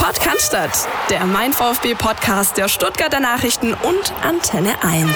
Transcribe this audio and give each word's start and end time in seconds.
Podcast, 0.00 0.56
der 1.10 1.26
Mein 1.26 1.52
VfB 1.52 1.94
Podcast 1.94 2.56
der 2.56 2.68
Stuttgarter 2.68 3.20
Nachrichten 3.20 3.74
und 3.74 4.14
Antenne 4.22 4.82
1. 4.82 5.10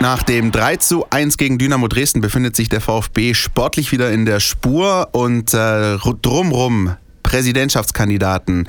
Nach 0.00 0.22
dem 0.22 0.52
3 0.52 0.76
zu 0.76 1.06
1 1.08 1.38
gegen 1.38 1.56
Dynamo 1.56 1.88
Dresden 1.88 2.20
befindet 2.20 2.54
sich 2.54 2.68
der 2.68 2.82
VfB 2.82 3.32
sportlich 3.32 3.92
wieder 3.92 4.12
in 4.12 4.26
der 4.26 4.40
Spur 4.40 5.08
und 5.12 5.54
äh, 5.54 5.96
drumrum 5.96 6.94
Präsidentschaftskandidaten, 7.22 8.68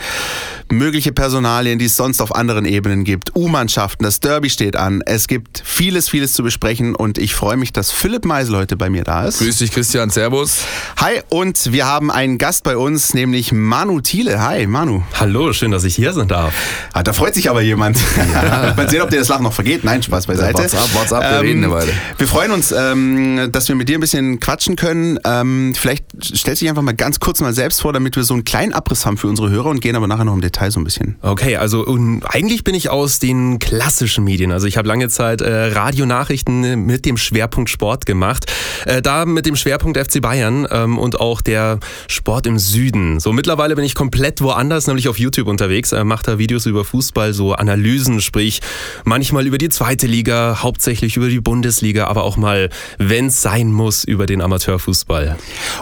mögliche 0.74 1.12
Personalien, 1.12 1.80
die 1.80 1.86
es 1.86 1.96
sonst 1.96 2.22
auf 2.22 2.36
anderen 2.36 2.66
Ebenen 2.66 3.04
gibt, 3.04 3.36
U-Mannschaften, 3.36 4.04
das 4.04 4.20
Derby 4.20 4.50
steht 4.50 4.76
an. 4.76 5.02
Es 5.06 5.28
gibt 5.28 5.62
vieles, 5.64 6.10
vieles 6.10 6.34
zu 6.34 6.44
besprechen 6.44 6.96
und 6.96 7.18
ich 7.18 7.36
freue 7.36 7.58
mich, 7.58 7.72
dass 7.72 7.92
Philipp 7.92 8.26
Meisel 8.26 8.58
heute 8.58 8.76
bei 8.76 8.90
mir 8.90 9.04
da 9.04 9.26
ist. 9.26 9.40
Grüß 9.40 9.58
dich, 9.60 9.72
Christian. 9.72 10.10
Servus. 10.10 10.60
Hi, 10.98 11.22
und 11.30 11.72
wir 11.72 11.86
haben 11.86 12.12
einen 12.12 12.38
Gast 12.38 12.64
bei 12.64 12.76
uns, 12.76 13.14
nämlich 13.14 13.52
Manu 13.52 14.02
Thiele. 14.02 14.42
Hi, 14.42 14.68
Manu. 14.68 15.04
Hallo, 15.20 15.54
schön, 15.54 15.72
dass 15.72 15.84
ich 15.84 15.96
hier 15.96 16.14
sein 16.14 16.28
darf. 16.28 16.54
Ah, 16.94 17.04
da 17.04 17.14
freut 17.14 17.36
sich 17.36 17.50
aber 17.50 17.62
jemand. 17.62 17.98
Ja. 18.18 18.74
Mal 18.78 18.90
sehen, 18.90 19.02
ob 19.02 19.10
dir 19.10 19.20
das 19.20 19.28
Lachen 19.30 19.44
noch 19.44 19.54
vergeht. 19.54 19.84
Nein, 19.84 20.02
Spaß 20.02 20.28
beiseite. 20.28 20.58
What's 20.58 20.76
up, 20.76 20.90
what's 20.94 21.14
up, 21.14 21.22
wir 21.22 21.32
ähm, 21.32 21.40
reden 21.40 21.64
eine 21.64 21.74
Weile. 21.74 21.92
Wir 22.18 22.28
freuen 22.28 22.52
uns, 22.52 22.72
ähm, 22.72 23.50
dass 23.52 23.68
wir 23.68 23.76
mit 23.76 23.90
dir 23.90 23.98
ein 23.98 24.02
bisschen 24.02 24.40
quatschen 24.40 24.76
können. 24.76 25.20
Ähm, 25.24 25.74
vielleicht 25.76 26.06
stellst 26.24 26.62
du 26.62 26.66
dich 26.66 26.70
einfach 26.70 26.82
mal 26.82 26.94
ganz 26.94 27.20
kurz 27.20 27.42
mal 27.42 27.54
selbst 27.54 27.82
vor, 27.82 27.94
damit 27.94 28.16
wir 28.16 28.24
so 28.24 28.34
einen 28.34 28.44
kleinen 28.44 28.74
Abriss 28.74 29.06
haben 29.06 29.18
für 29.18 29.28
unsere 29.28 29.50
Hörer 29.50 29.70
und 29.70 29.82
gehen 29.82 29.96
aber 29.96 30.08
nachher 30.08 30.26
noch 30.26 30.34
im 30.34 30.42
Detail 30.42 30.63
so 30.72 30.80
ein 30.80 30.84
bisschen. 30.84 31.16
Okay, 31.22 31.58
also 31.58 31.86
eigentlich 32.26 32.64
bin 32.64 32.76
ich 32.76 32.90
aus 32.90 33.20
den 33.20 33.60
klassischen 33.60 34.24
Medien. 34.24 34.52
Also 34.52 34.68
ich 34.68 34.78
habe 34.78 34.88
lange 34.88 35.10
Zeit 35.10 35.42
äh, 35.42 35.66
Radionachrichten 35.66 36.86
mit 36.86 37.06
dem 37.06 37.18
Schwerpunkt 37.18 37.70
Sport 37.70 38.06
gemacht. 38.06 38.52
Äh, 38.86 39.02
da 39.02 39.26
mit 39.26 39.46
dem 39.46 39.56
Schwerpunkt 39.56 39.98
FC 39.98 40.22
Bayern 40.22 40.68
ähm, 40.70 40.98
und 40.98 41.20
auch 41.20 41.42
der 41.42 41.80
Sport 42.08 42.48
im 42.48 42.60
Süden. 42.60 43.20
So 43.20 43.34
mittlerweile 43.34 43.76
bin 43.76 43.84
ich 43.84 43.96
komplett 43.96 44.42
woanders, 44.42 44.88
nämlich 44.88 45.08
auf 45.08 45.20
YouTube 45.20 45.48
unterwegs. 45.48 45.92
Äh, 45.92 46.04
mache 46.04 46.24
da 46.24 46.38
Videos 46.38 46.66
über 46.66 46.86
Fußball, 46.86 47.34
so 47.34 47.54
Analysen, 47.54 48.22
sprich 48.22 48.62
manchmal 49.04 49.48
über 49.48 49.58
die 49.58 49.70
zweite 49.70 50.08
Liga, 50.08 50.60
hauptsächlich 50.62 51.18
über 51.18 51.30
die 51.30 51.40
Bundesliga, 51.40 52.08
aber 52.08 52.24
auch 52.24 52.38
mal, 52.38 52.70
wenn 52.98 53.28
es 53.28 53.42
sein 53.42 53.72
muss, 53.72 54.04
über 54.04 54.26
den 54.26 54.42
Amateurfußball. 54.42 55.38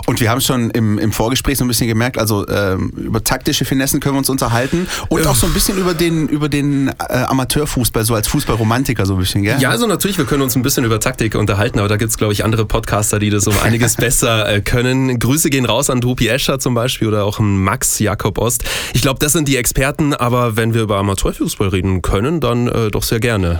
Und 0.05 0.19
wir 0.19 0.29
haben 0.29 0.41
schon 0.41 0.69
im, 0.71 0.97
im 0.97 1.11
Vorgespräch 1.11 1.57
so 1.57 1.65
ein 1.65 1.67
bisschen 1.67 1.87
gemerkt, 1.87 2.17
also 2.17 2.47
ähm, 2.47 2.89
über 2.95 3.23
taktische 3.23 3.65
Finessen 3.65 3.99
können 3.99 4.15
wir 4.15 4.19
uns 4.19 4.29
unterhalten 4.29 4.60
und 5.09 5.27
auch 5.27 5.35
so 5.35 5.47
ein 5.47 5.53
bisschen 5.53 5.77
über 5.77 5.93
den, 5.93 6.27
über 6.27 6.49
den 6.49 6.89
äh, 6.89 7.23
Amateurfußball, 7.27 8.05
so 8.05 8.15
als 8.15 8.27
Fußballromantiker 8.27 9.05
so 9.05 9.13
ein 9.13 9.19
bisschen, 9.19 9.43
gell? 9.43 9.59
Ja, 9.59 9.69
also 9.69 9.87
natürlich, 9.87 10.17
wir 10.17 10.25
können 10.25 10.41
uns 10.41 10.55
ein 10.55 10.61
bisschen 10.61 10.83
über 10.83 10.99
Taktik 10.99 11.35
unterhalten, 11.35 11.79
aber 11.79 11.87
da 11.87 11.97
gibt 11.97 12.11
es, 12.11 12.17
glaube 12.17 12.33
ich, 12.33 12.43
andere 12.43 12.65
Podcaster, 12.65 13.19
die 13.19 13.29
das 13.29 13.47
um 13.47 13.57
einiges 13.63 13.95
besser 13.97 14.47
äh, 14.47 14.61
können. 14.61 15.19
Grüße 15.19 15.49
gehen 15.49 15.65
raus 15.65 15.89
an 15.89 16.01
Drupi 16.01 16.27
Escher 16.27 16.59
zum 16.59 16.73
Beispiel 16.73 17.07
oder 17.07 17.25
auch 17.25 17.39
an 17.39 17.57
Max 17.57 17.99
Jakob 17.99 18.37
Ost. 18.37 18.63
Ich 18.93 19.01
glaube, 19.01 19.19
das 19.19 19.33
sind 19.33 19.47
die 19.47 19.57
Experten, 19.57 20.13
aber 20.13 20.57
wenn 20.57 20.73
wir 20.73 20.81
über 20.81 20.97
Amateurfußball 20.97 21.69
reden 21.69 22.01
können, 22.01 22.39
dann 22.39 22.67
äh, 22.67 22.89
doch 22.89 23.03
sehr 23.03 23.19
gerne. 23.19 23.59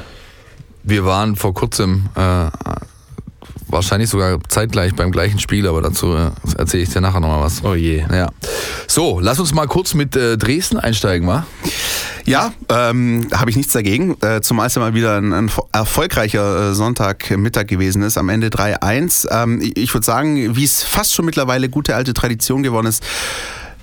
Wir 0.84 1.06
waren 1.06 1.36
vor 1.36 1.54
kurzem 1.54 2.10
äh, 2.16 2.48
wahrscheinlich 3.72 4.10
sogar 4.10 4.40
zeitgleich 4.48 4.96
beim 4.96 5.12
gleichen 5.12 5.40
Spiel, 5.40 5.68
aber 5.68 5.82
dazu 5.82 6.14
äh, 6.16 6.32
erzähle 6.58 6.84
ich 6.84 6.90
dir 6.90 7.02
nachher 7.02 7.20
nochmal 7.20 7.42
was. 7.42 7.64
Oh 7.64 7.74
je. 7.74 8.04
Ja. 8.12 8.30
So, 8.88 9.20
lass 9.20 9.40
uns 9.40 9.54
mal 9.54 9.68
kurz 9.68 9.94
mit 9.94 10.16
äh, 10.16 10.38
Dresden 10.38 10.78
einsteigen, 10.78 11.28
wa? 11.28 11.46
Ja, 12.26 12.54
ähm, 12.70 13.28
habe 13.34 13.50
ich 13.50 13.56
nichts 13.56 13.74
dagegen, 13.74 14.16
äh, 14.22 14.42
zumal 14.42 14.68
es 14.68 14.76
ja 14.76 14.82
mal 14.82 14.94
wieder 14.94 15.18
ein, 15.18 15.34
ein 15.34 15.52
erfolgreicher 15.72 16.72
äh, 16.72 16.74
Sonntagmittag 16.74 17.68
gewesen 17.68 18.04
ist, 18.04 18.18
am 18.18 18.30
Ende 18.30 18.50
3-1. 18.50 19.28
Ähm, 19.32 19.60
ich 19.76 19.94
würde 19.94 20.06
sagen, 20.06 20.56
wie 20.56 20.64
es 20.64 20.84
fast 20.84 21.14
schon 21.14 21.26
mittlerweile 21.26 21.70
gute 21.70 21.96
alte 21.96 22.14
Tradition 22.14 22.64
geworden 22.64 22.88
ist, 22.88 23.04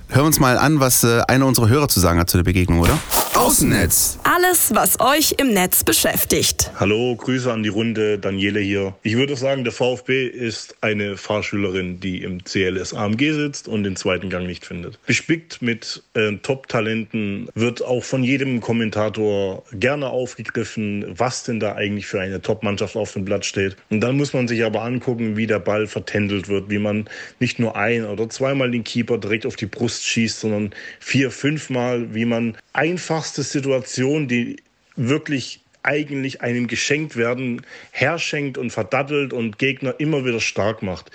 hören 0.09 0.23
wir 0.23 0.27
uns 0.27 0.41
mal 0.41 0.59
an, 0.59 0.81
was 0.81 1.05
äh, 1.05 1.21
einer 1.29 1.47
unserer 1.47 1.69
Hörer 1.69 1.89
zu 1.89 2.01
sagen 2.01 2.19
hat 2.19 2.31
zu 2.31 2.39
der 2.39 2.45
Begegnung, 2.45 2.81
oder? 2.81 2.99
Außennetz. 3.35 4.19
Alles, 4.25 4.75
was 4.75 4.99
euch 4.99 5.37
im 5.39 5.53
Netz 5.53 5.85
beschäftigt. 5.85 6.73
Hallo, 6.81 7.15
Grüße 7.15 7.53
an 7.53 7.63
die 7.63 7.69
Runde, 7.69 8.19
Daniele 8.19 8.59
hier. 8.59 8.95
Ich 9.05 9.17
würde 9.17 9.37
sagen, 9.37 9.63
der 9.63 9.73
VfB 9.73 10.27
ist 10.27 10.75
eine 10.81 11.17
Fahrschülerin, 11.17 12.01
die 12.01 12.25
im 12.25 12.43
CLS 12.43 12.95
AMG 12.95 13.33
sitzt 13.33 13.69
und 13.69 13.85
den 13.85 13.95
zweiten 13.95 14.29
Gang 14.29 14.47
nicht 14.47 14.67
findet. 14.67 14.99
Bespickt 15.07 15.63
mit 15.63 16.03
äh, 16.15 16.33
Top-Talenten 16.39 17.49
wird 17.55 17.85
auch 17.85 18.03
von 18.03 18.25
jedem 18.25 18.61
Kommentator 18.61 19.63
gerne 19.73 20.09
aufgegriffen, 20.09 21.05
was 21.09 21.45
denn 21.45 21.61
da 21.61 21.77
eigentlich 21.77 22.07
für 22.07 22.21
eine 22.21 22.43
Top-Mannschaft 22.43 22.97
auf 22.97 23.13
dem 23.13 23.25
Blatt 23.25 23.45
steht. 23.45 23.77
Und 23.89 24.01
dann 24.01 24.17
muss 24.17 24.33
man 24.33 24.49
sich 24.49 24.65
aber 24.65 24.83
angucken, 24.83 25.37
wie 25.37 25.47
der 25.47 25.61
Ball 25.61 25.87
vertändelt 25.87 26.49
wird, 26.49 26.71
wie 26.71 26.81
man 26.81 27.09
nicht 27.39 27.61
nur 27.61 27.77
ein 27.77 28.05
oder 28.05 28.29
zweimal 28.29 28.73
den 28.73 28.83
Keeper 28.83 29.19
direkt 29.19 29.47
auf 29.47 29.55
die 29.55 29.67
Brust 29.67 29.98
schießt, 30.05 30.41
sondern 30.41 30.71
vier, 31.01 31.31
fünfmal, 31.31 32.15
wie 32.15 32.25
man 32.25 32.57
einfachste 32.73 33.43
Situationen, 33.43 34.29
die 34.29 34.57
wirklich 34.97 35.61
eigentlich 35.83 36.43
einem 36.43 36.67
geschenkt 36.67 37.17
werden, 37.17 37.63
herschenkt 37.93 38.59
und 38.59 38.71
verdattelt 38.71 39.33
und 39.33 39.59
Gegner 39.59 39.95
immer 39.99 40.25
wieder 40.25 40.41
stark 40.41 40.83
macht. 40.83 41.11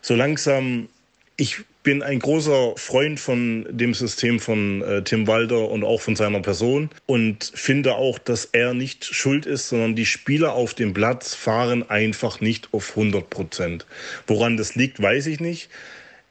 So 0.00 0.14
langsam, 0.14 0.88
ich 1.36 1.58
bin 1.82 2.02
ein 2.02 2.18
großer 2.18 2.74
Freund 2.76 3.20
von 3.20 3.66
dem 3.70 3.94
System 3.94 4.40
von 4.40 4.82
äh, 4.82 5.02
Tim 5.04 5.26
Walter 5.26 5.70
und 5.70 5.84
auch 5.84 6.00
von 6.00 6.16
seiner 6.16 6.40
Person 6.40 6.90
und 7.06 7.50
finde 7.54 7.94
auch, 7.94 8.18
dass 8.18 8.44
er 8.46 8.74
nicht 8.74 9.04
schuld 9.04 9.46
ist, 9.46 9.68
sondern 9.68 9.94
die 9.94 10.04
Spieler 10.04 10.52
auf 10.52 10.74
dem 10.74 10.92
Platz 10.92 11.34
fahren 11.34 11.88
einfach 11.88 12.40
nicht 12.40 12.68
auf 12.72 12.90
100 12.90 13.30
Prozent. 13.30 13.86
Woran 14.26 14.56
das 14.56 14.74
liegt, 14.74 15.00
weiß 15.00 15.28
ich 15.28 15.40
nicht. 15.40 15.70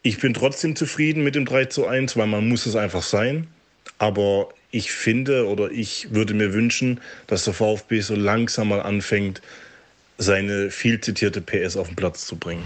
Ich 0.08 0.20
bin 0.20 0.34
trotzdem 0.34 0.78
zufrieden 0.78 1.22
mit 1.22 1.36
dem 1.36 1.44
3 1.44 1.66
zu 1.66 1.86
1, 1.86 2.16
weil 2.16 2.28
man 2.28 2.48
muss 2.48 2.66
es 2.66 2.78
einfach 2.78 3.04
sein. 3.04 3.48
Aber 3.98 4.48
ich 4.72 4.94
finde 4.94 5.48
oder 5.48 5.70
ich 5.70 6.14
würde 6.14 6.34
mir 6.34 6.54
wünschen, 6.54 7.02
dass 7.28 7.44
der 7.44 7.54
VfB 7.54 8.00
so 8.00 8.16
langsam 8.16 8.70
mal 8.70 8.80
anfängt, 8.80 9.42
seine 10.18 10.72
viel 10.72 11.02
zitierte 11.02 11.42
PS 11.42 11.76
auf 11.76 11.88
den 11.88 11.98
Platz 11.98 12.26
zu 12.26 12.38
bringen. 12.38 12.64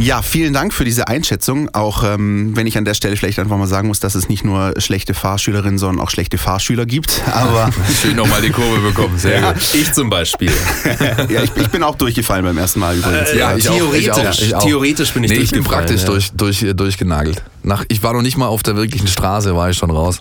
Ja, 0.00 0.22
vielen 0.22 0.54
Dank 0.54 0.72
für 0.72 0.86
diese 0.86 1.08
Einschätzung. 1.08 1.68
Auch 1.74 2.02
ähm, 2.04 2.56
wenn 2.56 2.66
ich 2.66 2.78
an 2.78 2.86
der 2.86 2.94
Stelle 2.94 3.16
vielleicht 3.16 3.38
einfach 3.38 3.58
mal 3.58 3.66
sagen 3.66 3.86
muss, 3.86 4.00
dass 4.00 4.14
es 4.14 4.30
nicht 4.30 4.44
nur 4.44 4.72
schlechte 4.78 5.12
Fahrschülerinnen, 5.12 5.78
sondern 5.78 6.02
auch 6.02 6.08
schlechte 6.08 6.38
Fahrschüler 6.38 6.86
gibt. 6.86 7.20
Aber 7.32 7.70
schön 8.02 8.16
nochmal 8.16 8.40
die 8.40 8.48
Kurve 8.48 8.80
bekommen. 8.80 9.18
Sehr 9.18 9.40
ja, 9.40 9.52
gut. 9.52 9.62
Ich 9.74 9.92
zum 9.92 10.08
Beispiel. 10.08 10.50
ja, 11.28 11.42
ich, 11.42 11.54
ich, 11.54 11.68
bin 11.68 11.82
auch 11.82 11.96
durchgefallen 11.96 12.46
beim 12.46 12.56
ersten 12.56 12.80
Mal 12.80 12.96
übrigens. 12.96 13.28
Äh, 13.28 13.38
ja, 13.38 13.54
ich 13.54 13.64
theoretisch, 13.64 14.10
auch, 14.10 14.42
ich 14.42 14.54
auch. 14.54 14.64
theoretisch 14.64 15.12
bin 15.12 15.24
ich 15.24 15.32
nee, 15.32 15.36
Ich 15.36 15.50
bin 15.50 15.64
praktisch 15.64 16.00
ja. 16.00 16.06
durch, 16.06 16.30
durch, 16.32 16.64
durchgenagelt. 16.74 17.42
Nach, 17.62 17.84
ich 17.88 18.02
war 18.02 18.12
noch 18.12 18.22
nicht 18.22 18.36
mal 18.36 18.46
auf 18.46 18.62
der 18.62 18.76
wirklichen 18.76 19.06
Straße, 19.06 19.54
war 19.54 19.70
ich 19.70 19.76
schon 19.76 19.90
raus. 19.90 20.20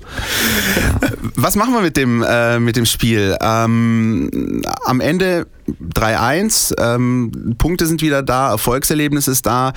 Was 1.35 1.55
machen 1.55 1.73
wir 1.73 1.81
mit 1.81 1.95
dem, 1.97 2.23
äh, 2.23 2.59
mit 2.59 2.75
dem 2.75 2.85
Spiel? 2.85 3.37
Ähm, 3.41 4.61
am 4.85 4.99
Ende 4.99 5.47
3-1, 5.93 6.73
ähm, 6.79 7.55
Punkte 7.57 7.85
sind 7.85 8.01
wieder 8.01 8.23
da, 8.23 8.51
Erfolgserlebnis 8.51 9.27
ist 9.27 9.45
da. 9.45 9.73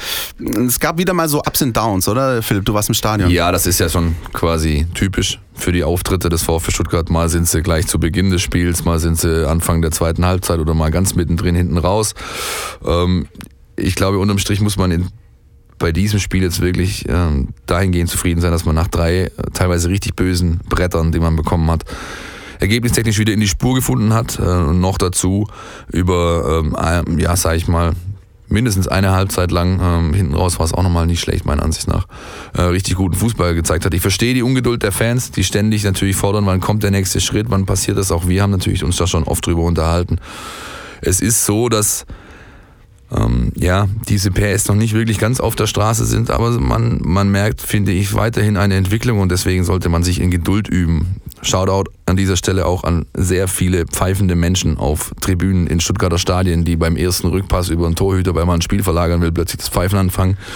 Es 0.67 0.81
gab 0.81 0.99
wieder 0.99 1.13
mal 1.13 1.29
so 1.29 1.39
Ups 1.39 1.63
und 1.63 1.77
Downs, 1.77 2.09
oder 2.09 2.43
Philipp? 2.43 2.65
Du 2.65 2.75
warst 2.75 2.89
im 2.89 2.95
Stadion. 2.95 3.31
Ja, 3.31 3.53
das 3.53 3.67
ist 3.67 3.79
ja 3.79 3.89
schon 3.89 4.17
quasi 4.33 4.87
typisch 4.95 5.39
für 5.55 5.73
die 5.73 5.85
Auftritte 5.85 6.29
des 6.29 6.43
VfB 6.43 6.73
Stuttgart. 6.73 7.11
Mal 7.11 7.29
sind 7.29 7.47
sie 7.49 7.63
gleich 7.63 7.87
zu 7.87 7.99
Beginn 8.01 8.31
des 8.31 8.43
Spiels, 8.43 8.85
mal 8.85 8.99
sind 8.99 9.19
sie 9.19 9.49
Anfang 9.49 9.83
der 9.83 9.91
zweiten 9.91 10.25
Halbzeit 10.25 10.59
oder 10.59 10.75
mal 10.75 10.91
ganz 10.91 11.15
mittendrin 11.15 11.55
hinten 11.55 11.79
raus. 11.79 12.15
Ähm, 12.85 13.29
ich 13.77 13.95
glaube, 13.95 14.19
unterm 14.19 14.39
Strich 14.39 14.61
muss 14.61 14.77
man 14.77 14.91
in 14.91 15.09
bei 15.83 15.93
diesem 15.93 16.21
Spiel 16.21 16.43
jetzt 16.43 16.61
wirklich 16.61 17.05
ähm, 17.09 17.49
dahingehend 17.67 18.09
zufrieden 18.09 18.41
sein, 18.41 18.53
dass 18.53 18.65
man 18.65 18.77
nach 18.77 18.87
drei 18.87 19.25
äh, 19.25 19.31
teilweise 19.53 19.89
richtig 19.89 20.15
bösen 20.15 20.61
Brettern, 20.69 21.11
die 21.11 21.19
man 21.19 21.35
bekommen 21.35 21.69
hat, 21.71 21.85
ergebnistechnisch 22.61 23.19
wieder 23.19 23.33
in 23.33 23.41
die 23.41 23.49
Spur 23.49 23.75
gefunden 23.75 24.15
hat 24.15 24.39
äh, 24.39 24.43
und 24.43 24.81
noch 24.81 24.97
dazu 24.97 25.49
über, 25.89 26.63
ähm, 26.63 27.19
ja, 27.19 27.37
sag 27.37 27.57
ich 27.57 27.67
mal, 27.67 27.95
mindestens 28.49 28.87
eine 28.87 29.11
Halbzeit 29.11 29.51
lang, 29.51 29.81
ähm, 29.83 30.15
hinten 30.15 30.35
raus 30.35 30.61
war 30.61 30.67
es 30.67 30.73
auch 30.73 30.85
nochmal 30.85 31.07
nicht 31.07 31.21
schlecht, 31.21 31.47
meiner 31.47 31.65
Ansicht 31.65 31.89
nach, 31.89 32.07
äh, 32.55 32.63
richtig 32.63 32.95
guten 32.95 33.17
Fußball 33.17 33.55
gezeigt 33.55 33.85
hat. 33.85 33.93
Ich 33.93 34.03
verstehe 34.03 34.35
die 34.35 34.43
Ungeduld 34.43 34.85
der 34.85 34.93
Fans, 34.93 35.33
die 35.33 35.43
ständig 35.43 35.83
natürlich 35.83 36.15
fordern, 36.15 36.47
wann 36.47 36.61
kommt 36.61 36.85
der 36.85 36.93
nächste 36.93 37.21
Schritt, 37.21 37.47
wann 37.49 37.67
passiert 37.67 37.99
das. 37.99 38.13
Auch 38.13 38.29
wir 38.29 38.41
haben 38.41 38.53
natürlich 38.53 38.85
uns 38.85 38.97
da 38.99 39.09
schon 39.09 39.25
oft 39.25 39.45
drüber 39.45 39.63
unterhalten. 39.63 40.19
Es 41.01 41.21
ist 41.21 41.45
so, 41.45 41.69
dass 41.69 42.07
ähm, 43.15 43.53
ja, 43.57 43.89
diese 44.09 44.31
PS 44.31 44.69
noch 44.69 44.75
nicht 44.75 44.95
wirklich 44.95 45.19
ganz 45.19 45.41
auf 45.41 45.55
der 45.57 45.67
Straße 45.67 46.05
sind, 46.07 46.31
aber 46.31 46.51
man, 46.61 47.01
man 47.03 47.31
merkt, 47.31 47.61
finde 47.61 47.93
ich, 47.93 48.15
weiterhin 48.15 48.57
eine 48.57 48.77
Entwicklung 48.77 49.21
und 49.21 49.31
deswegen 49.31 49.65
sollte 49.65 49.89
man 49.89 50.03
sich 50.03 50.21
in 50.21 50.31
Geduld 50.31 50.69
üben. 50.69 51.17
Shoutout 51.43 51.91
an 52.07 52.17
dieser 52.17 52.37
Stelle 52.37 52.67
auch 52.67 52.85
an 52.85 53.07
sehr 53.15 53.49
viele 53.49 53.87
pfeifende 53.87 54.37
Menschen 54.37 54.79
auf 54.79 55.13
Tribünen 55.21 55.67
in 55.67 55.81
Stuttgarter 55.81 56.19
Stadien, 56.19 56.65
die 56.65 56.77
beim 56.77 56.97
ersten 56.97 57.29
Rückpass 57.29 57.69
über 57.69 57.87
einen 57.87 57.97
Torhüter, 57.97 58.35
weil 58.35 58.47
man 58.47 58.59
ein 58.59 58.63
Spiel 58.63 58.83
verlagern 58.83 59.21
will, 59.21 59.33
plötzlich 59.33 59.59
das 59.59 59.69
Pfeifen 59.69 59.99
anfangen. 59.99 60.37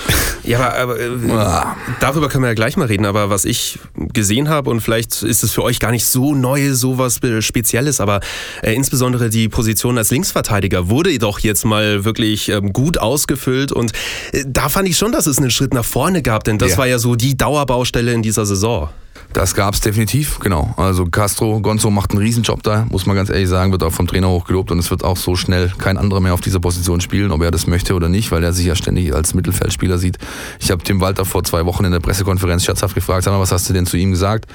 Ja, 0.45 0.73
aber, 0.75 0.95
aber 0.95 0.99
äh, 1.01 1.33
ah. 1.33 1.77
darüber 1.99 2.29
können 2.29 2.45
wir 2.45 2.49
ja 2.49 2.55
gleich 2.55 2.77
mal 2.77 2.87
reden. 2.87 3.05
Aber 3.05 3.31
was 3.31 3.45
ich 3.45 3.81
gesehen 3.97 4.49
habe, 4.49 4.71
und 4.71 4.81
vielleicht 4.81 5.25
ist 5.25 5.43
es 5.43 5.53
für 5.53 5.65
euch 5.65 5.81
gar 5.81 5.91
nicht 5.91 6.07
so 6.07 6.37
neu, 6.37 6.73
so 6.73 6.99
was 6.99 7.19
Spezielles, 7.41 8.01
aber 8.01 8.21
äh, 8.63 8.73
insbesondere 8.73 9.29
die 9.29 9.49
Position 9.49 9.99
als 9.99 10.13
Linksverteidiger 10.13 10.89
wurde 10.89 11.19
doch 11.19 11.41
jetzt 11.41 11.65
mal 11.65 12.05
wirklich 12.05 12.49
ähm, 12.49 12.73
gut 12.73 12.99
ausgefüllt. 12.99 13.73
Und 13.73 13.91
äh, 14.31 14.45
da 14.47 14.69
fand 14.69 14.89
ich 14.89 14.97
schon, 14.97 15.11
dass 15.11 15.27
es 15.27 15.39
einen 15.39 15.51
Schritt 15.51 15.75
nach 15.75 15.85
vorne 15.85 16.23
gab, 16.23 16.45
denn 16.45 16.59
das 16.59 16.73
ja. 16.73 16.79
war 16.79 16.87
ja 16.87 17.01
so 17.01 17.17
die 17.17 17.37
Dauerbaustelle 17.37 18.13
in 18.13 18.23
dieser 18.23 18.47
Saison. 18.47 18.89
Das 19.33 19.55
gab 19.55 19.75
es 19.75 19.81
definitiv, 19.81 20.39
genau. 20.39 20.73
Also 20.79 21.05
Castro, 21.05 21.61
Gonzo 21.61 21.91
macht 21.91 22.13
einen 22.13 22.21
Riesenjob 22.21 22.63
da, 22.63 22.87
muss 22.91 23.07
man 23.07 23.17
ganz 23.17 23.29
ehrlich 23.29 23.49
sagen, 23.49 23.71
wird 23.71 23.83
auch 23.83 23.93
vom 23.93 24.07
Trainer 24.07 24.29
hochgelobt 24.29 24.71
und 24.71 24.79
es 24.79 24.91
wird 24.91 25.05
auch 25.05 25.17
so 25.17 25.37
schnell 25.37 25.73
kein 25.77 25.99
anderer 25.99 26.21
mehr 26.21 26.33
auf 26.33 26.41
dieser 26.41 26.61
Position 26.61 27.01
spielen, 27.01 27.31
ob 27.31 27.43
er 27.43 27.51
das 27.51 27.67
möchte 27.67 27.95
oder 27.95 28.09
nicht, 28.09 28.31
weil 28.31 28.43
er 28.43 28.53
sich 28.53 28.67
ja 28.67 28.75
ständig 28.75 29.15
als 29.15 29.35
Mittelfeldspieler 29.35 29.99
sieht. 29.99 30.19
Ich 30.59 30.71
habe 30.71 30.83
Tim 30.83 31.01
Walter 31.01 31.25
vor 31.25 31.45
zwei 31.45 31.67
Wochen 31.67 31.85
in 31.85 31.93
der 31.93 32.01
Pressekonferenz 32.01 32.65
scherzhaft 32.65 32.95
gefragt, 32.95 33.25
sag 33.25 33.33
mal, 33.33 33.41
was 33.41 33.53
hast 33.53 33.69
du 33.69 33.73
denn 33.73 33.85
zu 33.87 33.97
ihm 33.97 34.11
gesagt? 34.11 34.47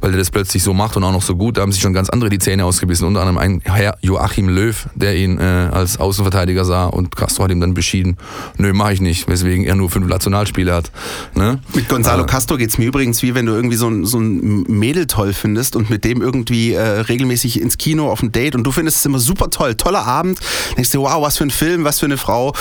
Weil 0.00 0.12
er 0.12 0.18
das 0.18 0.30
plötzlich 0.30 0.62
so 0.62 0.72
macht 0.72 0.96
und 0.96 1.04
auch 1.04 1.12
noch 1.12 1.22
so 1.22 1.36
gut, 1.36 1.58
da 1.58 1.62
haben 1.62 1.72
sich 1.72 1.82
schon 1.82 1.92
ganz 1.92 2.08
andere 2.08 2.30
die 2.30 2.38
Zähne 2.38 2.64
ausgebissen, 2.64 3.06
unter 3.06 3.20
anderem 3.20 3.38
ein 3.38 3.60
Herr 3.64 3.98
Joachim 4.00 4.48
Löw, 4.48 4.88
der 4.94 5.16
ihn 5.16 5.38
äh, 5.38 5.42
als 5.70 5.98
Außenverteidiger 5.98 6.64
sah 6.64 6.86
und 6.86 7.14
Castro 7.14 7.44
hat 7.44 7.50
ihm 7.50 7.60
dann 7.60 7.74
beschieden, 7.74 8.16
nö, 8.56 8.72
mache 8.72 8.94
ich 8.94 9.00
nicht, 9.00 9.28
weswegen 9.28 9.64
er 9.64 9.74
nur 9.74 9.90
fünf 9.90 10.06
Nationalspiele 10.06 10.72
hat. 10.72 10.90
Ne? 11.34 11.58
Mit 11.74 11.88
Gonzalo 11.88 12.22
äh, 12.22 12.26
Castro 12.26 12.56
geht 12.56 12.70
es 12.70 12.78
mir 12.78 12.86
übrigens 12.86 13.22
wie 13.22 13.34
wenn 13.34 13.46
du 13.46 13.52
irgendwie 13.52 13.76
so 13.76 13.88
ein, 13.94 14.04
so 14.04 14.18
ein 14.18 14.62
Mädel 14.64 15.06
toll 15.06 15.32
findest 15.32 15.76
und 15.76 15.90
mit 15.90 16.04
dem 16.04 16.20
irgendwie 16.20 16.72
äh, 16.72 16.80
regelmäßig 16.80 17.60
ins 17.60 17.78
Kino 17.78 18.10
auf 18.10 18.22
ein 18.22 18.32
Date 18.32 18.54
und 18.54 18.64
du 18.64 18.72
findest 18.72 18.98
es 18.98 19.06
immer 19.06 19.18
super 19.18 19.50
toll, 19.50 19.74
toller 19.74 20.06
Abend, 20.06 20.38
denkst 20.76 20.90
du, 20.90 21.02
wow, 21.02 21.22
was 21.22 21.38
für 21.38 21.44
ein 21.44 21.50
Film, 21.50 21.84
was 21.84 22.00
für 22.00 22.06
eine 22.06 22.16
Frau. 22.16 22.54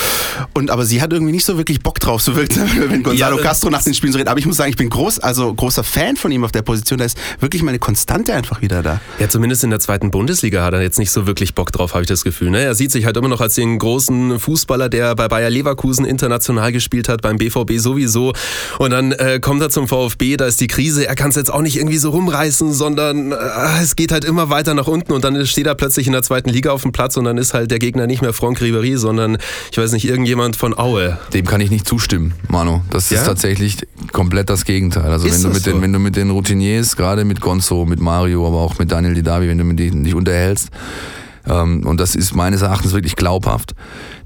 Und 0.54 0.70
aber 0.70 0.86
sie 0.86 1.02
hat 1.02 1.12
irgendwie 1.12 1.32
nicht 1.32 1.46
so 1.46 1.58
wirklich 1.58 1.82
Bock 1.82 2.00
drauf, 2.00 2.22
so 2.22 2.36
wirkt 2.36 2.58
wenn 2.90 3.04
Gonzalo 3.04 3.38
ja, 3.38 3.44
Castro 3.44 3.70
nach 3.70 3.84
den 3.84 3.94
Spielen 3.94 4.14
so 4.14 4.18
redet. 4.18 4.30
Aber 4.30 4.40
ich 4.40 4.46
muss 4.46 4.58
sagen, 4.58 4.70
ich 4.70 4.78
bin 4.78 4.90
groß, 4.90 5.20
also 5.20 5.54
großer 5.54 5.84
Fan 5.84 6.16
von 6.16 6.32
ihm 6.32 6.44
auf 6.44 6.52
der 6.52 6.62
Position. 6.62 7.00
Da 7.00 7.06
ist 7.06 7.18
wirklich 7.40 7.64
meine 7.64 7.80
Konstante 7.80 8.34
einfach 8.34 8.62
wieder 8.62 8.84
da. 8.84 9.02
Ja, 9.20 9.30
zumindest 9.30 9.64
in 9.64 9.70
der 9.70 9.80
zweiten 9.80 10.12
Bundesliga 10.12 10.64
hat 10.64 10.74
er 10.74 10.82
jetzt 10.82 11.00
nicht 11.00 11.12
so 11.12 11.28
wirklich 11.28 11.56
Bock 11.56 11.72
drauf, 11.72 11.94
habe 11.94 12.04
ich 12.04 12.08
das 12.08 12.24
Gefühl. 12.24 12.50
Ne? 12.50 12.62
Er 12.62 12.76
sieht 12.76 12.92
sich 12.92 13.06
halt 13.06 13.18
immer 13.18 13.28
noch 13.28 13.42
als 13.42 13.56
den 13.56 13.80
großen 13.80 14.40
Fußballer, 14.40 14.90
der 14.90 15.16
bei 15.16 15.28
Bayer 15.28 15.50
Leverkusen 15.50 16.06
international 16.06 16.72
gespielt 16.72 17.10
hat, 17.10 17.22
beim 17.22 17.38
BVB 17.38 17.78
sowieso. 17.78 18.34
Und 18.80 18.92
dann 18.92 19.12
äh, 19.14 19.40
kommt 19.40 19.62
er 19.62 19.70
zum 19.70 19.88
VfB, 19.88 20.38
da 20.38 20.46
ist 20.46 20.62
die 20.62 20.68
Krise. 20.68 21.08
Er 21.08 21.16
kann 21.24 21.30
es 21.30 21.38
jetzt 21.38 21.54
auch 21.54 21.62
nicht 21.62 21.78
irgendwie 21.78 22.00
so 22.00 22.10
rumreißen, 22.10 22.74
sondern 22.74 23.32
äh, 23.32 23.36
es 23.82 23.96
geht 23.96 24.12
halt 24.12 24.26
immer 24.26 24.50
weiter 24.50 24.74
nach 24.74 24.88
unten 24.88 25.14
und 25.14 25.24
dann 25.24 25.46
steht 25.46 25.66
er 25.66 25.74
plötzlich 25.74 26.06
in 26.06 26.12
der 26.12 26.22
zweiten 26.22 26.50
Liga 26.50 26.72
auf 26.72 26.82
dem 26.82 26.92
Platz 26.92 27.16
und 27.16 27.24
dann 27.24 27.38
ist 27.38 27.54
halt 27.54 27.72
der 27.72 27.80
Gegner 27.80 28.08
nicht 28.08 28.22
mehr 28.22 28.34
Franck 28.34 28.60
Ribery, 28.60 28.98
sondern 28.98 29.38
ich 29.72 29.78
weiß 29.78 29.94
nicht, 29.94 30.06
irgendjemand 30.06 30.58
von 30.58 30.78
Aue. 30.78 31.18
Dem 31.34 31.46
kann 31.46 31.62
ich 31.62 31.72
nicht 31.72 31.88
zustimmen, 31.88 32.34
Manu. 32.50 32.82
Das 32.90 33.10
ja? 33.10 33.20
ist 33.20 33.26
tatsächlich 33.26 33.78
komplett 34.12 34.50
das 34.50 34.66
Gegenteil. 34.66 35.10
Also 35.10 35.32
wenn 35.32 35.42
du, 35.42 35.48
mit 35.48 35.64
so? 35.64 35.72
den, 35.72 35.82
wenn 35.82 35.94
du 35.94 36.00
mit 36.00 36.18
den 36.18 36.30
Routiniers, 36.30 36.98
gerade 36.98 37.24
mit 37.24 37.40
Gonzo, 37.40 37.86
mit 37.86 38.02
Mario, 38.02 38.46
aber 38.46 38.58
auch 38.58 38.78
mit 38.78 38.92
Daniel 38.92 39.14
Didavi, 39.14 39.48
wenn 39.48 39.58
du 39.58 39.64
mit 39.64 39.80
denen 39.80 40.04
dich 40.04 40.16
unterhältst, 40.16 40.72
ähm, 41.48 41.86
und 41.86 42.00
das 42.00 42.16
ist 42.16 42.36
meines 42.36 42.62
Erachtens 42.62 42.94
wirklich 42.94 43.16
glaubhaft, 43.16 43.76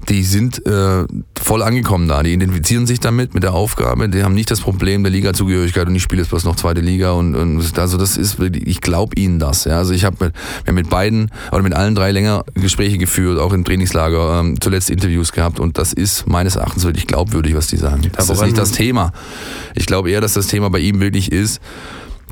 die 0.08 0.22
sind 0.22 0.64
äh, 0.66 1.04
voll 1.38 1.62
angekommen 1.62 2.08
da. 2.08 2.22
Die 2.22 2.32
identifizieren 2.32 2.86
sich 2.86 3.00
damit, 3.00 3.34
mit 3.34 3.42
der 3.42 3.52
Aufgabe. 3.52 4.08
Die 4.08 4.22
haben 4.22 4.34
nicht 4.34 4.50
das 4.50 4.60
Problem 4.60 5.02
der 5.02 5.12
Liga-Zugehörigkeit 5.12 5.86
und 5.86 5.94
ich 5.94 6.02
spiele 6.02 6.22
jetzt 6.22 6.30
bloß 6.30 6.44
noch 6.44 6.56
zweite 6.56 6.80
Liga. 6.80 7.12
Und, 7.12 7.34
und 7.34 7.78
also 7.78 7.98
das 7.98 8.16
ist, 8.16 8.38
ich 8.40 8.80
glaube 8.80 9.20
ihnen 9.20 9.38
das. 9.38 9.64
Ja. 9.64 9.78
Also 9.78 9.92
ich 9.92 10.04
habe 10.04 10.32
mit, 10.66 10.74
mit 10.74 10.90
beiden 10.90 11.30
oder 11.52 11.62
mit 11.62 11.74
allen 11.74 11.94
drei 11.94 12.12
länger 12.12 12.44
Gespräche 12.54 12.98
geführt, 12.98 13.38
auch 13.38 13.52
im 13.52 13.64
Trainingslager, 13.64 14.40
ähm, 14.40 14.60
zuletzt 14.60 14.88
Interviews 14.90 15.32
gehabt 15.32 15.60
und 15.60 15.78
das 15.78 15.92
ist 15.92 16.26
meines 16.26 16.56
Erachtens 16.56 16.84
wirklich 16.84 17.06
glaubwürdig, 17.06 17.54
was 17.54 17.66
die 17.66 17.76
sagen. 17.76 18.02
Das 18.16 18.30
ist 18.30 18.42
nicht 18.42 18.56
das 18.56 18.72
Thema. 18.72 19.12
Ich 19.74 19.86
glaube 19.86 20.10
eher, 20.10 20.20
dass 20.20 20.34
das 20.34 20.46
Thema 20.46 20.70
bei 20.70 20.78
ihm 20.78 21.00
wirklich 21.00 21.32
ist, 21.32 21.60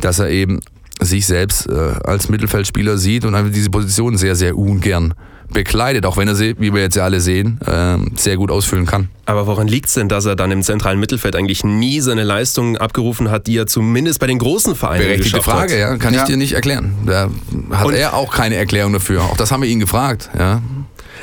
dass 0.00 0.18
er 0.18 0.30
eben 0.30 0.60
sich 1.00 1.26
selbst 1.26 1.68
äh, 1.68 1.94
als 2.04 2.28
Mittelfeldspieler 2.28 2.98
sieht 2.98 3.24
und 3.24 3.34
einfach 3.34 3.52
diese 3.52 3.70
Position 3.70 4.16
sehr, 4.16 4.34
sehr 4.34 4.56
ungern 4.56 5.14
bekleidet, 5.52 6.06
auch 6.06 6.16
wenn 6.16 6.28
er 6.28 6.34
sie, 6.34 6.54
wie 6.58 6.72
wir 6.72 6.82
jetzt 6.82 6.96
ja 6.96 7.04
alle 7.04 7.20
sehen, 7.20 7.60
äh, 7.64 7.98
sehr 8.18 8.36
gut 8.36 8.50
ausfüllen 8.50 8.86
kann. 8.86 9.08
Aber 9.26 9.46
woran 9.46 9.68
liegt 9.68 9.86
es 9.86 9.94
denn, 9.94 10.08
dass 10.08 10.24
er 10.24 10.36
dann 10.36 10.50
im 10.50 10.62
zentralen 10.62 10.98
Mittelfeld 10.98 11.36
eigentlich 11.36 11.64
nie 11.64 12.00
seine 12.00 12.24
Leistungen 12.24 12.76
abgerufen 12.76 13.30
hat, 13.30 13.46
die 13.46 13.56
er 13.56 13.66
zumindest 13.66 14.20
bei 14.20 14.26
den 14.26 14.38
großen 14.38 14.74
Vereinen 14.74 15.04
Berechtigte 15.04 15.42
Frage, 15.42 15.74
hat? 15.74 15.80
ja, 15.80 15.96
kann 15.96 16.14
ja. 16.14 16.22
ich 16.22 16.26
dir 16.26 16.36
nicht 16.36 16.54
erklären. 16.54 16.94
Da 17.06 17.30
hat 17.72 17.86
und 17.86 17.94
er 17.94 18.14
auch 18.14 18.32
keine 18.32 18.56
Erklärung 18.56 18.92
dafür. 18.92 19.22
Auch 19.22 19.36
das 19.36 19.52
haben 19.52 19.62
wir 19.62 19.68
ihn 19.68 19.80
gefragt, 19.80 20.30
ja. 20.36 20.62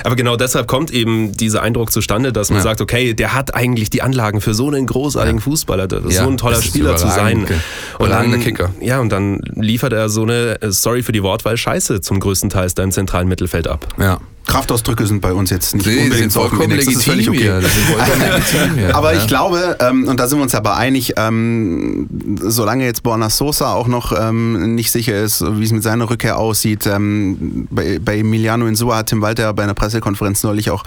Aber 0.04 0.16
genau 0.16 0.36
deshalb 0.36 0.68
kommt 0.68 0.92
eben 0.92 1.34
dieser 1.34 1.62
Eindruck 1.62 1.92
zustande, 1.92 2.34
dass 2.34 2.50
man 2.50 2.58
ja. 2.58 2.64
sagt, 2.64 2.82
okay, 2.82 3.14
der 3.14 3.34
hat 3.34 3.54
eigentlich 3.54 3.90
die 3.90 4.02
Anlagen 4.02 4.42
für 4.42 4.54
so 4.54 4.68
einen 4.68 4.86
großartigen 4.86 5.40
ja. 5.40 5.44
Fußballer, 5.44 5.88
ja, 6.10 6.24
so 6.24 6.30
ein 6.30 6.38
toller 6.38 6.62
Spieler 6.62 6.96
zu 6.96 7.08
sein. 7.08 7.46
Und 8.00 8.10
dann, 8.10 8.40
Kicker. 8.40 8.72
Ja, 8.82 9.00
und 9.00 9.10
dann 9.10 9.40
liefert 9.56 9.94
er 9.94 10.10
so 10.10 10.24
eine, 10.24 10.62
äh, 10.62 10.72
sorry 10.72 11.04
für 11.04 11.12
die 11.12 11.24
Wortwahl, 11.24 11.58
Scheiße 11.58 12.02
zum 12.02 12.20
größten 12.20 12.50
Teil 12.50 12.64
da 12.74 12.84
im 12.84 12.92
zentralen 12.92 13.28
Mittelfeld 13.28 13.68
ab. 13.68 13.88
Ja. 14.00 14.20
Kraftausdrücke 14.46 15.08
sind 15.08 15.22
bei 15.22 15.34
uns 15.34 15.50
jetzt 15.50 15.74
nicht 15.74 15.86
nee, 15.86 16.04
unbedingt 16.04 16.32
sind 16.32 16.34
vollkommen 16.34 16.70
legitim. 16.70 16.94
Das 16.94 16.98
ist 16.98 17.04
völlig 17.04 17.30
okay. 17.30 17.48
legitim 17.48 18.94
Aber 18.94 19.14
ich 19.16 19.28
glaube, 19.28 19.78
ähm, 19.80 20.08
und 20.08 20.20
da 20.20 20.28
sind 20.28 20.38
wir 20.40 20.44
uns 20.44 20.56
aber 20.56 20.76
einig, 20.76 21.14
ähm, 21.18 22.08
solange 22.42 22.86
jetzt 22.86 23.04
Borna 23.04 23.30
Sosa 23.30 23.74
auch 23.74 23.88
noch 23.88 24.12
ähm, 24.18 24.76
nicht 24.76 24.92
sicher 24.92 25.20
ist, 25.22 25.44
wie 25.58 25.64
es 25.64 25.72
mit 25.72 25.84
seiner 25.84 26.10
Rückkehr 26.10 26.38
aussieht, 26.38 26.86
ähm, 26.88 27.68
bei, 27.70 28.00
bei 28.00 28.20
Emiliano 28.20 28.68
Insua 28.68 28.98
hat 28.98 29.08
Tim 29.08 29.22
Walter 29.22 29.54
bei 29.54 29.64
einer 29.64 29.74
Pressekonferenz 29.74 30.44
neulich 30.44 30.70
auch 30.70 30.84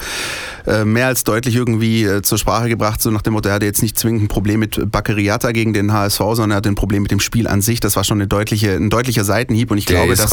äh, 0.67 0.85
mehr 0.85 1.07
als 1.07 1.23
deutlich 1.23 1.55
irgendwie 1.55 2.03
äh, 2.03 2.21
zur 2.21 2.37
Sprache 2.37 2.69
gebracht, 2.69 3.01
so 3.01 3.09
nach 3.09 3.21
dem 3.21 3.33
Motto, 3.33 3.49
er 3.49 3.55
hatte 3.55 3.65
jetzt 3.65 3.81
nicht 3.81 3.97
zwingend 3.97 4.23
ein 4.23 4.27
Problem 4.27 4.59
mit 4.59 4.91
Baccariata 4.91 5.51
gegen 5.51 5.73
den 5.73 5.93
HSV, 5.93 6.19
sondern 6.19 6.51
er 6.51 6.57
hatte 6.57 6.69
ein 6.69 6.75
Problem 6.75 7.03
mit 7.03 7.11
dem 7.11 7.19
Spiel 7.19 7.47
an 7.47 7.61
sich. 7.61 7.79
Das 7.79 7.95
war 7.95 8.03
schon 8.03 8.17
eine 8.17 8.27
deutliche, 8.27 8.73
ein 8.73 8.89
deutlicher 8.89 9.23
Seitenhieb 9.23 9.71
und 9.71 9.77
ich 9.77 9.85
Der 9.85 9.97
glaube, 9.97 10.15
dass, 10.15 10.29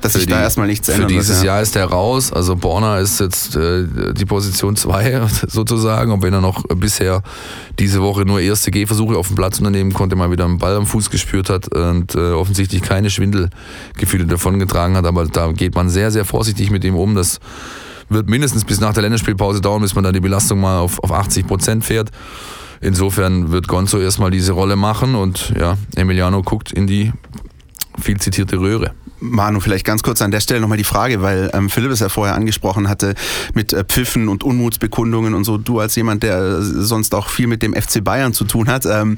dass 0.00 0.12
sich 0.12 0.26
da 0.26 0.40
erstmal 0.42 0.66
nichts 0.66 0.88
ändert. 0.88 1.08
Für 1.08 1.14
dieses 1.14 1.36
wird, 1.36 1.46
ja. 1.46 1.54
Jahr 1.54 1.62
ist 1.62 1.76
er 1.76 1.86
raus, 1.86 2.32
also 2.32 2.57
Borner 2.58 2.98
ist 2.98 3.20
jetzt 3.20 3.56
äh, 3.56 3.84
die 4.12 4.24
Position 4.24 4.76
2 4.76 5.26
sozusagen, 5.48 6.12
und 6.12 6.22
wenn 6.22 6.32
er 6.32 6.40
noch 6.40 6.64
bisher 6.64 7.22
diese 7.78 8.02
Woche 8.02 8.22
nur 8.22 8.40
erste 8.40 8.70
Gehversuche 8.70 9.16
auf 9.16 9.28
dem 9.28 9.36
Platz 9.36 9.58
unternehmen 9.58 9.92
konnte, 9.92 10.16
mal 10.16 10.30
wieder 10.30 10.44
einen 10.44 10.58
Ball 10.58 10.76
am 10.76 10.86
Fuß 10.86 11.10
gespürt 11.10 11.50
hat 11.50 11.74
und 11.74 12.14
äh, 12.14 12.32
offensichtlich 12.32 12.82
keine 12.82 13.10
Schwindelgefühle 13.10 14.26
davongetragen 14.26 14.96
hat, 14.96 15.06
aber 15.06 15.26
da 15.26 15.52
geht 15.52 15.74
man 15.74 15.88
sehr, 15.88 16.10
sehr 16.10 16.24
vorsichtig 16.24 16.70
mit 16.70 16.84
ihm 16.84 16.96
um. 16.96 17.14
Das 17.14 17.40
wird 18.08 18.28
mindestens 18.28 18.64
bis 18.64 18.80
nach 18.80 18.92
der 18.92 19.02
Länderspielpause 19.02 19.60
dauern, 19.60 19.82
bis 19.82 19.94
man 19.94 20.04
da 20.04 20.12
die 20.12 20.20
Belastung 20.20 20.60
mal 20.60 20.78
auf, 20.78 21.02
auf 21.02 21.12
80 21.12 21.46
Prozent 21.46 21.84
fährt. 21.84 22.10
Insofern 22.80 23.50
wird 23.50 23.68
Gonzo 23.68 23.98
erstmal 23.98 24.30
diese 24.30 24.52
Rolle 24.52 24.76
machen 24.76 25.14
und 25.14 25.52
ja, 25.58 25.76
Emiliano 25.96 26.42
guckt 26.42 26.72
in 26.72 26.86
die 26.86 27.12
viel 28.00 28.18
zitierte 28.18 28.58
Röhre. 28.58 28.92
Manu, 29.20 29.60
vielleicht 29.60 29.84
ganz 29.84 30.02
kurz 30.02 30.22
an 30.22 30.30
der 30.30 30.40
Stelle 30.40 30.60
nochmal 30.60 30.78
die 30.78 30.84
Frage, 30.84 31.22
weil 31.22 31.50
ähm, 31.52 31.70
Philipp 31.70 31.90
es 31.90 32.00
ja 32.00 32.08
vorher 32.08 32.34
angesprochen 32.34 32.88
hatte 32.88 33.14
mit 33.54 33.72
äh, 33.72 33.84
Pfiffen 33.84 34.28
und 34.28 34.44
Unmutsbekundungen 34.44 35.34
und 35.34 35.44
so. 35.44 35.58
Du 35.58 35.80
als 35.80 35.96
jemand, 35.96 36.22
der 36.22 36.38
äh, 36.38 36.62
sonst 36.62 37.14
auch 37.14 37.28
viel 37.28 37.46
mit 37.46 37.62
dem 37.62 37.74
FC 37.74 38.02
Bayern 38.02 38.32
zu 38.32 38.44
tun 38.44 38.68
hat, 38.68 38.86
ähm, 38.86 39.16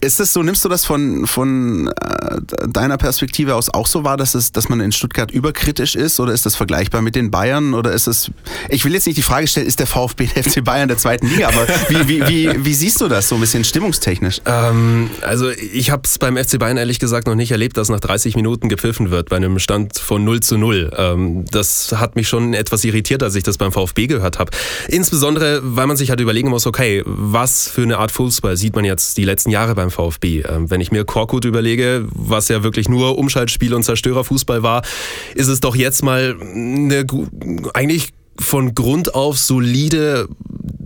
ist 0.00 0.20
es 0.20 0.32
so, 0.32 0.42
nimmst 0.42 0.64
du 0.64 0.68
das 0.68 0.84
von, 0.84 1.26
von 1.26 1.88
äh, 1.88 2.68
deiner 2.68 2.96
Perspektive 2.96 3.54
aus 3.54 3.70
auch 3.70 3.86
so 3.86 4.04
wahr, 4.04 4.16
dass, 4.16 4.34
es, 4.34 4.52
dass 4.52 4.68
man 4.68 4.80
in 4.80 4.92
Stuttgart 4.92 5.30
überkritisch 5.30 5.94
ist 5.94 6.20
oder 6.20 6.32
ist 6.32 6.46
das 6.46 6.56
vergleichbar 6.56 7.02
mit 7.02 7.14
den 7.14 7.30
Bayern 7.30 7.74
oder 7.74 7.92
ist 7.92 8.06
es, 8.06 8.30
ich 8.70 8.84
will 8.84 8.94
jetzt 8.94 9.06
nicht 9.06 9.18
die 9.18 9.22
Frage 9.22 9.46
stellen, 9.46 9.66
ist 9.66 9.80
der 9.80 9.86
VfB 9.86 10.26
der 10.34 10.44
FC 10.44 10.64
Bayern 10.64 10.88
der 10.88 10.98
zweiten 10.98 11.26
Liga, 11.26 11.48
aber 11.48 11.66
wie, 11.88 12.08
wie, 12.08 12.28
wie, 12.28 12.64
wie 12.64 12.74
siehst 12.74 13.00
du 13.00 13.08
das 13.08 13.28
so 13.28 13.34
ein 13.34 13.40
bisschen 13.40 13.64
stimmungstechnisch? 13.64 14.40
Ähm, 14.46 15.10
also 15.22 15.50
ich 15.50 15.90
habe 15.90 16.02
es 16.04 16.18
beim 16.18 16.36
FC 16.36 16.58
Bayern 16.58 16.76
ehrlich 16.76 16.98
gesagt 16.98 17.26
noch 17.26 17.34
nicht 17.34 17.50
erlebt, 17.50 17.76
dass 17.76 17.88
nach 17.88 18.00
30 18.00 18.36
Minuten 18.36 18.68
gepfiffen 18.68 19.10
wird 19.10 19.33
bei 19.34 19.38
einem 19.38 19.58
Stand 19.58 19.98
von 19.98 20.22
0 20.22 20.40
zu 20.40 20.56
0. 20.56 20.92
Ähm, 20.96 21.44
das 21.50 21.90
hat 21.96 22.14
mich 22.14 22.28
schon 22.28 22.54
etwas 22.54 22.84
irritiert, 22.84 23.20
als 23.20 23.34
ich 23.34 23.42
das 23.42 23.58
beim 23.58 23.72
VfB 23.72 24.06
gehört 24.06 24.38
habe. 24.38 24.52
Insbesondere, 24.86 25.60
weil 25.60 25.88
man 25.88 25.96
sich 25.96 26.10
halt 26.10 26.20
überlegen 26.20 26.50
muss, 26.50 26.68
okay, 26.68 27.02
was 27.04 27.66
für 27.66 27.82
eine 27.82 27.98
Art 27.98 28.12
Fußball 28.12 28.56
sieht 28.56 28.76
man 28.76 28.84
jetzt 28.84 29.16
die 29.16 29.24
letzten 29.24 29.50
Jahre 29.50 29.74
beim 29.74 29.90
VfB? 29.90 30.42
Ähm, 30.42 30.70
wenn 30.70 30.80
ich 30.80 30.92
mir 30.92 31.04
Korkut 31.04 31.44
überlege, 31.46 32.06
was 32.12 32.46
ja 32.46 32.62
wirklich 32.62 32.88
nur 32.88 33.18
Umschaltspiel 33.18 33.74
und 33.74 33.82
Zerstörerfußball 33.82 34.62
war, 34.62 34.82
ist 35.34 35.48
es 35.48 35.58
doch 35.58 35.74
jetzt 35.74 36.04
mal 36.04 36.36
eine 36.40 37.04
eigentlich 37.74 38.12
von 38.38 38.72
Grund 38.76 39.16
auf 39.16 39.36
solide 39.36 40.28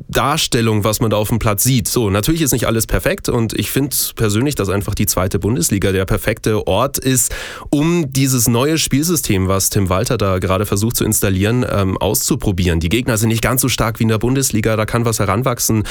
Darstellung, 0.08 0.84
was 0.84 1.00
man 1.00 1.10
da 1.10 1.16
auf 1.18 1.28
dem 1.28 1.38
Platz 1.38 1.62
sieht. 1.62 1.86
So, 1.86 2.08
natürlich 2.08 2.40
ist 2.40 2.52
nicht 2.52 2.66
alles 2.66 2.86
perfekt 2.86 3.28
und 3.28 3.52
ich 3.52 3.70
finde 3.70 3.94
persönlich, 4.16 4.54
dass 4.54 4.70
einfach 4.70 4.94
die 4.94 5.06
zweite 5.06 5.38
Bundesliga 5.38 5.92
der 5.92 6.06
perfekte 6.06 6.66
Ort 6.66 6.98
ist, 6.98 7.34
um 7.70 8.10
dieses 8.12 8.48
neue 8.48 8.78
Spielsystem, 8.78 9.48
was 9.48 9.68
Tim 9.68 9.90
Walter 9.90 10.16
da 10.16 10.38
gerade 10.38 10.64
versucht 10.64 10.96
zu 10.96 11.04
installieren, 11.04 11.64
ähm, 11.70 11.98
auszuprobieren. 11.98 12.80
Die 12.80 12.88
Gegner 12.88 13.18
sind 13.18 13.28
nicht 13.28 13.42
ganz 13.42 13.60
so 13.60 13.68
stark 13.68 13.98
wie 13.98 14.04
in 14.04 14.08
der 14.08 14.18
Bundesliga, 14.18 14.76
da 14.76 14.86
kann 14.86 15.04
was 15.04 15.18
heranwachsen 15.18 15.84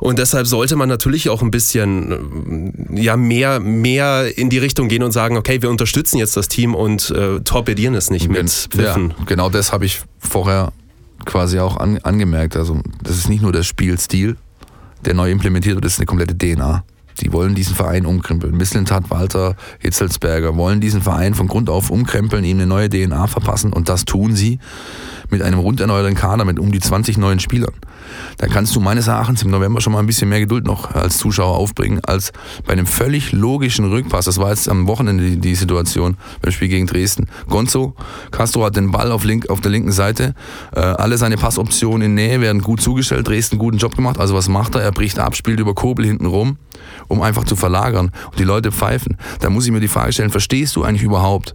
und 0.00 0.18
deshalb 0.18 0.46
sollte 0.46 0.76
man 0.76 0.88
natürlich 0.88 1.30
auch 1.30 1.40
ein 1.40 1.50
bisschen 1.50 2.90
ja 2.94 3.16
mehr 3.16 3.58
mehr 3.60 4.36
in 4.36 4.50
die 4.50 4.58
Richtung 4.58 4.88
gehen 4.88 5.02
und 5.02 5.12
sagen, 5.12 5.36
okay, 5.36 5.62
wir 5.62 5.70
unterstützen 5.70 6.18
jetzt 6.18 6.36
das 6.36 6.48
Team 6.48 6.74
und 6.74 7.10
äh, 7.10 7.40
torpedieren 7.40 7.94
es 7.94 8.10
nicht 8.10 8.28
mit 8.28 8.50
Pfiffen. 8.50 9.14
Ja, 9.18 9.24
genau 9.24 9.48
das 9.48 9.72
habe 9.72 9.86
ich 9.86 10.02
vorher 10.18 10.72
quasi 11.24 11.58
auch 11.58 11.76
an, 11.76 11.98
angemerkt. 11.98 12.56
Also 12.56 12.80
das 13.02 13.16
ist 13.16 13.28
nicht 13.28 13.42
nur 13.42 13.52
der 13.52 13.62
Spielstil, 13.62 14.36
der 15.04 15.14
neu 15.14 15.30
implementiert 15.30 15.76
wird, 15.76 15.84
das 15.84 15.94
ist 15.94 15.98
eine 15.98 16.06
komplette 16.06 16.36
DNA. 16.36 16.84
Die 17.20 17.32
wollen 17.32 17.54
diesen 17.54 17.74
Verein 17.74 18.06
umkrempeln. 18.06 18.56
Misslintat, 18.56 19.10
Walter, 19.10 19.56
Hitzelsberger 19.78 20.56
wollen 20.56 20.80
diesen 20.80 21.02
Verein 21.02 21.34
von 21.34 21.48
Grund 21.48 21.70
auf 21.70 21.90
umkrempeln, 21.90 22.44
ihm 22.44 22.58
eine 22.58 22.66
neue 22.66 22.88
DNA 22.88 23.26
verpassen 23.26 23.72
und 23.72 23.88
das 23.88 24.04
tun 24.04 24.34
sie 24.34 24.58
mit 25.30 25.42
einem 25.42 25.58
rund 25.58 25.80
erneuerten 25.80 26.14
Kader 26.14 26.44
mit 26.44 26.58
um 26.58 26.70
die 26.70 26.80
20 26.80 27.16
neuen 27.18 27.40
Spielern. 27.40 27.72
Da 28.36 28.46
kannst 28.46 28.76
du 28.76 28.80
meines 28.80 29.08
Erachtens 29.08 29.42
im 29.42 29.50
November 29.50 29.80
schon 29.80 29.92
mal 29.92 30.00
ein 30.00 30.06
bisschen 30.06 30.28
mehr 30.28 30.40
Geduld 30.40 30.66
noch 30.66 30.94
als 30.94 31.18
Zuschauer 31.18 31.56
aufbringen, 31.56 32.00
als 32.04 32.32
bei 32.66 32.74
einem 32.74 32.86
völlig 32.86 33.32
logischen 33.32 33.86
Rückpass. 33.86 34.26
Das 34.26 34.38
war 34.38 34.50
jetzt 34.50 34.68
am 34.68 34.86
Wochenende 34.86 35.24
die, 35.24 35.36
die 35.38 35.54
Situation 35.54 36.16
beim 36.42 36.52
Spiel 36.52 36.68
gegen 36.68 36.86
Dresden. 36.86 37.28
Gonzo, 37.48 37.94
Castro 38.30 38.64
hat 38.64 38.76
den 38.76 38.90
Ball 38.90 39.10
auf, 39.10 39.24
link, 39.24 39.48
auf 39.48 39.60
der 39.60 39.70
linken 39.70 39.92
Seite. 39.92 40.34
Äh, 40.74 40.80
alle 40.80 41.16
seine 41.16 41.36
Passoptionen 41.36 42.02
in 42.02 42.14
Nähe 42.14 42.40
werden 42.40 42.60
gut 42.60 42.80
zugestellt. 42.80 43.26
Dresden 43.26 43.58
guten 43.58 43.78
Job 43.78 43.96
gemacht. 43.96 44.18
Also 44.18 44.34
was 44.34 44.48
macht 44.48 44.74
er? 44.74 44.82
Er 44.82 44.92
bricht 44.92 45.18
ab, 45.18 45.34
spielt 45.34 45.60
über 45.60 45.74
Kobel 45.74 46.04
hinten 46.04 46.26
rum, 46.26 46.58
um 47.08 47.22
einfach 47.22 47.44
zu 47.44 47.56
verlagern. 47.56 48.10
Und 48.30 48.38
die 48.38 48.44
Leute 48.44 48.72
pfeifen. 48.72 49.16
Da 49.40 49.50
muss 49.50 49.66
ich 49.66 49.72
mir 49.72 49.80
die 49.80 49.88
Frage 49.88 50.12
stellen, 50.12 50.30
verstehst 50.30 50.76
du 50.76 50.84
eigentlich 50.84 51.02
überhaupt, 51.02 51.54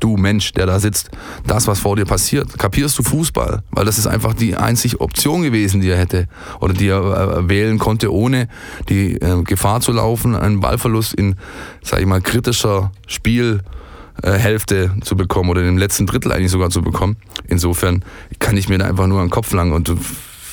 du 0.00 0.16
Mensch, 0.16 0.52
der 0.52 0.66
da 0.66 0.78
sitzt, 0.80 1.10
das, 1.46 1.66
was 1.66 1.80
vor 1.80 1.96
dir 1.96 2.04
passiert. 2.04 2.58
Kapierst 2.58 2.98
du 2.98 3.02
Fußball? 3.02 3.62
Weil 3.70 3.84
das 3.84 3.98
ist 3.98 4.06
einfach 4.06 4.34
die 4.34 4.56
einzige 4.56 5.00
Option 5.00 5.42
gewesen, 5.42 5.80
die 5.80 5.88
er 5.88 5.98
hätte 5.98 6.28
oder 6.60 6.74
die 6.74 6.88
er 6.88 7.38
äh, 7.38 7.48
wählen 7.48 7.78
konnte, 7.78 8.12
ohne 8.12 8.48
die 8.88 9.14
äh, 9.14 9.42
Gefahr 9.42 9.80
zu 9.80 9.92
laufen, 9.92 10.36
einen 10.36 10.60
Ballverlust 10.60 11.14
in, 11.14 11.36
sag 11.82 12.00
ich 12.00 12.06
mal, 12.06 12.20
kritischer 12.20 12.92
Spielhälfte 13.06 14.92
zu 15.02 15.16
bekommen 15.16 15.48
oder 15.48 15.66
im 15.66 15.78
letzten 15.78 16.06
Drittel 16.06 16.32
eigentlich 16.32 16.50
sogar 16.50 16.70
zu 16.70 16.82
bekommen. 16.82 17.16
Insofern 17.46 18.04
kann 18.38 18.56
ich 18.56 18.68
mir 18.68 18.78
da 18.78 18.86
einfach 18.86 19.06
nur 19.06 19.20
einen 19.20 19.30
Kopf 19.30 19.52
langen 19.52 19.72
und 19.72 19.90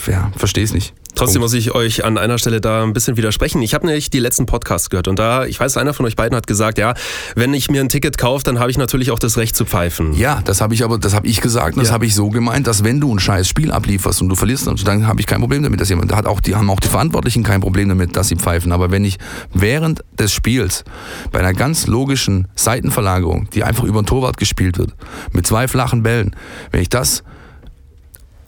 ja, 0.07 0.31
verstehe 0.37 0.63
es 0.63 0.73
nicht. 0.73 0.93
Trotzdem 1.15 1.41
muss 1.41 1.53
ich 1.53 1.71
euch 1.71 2.03
an 2.05 2.17
einer 2.17 2.37
Stelle 2.37 2.61
da 2.61 2.83
ein 2.83 2.93
bisschen 2.93 3.17
widersprechen. 3.17 3.61
Ich 3.61 3.73
habe 3.73 3.85
nämlich 3.85 4.09
die 4.09 4.19
letzten 4.19 4.45
Podcasts 4.45 4.89
gehört 4.89 5.07
und 5.07 5.19
da, 5.19 5.45
ich 5.45 5.59
weiß, 5.59 5.77
einer 5.77 5.93
von 5.93 6.05
euch 6.05 6.15
beiden 6.15 6.35
hat 6.35 6.47
gesagt, 6.47 6.77
ja, 6.77 6.93
wenn 7.35 7.53
ich 7.53 7.69
mir 7.69 7.81
ein 7.81 7.89
Ticket 7.89 8.17
kaufe, 8.17 8.43
dann 8.43 8.59
habe 8.59 8.71
ich 8.71 8.77
natürlich 8.77 9.11
auch 9.11 9.19
das 9.19 9.37
Recht 9.37 9.55
zu 9.55 9.65
pfeifen. 9.65 10.13
Ja, 10.13 10.41
das 10.43 10.61
habe 10.61 10.73
ich 10.73 10.83
aber, 10.83 10.97
das 10.97 11.13
habe 11.13 11.27
ich 11.27 11.41
gesagt, 11.41 11.77
das 11.77 11.87
ja. 11.87 11.93
habe 11.93 12.05
ich 12.05 12.15
so 12.15 12.29
gemeint, 12.29 12.67
dass 12.67 12.83
wenn 12.83 12.99
du 12.99 13.13
ein 13.13 13.19
scheiß 13.19 13.47
Spiel 13.47 13.71
ablieferst 13.71 14.21
und 14.21 14.29
du 14.29 14.35
verlierst, 14.35 14.67
dann 14.85 15.07
habe 15.07 15.19
ich 15.19 15.27
kein 15.27 15.39
Problem 15.39 15.63
damit, 15.63 15.81
dass 15.81 15.89
jemand, 15.89 16.11
da 16.11 16.15
hat 16.15 16.25
auch 16.25 16.39
die 16.39 16.55
haben 16.55 16.69
auch 16.69 16.79
die 16.79 16.87
Verantwortlichen 16.87 17.43
kein 17.43 17.61
Problem 17.61 17.89
damit, 17.89 18.15
dass 18.15 18.27
sie 18.27 18.35
pfeifen. 18.35 18.71
Aber 18.71 18.91
wenn 18.91 19.05
ich 19.05 19.17
während 19.53 20.03
des 20.17 20.33
Spiels 20.33 20.83
bei 21.31 21.39
einer 21.39 21.53
ganz 21.53 21.87
logischen 21.87 22.47
Seitenverlagerung, 22.55 23.49
die 23.53 23.63
einfach 23.63 23.83
über 23.83 24.01
den 24.01 24.05
Torwart 24.05 24.37
gespielt 24.37 24.77
wird, 24.77 24.93
mit 25.31 25.45
zwei 25.45 25.67
flachen 25.67 26.03
Bällen, 26.03 26.35
wenn 26.71 26.81
ich 26.81 26.89
das 26.89 27.23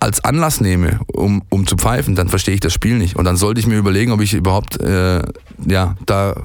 als 0.03 0.23
Anlass 0.23 0.59
nehme, 0.59 0.99
um, 1.07 1.43
um 1.49 1.65
zu 1.65 1.77
pfeifen, 1.77 2.15
dann 2.15 2.27
verstehe 2.27 2.53
ich 2.53 2.59
das 2.59 2.73
Spiel 2.73 2.97
nicht. 2.97 3.15
Und 3.15 3.23
dann 3.23 3.37
sollte 3.37 3.61
ich 3.61 3.67
mir 3.67 3.77
überlegen, 3.77 4.11
ob 4.11 4.21
ich 4.21 4.33
überhaupt 4.33 4.79
äh, 4.81 5.21
ja, 5.65 5.95
da 6.05 6.35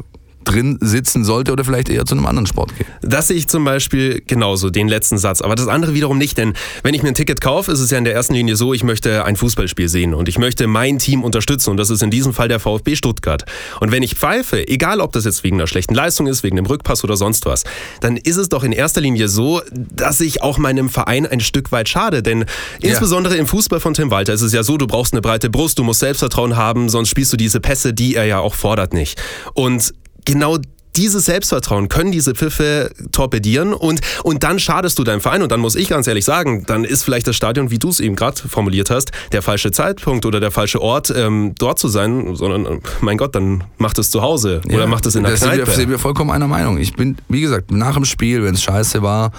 drin 0.48 0.78
sitzen 0.80 1.24
sollte 1.24 1.52
oder 1.52 1.64
vielleicht 1.64 1.88
eher 1.88 2.04
zu 2.06 2.14
einem 2.14 2.26
anderen 2.26 2.46
Sport 2.46 2.76
gehen. 2.76 2.86
Das 3.02 3.28
sehe 3.28 3.36
ich 3.36 3.48
zum 3.48 3.64
Beispiel 3.64 4.22
genauso, 4.26 4.70
den 4.70 4.88
letzten 4.88 5.18
Satz. 5.18 5.40
Aber 5.40 5.54
das 5.54 5.68
andere 5.68 5.94
wiederum 5.94 6.18
nicht, 6.18 6.38
denn 6.38 6.54
wenn 6.82 6.94
ich 6.94 7.02
mir 7.02 7.08
ein 7.08 7.14
Ticket 7.14 7.40
kaufe, 7.40 7.70
ist 7.70 7.80
es 7.80 7.90
ja 7.90 7.98
in 7.98 8.04
der 8.04 8.14
ersten 8.14 8.34
Linie 8.34 8.56
so, 8.56 8.72
ich 8.72 8.82
möchte 8.82 9.24
ein 9.24 9.36
Fußballspiel 9.36 9.88
sehen 9.88 10.14
und 10.14 10.28
ich 10.28 10.38
möchte 10.38 10.66
mein 10.66 10.98
Team 10.98 11.22
unterstützen 11.22 11.70
und 11.70 11.76
das 11.76 11.90
ist 11.90 12.02
in 12.02 12.10
diesem 12.10 12.32
Fall 12.32 12.48
der 12.48 12.60
VfB 12.60 12.96
Stuttgart. 12.96 13.44
Und 13.80 13.92
wenn 13.92 14.02
ich 14.02 14.14
pfeife, 14.14 14.66
egal 14.66 15.00
ob 15.00 15.12
das 15.12 15.24
jetzt 15.24 15.44
wegen 15.44 15.56
einer 15.56 15.66
schlechten 15.66 15.94
Leistung 15.94 16.26
ist, 16.26 16.42
wegen 16.42 16.56
einem 16.56 16.66
Rückpass 16.66 17.04
oder 17.04 17.16
sonst 17.16 17.46
was, 17.46 17.64
dann 18.00 18.16
ist 18.16 18.36
es 18.36 18.48
doch 18.48 18.64
in 18.64 18.72
erster 18.72 19.00
Linie 19.00 19.28
so, 19.28 19.60
dass 19.70 20.20
ich 20.20 20.42
auch 20.42 20.58
meinem 20.58 20.88
Verein 20.88 21.26
ein 21.26 21.40
Stück 21.40 21.72
weit 21.72 21.88
schade, 21.88 22.22
denn 22.22 22.46
insbesondere 22.80 23.34
ja. 23.34 23.40
im 23.40 23.46
Fußball 23.46 23.80
von 23.80 23.94
Tim 23.94 24.10
Walter 24.10 24.32
ist 24.32 24.42
es 24.42 24.52
ja 24.52 24.62
so, 24.62 24.78
du 24.78 24.86
brauchst 24.86 25.12
eine 25.12 25.20
breite 25.20 25.50
Brust, 25.50 25.78
du 25.78 25.84
musst 25.84 26.00
Selbstvertrauen 26.00 26.56
haben, 26.56 26.88
sonst 26.88 27.10
spielst 27.10 27.32
du 27.32 27.36
diese 27.36 27.60
Pässe, 27.60 27.92
die 27.92 28.14
er 28.14 28.24
ja 28.24 28.38
auch 28.38 28.54
fordert 28.54 28.94
nicht. 28.94 29.20
Und 29.54 29.92
genau 30.28 30.58
dieses 30.98 31.26
Selbstvertrauen 31.26 31.88
können 31.88 32.10
diese 32.10 32.34
Pfiffe 32.34 32.90
torpedieren 33.12 33.72
und, 33.72 34.00
und 34.24 34.42
dann 34.42 34.58
schadest 34.58 34.98
du 34.98 35.04
deinem 35.04 35.20
Verein. 35.20 35.42
Und 35.42 35.52
dann 35.52 35.60
muss 35.60 35.76
ich 35.76 35.88
ganz 35.88 36.08
ehrlich 36.08 36.24
sagen, 36.24 36.64
dann 36.66 36.84
ist 36.84 37.04
vielleicht 37.04 37.28
das 37.28 37.36
Stadion, 37.36 37.70
wie 37.70 37.78
du 37.78 37.88
es 37.88 38.00
eben 38.00 38.16
gerade 38.16 38.36
formuliert 38.36 38.90
hast, 38.90 39.12
der 39.32 39.40
falsche 39.42 39.70
Zeitpunkt 39.70 40.26
oder 40.26 40.40
der 40.40 40.50
falsche 40.50 40.82
Ort, 40.82 41.12
ähm, 41.14 41.54
dort 41.56 41.78
zu 41.78 41.86
sein, 41.86 42.34
sondern 42.34 42.80
mein 43.00 43.16
Gott, 43.16 43.34
dann 43.36 43.64
macht 43.78 43.98
es 43.98 44.10
zu 44.10 44.22
Hause 44.22 44.60
oder 44.66 44.80
ja, 44.80 44.86
macht 44.86 45.06
es 45.06 45.14
in 45.14 45.22
der 45.22 45.34
Kneipe. 45.34 45.64
Da 45.64 45.72
sind 45.72 45.88
wir 45.88 45.98
vollkommen 46.00 46.30
einer 46.30 46.48
Meinung. 46.48 46.78
Ich 46.78 46.94
bin, 46.94 47.16
wie 47.28 47.42
gesagt, 47.42 47.70
nach 47.70 47.94
dem 47.94 48.04
Spiel, 48.04 48.42
wenn 48.42 48.54
es 48.54 48.62
scheiße 48.62 49.00
war, 49.00 49.30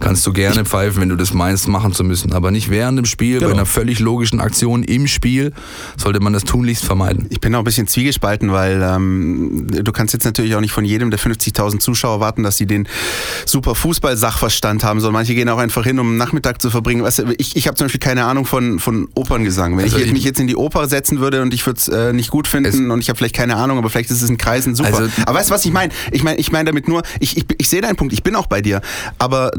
kannst 0.00 0.26
du 0.26 0.32
gerne 0.32 0.62
ich, 0.62 0.68
pfeifen, 0.68 1.00
wenn 1.00 1.08
du 1.08 1.16
das 1.16 1.32
meinst, 1.32 1.68
machen 1.68 1.92
zu 1.92 2.02
müssen. 2.02 2.32
Aber 2.32 2.50
nicht 2.50 2.70
während 2.70 2.98
dem 2.98 3.04
Spiel, 3.04 3.38
genau. 3.38 3.50
bei 3.50 3.54
einer 3.54 3.66
völlig 3.66 4.00
logischen 4.00 4.40
Aktion 4.40 4.82
im 4.82 5.06
Spiel, 5.06 5.52
sollte 5.96 6.20
man 6.20 6.32
das 6.32 6.44
tunlichst 6.44 6.84
vermeiden. 6.84 7.26
Ich 7.30 7.40
bin 7.40 7.54
auch 7.54 7.60
ein 7.60 7.64
bisschen 7.64 7.86
zwiegespalten, 7.86 8.52
weil 8.52 8.82
ähm, 8.82 9.66
du 9.68 9.92
kannst 9.92 10.12
jetzt 10.12 10.24
natürlich 10.24 10.56
auch 10.56 10.60
nicht 10.60 10.72
von 10.72 10.84
jedem 10.84 11.03
jedem 11.04 11.10
der 11.10 11.20
50.000 11.20 11.78
Zuschauer 11.80 12.20
warten, 12.20 12.42
dass 12.42 12.56
sie 12.56 12.66
den 12.66 12.88
super 13.46 13.74
Fußball-Sachverstand 13.74 14.84
haben, 14.84 15.00
sondern 15.00 15.14
manche 15.14 15.34
gehen 15.34 15.48
auch 15.48 15.58
einfach 15.58 15.84
hin, 15.84 15.98
um 15.98 16.08
einen 16.08 16.16
Nachmittag 16.16 16.60
zu 16.60 16.70
verbringen. 16.70 17.02
Weißt 17.02 17.20
du, 17.20 17.34
ich 17.38 17.56
ich 17.56 17.66
habe 17.66 17.76
zum 17.76 17.86
Beispiel 17.86 18.00
keine 18.00 18.24
Ahnung 18.24 18.46
von, 18.46 18.78
von 18.78 19.08
Operngesang. 19.14 19.76
Wenn 19.76 19.84
also 19.84 19.98
ich, 19.98 20.06
ich, 20.06 20.12
mich 20.12 20.24
jetzt 20.24 20.40
in 20.40 20.46
die 20.46 20.56
Oper 20.56 20.88
setzen 20.88 21.20
würde 21.20 21.42
und 21.42 21.54
ich 21.54 21.66
würde 21.66 21.78
es 21.78 21.88
äh, 21.88 22.12
nicht 22.12 22.30
gut 22.30 22.48
finden 22.48 22.90
und 22.90 23.00
ich 23.00 23.08
habe 23.08 23.16
vielleicht 23.16 23.34
keine 23.34 23.56
Ahnung, 23.56 23.78
aber 23.78 23.90
vielleicht 23.90 24.10
ist 24.10 24.22
es 24.22 24.28
in 24.28 24.38
Kreisen 24.38 24.74
super. 24.74 24.96
Also, 24.96 25.10
aber 25.26 25.38
weißt 25.38 25.50
du, 25.50 25.54
was 25.54 25.64
ich 25.64 25.72
meine? 25.72 25.92
Ich 26.10 26.22
meine 26.22 26.38
ich 26.38 26.52
mein 26.52 26.66
damit 26.66 26.88
nur, 26.88 27.02
ich, 27.20 27.36
ich, 27.36 27.46
ich 27.58 27.68
sehe 27.68 27.80
deinen 27.80 27.96
Punkt, 27.96 28.12
ich 28.12 28.22
bin 28.22 28.36
auch 28.36 28.46
bei 28.46 28.60
dir. 28.60 28.80
Aber 29.18 29.50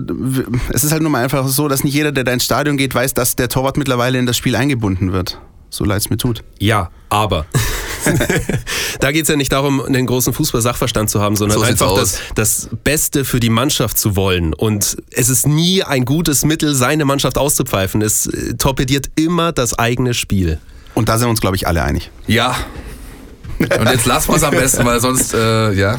es 0.70 0.84
ist 0.84 0.92
halt 0.92 1.02
nur 1.02 1.12
mal 1.12 1.24
einfach 1.24 1.48
so, 1.48 1.68
dass 1.68 1.84
nicht 1.84 1.94
jeder, 1.94 2.12
der 2.12 2.24
da 2.24 2.34
ins 2.34 2.46
Stadion 2.46 2.78
geht, 2.78 2.94
weiß, 2.94 3.14
dass 3.14 3.36
der 3.36 3.50
Torwart 3.50 3.78
mittlerweile 3.78 4.18
in 4.18 4.26
das 4.26 4.38
Spiel 4.38 4.56
eingebunden 4.56 5.12
wird. 5.12 5.40
So 5.70 5.84
leid 5.84 6.00
es 6.00 6.10
mir 6.10 6.18
tut. 6.18 6.44
Ja, 6.60 6.90
aber. 7.10 7.46
da 9.00 9.12
geht 9.12 9.24
es 9.24 9.30
ja 9.30 9.36
nicht 9.36 9.52
darum, 9.52 9.82
einen 9.82 10.06
großen 10.06 10.34
Fußball-Sachverstand 10.34 11.10
zu 11.10 11.22
haben, 11.22 11.36
sondern 11.36 11.60
so 11.60 11.66
einfach 11.66 11.96
das, 11.96 12.20
das, 12.36 12.70
Beste 12.84 13.26
für 13.26 13.40
die 13.40 13.50
Mannschaft 13.50 13.98
zu 13.98 14.16
wollen. 14.16 14.54
Und 14.54 14.98
es 15.12 15.30
ist 15.30 15.48
nie 15.48 15.84
ein 15.84 16.06
gutes 16.06 16.46
Mittel, 16.46 16.76
seine 16.76 17.06
Mannschaft 17.06 17.38
auszupfeifen. 17.38 18.02
Es 18.02 18.28
äh, 18.28 18.56
torpediert 18.56 19.10
immer 19.16 19.52
das 19.52 19.78
eigene 19.78 20.14
Spiel. 20.14 20.60
Und 20.94 21.10
da 21.10 21.18
sind 21.18 21.28
wir 21.28 21.32
uns, 21.32 21.42
glaube 21.42 21.56
ich, 21.56 21.68
alle 21.68 21.84
einig. 21.84 22.12
Ja. 22.28 22.56
Und 23.60 23.90
jetzt 23.90 24.06
lassen 24.06 24.30
wir 24.30 24.36
es 24.36 24.44
am 24.44 24.52
besten, 24.52 24.86
weil 24.86 25.00
sonst, 25.00 25.34
äh, 25.34 25.72
ja. 25.74 25.98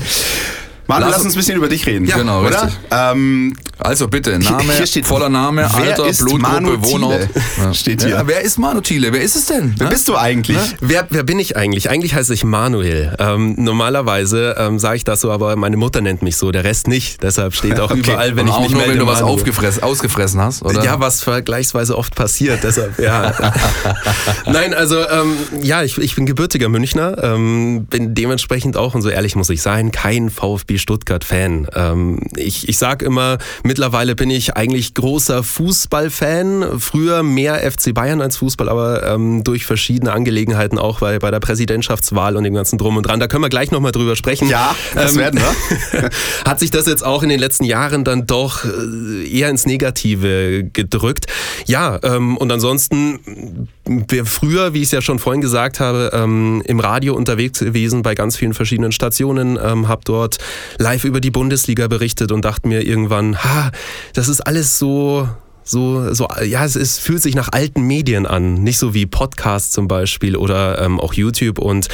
Manu, 0.86 1.06
lass, 1.06 1.16
lass, 1.16 1.24
uns 1.24 1.34
ein 1.34 1.38
bisschen 1.38 1.56
über 1.56 1.68
dich 1.68 1.86
reden. 1.86 2.04
Ja, 2.06 2.16
genau, 2.16 2.40
oder? 2.40 2.62
richtig. 2.62 2.78
Ähm, 2.90 3.56
also 3.78 4.08
bitte, 4.08 4.38
Name, 4.38 4.72
hier 4.72 4.86
steht, 4.86 5.06
voller 5.06 5.28
Name, 5.28 5.72
Alter, 5.72 6.04
Blutgruppe, 6.04 6.82
Wohnort. 6.82 7.28
Ja. 7.58 7.72
Steht 7.72 8.02
hier. 8.02 8.10
Ja, 8.10 8.26
wer 8.26 8.42
ist 8.42 8.58
Manu 8.58 8.80
Thiele? 8.80 9.12
Wer 9.12 9.22
ist 9.22 9.34
es 9.34 9.46
denn? 9.46 9.74
Wer 9.78 9.88
bist 9.88 10.08
du 10.08 10.16
eigentlich? 10.16 10.58
Wer, 10.80 11.06
wer 11.08 11.22
bin 11.22 11.38
ich 11.38 11.56
eigentlich? 11.56 11.88
Eigentlich 11.88 12.14
heiße 12.14 12.34
ich 12.34 12.44
Manuel. 12.44 13.14
Ähm, 13.18 13.54
normalerweise 13.56 14.56
ähm, 14.58 14.78
sage 14.78 14.96
ich 14.96 15.04
das 15.04 15.22
so, 15.22 15.30
aber 15.30 15.56
meine 15.56 15.78
Mutter 15.78 16.02
nennt 16.02 16.22
mich 16.22 16.36
so, 16.36 16.52
der 16.52 16.64
Rest 16.64 16.86
nicht. 16.86 17.22
Deshalb 17.22 17.54
steht 17.54 17.80
auch 17.80 17.90
okay. 17.90 18.00
überall, 18.00 18.36
wenn 18.36 18.48
Und 18.48 18.54
ich 18.54 18.60
mich 18.60 18.70
nur, 18.72 18.80
melde, 18.80 18.92
wenn 18.92 18.98
du 19.00 19.06
was 19.06 19.22
aufgefressen, 19.22 19.82
ausgefressen 19.82 20.40
hast, 20.40 20.62
oder? 20.62 20.84
Ja, 20.84 21.00
was 21.00 21.22
vergleichsweise 21.22 21.96
oft 21.96 22.14
passiert. 22.14 22.62
Deshalb, 22.62 22.98
ja. 22.98 23.32
Nein, 24.46 24.74
also 24.74 24.98
ähm, 24.98 25.36
ja, 25.62 25.82
ich, 25.82 25.96
ich 25.96 26.14
bin 26.14 26.26
gebürtiger 26.26 26.68
Münchner, 26.68 27.22
ähm, 27.22 27.86
bin 27.86 28.14
dementsprechend 28.14 28.76
auch, 28.76 28.94
und 28.94 29.02
so 29.02 29.08
ehrlich 29.08 29.34
muss 29.34 29.48
ich 29.48 29.62
sein, 29.62 29.92
kein 29.92 30.30
VfB 30.30 30.75
Stuttgart-Fan. 30.78 31.68
Ähm, 31.74 32.20
ich 32.36 32.68
ich 32.68 32.78
sage 32.78 33.04
immer, 33.04 33.38
mittlerweile 33.62 34.14
bin 34.14 34.30
ich 34.30 34.56
eigentlich 34.56 34.94
großer 34.94 35.42
Fußballfan. 35.42 36.78
Früher 36.78 37.22
mehr 37.22 37.70
FC 37.70 37.94
Bayern 37.94 38.20
als 38.20 38.36
Fußball, 38.38 38.68
aber 38.68 39.06
ähm, 39.06 39.44
durch 39.44 39.66
verschiedene 39.66 40.12
Angelegenheiten 40.12 40.78
auch 40.78 41.00
bei, 41.00 41.18
bei 41.18 41.30
der 41.30 41.40
Präsidentschaftswahl 41.40 42.36
und 42.36 42.44
dem 42.44 42.54
ganzen 42.54 42.78
Drum 42.78 42.96
und 42.96 43.04
Dran. 43.04 43.20
Da 43.20 43.28
können 43.28 43.42
wir 43.42 43.48
gleich 43.48 43.70
nochmal 43.70 43.92
drüber 43.92 44.16
sprechen. 44.16 44.48
Ja, 44.48 44.74
das 44.94 45.12
ähm, 45.12 45.18
werden 45.18 45.40
wir. 45.40 46.10
hat 46.44 46.60
sich 46.60 46.70
das 46.70 46.86
jetzt 46.86 47.04
auch 47.04 47.22
in 47.22 47.28
den 47.28 47.40
letzten 47.40 47.64
Jahren 47.64 48.04
dann 48.04 48.26
doch 48.26 48.64
äh, 48.64 49.28
eher 49.28 49.48
ins 49.48 49.66
Negative 49.66 50.64
gedrückt. 50.72 51.26
Ja, 51.66 51.98
ähm, 52.02 52.36
und 52.36 52.50
ansonsten 52.52 53.68
wir 53.84 54.26
früher, 54.26 54.74
wie 54.74 54.78
ich 54.78 54.84
es 54.84 54.92
ja 54.92 55.00
schon 55.00 55.18
vorhin 55.18 55.40
gesagt 55.40 55.80
habe, 55.80 56.10
ähm, 56.12 56.62
im 56.64 56.80
Radio 56.80 57.14
unterwegs 57.14 57.60
gewesen 57.60 58.02
bei 58.02 58.14
ganz 58.14 58.36
vielen 58.36 58.54
verschiedenen 58.54 58.92
Stationen, 58.92 59.58
ähm, 59.62 59.88
habe 59.88 60.02
dort 60.04 60.38
live 60.78 61.04
über 61.04 61.20
die 61.20 61.30
Bundesliga 61.30 61.88
berichtet 61.88 62.32
und 62.32 62.44
dachte 62.44 62.68
mir 62.68 62.86
irgendwann, 62.86 63.42
ha, 63.42 63.70
das 64.14 64.28
ist 64.28 64.40
alles 64.40 64.78
so 64.78 65.28
so, 65.66 66.14
so, 66.14 66.28
ja, 66.44 66.64
es 66.64 66.76
ist, 66.76 67.00
fühlt 67.00 67.20
sich 67.20 67.34
nach 67.34 67.48
alten 67.50 67.82
Medien 67.82 68.24
an, 68.24 68.54
nicht 68.54 68.78
so 68.78 68.94
wie 68.94 69.04
Podcasts 69.04 69.72
zum 69.72 69.88
Beispiel 69.88 70.36
oder 70.36 70.80
ähm, 70.80 71.00
auch 71.00 71.12
YouTube. 71.12 71.58
Und 71.58 71.88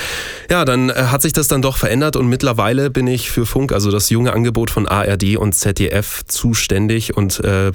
ja, 0.50 0.64
dann 0.64 0.90
äh, 0.90 0.94
hat 0.94 1.22
sich 1.22 1.32
das 1.32 1.48
dann 1.48 1.62
doch 1.62 1.78
verändert 1.78 2.16
und 2.16 2.28
mittlerweile 2.28 2.90
bin 2.90 3.06
ich 3.06 3.30
für 3.30 3.46
Funk, 3.46 3.72
also 3.72 3.90
das 3.90 4.10
junge 4.10 4.34
Angebot 4.34 4.70
von 4.70 4.86
ARD 4.86 5.36
und 5.38 5.54
ZDF, 5.54 6.22
zuständig 6.26 7.16
und 7.16 7.40
äh, 7.40 7.72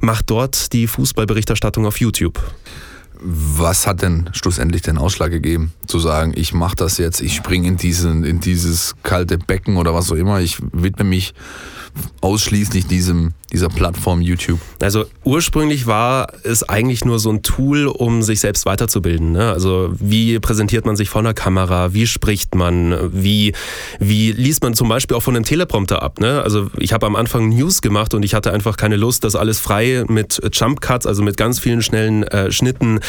mache 0.00 0.22
dort 0.26 0.72
die 0.74 0.86
Fußballberichterstattung 0.86 1.86
auf 1.86 1.98
YouTube. 1.98 2.38
Was 3.20 3.86
hat 3.86 4.02
denn 4.02 4.30
schlussendlich 4.32 4.82
den 4.82 4.98
Ausschlag 4.98 5.30
gegeben, 5.30 5.72
zu 5.86 5.98
sagen, 5.98 6.32
ich 6.36 6.54
mache 6.54 6.76
das 6.76 6.98
jetzt, 6.98 7.20
ich 7.20 7.34
springe 7.34 7.66
in, 7.66 7.76
diesen, 7.76 8.24
in 8.24 8.40
dieses 8.40 8.94
kalte 9.02 9.38
Becken 9.38 9.76
oder 9.76 9.94
was 9.94 10.10
auch 10.12 10.16
immer, 10.16 10.40
ich 10.40 10.58
widme 10.72 11.04
mich 11.04 11.34
ausschließlich 12.20 12.86
diesem, 12.86 13.34
dieser 13.52 13.68
Plattform 13.68 14.20
YouTube? 14.20 14.60
Also 14.80 15.06
ursprünglich 15.24 15.86
war 15.86 16.28
es 16.42 16.68
eigentlich 16.68 17.04
nur 17.04 17.18
so 17.18 17.30
ein 17.30 17.42
Tool, 17.42 17.86
um 17.86 18.22
sich 18.22 18.40
selbst 18.40 18.66
weiterzubilden. 18.66 19.32
Ne? 19.32 19.50
Also 19.50 19.94
wie 19.98 20.38
präsentiert 20.38 20.84
man 20.84 20.96
sich 20.96 21.08
vor 21.08 21.20
einer 21.20 21.34
Kamera, 21.34 21.94
wie 21.94 22.06
spricht 22.06 22.54
man, 22.54 22.96
wie, 23.12 23.54
wie 23.98 24.32
liest 24.32 24.62
man 24.62 24.74
zum 24.74 24.88
Beispiel 24.88 25.16
auch 25.16 25.22
von 25.22 25.34
einem 25.34 25.44
Teleprompter 25.44 26.02
ab. 26.02 26.20
Ne? 26.20 26.42
Also 26.42 26.70
ich 26.78 26.92
habe 26.92 27.06
am 27.06 27.16
Anfang 27.16 27.48
News 27.48 27.80
gemacht 27.80 28.12
und 28.14 28.22
ich 28.22 28.34
hatte 28.34 28.52
einfach 28.52 28.76
keine 28.76 28.96
Lust, 28.96 29.24
das 29.24 29.34
alles 29.34 29.60
frei 29.60 30.04
mit 30.08 30.40
Jump 30.52 30.80
Cuts, 30.80 31.06
also 31.06 31.22
mit 31.22 31.36
ganz 31.36 31.58
vielen 31.58 31.82
schnellen 31.82 32.24
äh, 32.24 32.52
Schnitten 32.52 33.00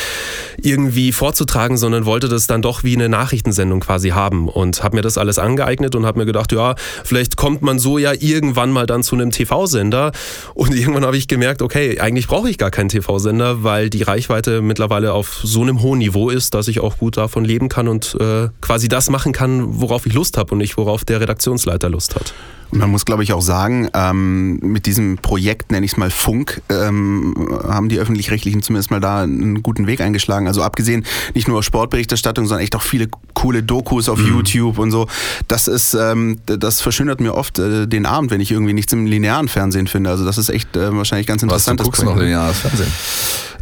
irgendwie 0.62 1.12
vorzutragen, 1.12 1.78
sondern 1.78 2.06
wollte 2.06 2.30
das 2.30 2.48
dann 2.48 2.62
doch 2.62 2.84
wie 2.84 2.96
eine 2.96 3.10
Nachrichtensendung 3.10 3.82
quasi 3.82 4.10
haben 4.10 4.48
und 4.48 4.84
habe 4.84 4.96
mir 4.96 5.02
das 5.02 5.18
alles 5.18 5.38
angeeignet 5.38 5.96
und 5.96 6.06
habe 6.06 6.20
mir 6.20 6.26
gedacht, 6.26 6.52
ja, 6.52 6.76
vielleicht 7.04 7.36
kommt 7.36 7.62
man 7.62 7.80
so 7.80 7.98
ja 7.98 8.14
irgendwann 8.18 8.72
mal 8.72 8.86
dann 8.86 9.04
zu 9.04 9.16
einem 9.16 9.32
TV-Sender 9.32 10.12
und 10.54 10.74
irgendwann 10.74 11.06
habe 11.06 11.18
ich 11.18 11.28
gemerkt, 11.28 11.62
okay, 11.62 12.00
eigentlich 12.00 12.28
brauche 12.28 12.50
ich 12.50 12.58
gar 12.58 12.72
keinen 12.72 12.90
TV-Sender, 12.90 13.64
weil 13.64 13.90
die 13.90 14.04
Reichweite 14.04 14.62
mittlerweile 14.62 15.14
auf 15.14 15.42
so 15.44 15.62
einem 15.62 15.82
hohen 15.82 16.00
Niveau 16.00 16.30
ist, 16.30 16.54
dass 16.54 16.68
ich 16.68 16.80
auch 16.80 16.98
gut 16.98 17.18
davon 17.18 17.46
leben 17.46 17.70
kann 17.70 17.88
und 17.88 18.16
äh, 18.20 18.50
quasi 18.62 18.88
das 18.88 19.10
machen 19.10 19.34
kann, 19.34 19.82
worauf 19.82 20.06
ich 20.06 20.14
Lust 20.14 20.38
habe 20.38 20.54
und 20.54 20.60
nicht 20.60 20.78
worauf 20.78 21.06
der 21.06 21.22
Redaktionsleiter 21.22 21.90
Lust 21.90 22.16
hat. 22.16 22.34
Man 22.72 22.92
muss, 22.92 23.06
glaube 23.06 23.24
ich, 23.24 23.34
auch 23.34 23.42
sagen, 23.42 23.90
ähm, 23.94 24.60
mit 24.60 24.86
diesem 24.86 25.18
Projekt, 25.18 25.72
nenne 25.72 25.86
ich 25.86 25.94
es 25.94 25.98
mal 25.98 26.12
Funk, 26.12 26.62
ähm, 26.70 27.34
haben 27.68 27.90
die 27.90 28.00
Öffentlich-Rechtlichen 28.00 28.62
zumindest 28.62 28.92
mal 28.92 29.00
da 29.00 29.24
einen 29.24 29.64
guten 29.64 29.88
Weg 29.88 30.02
eingeschlagen. 30.02 30.48
Also 30.48 30.62
abgesehen 30.62 31.06
nicht 31.34 31.48
nur 31.48 31.64
Sportberichterstattung, 31.64 32.46
sondern 32.46 32.64
echt 32.64 32.76
auch 32.76 32.84
viele 32.84 33.08
coole 33.34 33.64
Dokus 33.64 34.08
auf 34.08 34.20
mhm. 34.20 34.28
YouTube 34.28 34.78
und 34.78 34.92
so. 34.92 35.08
Das 35.48 35.68
ist, 35.68 35.96
ähm, 35.96 36.40
das 36.46 36.82
verschönert 36.82 37.22
mir 37.22 37.34
oft 37.34 37.58
äh, 37.58 37.88
den 37.88 38.06
Abend, 38.06 38.30
wenn 38.32 38.42
ich 38.42 38.52
irgendwie 38.52 38.74
nichts 38.74 38.94
im 38.94 39.06
linearen 39.06 39.48
Fernsehen 39.48 39.88
finde. 39.88 40.12
Also 40.12 40.26
das 40.26 40.38
ist 40.38 40.50
echt 40.50 40.76
äh, 40.76 40.96
wahrscheinlich 40.96 41.28
ganz 41.28 41.42
interessant. 41.42 41.80
Was, 41.80 41.86
du 41.86 41.92
guckst 41.92 42.04
noch 42.04 42.18
lineares 42.18 42.60
Fernsehen? 42.60 42.92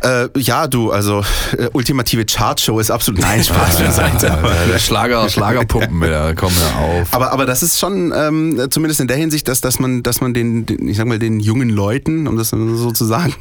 Äh, 0.01 0.29
ja, 0.37 0.67
du, 0.67 0.91
also 0.91 1.23
äh, 1.57 1.69
ultimative 1.73 2.25
Chartshow 2.25 2.79
ist 2.79 2.91
absolut 2.91 3.21
nein 3.21 3.43
Spaß 3.43 3.79
beiseite. 3.79 4.27
Ja, 4.27 4.71
ja, 4.71 4.79
Schlager, 4.79 5.29
Schlagerpumpen 5.29 6.01
wieder, 6.01 6.35
kommen 6.35 6.55
ja 6.55 6.85
auf. 6.85 7.13
Aber, 7.13 7.31
aber 7.31 7.45
das 7.45 7.63
ist 7.63 7.79
schon 7.79 8.13
ähm, 8.15 8.67
zumindest 8.69 9.01
in 9.01 9.07
der 9.07 9.17
Hinsicht, 9.17 9.47
dass, 9.47 9.61
dass 9.61 9.79
man, 9.79 10.03
dass 10.03 10.21
man 10.21 10.33
den, 10.33 10.65
den, 10.65 10.87
ich 10.87 10.97
sag 10.97 11.07
mal, 11.07 11.19
den 11.19 11.39
jungen 11.39 11.69
Leuten, 11.69 12.27
um 12.27 12.37
das 12.37 12.49
so 12.49 12.91
zu 12.91 13.05
sagen, 13.05 13.33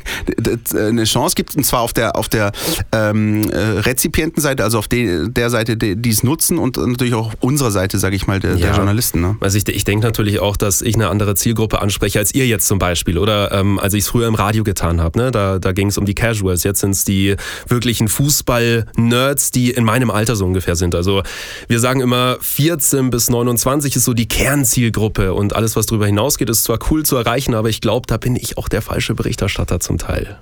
eine 0.75 1.05
Chance 1.05 1.35
gibt, 1.35 1.57
und 1.57 1.65
zwar 1.65 1.81
auf 1.81 1.93
der 1.93 2.17
auf 2.17 2.29
der 2.29 2.53
ähm, 2.93 3.51
äh, 3.51 3.57
Rezipientenseite, 3.59 4.65
also 4.65 4.79
auf 4.79 4.89
de, 4.89 5.29
der 5.29 5.51
Seite, 5.51 5.77
die 5.77 6.11
es 6.11 6.23
nutzen 6.23 6.59
und 6.59 6.77
natürlich 6.77 7.15
auch 7.15 7.35
unserer 7.41 7.71
Seite, 7.71 7.99
sage 7.99 8.17
ich 8.17 8.27
mal, 8.27 8.41
der, 8.41 8.53
ja. 8.53 8.69
der 8.69 8.77
Journalisten. 8.77 9.21
Ne? 9.21 9.37
Also 9.41 9.59
ich, 9.59 9.69
ich 9.69 9.85
denke 9.85 10.07
natürlich 10.07 10.41
auch, 10.41 10.57
dass 10.57 10.83
ich 10.83 10.95
eine 10.95 11.09
andere 11.09 11.35
Zielgruppe 11.35 11.81
anspreche 11.81 12.19
als 12.19 12.35
ihr 12.35 12.47
jetzt 12.47 12.67
zum 12.67 12.79
Beispiel, 12.79 13.19
oder 13.19 13.53
ähm, 13.53 13.79
als 13.79 13.95
ich 13.95 14.05
es 14.05 14.09
früher 14.09 14.27
im 14.27 14.35
Radio 14.35 14.65
getan 14.65 15.01
habe. 15.01 15.19
Ne? 15.19 15.31
Da, 15.31 15.59
da 15.59 15.73
ging 15.73 15.89
es 15.89 15.99
um 15.99 16.07
die 16.07 16.15
Casual 16.15 16.46
Casuals. 16.47 16.65
Jetzt 16.65 16.81
sind 16.81 16.93
es 16.93 17.05
die 17.05 17.37
wirklichen 17.69 18.09
Fußball-Nerds, 18.09 19.51
die 19.51 19.71
in 19.71 19.85
meinem 19.85 20.11
Alter 20.11 20.37
so 20.37 20.45
ungefähr 20.47 20.77
sind. 20.77 20.95
Also 20.95 21.23
wir 21.69 21.81
sagen 21.81 22.01
immer, 22.01 22.39
14 22.41 23.11
bis 23.11 23.29
29 23.29 23.97
ist 23.97 24.05
so 24.05 24.15
die 24.15 24.29
Kernzielgruppe 24.29 25.35
und 25.35 25.55
alles, 25.55 25.77
was 25.77 25.87
darüber 25.87 26.07
hinausgeht, 26.07 26.49
ist 26.49 26.65
zwar 26.65 26.79
cool 26.91 27.05
zu 27.05 27.17
erreichen, 27.17 27.55
aber 27.55 27.69
ich 27.69 27.81
glaube, 27.81 28.07
da 28.07 28.17
bin 28.17 28.37
ich 28.37 28.59
auch 28.59 28.69
der 28.69 28.83
falsche 28.83 29.15
Berichterstatter 29.15 29.81
zum 29.81 29.99
Teil. 29.99 30.39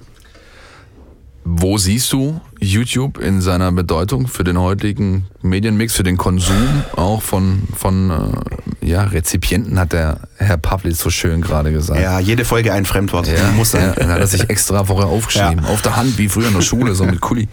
Wo 1.45 1.77
siehst 1.77 2.11
du 2.13 2.41
YouTube 2.59 3.19
in 3.19 3.43
seiner 3.43 3.71
Bedeutung 3.71 4.29
für 4.29 4.45
den 4.45 4.59
heutigen 4.59 5.27
Medienmix, 5.43 5.95
für 5.95 6.03
den 6.03 6.17
Konsum 6.17 6.85
auch 6.97 7.21
von, 7.21 7.65
von 7.77 8.11
äh, 8.81 8.87
ja, 8.87 9.05
Rezipienten, 9.05 9.79
hat 9.79 9.93
der 9.93 10.21
Herr 10.39 10.57
Pavlitz 10.57 11.01
so 11.01 11.11
schön 11.11 11.43
gerade 11.43 11.71
gesagt. 11.71 12.01
Ja, 12.01 12.19
jede 12.19 12.47
Folge 12.47 12.73
ein 12.73 12.87
Fremdwort. 12.87 13.27
Ja, 13.27 13.51
muss 13.53 13.73
sein. 13.73 13.93
Ja, 13.99 14.09
hat 14.09 14.21
er 14.21 14.27
sich 14.27 14.49
extra 14.49 14.85
vorher 14.85 15.09
aufgeschrieben. 15.09 15.65
Ja. 15.65 15.71
Auf 15.71 15.83
der 15.83 15.97
Hand, 15.97 16.17
wie 16.17 16.29
früher 16.29 16.49
in 16.49 16.55
der 16.55 16.63
Schule, 16.63 16.95
so 16.95 17.05
mit 17.05 17.21
Kuli. 17.21 17.49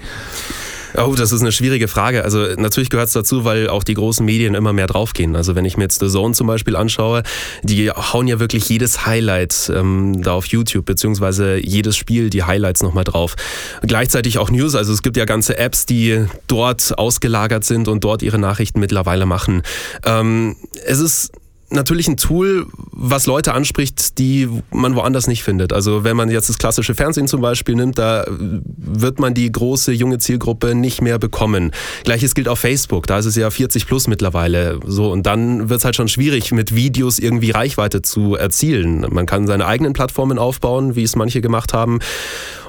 Oh, 0.97 1.15
das 1.15 1.31
ist 1.31 1.41
eine 1.41 1.51
schwierige 1.51 1.87
Frage. 1.87 2.23
Also 2.23 2.45
natürlich 2.57 2.89
gehört 2.89 3.07
es 3.07 3.13
dazu, 3.13 3.45
weil 3.45 3.69
auch 3.69 3.83
die 3.83 3.93
großen 3.93 4.25
Medien 4.25 4.55
immer 4.55 4.73
mehr 4.73 4.87
draufgehen. 4.87 5.35
Also 5.35 5.55
wenn 5.55 5.65
ich 5.65 5.77
mir 5.77 5.83
jetzt 5.83 5.99
The 5.99 6.07
Zone 6.07 6.33
zum 6.33 6.47
Beispiel 6.47 6.75
anschaue, 6.75 7.23
die 7.63 7.89
hauen 7.91 8.27
ja 8.27 8.39
wirklich 8.39 8.67
jedes 8.69 9.05
Highlight 9.05 9.71
ähm, 9.73 10.21
da 10.21 10.33
auf 10.33 10.45
YouTube, 10.47 10.85
beziehungsweise 10.85 11.57
jedes 11.57 11.97
Spiel 11.97 12.29
die 12.29 12.43
Highlights 12.43 12.83
nochmal 12.83 13.03
drauf. 13.03 13.35
Gleichzeitig 13.81 14.37
auch 14.37 14.49
News, 14.49 14.75
also 14.75 14.93
es 14.93 15.01
gibt 15.01 15.17
ja 15.17 15.25
ganze 15.25 15.57
Apps, 15.57 15.85
die 15.85 16.25
dort 16.47 16.97
ausgelagert 16.97 17.63
sind 17.63 17.87
und 17.87 18.03
dort 18.03 18.21
ihre 18.21 18.39
Nachrichten 18.39 18.79
mittlerweile 18.79 19.25
machen. 19.25 19.63
Ähm, 20.05 20.55
es 20.85 20.99
ist 20.99 21.31
natürlich 21.71 22.07
ein 22.07 22.17
Tool, 22.17 22.67
was 22.91 23.25
Leute 23.25 23.53
anspricht, 23.53 24.17
die 24.19 24.47
man 24.71 24.95
woanders 24.95 25.27
nicht 25.27 25.43
findet. 25.43 25.73
Also 25.73 26.03
wenn 26.03 26.15
man 26.15 26.29
jetzt 26.29 26.49
das 26.49 26.57
klassische 26.57 26.95
Fernsehen 26.95 27.27
zum 27.27 27.41
Beispiel 27.41 27.75
nimmt, 27.75 27.97
da 27.97 28.25
wird 28.27 29.19
man 29.19 29.33
die 29.33 29.51
große 29.51 29.91
junge 29.91 30.19
Zielgruppe 30.19 30.75
nicht 30.75 31.01
mehr 31.01 31.19
bekommen. 31.19 31.71
Gleiches 32.03 32.35
gilt 32.35 32.47
auf 32.47 32.59
Facebook, 32.59 33.07
da 33.07 33.19
ist 33.19 33.25
es 33.25 33.35
ja 33.35 33.49
40 33.49 33.87
plus 33.87 34.07
mittlerweile. 34.07 34.79
So 34.85 35.11
und 35.11 35.25
dann 35.25 35.69
wird 35.69 35.79
es 35.79 35.85
halt 35.85 35.95
schon 35.95 36.07
schwierig, 36.07 36.51
mit 36.51 36.75
Videos 36.75 37.19
irgendwie 37.19 37.51
Reichweite 37.51 38.01
zu 38.01 38.35
erzielen. 38.35 39.05
Man 39.09 39.25
kann 39.25 39.47
seine 39.47 39.65
eigenen 39.65 39.93
Plattformen 39.93 40.37
aufbauen, 40.37 40.95
wie 40.95 41.03
es 41.03 41.15
manche 41.15 41.41
gemacht 41.41 41.73
haben. 41.73 41.99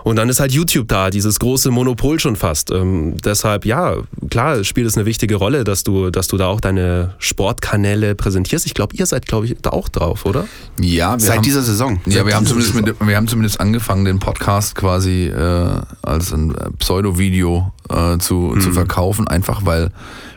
Und 0.04 0.16
dann 0.16 0.28
ist 0.28 0.40
halt 0.40 0.52
YouTube 0.52 0.88
da, 0.88 1.10
dieses 1.10 1.38
große 1.38 1.70
Monopol 1.70 2.18
schon 2.18 2.36
fast. 2.36 2.70
Ähm, 2.70 3.16
deshalb, 3.24 3.64
ja, 3.64 3.96
klar, 4.30 4.64
spielt 4.64 4.86
es 4.86 4.96
eine 4.96 5.06
wichtige 5.06 5.36
Rolle, 5.36 5.64
dass 5.64 5.84
du, 5.84 6.10
dass 6.10 6.28
du 6.28 6.36
da 6.36 6.46
auch 6.46 6.60
deine 6.60 7.14
Sportkanäle 7.18 8.14
präsentierst. 8.14 8.66
Ich 8.66 8.74
glaube, 8.74 8.96
ihr 8.96 9.06
seid, 9.06 9.26
glaube 9.26 9.46
ich, 9.46 9.56
da 9.62 9.70
auch 9.70 9.88
drauf, 9.88 10.26
oder? 10.26 10.46
Ja, 10.80 11.16
seit 11.18 11.36
haben, 11.36 11.42
dieser 11.42 11.62
Saison. 11.62 12.00
Ja, 12.06 12.26
wir 12.26 12.34
haben, 12.34 12.46
zumindest 12.46 12.74
mit, 12.74 12.94
wir 13.00 13.16
haben 13.16 13.28
zumindest 13.28 13.60
angefangen, 13.60 14.04
den 14.04 14.18
Podcast 14.18 14.74
quasi 14.74 15.26
äh, 15.26 15.80
als 16.02 16.32
ein 16.32 16.54
Pseudo-Video 16.78 17.72
äh, 17.88 18.18
zu, 18.18 18.53
mhm. 18.55 18.61
zu 18.61 18.73
verkaufen, 18.73 19.29
einfach 19.29 19.64
weil 19.64 19.90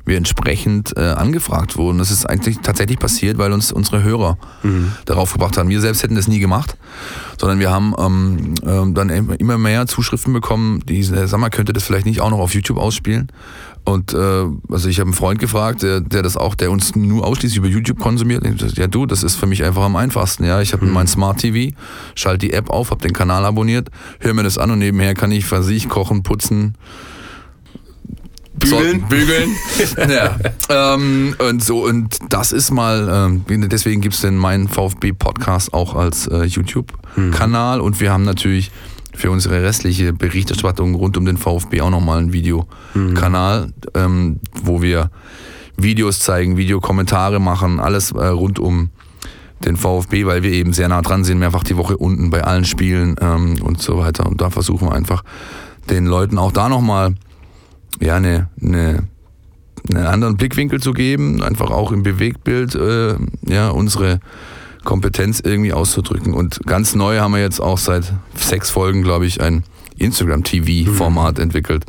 wir 0.06 0.18
entsprechend 0.18 0.96
äh, 0.96 1.02
angefragt 1.02 1.78
wurden. 1.78 1.98
Das 1.98 2.12
ist 2.12 2.26
eigentlich 2.26 2.60
tatsächlich 2.62 3.00
passiert, 3.00 3.38
weil 3.38 3.52
uns 3.52 3.72
unsere 3.72 4.04
Hörer 4.04 4.38
mhm. 4.62 4.92
darauf 5.06 5.34
gebracht 5.34 5.58
haben. 5.58 5.70
Wir 5.70 5.82
selbst 5.82 6.04
hätten 6.04 6.16
das 6.16 6.28
nie 6.28 6.40
gemacht, 6.40 6.78
sondern 7.40 7.60
wir 7.60 7.72
haben 7.72 7.94
ähm, 7.98 8.54
ähm, 8.66 8.94
dann 8.94 9.10
immer 9.10 9.58
mehr 9.58 9.88
Zuschriften 9.88 10.32
bekommen, 10.34 10.82
die, 10.88 11.02
sag 11.04 11.38
mal, 11.40 11.50
könnte 11.50 11.74
das 11.74 11.84
vielleicht 11.84 12.06
nicht 12.06 12.22
auch 12.22 12.30
noch 12.30 12.40
auf 12.40 12.54
YouTube 12.54 12.78
ausspielen? 12.78 13.32
Und 13.86 14.14
äh, 14.14 14.46
also 14.72 14.90
ich 14.90 15.00
habe 15.00 15.10
einen 15.10 15.14
Freund 15.14 15.40
gefragt, 15.40 15.84
der, 15.84 16.02
der 16.02 16.24
das 16.24 16.38
auch, 16.38 16.56
der 16.56 16.72
uns 16.72 16.96
nur 16.96 17.24
ausschließlich 17.26 17.58
über 17.58 17.68
YouTube 17.68 18.00
konsumiert. 18.00 18.44
Ja, 18.78 18.88
du, 18.88 19.06
das 19.06 19.22
ist 19.22 19.36
für 19.36 19.46
mich 19.46 19.64
einfach 19.64 19.84
am 19.84 19.96
einfachsten. 19.96 20.44
Ja, 20.44 20.60
ich 20.60 20.74
habe 20.74 20.86
mhm. 20.86 20.94
mein 20.94 21.08
Smart 21.08 21.38
TV, 21.38 21.76
schalte 22.16 22.48
die 22.48 22.54
App 22.54 22.72
auf, 22.72 22.90
habe 22.90 23.02
den 23.02 23.14
Kanal 23.14 23.46
abonniert, 23.46 23.92
höre 24.20 24.34
mir 24.34 24.42
das 24.42 24.58
an 24.58 24.72
und 24.72 24.80
nebenher 24.80 25.14
kann 25.14 25.32
ich 25.32 25.46
für 25.46 25.62
sich 25.62 25.88
kochen, 25.88 26.24
putzen, 26.24 26.76
Bügeln. 28.60 29.06
Bügeln. 29.08 29.56
ja. 30.10 30.38
Ähm, 30.70 31.36
und 31.38 31.64
so, 31.64 31.86
und 31.86 32.18
das 32.30 32.52
ist 32.52 32.72
mal, 32.72 33.38
ähm, 33.48 33.70
deswegen 33.70 34.02
gibt 34.02 34.16
es 34.16 34.22
den 34.22 34.38
Mein 34.38 34.68
VfB-Podcast 34.68 35.74
auch 35.74 35.96
als 35.96 36.28
äh, 36.28 36.44
YouTube-Kanal. 36.44 37.80
Mhm. 37.80 37.84
Und 37.84 38.00
wir 38.00 38.12
haben 38.12 38.24
natürlich 38.24 38.72
für 39.14 39.32
unsere 39.32 39.64
restliche 39.64 40.14
Berichterstattung 40.14 40.96
rund 40.96 41.18
um 41.18 41.26
den 41.26 41.38
VfB 41.38 41.82
auch 41.82 41.90
nochmal 41.90 42.20
einen 42.20 42.34
Videokanal, 42.34 43.68
mhm. 43.68 43.72
ähm, 43.94 44.40
wo 44.64 44.82
wir 44.82 45.10
Videos 45.78 46.20
zeigen, 46.20 46.58
Videokommentare 46.58 47.40
machen, 47.40 47.80
alles 47.80 48.12
äh, 48.12 48.26
rund 48.28 48.60
um 48.60 48.90
den 49.64 49.78
VfB, 49.78 50.26
weil 50.26 50.44
wir 50.44 50.52
eben 50.52 50.74
sehr 50.74 50.90
nah 50.90 51.02
dran 51.02 51.24
sind, 51.24 51.40
mehrfach 51.40 51.64
die 51.64 51.78
Woche 51.78 51.98
unten 51.98 52.30
bei 52.30 52.44
allen 52.44 52.66
Spielen 52.66 53.16
ähm, 53.22 53.62
und 53.62 53.82
so 53.82 53.98
weiter. 53.98 54.26
Und 54.26 54.42
da 54.42 54.50
versuchen 54.50 54.90
wir 54.90 54.94
einfach 54.94 55.24
den 55.90 56.06
Leuten 56.06 56.38
auch 56.38 56.52
da 56.52 56.70
nochmal 56.70 57.16
ja, 58.00 58.16
eine, 58.16 58.50
eine, 58.62 59.04
einen 59.90 60.06
anderen 60.06 60.38
Blickwinkel 60.38 60.82
zu 60.82 60.94
geben, 60.94 61.42
einfach 61.42 61.72
auch 61.72 61.92
im 61.92 62.04
Bewegtbild 62.04 62.76
äh, 62.76 63.16
ja, 63.48 63.70
unsere 63.70 64.20
Kompetenz 64.84 65.42
irgendwie 65.44 65.74
auszudrücken. 65.74 66.34
Und 66.34 66.62
ganz 66.66 66.96
neu 66.96 67.20
haben 67.20 67.34
wir 67.34 67.42
jetzt 67.42 67.60
auch 67.60 67.78
seit 67.78 68.14
sechs 68.36 68.70
Folgen, 68.70 69.02
glaube 69.02 69.26
ich, 69.26 69.42
ein 69.42 69.64
Instagram-TV-Format 69.98 71.38
mhm. 71.38 71.44
entwickelt, 71.44 71.86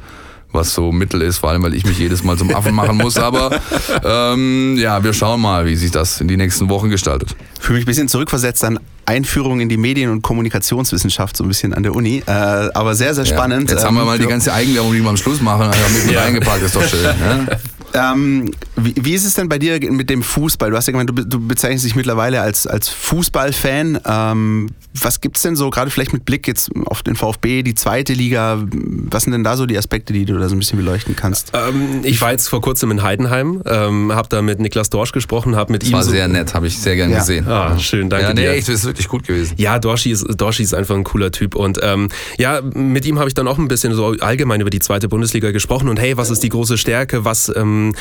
was 0.57 0.75
so 0.75 0.91
Mittel 0.91 1.23
ist, 1.23 1.39
vor 1.39 1.51
allem 1.51 1.63
weil 1.63 1.75
ich 1.75 1.85
mich 1.85 1.99
jedes 1.99 2.25
Mal 2.25 2.37
zum 2.37 2.55
Affen 2.55 2.75
machen 2.75 2.97
muss. 2.97 3.17
Aber 3.17 3.61
ähm, 4.05 4.77
ja, 4.79 5.05
wir 5.05 5.13
schauen 5.13 5.41
mal, 5.41 5.67
wie 5.67 5.77
sich 5.77 5.91
das 5.91 6.21
in 6.21 6.29
die 6.29 6.37
nächsten 6.37 6.69
Wochen 6.69 6.91
gestaltet. 6.91 7.37
Fühle 7.61 7.79
mich 7.79 7.85
ein 7.85 7.87
bisschen 7.87 8.09
zurückversetzt 8.09 8.65
an 8.65 8.81
Einführung 9.05 9.61
in 9.61 9.69
die 9.69 9.77
Medien- 9.77 10.11
und 10.11 10.23
Kommunikationswissenschaft, 10.23 11.37
so 11.37 11.45
ein 11.45 11.49
bisschen 11.49 11.73
an 11.73 11.85
der 11.85 11.95
Uni. 11.95 12.23
Äh, 12.27 12.31
aber 12.31 12.97
sehr, 12.97 13.15
sehr 13.15 13.25
spannend. 13.25 13.71
Ja, 13.71 13.77
jetzt 13.77 13.87
haben 13.87 13.95
wir 13.95 14.05
mal 14.05 14.19
die 14.19 14.27
ganze 14.27 14.53
Eigenwerbung, 14.53 14.93
die 14.93 15.01
wir 15.01 15.09
am 15.09 15.17
Schluss 15.17 15.41
machen, 15.41 15.67
einfach 15.67 15.91
mit 15.91 16.11
ja. 16.11 16.23
reingepackt, 16.23 16.63
ist 16.63 16.75
doch 16.75 16.85
schön. 16.85 17.03
Ne? 17.03 17.59
Ähm, 17.95 18.51
wie, 18.77 18.95
wie, 18.97 19.15
ist 19.15 19.25
es 19.25 19.35
denn 19.35 19.49
bei 19.49 19.59
dir 19.59 19.81
mit 19.91 20.11
dem 20.11 20.23
Fußball? 20.23 20.71
Du 20.71 20.77
hast 20.77 20.87
ja 20.87 20.91
gemeint, 20.91 21.09
du, 21.09 21.25
du 21.25 21.47
bezeichnest 21.47 21.85
dich 21.85 21.95
mittlerweile 21.95 22.43
als, 22.43 22.67
als 22.67 22.89
Fußballfan. 22.89 24.01
Ähm, 24.05 24.71
was 25.03 25.21
gibt 25.21 25.37
es 25.37 25.43
denn 25.43 25.57
so, 25.57 25.71
gerade 25.71 25.91
vielleicht 25.91 26.13
mit 26.13 26.25
Blick 26.25 26.47
jetzt 26.47 26.71
auf 26.87 27.03
den 27.03 27.17
VfB, 27.17 27.63
die 27.63 27.75
zweite 27.75 28.13
Liga, 28.13 28.63
was 29.11 29.25
sind 29.25 29.33
denn 29.33 29.45
da 29.45 29.57
so 29.57 29.67
die 29.67 29.77
Aspekte, 29.77 30.13
die 30.13 30.25
du 30.25 30.39
da 30.39 30.49
so 30.49 30.55
ein 30.55 30.59
bisschen 30.59 30.79
beleuchten 30.79 31.17
kannst? 31.17 31.53
Ähm, 31.55 32.01
ich 32.03 32.21
war 32.21 32.33
jetzt 32.33 32.49
vor 32.49 32.61
kurzem 32.61 32.91
in 32.91 33.03
Heidenheim, 33.03 33.63
ähm, 33.67 34.13
habe 34.13 34.29
da 34.29 34.43
mit 34.43 34.61
Niklas 34.61 34.91
Dorsch 34.91 35.13
gesprochen, 35.13 35.57
habe 35.57 35.73
mit 35.73 35.83
das 35.83 35.91
ihm. 35.91 35.95
War 35.95 36.03
so 36.03 36.11
sehr 36.11 36.29
nett, 36.29 36.55
habe 36.55 36.67
ich 36.67 36.79
sehr 36.79 36.97
gern 36.97 37.11
ja. 37.11 37.19
gesehen. 37.19 37.47
Ah, 37.49 37.79
schön, 37.79 38.09
danke 38.11 38.29
ja, 38.29 38.35
nee, 38.35 38.43
dir. 38.43 38.51
echt, 38.53 38.69
das 38.69 38.77
ist 38.77 38.85
wirklich 38.85 39.09
gut 39.09 39.27
gewesen. 39.27 39.55
Ja, 39.57 39.79
Dorschi 39.79 40.11
ist, 40.11 40.27
Dorschi 40.37 40.63
ist 40.63 40.75
einfach 40.75 40.95
ein 40.95 41.05
cooler 41.05 41.31
Typ 41.31 41.55
und 41.55 41.79
ähm, 41.83 42.09
ja, 42.39 42.61
mit 42.63 43.05
ihm 43.07 43.19
habe 43.19 43.29
ich 43.29 43.35
dann 43.35 43.49
auch 43.49 43.59
ein 43.59 43.69
bisschen 43.69 43.95
so 43.95 44.15
allgemein 44.21 44.61
über 44.61 44.71
die 44.71 44.81
zweite 44.81 45.09
Bundesliga 45.09 45.51
gesprochen 45.51 45.89
und 45.89 46.01
hey, 46.01 46.17
was 46.17 46.31
ist 46.31 46.43
die 46.43 46.49
große 46.49 46.79
Stärke, 46.79 47.25
was, 47.25 47.53
ähm, 47.55 47.95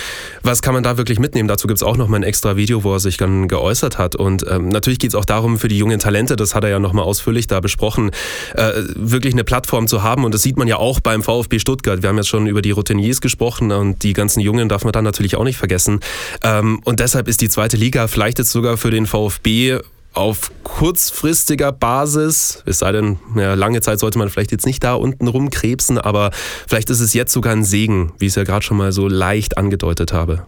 was 0.44 0.62
kann 0.62 0.74
man 0.74 0.84
da 0.84 0.98
wirklich 0.98 1.20
mitnehmen? 1.20 1.48
Dazu 1.48 1.68
gibt 1.68 1.78
es 1.78 1.84
auch 1.84 1.98
noch 1.98 2.08
mal 2.08 2.18
ein 2.18 2.24
extra 2.24 2.56
Video, 2.56 2.84
wo 2.84 2.94
er 2.94 3.00
sich 3.00 3.18
dann 3.18 3.48
geäußert 3.48 3.98
hat 3.98 4.16
und 4.16 4.46
ähm, 4.50 4.70
natürlich 4.70 5.00
geht 5.00 5.10
es 5.10 5.16
auch 5.16 5.26
darum, 5.26 5.58
für 5.58 5.68
die 5.68 5.78
jungen 5.78 6.00
Talente, 6.00 6.36
das 6.36 6.56
hat 6.56 6.64
er 6.64 6.70
ja 6.70 6.80
nochmal 6.86 7.06
ausführlich 7.06 7.48
da 7.48 7.60
besprochen, 7.60 8.12
äh, 8.54 8.72
wirklich 8.96 9.34
eine 9.34 9.44
Plattform 9.44 9.88
zu 9.88 10.04
haben 10.04 10.24
und 10.24 10.34
das 10.34 10.44
sieht 10.44 10.58
man 10.58 10.68
ja 10.68 10.78
auch 10.78 11.00
beim 11.00 11.24
VfB 11.24 11.60
Stuttgart. 11.60 12.02
Wir 12.02 12.10
haben 12.10 12.18
jetzt 12.18 12.30
schon 12.30 12.48
über 12.48 12.62
die 12.62 12.72
Routiniers 12.72 13.20
gesprochen 13.20 13.72
und 13.72 14.04
die 14.04 14.14
ganzen 14.14 14.40
Jungen 14.40 14.70
darf 14.70 14.84
man 14.84 14.94
dann 14.94 15.04
natürlich 15.04 15.36
auch 15.36 15.44
nicht 15.44 15.58
vergessen 15.58 16.00
ähm, 16.44 16.80
und 16.86 17.00
deshalb 17.00 17.28
ist 17.28 17.42
die 17.42 17.50
zweite 17.50 17.78
Liga 17.78 18.08
vielleicht 18.08 18.40
jetzt 18.40 18.52
sogar 18.52 18.78
für 18.78 18.92
den 18.92 19.06
VfB 19.06 19.80
auf 20.16 20.52
kurzfristiger 20.64 21.72
Basis, 21.74 22.64
es 22.66 22.80
sei 22.80 22.94
denn, 22.94 23.20
ja, 23.36 23.54
lange 23.54 23.82
Zeit 23.82 24.00
sollte 24.00 24.18
man 24.18 24.30
vielleicht 24.30 24.52
jetzt 24.52 24.66
nicht 24.66 24.84
da 24.84 24.94
unten 24.94 25.28
rumkrebsen, 25.28 25.98
aber 25.98 26.32
vielleicht 26.68 26.90
ist 26.90 27.02
es 27.02 27.14
jetzt 27.14 27.34
sogar 27.34 27.54
ein 27.54 27.66
Segen, 27.66 28.14
wie 28.18 28.26
ich 28.26 28.32
es 28.32 28.36
ja 28.36 28.44
gerade 28.44 28.66
schon 28.66 28.78
mal 28.78 28.94
so 28.94 29.10
leicht 29.10 29.58
angedeutet 29.58 30.14
habe. 30.14 30.46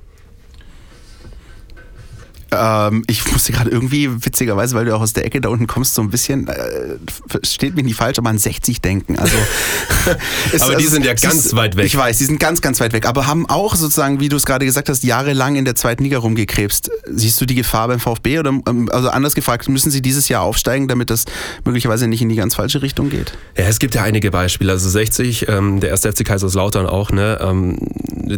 Ähm, 2.51 3.03
ich 3.07 3.29
musste 3.31 3.51
gerade 3.51 3.69
irgendwie, 3.69 4.09
witzigerweise, 4.25 4.75
weil 4.75 4.85
du 4.85 4.95
auch 4.95 5.01
aus 5.01 5.13
der 5.13 5.25
Ecke 5.25 5.41
da 5.41 5.49
unten 5.49 5.67
kommst, 5.67 5.95
so 5.95 6.01
ein 6.01 6.09
bisschen, 6.09 6.47
äh, 6.47 6.97
steht 7.43 7.75
mir 7.75 7.83
nicht 7.83 7.95
falsch, 7.95 8.17
aber 8.17 8.29
an 8.29 8.37
60 8.37 8.81
denken. 8.81 9.17
Also, 9.17 9.35
ist, 10.53 10.61
aber 10.61 10.75
die 10.75 10.83
also, 10.83 10.95
sind 10.95 11.05
ja 11.05 11.13
ganz 11.13 11.47
ist, 11.47 11.55
weit 11.55 11.75
weg. 11.75 11.85
Ich 11.85 11.97
weiß, 11.97 12.17
die 12.17 12.25
sind 12.25 12.39
ganz, 12.39 12.61
ganz 12.61 12.79
weit 12.79 12.93
weg, 12.93 13.05
aber 13.05 13.27
haben 13.27 13.49
auch 13.49 13.75
sozusagen, 13.75 14.19
wie 14.19 14.29
du 14.29 14.37
es 14.37 14.45
gerade 14.45 14.65
gesagt 14.65 14.87
hast, 14.89 15.03
jahrelang 15.03 15.55
in 15.55 15.65
der 15.65 15.75
zweiten 15.75 16.03
Liga 16.03 16.19
rumgekrebst. 16.19 16.89
Siehst 17.07 17.41
du 17.41 17.45
die 17.45 17.55
Gefahr 17.55 17.87
beim 17.89 17.99
VfB 17.99 18.39
oder, 18.39 18.49
ähm, 18.49 18.89
also 18.91 19.09
anders 19.09 19.35
gefragt, 19.35 19.67
müssen 19.67 19.91
sie 19.91 20.01
dieses 20.01 20.29
Jahr 20.29 20.43
aufsteigen, 20.43 20.87
damit 20.87 21.09
das 21.09 21.25
möglicherweise 21.65 22.07
nicht 22.07 22.21
in 22.21 22.29
die 22.29 22.35
ganz 22.35 22.55
falsche 22.55 22.81
Richtung 22.81 23.09
geht? 23.09 23.33
Ja, 23.57 23.65
es 23.65 23.79
gibt 23.79 23.95
ja 23.95 24.03
einige 24.03 24.31
Beispiele. 24.31 24.71
Also 24.71 24.89
60, 24.89 25.47
ähm, 25.49 25.79
der 25.79 25.89
erste 25.89 26.11
FC 26.11 26.23
Kaiserslautern 26.23 26.85
auch, 26.85 27.11
ne, 27.11 27.39
ähm, 27.41 27.77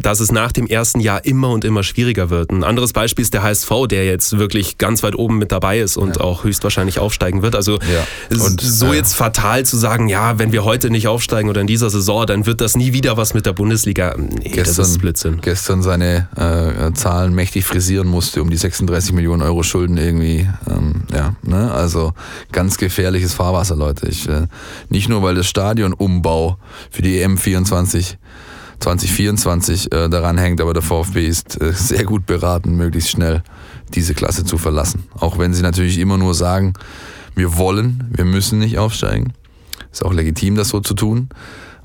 dass 0.01 0.19
es 0.19 0.31
nach 0.31 0.51
dem 0.51 0.67
ersten 0.67 0.99
Jahr 0.99 1.25
immer 1.25 1.49
und 1.49 1.63
immer 1.63 1.83
schwieriger 1.83 2.29
wird. 2.29 2.51
Ein 2.51 2.63
anderes 2.63 2.93
Beispiel 2.93 3.23
ist 3.23 3.33
der 3.33 3.43
HSV, 3.43 3.69
der 3.89 3.98
der 3.99 4.05
jetzt 4.05 4.39
wirklich 4.39 4.77
ganz 4.77 5.03
weit 5.03 5.15
oben 5.15 5.37
mit 5.39 5.51
dabei 5.51 5.79
ist 5.79 5.97
und 5.97 6.15
ja. 6.15 6.21
auch 6.21 6.45
höchstwahrscheinlich 6.45 6.99
aufsteigen 6.99 7.41
wird. 7.41 7.53
Also 7.53 7.79
ja. 7.79 8.37
und, 8.41 8.61
so 8.61 8.93
äh, 8.93 8.95
jetzt 8.95 9.13
fatal 9.13 9.65
zu 9.65 9.75
sagen, 9.75 10.07
ja, 10.07 10.39
wenn 10.39 10.53
wir 10.53 10.63
heute 10.63 10.89
nicht 10.89 11.09
aufsteigen 11.09 11.49
oder 11.49 11.59
in 11.59 11.67
dieser 11.67 11.89
Saison, 11.89 12.25
dann 12.25 12.45
wird 12.45 12.61
das 12.61 12.77
nie 12.77 12.93
wieder 12.93 13.17
was 13.17 13.33
mit 13.33 13.45
der 13.45 13.51
Bundesliga. 13.51 14.15
Nee, 14.17 14.51
gestern, 14.51 14.77
das 14.77 14.89
ist 14.89 14.99
Blödsinn. 14.99 15.41
Gestern 15.41 15.81
seine 15.81 16.29
äh, 16.37 16.93
Zahlen 16.93 17.33
mächtig 17.35 17.65
frisieren 17.65 18.07
musste, 18.07 18.41
um 18.41 18.49
die 18.49 18.55
36 18.55 19.11
Millionen 19.11 19.41
Euro 19.41 19.63
Schulden 19.63 19.97
irgendwie. 19.97 20.47
Ähm, 20.69 21.03
ja, 21.13 21.35
ne? 21.43 21.69
Also 21.71 22.13
ganz 22.53 22.77
gefährliches 22.77 23.33
Fahrwasser, 23.33 23.75
Leute. 23.75 24.07
Ich, 24.07 24.29
äh, 24.29 24.47
nicht 24.87 25.09
nur, 25.09 25.23
weil 25.23 25.35
das 25.35 25.47
Stadionumbau 25.47 26.57
für 26.89 27.01
die 27.01 27.21
EM 27.21 27.37
24 27.37 28.17
2024 28.79 29.91
äh, 29.91 30.07
daran 30.07 30.37
hängt, 30.37 30.61
aber 30.61 30.73
der 30.73 30.81
VfB 30.81 31.27
ist 31.27 31.61
äh, 31.61 31.73
sehr 31.73 32.05
gut 32.05 32.25
beraten, 32.25 32.77
möglichst 32.77 33.09
schnell 33.09 33.43
diese 33.95 34.13
Klasse 34.13 34.45
zu 34.45 34.57
verlassen. 34.57 35.03
Auch 35.19 35.37
wenn 35.37 35.53
sie 35.53 35.61
natürlich 35.61 35.97
immer 35.99 36.17
nur 36.17 36.33
sagen, 36.33 36.73
wir 37.35 37.57
wollen, 37.57 38.09
wir 38.11 38.25
müssen 38.25 38.59
nicht 38.59 38.77
aufsteigen. 38.77 39.33
Ist 39.91 40.05
auch 40.05 40.13
legitim, 40.13 40.55
das 40.55 40.69
so 40.69 40.79
zu 40.79 40.93
tun. 40.93 41.29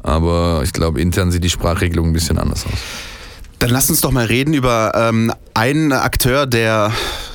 Aber 0.02 0.60
ich 0.64 0.72
glaube, 0.72 1.00
intern 1.00 1.30
sieht 1.30 1.44
die 1.44 1.50
Sprachregelung 1.50 2.08
ein 2.08 2.12
bisschen 2.12 2.38
anders 2.38 2.66
aus. 2.66 2.78
Dann 3.58 3.70
lass 3.70 3.88
uns 3.88 4.02
doch 4.02 4.10
mal 4.10 4.26
reden 4.26 4.52
über 4.52 4.92
ähm, 4.94 5.32
einen 5.54 5.92
Akteur, 5.92 6.46
der 6.46 6.92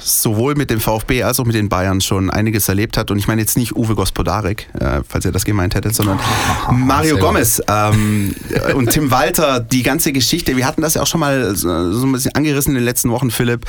sowohl 0.10 0.56
mit 0.56 0.70
dem 0.70 0.80
VfB 0.80 1.24
als 1.24 1.40
auch 1.40 1.46
mit 1.46 1.56
den 1.56 1.70
Bayern 1.70 2.02
schon 2.02 2.30
einiges 2.30 2.68
erlebt 2.68 2.98
hat. 2.98 3.12
Und 3.12 3.18
ich 3.20 3.28
meine 3.28 3.42
jetzt 3.42 3.58
nicht 3.58 3.76
Uwe 3.76 3.96
Gospodarek, 3.96 4.68
äh, 4.80 5.02
falls 5.08 5.26
ihr 5.26 5.32
das 5.32 5.46
gemeint 5.46 5.76
hättet, 5.76 5.96
sondern 5.96 6.20
Mario 6.72 7.18
Gomez 7.18 7.62
ähm, 7.68 8.34
und 8.76 8.92
Tim 8.92 9.12
Walter, 9.12 9.60
die 9.60 9.84
ganze 9.84 10.12
Geschichte. 10.12 10.58
Wir 10.58 10.66
hatten 10.66 10.82
das 10.82 10.96
ja 10.96 11.02
auch 11.02 11.08
schon 11.08 11.20
mal 11.20 11.56
so 11.56 11.70
ein 11.70 12.12
bisschen 12.12 12.36
angerissen 12.36 12.72
in 12.72 12.76
den 12.76 12.86
letzten 12.86 13.12
Wochen, 13.12 13.32
Philipp. 13.32 13.66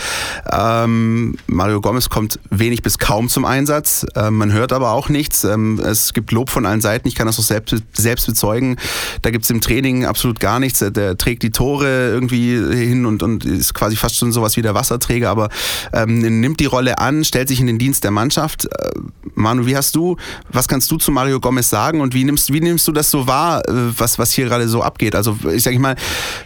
Ähm, 0.50 1.36
Mario 1.46 1.80
Gomez 1.80 2.08
kommt 2.08 2.38
wenig 2.50 2.82
bis 2.82 2.98
kaum 2.98 3.28
zum 3.28 3.44
Einsatz. 3.44 4.06
Ähm, 4.16 4.36
man 4.36 4.52
hört 4.52 4.72
aber 4.72 4.92
auch 4.92 5.08
nichts. 5.08 5.44
Ähm, 5.44 5.80
es 5.84 6.12
gibt 6.12 6.32
Lob 6.32 6.50
von 6.50 6.66
allen 6.66 6.80
Seiten. 6.80 7.08
Ich 7.08 7.14
kann 7.14 7.26
das 7.26 7.38
auch 7.38 7.44
selbst, 7.44 7.76
selbst 7.92 8.26
bezeugen. 8.26 8.76
Da 9.22 9.30
gibt 9.30 9.44
es 9.44 9.50
im 9.50 9.60
Training 9.60 10.04
absolut 10.04 10.40
gar 10.40 10.60
nichts. 10.60 10.78
Der, 10.78 10.90
der, 10.90 11.16
trägt 11.16 11.42
die 11.42 11.50
Tore 11.50 12.10
irgendwie 12.10 12.54
hin 12.54 13.06
und, 13.06 13.22
und 13.22 13.44
ist 13.44 13.74
quasi 13.74 13.96
fast 13.96 14.16
schon 14.16 14.32
sowas 14.32 14.56
wie 14.56 14.62
der 14.62 14.74
Wasserträger, 14.74 15.28
aber 15.28 15.50
ähm, 15.92 16.22
nimmt 16.30 16.60
die 16.60 16.66
Rolle 16.66 16.98
an, 16.98 17.24
stellt 17.24 17.48
sich 17.48 17.60
in 17.60 17.66
den 17.66 17.78
Dienst 17.78 18.04
der 18.04 18.10
Mannschaft. 18.10 18.66
Äh, 18.66 18.90
Manu, 19.34 19.66
wie 19.66 19.76
hast 19.76 19.94
du, 19.94 20.16
was 20.50 20.68
kannst 20.68 20.90
du 20.90 20.96
zu 20.96 21.10
Mario 21.10 21.40
Gomez 21.40 21.70
sagen 21.70 22.00
und 22.00 22.14
wie 22.14 22.24
nimmst, 22.24 22.52
wie 22.52 22.60
nimmst 22.60 22.86
du 22.86 22.92
das 22.92 23.10
so 23.10 23.26
wahr, 23.26 23.66
äh, 23.68 23.72
was, 23.96 24.18
was 24.18 24.32
hier 24.32 24.46
gerade 24.46 24.68
so 24.68 24.82
abgeht? 24.82 25.14
Also 25.14 25.36
ich 25.52 25.62
sage 25.62 25.78
mal, 25.78 25.96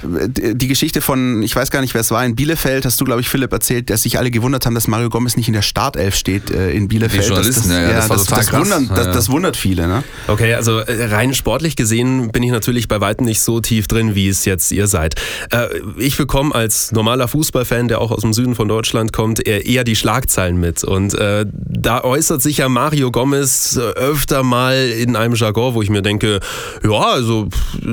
die 0.02 0.68
Geschichte 0.68 1.00
von, 1.00 1.42
ich 1.42 1.54
weiß 1.54 1.70
gar 1.70 1.80
nicht, 1.80 1.94
wer 1.94 2.00
es 2.00 2.10
war, 2.10 2.24
in 2.24 2.36
Bielefeld, 2.36 2.84
hast 2.84 3.00
du, 3.00 3.04
glaube 3.04 3.20
ich, 3.20 3.28
Philipp 3.28 3.52
erzählt, 3.52 3.90
dass 3.90 4.02
sich 4.02 4.18
alle 4.18 4.30
gewundert 4.30 4.66
haben, 4.66 4.74
dass 4.74 4.86
Mario 4.86 5.08
Gomez 5.08 5.36
nicht 5.36 5.48
in 5.48 5.54
der 5.54 5.62
Startelf 5.62 6.14
steht 6.14 6.50
äh, 6.50 6.70
in 6.70 6.88
Bielefeld. 6.88 7.24
Die 7.24 7.28
Journalisten, 7.28 7.68
das, 7.68 7.78
das, 7.78 7.90
ja, 7.90 8.08
das, 8.08 8.26
das, 8.26 8.26
das, 8.26 8.52
wundert, 8.52 8.98
das, 8.98 9.14
das, 9.14 9.28
wundert 9.30 9.56
viele. 9.56 9.88
Ne? 9.88 10.04
Okay, 10.28 10.54
also 10.54 10.80
rein 10.86 11.34
sportlich 11.34 11.76
gesehen 11.76 12.30
bin 12.30 12.42
ich 12.42 12.50
natürlich 12.50 12.88
bei 12.88 13.00
weitem 13.00 13.26
nicht 13.26 13.40
so 13.40 13.60
tief 13.60 13.88
drin, 13.88 14.14
wie 14.14 14.28
es 14.28 14.44
jetzt 14.44 14.70
ihr 14.72 14.86
seid. 14.86 15.14
Ich 15.96 16.16
bekomme 16.16 16.54
als 16.54 16.92
normaler 16.92 17.28
Fußballfan, 17.28 17.88
der 17.88 18.00
auch 18.00 18.10
aus 18.10 18.20
dem 18.20 18.32
Süden 18.32 18.54
von 18.54 18.68
Deutschland 18.68 19.12
kommt, 19.12 19.46
eher 19.46 19.73
eher 19.74 19.84
die 19.84 19.96
Schlagzeilen 19.96 20.58
mit. 20.58 20.84
Und 20.84 21.14
äh, 21.14 21.46
da 21.48 22.04
äußert 22.04 22.40
sich 22.40 22.58
ja 22.58 22.68
Mario 22.68 23.10
Gomez 23.10 23.76
öfter 23.78 24.42
mal 24.42 24.76
in 24.76 25.16
einem 25.16 25.34
Jargon, 25.34 25.74
wo 25.74 25.82
ich 25.82 25.90
mir 25.90 26.02
denke, 26.02 26.40
ja, 26.82 27.00
also 27.00 27.48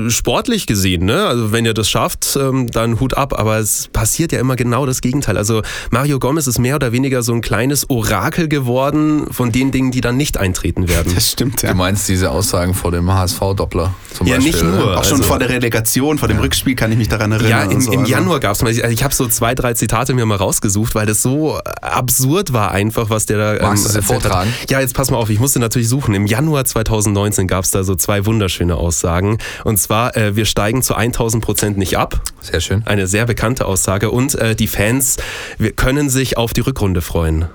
sportlich 0.08 0.66
gesehen, 0.66 1.04
ne? 1.04 1.26
Also 1.26 1.52
wenn 1.52 1.64
ihr 1.64 1.74
das 1.74 1.90
schafft, 1.90 2.36
ähm, 2.40 2.70
dann 2.70 3.00
Hut 3.00 3.14
ab. 3.14 3.38
Aber 3.38 3.58
es 3.58 3.88
passiert 3.88 4.32
ja 4.32 4.40
immer 4.40 4.56
genau 4.56 4.86
das 4.86 5.00
Gegenteil. 5.00 5.36
Also 5.36 5.62
Mario 5.90 6.18
Gomez 6.18 6.46
ist 6.46 6.58
mehr 6.58 6.76
oder 6.76 6.92
weniger 6.92 7.22
so 7.22 7.32
ein 7.32 7.40
kleines 7.40 7.90
Orakel 7.90 8.48
geworden 8.48 9.26
von 9.30 9.52
den 9.52 9.72
Dingen, 9.72 9.90
die 9.90 10.00
dann 10.00 10.16
nicht 10.16 10.38
eintreten 10.38 10.88
werden. 10.88 11.12
Das 11.14 11.30
stimmt, 11.32 11.62
ja. 11.62 11.70
Du 11.70 11.76
meinst 11.76 12.08
diese 12.08 12.30
Aussagen 12.30 12.74
vor 12.74 12.92
dem 12.92 13.12
HSV-Doppler 13.12 13.94
zum 14.14 14.26
ja, 14.26 14.36
Beispiel? 14.36 14.54
Ja, 14.54 14.62
nicht 14.62 14.76
nur. 14.76 14.98
Auch 14.98 15.04
schon 15.04 15.18
also, 15.18 15.24
vor 15.24 15.38
der 15.38 15.48
Relegation, 15.48 16.18
vor 16.18 16.28
dem 16.28 16.38
ja. 16.38 16.42
Rückspiel 16.42 16.74
kann 16.74 16.92
ich 16.92 16.98
mich 16.98 17.08
daran 17.08 17.32
erinnern. 17.32 17.50
Ja, 17.50 17.62
in, 17.64 17.80
so, 17.80 17.92
im 17.92 18.00
also. 18.00 18.12
Januar 18.12 18.40
gab 18.40 18.52
es 18.52 18.62
mal, 18.62 18.68
also 18.68 18.88
ich 18.88 19.02
habe 19.02 19.14
so 19.14 19.26
zwei, 19.28 19.54
drei 19.54 19.74
Zitate 19.74 20.14
mir 20.14 20.26
mal 20.26 20.36
rausgesucht, 20.36 20.94
weil 20.94 21.06
das 21.06 21.22
so 21.22 21.58
absurd 21.80 22.52
war 22.52 22.72
einfach, 22.72 23.10
was 23.10 23.26
der 23.26 23.38
da 23.38 23.66
Magst 23.66 23.90
ähm, 23.90 23.96
erzählt 23.96 24.24
hat. 24.30 24.46
Ja, 24.68 24.80
jetzt 24.80 24.94
pass 24.94 25.10
mal 25.10 25.18
auf, 25.18 25.30
ich 25.30 25.40
musste 25.40 25.58
natürlich 25.58 25.88
suchen. 25.88 26.14
Im 26.14 26.26
Januar 26.26 26.64
2019 26.64 27.46
gab 27.46 27.64
es 27.64 27.70
da 27.70 27.84
so 27.84 27.94
zwei 27.94 28.26
wunderschöne 28.26 28.76
Aussagen. 28.76 29.38
Und 29.64 29.78
zwar, 29.78 30.16
äh, 30.16 30.36
wir 30.36 30.44
steigen 30.44 30.82
zu 30.82 30.94
1000 30.94 31.44
Prozent 31.44 31.78
nicht 31.78 31.96
ab. 31.98 32.20
Sehr 32.40 32.60
schön. 32.60 32.82
Eine 32.86 33.06
sehr 33.06 33.26
bekannte 33.26 33.66
Aussage. 33.66 34.10
Und 34.10 34.34
äh, 34.34 34.54
die 34.54 34.66
Fans 34.66 35.16
wir 35.58 35.72
können 35.72 36.10
sich 36.10 36.36
auf 36.36 36.52
die 36.52 36.60
Rückrunde 36.60 37.00
freuen. 37.00 37.46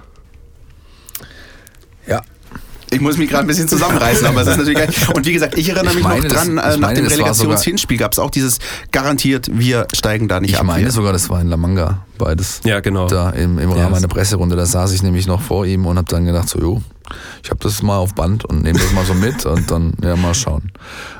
Ja, 2.07 2.21
ich 2.91 3.01
muss 3.01 3.17
mich 3.17 3.29
gerade 3.29 3.43
ein 3.43 3.47
bisschen 3.47 3.67
zusammenreißen, 3.67 4.25
aber 4.25 4.41
es 4.41 4.47
ist 4.47 4.57
natürlich 4.57 4.77
geil. 4.77 4.89
Und 5.13 5.25
wie 5.25 5.33
gesagt, 5.33 5.57
ich 5.57 5.69
erinnere 5.69 5.93
mich 5.93 6.03
meine, 6.03 6.27
noch 6.27 6.35
dran, 6.35 6.55
das, 6.55 6.75
äh, 6.75 6.79
nach 6.79 6.93
dem 6.93 7.07
Relegationshinspiel 7.07 7.97
gab 7.97 8.13
es 8.13 8.19
auch 8.19 8.31
dieses 8.31 8.59
garantiert, 8.91 9.49
wir 9.51 9.87
steigen 9.93 10.27
da 10.27 10.39
nicht 10.39 10.51
ich 10.51 10.57
ab. 10.57 10.63
Ich 10.63 10.67
meine 10.67 10.91
sogar, 10.91 11.13
das 11.13 11.29
war 11.29 11.41
in 11.41 11.47
La 11.47 11.57
Manga, 11.57 12.05
beides. 12.17 12.61
Ja, 12.63 12.79
genau. 12.79 13.07
Da 13.07 13.31
im, 13.31 13.59
im 13.59 13.71
Rahmen 13.71 13.91
ja, 13.91 13.97
einer 13.97 14.07
Presserunde, 14.07 14.55
da 14.55 14.65
saß 14.65 14.93
ich 14.93 15.03
nämlich 15.03 15.27
noch 15.27 15.41
vor 15.41 15.65
ihm 15.65 15.85
und 15.85 15.97
habe 15.97 16.07
dann 16.09 16.25
gedacht, 16.25 16.47
so, 16.47 16.59
jo, 16.59 16.81
ich 17.43 17.49
habe 17.49 17.59
das 17.61 17.81
mal 17.81 17.97
auf 17.97 18.13
Band 18.15 18.45
und 18.45 18.63
nehme 18.63 18.79
das 18.79 18.91
mal 18.93 19.05
so 19.05 19.13
mit 19.13 19.45
und 19.45 19.69
dann, 19.69 19.93
ja, 20.01 20.15
mal 20.15 20.33
schauen. 20.33 20.71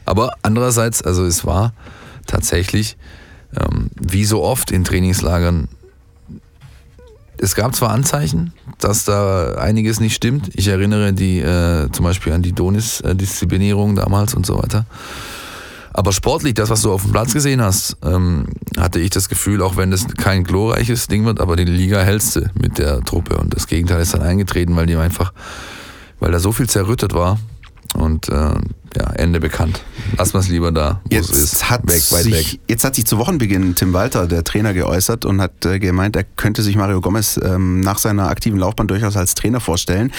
Aber 0.06 0.34
andererseits, 0.42 1.02
also 1.02 1.26
es 1.26 1.46
war 1.46 1.74
tatsächlich, 2.28 2.98
ähm, 3.60 3.90
wie 4.00 4.26
so 4.26 4.44
oft 4.44 4.72
in 4.72 4.84
Trainingslagern, 4.84 5.68
es 7.40 7.56
gab 7.56 7.76
zwar 7.76 7.92
Anzeichen, 7.92 8.54
dass 8.80 9.06
da 9.06 9.56
einiges 9.56 10.00
nicht 10.00 10.16
stimmt. 10.16 10.50
Ich 10.54 10.68
erinnere 10.68 11.14
die 11.14 11.40
äh, 11.40 11.90
zum 11.92 12.06
Beispiel 12.06 12.34
an 12.34 12.42
die 12.42 12.54
Donis-Disziplinierung 12.54 13.96
damals 13.96 14.34
und 14.34 14.46
so 14.46 14.58
weiter. 14.58 14.86
Aber 15.94 16.12
sportlich, 16.12 16.54
das, 16.54 16.70
was 16.70 16.84
du 16.84 16.92
auf 16.92 17.02
dem 17.02 17.12
Platz 17.12 17.34
gesehen 17.34 17.60
hast, 17.60 17.98
ähm, 18.04 18.46
hatte 18.78 19.00
ich 19.00 19.10
das 19.10 19.30
Gefühl, 19.30 19.64
auch 19.64 19.78
wenn 19.78 19.92
es 19.92 20.06
kein 20.16 20.44
glorreiches 20.44 21.08
Ding 21.08 21.26
wird, 21.26 21.40
aber 21.40 21.56
die 21.56 21.66
Liga 21.66 22.02
hältste 22.02 22.52
mit 22.54 22.78
der 22.78 23.02
Truppe. 23.02 23.38
Und 23.38 23.56
das 23.56 23.66
Gegenteil 23.66 24.02
ist 24.02 24.14
dann 24.14 24.22
eingetreten, 24.22 24.76
weil 24.76 24.86
die 24.86 24.96
einfach, 24.96 25.34
weil 26.20 26.32
da 26.32 26.40
so 26.40 26.52
viel 26.52 26.70
zerrüttet 26.70 27.16
war. 27.16 27.40
Und 27.96 28.30
äh, 28.30 28.34
ja, 28.34 29.12
Ende 29.16 29.40
bekannt. 29.40 29.82
Lass 30.18 30.34
mal 30.34 30.40
es 30.40 30.48
lieber 30.48 30.72
da, 30.72 31.02
wo 31.04 31.16
jetzt 31.16 31.32
es 31.32 31.54
ist. 31.54 31.70
Hat 31.70 31.84
weg, 31.84 32.02
weit 32.12 32.24
sich, 32.24 32.54
weg. 32.54 32.60
Jetzt 32.68 32.84
hat 32.84 32.96
sich 32.96 33.06
zu 33.06 33.18
Wochenbeginn 33.18 33.76
Tim 33.76 33.94
Walter, 33.94 34.28
der 34.28 34.44
Trainer, 34.44 34.74
geäußert 34.74 35.26
und 35.26 35.42
hat 35.42 35.66
äh, 35.66 35.80
gemeint, 35.80 36.16
er 36.16 36.24
könnte 36.24 36.64
sich 36.64 36.76
Mario 36.76 37.02
Gomez 37.02 37.40
ähm, 37.44 37.80
nach 37.82 37.98
seiner 37.98 38.30
aktiven 38.30 38.60
Laufbahn 38.60 38.88
durchaus 38.88 39.16
als 39.18 39.36
Trainer 39.36 39.60
vorstellen. 39.60 40.12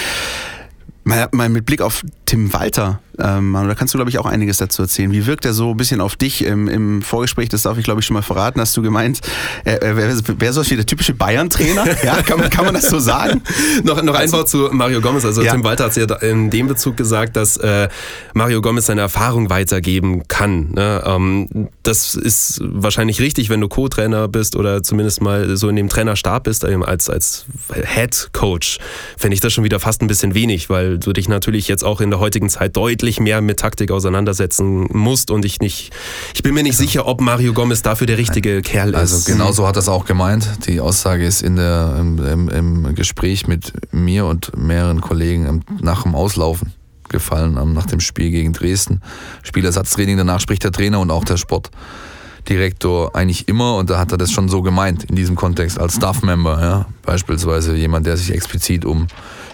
Mal, 1.05 1.29
mal 1.33 1.49
mit 1.49 1.65
Blick 1.65 1.81
auf 1.81 2.05
Tim 2.27 2.53
Walter, 2.53 3.01
ähm, 3.21 3.53
da 3.53 3.75
kannst 3.75 3.95
du, 3.95 3.99
glaube 3.99 4.11
ich, 4.11 4.19
auch 4.19 4.27
einiges 4.27 4.59
dazu 4.59 4.83
erzählen. 4.83 5.13
Wie 5.13 5.27
wirkt 5.27 5.45
er 5.45 5.53
so 5.53 5.71
ein 5.71 5.77
bisschen 5.77 6.01
auf 6.01 6.17
dich 6.17 6.45
im, 6.45 6.69
im 6.69 7.03
Vorgespräch? 7.03 7.49
Das 7.49 7.63
darf 7.63 7.79
ich, 7.79 7.85
glaube 7.85 8.01
ich, 8.01 8.07
schon 8.07 8.15
mal 8.15 8.23
verraten. 8.23 8.61
Hast 8.61 8.77
du 8.77 8.83
gemeint, 8.83 9.21
er 9.65 9.97
wäre 9.97 10.17
wär 10.41 10.53
so 10.53 10.69
wie 10.69 10.77
der 10.77 10.87
typische 10.87 11.15
Bayern-Trainer? 11.15 11.87
Ja, 12.05 12.23
kann, 12.23 12.39
man, 12.39 12.49
kann 12.49 12.65
man 12.65 12.75
das 12.75 12.89
so 12.89 12.99
sagen? 13.01 13.43
noch 13.83 14.01
noch 14.03 14.15
ein 14.15 14.31
Wort 14.33 14.49
zu 14.49 14.69
Mario 14.73 15.01
Gomez. 15.01 15.25
Also 15.25 15.43
ja. 15.43 15.53
Tim 15.53 15.65
Walter 15.65 15.85
hat 15.85 15.97
ja 15.97 16.05
in 16.17 16.49
dem 16.49 16.69
Bezug 16.69 16.97
gesagt, 16.97 17.37
dass 17.37 17.57
äh, 17.57 17.89
Mario 18.35 18.61
Gomez 18.61 18.87
seine 18.87 19.01
Erfahrung 19.01 19.51
weitergeben 19.51 20.27
kann. 20.29 20.71
Ne? 20.71 21.03
Ähm, 21.05 21.69
das 21.83 22.15
ist 22.15 22.61
wahrscheinlich 22.63 23.21
richtig, 23.21 23.51
wenn 23.51 23.61
du 23.61 23.69
Co-Trainer 23.69 24.29
bist 24.29 24.57
oder 24.57 24.83
zumindest 24.83 25.21
mal 25.21 25.57
so 25.57 25.69
in 25.69 25.77
dem 25.77 25.89
Trainerstab 25.89 26.45
bist, 26.45 26.65
ähm, 26.65 26.83
als, 26.83 27.11
als 27.11 27.47
Head 27.73 28.31
Coach. 28.33 28.79
Fände 29.17 29.35
ich 29.35 29.41
das 29.41 29.53
schon 29.53 29.65
wieder 29.65 29.81
fast 29.81 30.01
ein 30.03 30.07
bisschen 30.07 30.35
wenig, 30.35 30.71
weil 30.71 30.99
du 30.99 31.13
dich 31.13 31.29
natürlich 31.29 31.69
jetzt 31.69 31.85
auch 31.85 32.01
in 32.01 32.11
der 32.11 32.21
heutigen 32.21 32.49
Zeit 32.49 32.77
deutlich 32.77 33.08
mehr 33.21 33.41
mit 33.41 33.59
Taktik 33.59 33.91
auseinandersetzen 33.91 34.87
musst 34.93 35.31
und 35.31 35.45
ich 35.45 35.61
nicht, 35.61 35.91
ich 36.35 36.43
bin 36.43 36.55
mir 36.55 36.63
nicht 36.63 36.73
also, 36.73 36.85
sicher, 36.85 37.07
ob 37.07 37.21
Mario 37.21 37.53
Gomez 37.53 37.83
dafür 37.83 38.07
der 38.07 38.19
richtige 38.19 38.63
Kerl 38.63 38.91
ist. 38.91 38.97
Also 38.97 39.33
genau 39.33 39.53
so 39.53 39.67
hat 39.67 39.77
er 39.77 39.81
es 39.81 39.89
auch 39.89 40.05
gemeint. 40.05 40.67
Die 40.67 40.81
Aussage 40.81 41.25
ist 41.25 41.43
in 41.43 41.57
der, 41.57 41.97
im, 41.99 42.49
im, 42.49 42.95
Gespräch 42.95 43.47
mit 43.47 43.73
mir 43.93 44.27
und 44.27 44.57
mehreren 44.57 45.01
Kollegen 45.01 45.65
nach 45.81 46.03
dem 46.03 46.15
Auslaufen 46.15 46.73
gefallen, 47.09 47.55
nach 47.73 47.87
dem 47.87 48.01
Spiel 48.01 48.31
gegen 48.31 48.53
Dresden. 48.53 49.01
Spielersatztraining, 49.43 50.17
danach 50.17 50.41
spricht 50.41 50.65
der 50.65 50.73
Trainer 50.73 51.01
und 51.01 51.11
auch 51.11 51.25
der 51.25 51.39
Sportdirektor 51.39 53.17
eigentlich 53.17 53.49
immer 53.49 53.77
und 53.77 53.91
da 53.91 53.99
hat 53.99 54.13
er 54.13 54.19
das 54.19 54.31
schon 54.31 54.49
so 54.49 54.63
gemeint 54.63 55.05
in 55.05 55.17
diesem 55.17 55.35
Kontext 55.35 55.79
als 55.79 55.97
Staff-Member, 55.97 56.61
ja? 56.61 56.87
beispielsweise 57.03 57.75
jemand, 57.75 58.07
der 58.07 58.17
sich 58.17 58.33
explizit 58.33 58.85
um 58.85 59.07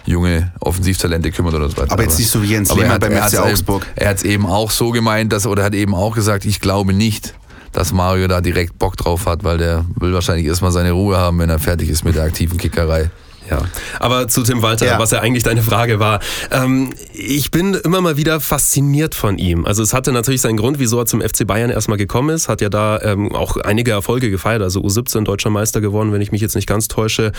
junge 0.05 0.51
Offensivtalente 0.59 1.31
kümmert 1.31 1.53
oder 1.53 1.69
so 1.69 1.77
weiter. 1.77 1.91
Aber 1.91 2.03
jetzt 2.03 2.17
nicht 2.19 2.29
so 2.29 2.41
wie 2.41 2.47
Jens 2.47 2.73
Lehmann 2.73 2.99
beim 2.99 3.13
FC 3.13 3.39
Augsburg. 3.39 3.85
Er 3.95 4.09
hat 4.09 4.17
es 4.17 4.23
eben 4.23 4.45
auch 4.45 4.71
so 4.71 4.91
gemeint, 4.91 5.33
dass, 5.33 5.45
oder 5.47 5.63
hat 5.63 5.73
eben 5.73 5.95
auch 5.95 6.15
gesagt, 6.15 6.45
ich 6.45 6.59
glaube 6.59 6.93
nicht, 6.93 7.33
dass 7.71 7.91
Mario 7.91 8.27
da 8.27 8.41
direkt 8.41 8.79
Bock 8.79 8.95
drauf 8.95 9.25
hat, 9.25 9.43
weil 9.43 9.57
der 9.57 9.85
will 9.95 10.13
wahrscheinlich 10.13 10.45
erstmal 10.45 10.71
seine 10.71 10.91
Ruhe 10.91 11.17
haben, 11.17 11.39
wenn 11.39 11.49
er 11.49 11.59
fertig 11.59 11.89
ist 11.89 12.05
mit 12.05 12.15
der 12.15 12.23
aktiven 12.23 12.57
Kickerei. 12.57 13.09
Ja, 13.49 13.61
aber 13.99 14.27
zu 14.27 14.43
Tim 14.43 14.61
Walter, 14.61 14.85
ja. 14.85 14.99
was 14.99 15.11
ja 15.11 15.19
eigentlich 15.19 15.43
deine 15.43 15.61
Frage 15.61 15.99
war. 15.99 16.19
Ähm, 16.51 16.91
ich 17.13 17.51
bin 17.51 17.75
immer 17.75 18.01
mal 18.01 18.17
wieder 18.17 18.39
fasziniert 18.39 19.15
von 19.15 19.37
ihm. 19.37 19.65
Also 19.65 19.83
es 19.83 19.93
hatte 19.93 20.11
natürlich 20.11 20.41
seinen 20.41 20.57
Grund, 20.57 20.79
wieso 20.79 20.99
er 20.99 21.05
zum 21.05 21.21
FC 21.21 21.45
Bayern 21.45 21.69
erstmal 21.69 21.97
gekommen 21.97 22.29
ist. 22.29 22.49
Hat 22.49 22.61
ja 22.61 22.69
da 22.69 22.99
ähm, 23.01 23.33
auch 23.33 23.57
einige 23.57 23.91
Erfolge 23.91 24.31
gefeiert. 24.31 24.61
Also 24.61 24.81
U17 24.81 25.23
deutscher 25.23 25.49
Meister 25.49 25.81
geworden, 25.81 26.11
wenn 26.11 26.21
ich 26.21 26.31
mich 26.31 26.41
jetzt 26.41 26.55
nicht 26.55 26.67
ganz 26.67 26.87
täusche. 26.87 27.31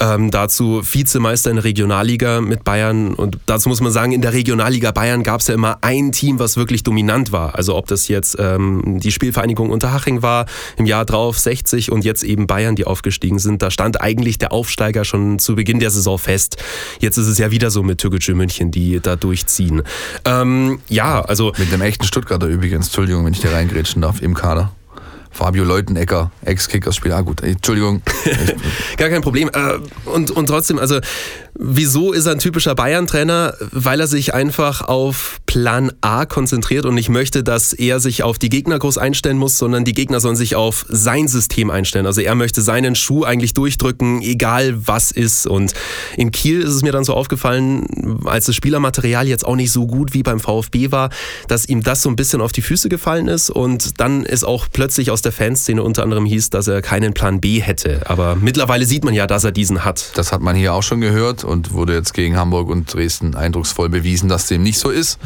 Ähm, 0.00 0.30
dazu 0.30 0.82
Vizemeister 0.84 1.50
in 1.50 1.56
der 1.56 1.64
Regionalliga 1.64 2.40
mit 2.40 2.64
Bayern. 2.64 3.14
Und 3.14 3.38
dazu 3.46 3.68
muss 3.68 3.80
man 3.80 3.92
sagen, 3.92 4.12
in 4.12 4.22
der 4.22 4.32
Regionalliga 4.32 4.92
Bayern 4.92 5.22
gab 5.22 5.40
es 5.40 5.48
ja 5.48 5.54
immer 5.54 5.78
ein 5.80 6.12
Team, 6.12 6.38
was 6.38 6.56
wirklich 6.56 6.82
dominant 6.82 7.32
war. 7.32 7.54
Also 7.54 7.74
ob 7.74 7.86
das 7.86 8.08
jetzt 8.08 8.36
ähm, 8.38 9.00
die 9.00 9.12
Spielvereinigung 9.12 9.70
Unterhaching 9.70 10.22
war, 10.22 10.46
im 10.76 10.86
Jahr 10.86 11.04
drauf 11.04 11.38
60 11.38 11.90
und 11.90 12.04
jetzt 12.04 12.22
eben 12.22 12.46
Bayern, 12.46 12.76
die 12.76 12.86
aufgestiegen 12.86 13.38
sind. 13.38 13.62
Da 13.62 13.70
stand 13.70 14.00
eigentlich 14.00 14.38
der 14.38 14.52
Aufsteiger 14.52 15.04
schon 15.04 15.38
zu 15.38 15.53
Beginn 15.54 15.78
der 15.78 15.90
Saison 15.90 16.18
fest. 16.18 16.56
Jetzt 17.00 17.16
ist 17.16 17.26
es 17.26 17.38
ja 17.38 17.50
wieder 17.50 17.70
so 17.70 17.82
mit 17.82 17.98
Türkgücü 17.98 18.34
München, 18.34 18.70
die 18.70 19.00
da 19.00 19.16
durchziehen. 19.16 19.82
Ähm, 20.24 20.80
ja, 20.88 21.20
also. 21.20 21.52
Mit 21.58 21.72
dem 21.72 21.82
echten 21.82 22.04
Stuttgarter 22.04 22.46
übrigens, 22.46 22.86
Entschuldigung, 22.86 23.24
wenn 23.24 23.32
ich 23.32 23.40
dir 23.40 23.52
reingrätschen 23.52 24.02
darf, 24.02 24.22
im 24.22 24.34
Kader. 24.34 24.72
Fabio 25.34 25.64
Leutenecker, 25.64 26.30
Ex-Kickerspieler. 26.44 27.16
Ah, 27.16 27.20
gut, 27.22 27.42
Entschuldigung. 27.42 28.02
Gar 28.96 29.08
kein 29.08 29.20
Problem. 29.20 29.50
Äh, 29.52 29.78
und, 30.08 30.30
und 30.30 30.46
trotzdem, 30.46 30.78
also 30.78 31.00
Wieso 31.56 32.12
ist 32.12 32.26
er 32.26 32.32
ein 32.32 32.40
typischer 32.40 32.74
Bayern-Trainer? 32.74 33.54
Weil 33.70 34.00
er 34.00 34.08
sich 34.08 34.34
einfach 34.34 34.82
auf 34.82 35.40
Plan 35.46 35.92
A 36.00 36.26
konzentriert 36.26 36.84
und 36.84 36.96
nicht 36.96 37.10
möchte, 37.10 37.44
dass 37.44 37.72
er 37.72 38.00
sich 38.00 38.24
auf 38.24 38.40
die 38.40 38.48
Gegner 38.48 38.76
groß 38.76 38.98
einstellen 38.98 39.38
muss, 39.38 39.56
sondern 39.56 39.84
die 39.84 39.92
Gegner 39.92 40.18
sollen 40.18 40.34
sich 40.34 40.56
auf 40.56 40.84
sein 40.88 41.28
System 41.28 41.70
einstellen. 41.70 42.06
Also 42.06 42.22
er 42.22 42.34
möchte 42.34 42.60
seinen 42.60 42.96
Schuh 42.96 43.22
eigentlich 43.22 43.54
durchdrücken, 43.54 44.20
egal 44.20 44.74
was 44.88 45.12
ist. 45.12 45.46
Und 45.46 45.74
in 46.16 46.32
Kiel 46.32 46.60
ist 46.60 46.70
es 46.70 46.82
mir 46.82 46.90
dann 46.90 47.04
so 47.04 47.14
aufgefallen, 47.14 48.18
als 48.24 48.46
das 48.46 48.56
Spielermaterial 48.56 49.28
jetzt 49.28 49.46
auch 49.46 49.54
nicht 49.54 49.70
so 49.70 49.86
gut 49.86 50.12
wie 50.12 50.24
beim 50.24 50.40
VfB 50.40 50.90
war, 50.90 51.10
dass 51.46 51.68
ihm 51.68 51.84
das 51.84 52.02
so 52.02 52.08
ein 52.08 52.16
bisschen 52.16 52.40
auf 52.40 52.50
die 52.50 52.62
Füße 52.62 52.88
gefallen 52.88 53.28
ist. 53.28 53.48
Und 53.48 54.00
dann 54.00 54.24
ist 54.24 54.42
auch 54.42 54.66
plötzlich 54.72 55.12
aus 55.12 55.22
der 55.22 55.30
Fanszene 55.30 55.84
unter 55.84 56.02
anderem 56.02 56.26
hieß, 56.26 56.50
dass 56.50 56.66
er 56.66 56.82
keinen 56.82 57.14
Plan 57.14 57.40
B 57.40 57.60
hätte. 57.60 58.10
Aber 58.10 58.34
mittlerweile 58.34 58.86
sieht 58.86 59.04
man 59.04 59.14
ja, 59.14 59.28
dass 59.28 59.44
er 59.44 59.52
diesen 59.52 59.84
hat. 59.84 60.10
Das 60.16 60.32
hat 60.32 60.40
man 60.40 60.56
hier 60.56 60.74
auch 60.74 60.82
schon 60.82 61.00
gehört 61.00 61.43
und 61.44 61.72
wurde 61.72 61.94
jetzt 61.94 62.14
gegen 62.14 62.36
Hamburg 62.36 62.68
und 62.68 62.92
Dresden 62.92 63.34
eindrucksvoll 63.34 63.88
bewiesen, 63.88 64.28
dass 64.28 64.46
dem 64.46 64.62
nicht 64.62 64.78
so 64.78 64.90
ist. 64.90 65.18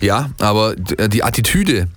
Ja, 0.00 0.30
aber 0.38 0.76
die 0.76 1.24
Attitüde, 1.24 1.88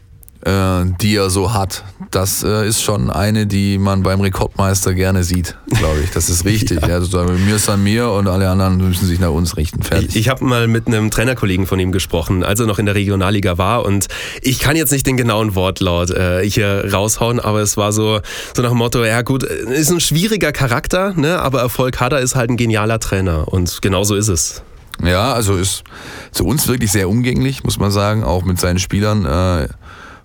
äh, 0.45 0.85
die 1.01 1.15
er 1.15 1.29
so 1.29 1.53
hat, 1.53 1.83
das 2.11 2.43
äh, 2.43 2.67
ist 2.67 2.81
schon 2.81 3.09
eine, 3.09 3.45
die 3.45 3.77
man 3.77 4.03
beim 4.03 4.21
Rekordmeister 4.21 4.93
gerne 4.93 5.23
sieht, 5.23 5.57
glaube 5.67 5.99
ich. 6.03 6.11
Das 6.11 6.29
ist 6.29 6.45
richtig. 6.45 6.81
ja. 6.87 6.95
Also 6.95 7.23
mir 7.23 7.55
ist 7.55 7.69
an 7.69 7.83
mir 7.83 8.09
und 8.09 8.27
alle 8.27 8.49
anderen 8.49 8.77
müssen 8.77 9.05
sich 9.05 9.19
nach 9.19 9.31
uns 9.31 9.57
richten. 9.57 9.83
Fertig. 9.83 10.09
Ich, 10.09 10.15
ich 10.15 10.29
habe 10.29 10.43
mal 10.45 10.67
mit 10.67 10.87
einem 10.87 11.11
Trainerkollegen 11.11 11.67
von 11.67 11.79
ihm 11.79 11.91
gesprochen, 11.91 12.43
als 12.43 12.59
er 12.59 12.67
noch 12.67 12.79
in 12.79 12.85
der 12.85 12.95
Regionalliga 12.95 13.57
war 13.57 13.85
und 13.85 14.07
ich 14.41 14.59
kann 14.59 14.75
jetzt 14.75 14.91
nicht 14.91 15.05
den 15.05 15.17
genauen 15.17 15.55
Wortlaut 15.55 16.09
äh, 16.11 16.47
hier 16.49 16.89
raushauen, 16.91 17.39
aber 17.39 17.59
es 17.59 17.75
war 17.75 17.91
so, 17.91 18.19
so 18.55 18.61
nach 18.61 18.69
dem 18.69 18.77
Motto, 18.77 19.03
ja 19.03 19.21
gut, 19.21 19.43
ist 19.43 19.91
ein 19.91 19.99
schwieriger 19.99 20.51
Charakter, 20.51 21.13
ne, 21.13 21.39
aber 21.39 21.59
Erfolg 21.59 21.99
hat 21.99 22.13
er, 22.13 22.19
ist 22.19 22.35
halt 22.35 22.49
ein 22.49 22.57
genialer 22.57 22.99
Trainer 22.99 23.47
und 23.47 23.81
genau 23.81 24.03
so 24.03 24.15
ist 24.15 24.29
es. 24.29 24.63
Ja, 25.03 25.33
also 25.33 25.55
ist 25.55 25.83
zu 26.31 26.45
uns 26.45 26.67
wirklich 26.67 26.91
sehr 26.91 27.09
umgänglich, 27.09 27.63
muss 27.63 27.79
man 27.79 27.91
sagen, 27.91 28.23
auch 28.23 28.43
mit 28.43 28.59
seinen 28.59 28.79
Spielern. 28.79 29.25
Äh, 29.25 29.67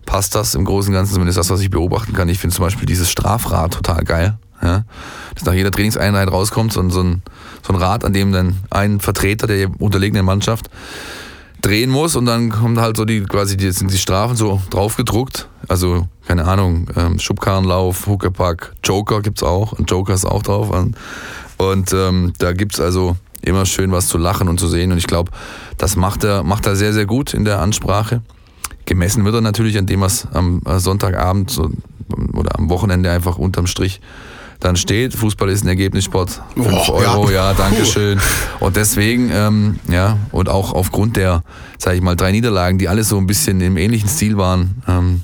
passt 0.06 0.34
das 0.34 0.54
im 0.54 0.64
Großen 0.64 0.90
und 0.90 0.94
Ganzen, 0.94 1.14
zumindest 1.14 1.38
das, 1.38 1.50
was 1.50 1.60
ich 1.60 1.70
beobachten 1.70 2.12
kann. 2.12 2.28
Ich 2.28 2.38
finde 2.38 2.54
zum 2.54 2.64
Beispiel 2.64 2.86
dieses 2.86 3.10
Strafrad 3.10 3.72
total 3.72 4.04
geil. 4.04 4.38
Ja? 4.62 4.84
Dass 5.34 5.44
nach 5.44 5.52
jeder 5.52 5.70
Trainingseinheit 5.70 6.30
rauskommt, 6.30 6.76
ein, 6.76 6.90
so, 6.90 7.02
ein, 7.02 7.22
so 7.66 7.72
ein 7.72 7.78
Rad, 7.78 8.04
an 8.04 8.12
dem 8.12 8.32
dann 8.32 8.58
ein 8.70 9.00
Vertreter 9.00 9.46
der 9.46 9.68
unterlegenen 9.80 10.24
Mannschaft 10.24 10.70
drehen 11.64 11.90
muss 11.90 12.14
und 12.14 12.26
dann 12.26 12.50
kommen 12.50 12.78
halt 12.78 12.96
so 12.96 13.04
die 13.04 13.22
quasi 13.22 13.56
die, 13.56 13.70
sind 13.70 13.90
die 13.90 13.98
Strafen 13.98 14.36
so 14.36 14.60
draufgedruckt. 14.70 15.48
Also, 15.66 16.08
keine 16.26 16.44
Ahnung, 16.44 16.88
ähm, 16.94 17.18
Schubkarrenlauf, 17.18 18.06
Huckepack, 18.06 18.74
Joker 18.84 19.22
gibt's 19.22 19.42
auch. 19.42 19.72
Und 19.72 19.90
Joker 19.90 20.12
ist 20.12 20.26
auch 20.26 20.42
drauf. 20.42 20.70
Und, 20.70 20.96
und 21.56 21.92
ähm, 21.94 22.34
da 22.38 22.52
gibt's 22.52 22.80
also 22.80 23.16
immer 23.40 23.64
schön 23.64 23.92
was 23.92 24.08
zu 24.08 24.18
lachen 24.18 24.48
und 24.48 24.60
zu 24.60 24.68
sehen. 24.68 24.92
Und 24.92 24.98
ich 24.98 25.06
glaube, 25.06 25.30
das 25.78 25.96
macht 25.96 26.24
er, 26.24 26.42
macht 26.42 26.66
er 26.66 26.76
sehr, 26.76 26.92
sehr 26.92 27.06
gut 27.06 27.32
in 27.32 27.44
der 27.44 27.60
Ansprache. 27.60 28.20
Gemessen 28.86 29.24
wird 29.24 29.34
er 29.34 29.40
natürlich 29.40 29.78
an 29.78 29.86
dem, 29.86 30.00
was 30.00 30.28
am 30.32 30.60
äh, 30.66 30.78
Sonntagabend 30.78 31.50
so, 31.50 31.70
oder 32.34 32.58
am 32.58 32.68
Wochenende 32.68 33.10
einfach 33.10 33.38
unterm 33.38 33.66
Strich 33.66 34.00
dann 34.60 34.76
steht. 34.76 35.14
Fußball 35.14 35.48
ist 35.50 35.64
ein 35.64 35.68
Ergebnissport. 35.68 36.42
5 36.54 36.88
Euro, 36.88 37.30
ja, 37.30 37.50
ja 37.50 37.54
danke 37.54 37.84
schön. 37.84 38.20
Und 38.60 38.76
deswegen, 38.76 39.30
ähm, 39.32 39.78
ja, 39.88 40.18
und 40.32 40.48
auch 40.48 40.72
aufgrund 40.72 41.16
der, 41.16 41.42
sage 41.78 41.96
ich 41.96 42.02
mal, 42.02 42.16
drei 42.16 42.32
Niederlagen, 42.32 42.78
die 42.78 42.88
alle 42.88 43.04
so 43.04 43.18
ein 43.18 43.26
bisschen 43.26 43.60
im 43.60 43.76
ähnlichen 43.76 44.08
Stil 44.08 44.36
waren, 44.36 44.82
ähm, 44.88 45.22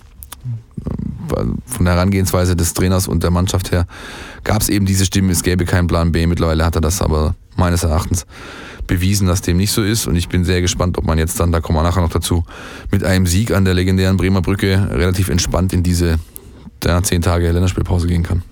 von 1.67 1.85
der 1.85 1.95
Herangehensweise 1.95 2.57
des 2.57 2.75
Trainers 2.75 3.07
und 3.09 3.23
der 3.23 3.31
Mannschaft 3.31 3.71
her, 3.73 3.87
gab 4.45 4.63
es 4.63 4.69
eben 4.69 4.85
diese 4.85 5.07
Stimmen, 5.07 5.31
es 5.31 5.43
gäbe 5.43 5.65
keinen 5.65 5.87
Plan 5.87 6.13
B. 6.13 6.27
Mittlerweile 6.27 6.65
hat 6.65 6.75
er 6.75 6.81
das 6.81 7.01
aber 7.01 7.35
meines 7.57 7.85
Erachtens 7.85 8.27
bewiesen, 8.91 9.29
dass 9.29 9.41
dem 9.41 9.57
nicht 9.57 9.71
so 9.71 9.83
ist. 9.83 10.07
Und 10.07 10.17
ich 10.17 10.29
bin 10.29 10.45
sehr 10.45 10.61
gespannt, 10.61 10.99
ob 10.99 11.05
man 11.05 11.17
jetzt 11.17 11.39
dann, 11.41 11.53
da 11.53 11.61
kommen 11.61 11.79
wir 11.79 11.83
nachher 11.83 12.03
noch 12.03 12.11
dazu, 12.11 12.45
mit 12.91 13.05
einem 13.05 13.27
Sieg 13.27 13.53
an 13.53 13.65
der 13.65 13.73
legendären 13.73 14.17
Bremer 14.17 14.43
Brücke 14.43 14.89
relativ 14.91 15.29
entspannt 15.29 15.73
in 15.73 15.83
diese 15.83 16.19
ja, 16.85 17.01
zehn 17.03 17.23
Tage 17.23 17.51
Länderspielpause 17.51 18.09
gehen 18.09 18.25
kann. 18.25 18.43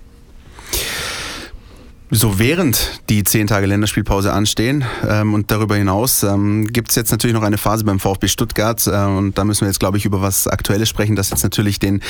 So 2.11 2.39
während 2.39 3.01
die 3.09 3.23
zehn 3.23 3.45
Tage 3.45 3.67
Länderspielpause 3.67 4.33
anstehen 4.33 4.83
ähm, 5.07 5.35
und 5.35 5.51
darüber 5.51 5.75
hinaus 5.75 6.23
ähm, 6.23 6.65
gibt 6.65 6.89
es 6.89 6.95
jetzt 6.95 7.11
natürlich 7.11 7.35
noch 7.35 7.43
eine 7.43 7.59
Phase 7.59 7.83
beim 7.83 7.99
VfB 7.99 8.27
Stuttgart 8.27 8.87
äh, 8.87 8.91
und 9.05 9.37
da 9.37 9.43
müssen 9.43 9.61
wir 9.61 9.67
jetzt, 9.67 9.79
glaube 9.79 9.97
ich, 9.97 10.05
über 10.05 10.19
was 10.19 10.47
Aktuelles 10.47 10.89
sprechen, 10.89 11.15
das 11.15 11.29
jetzt 11.29 11.43
natürlich 11.43 11.77
den 11.77 12.01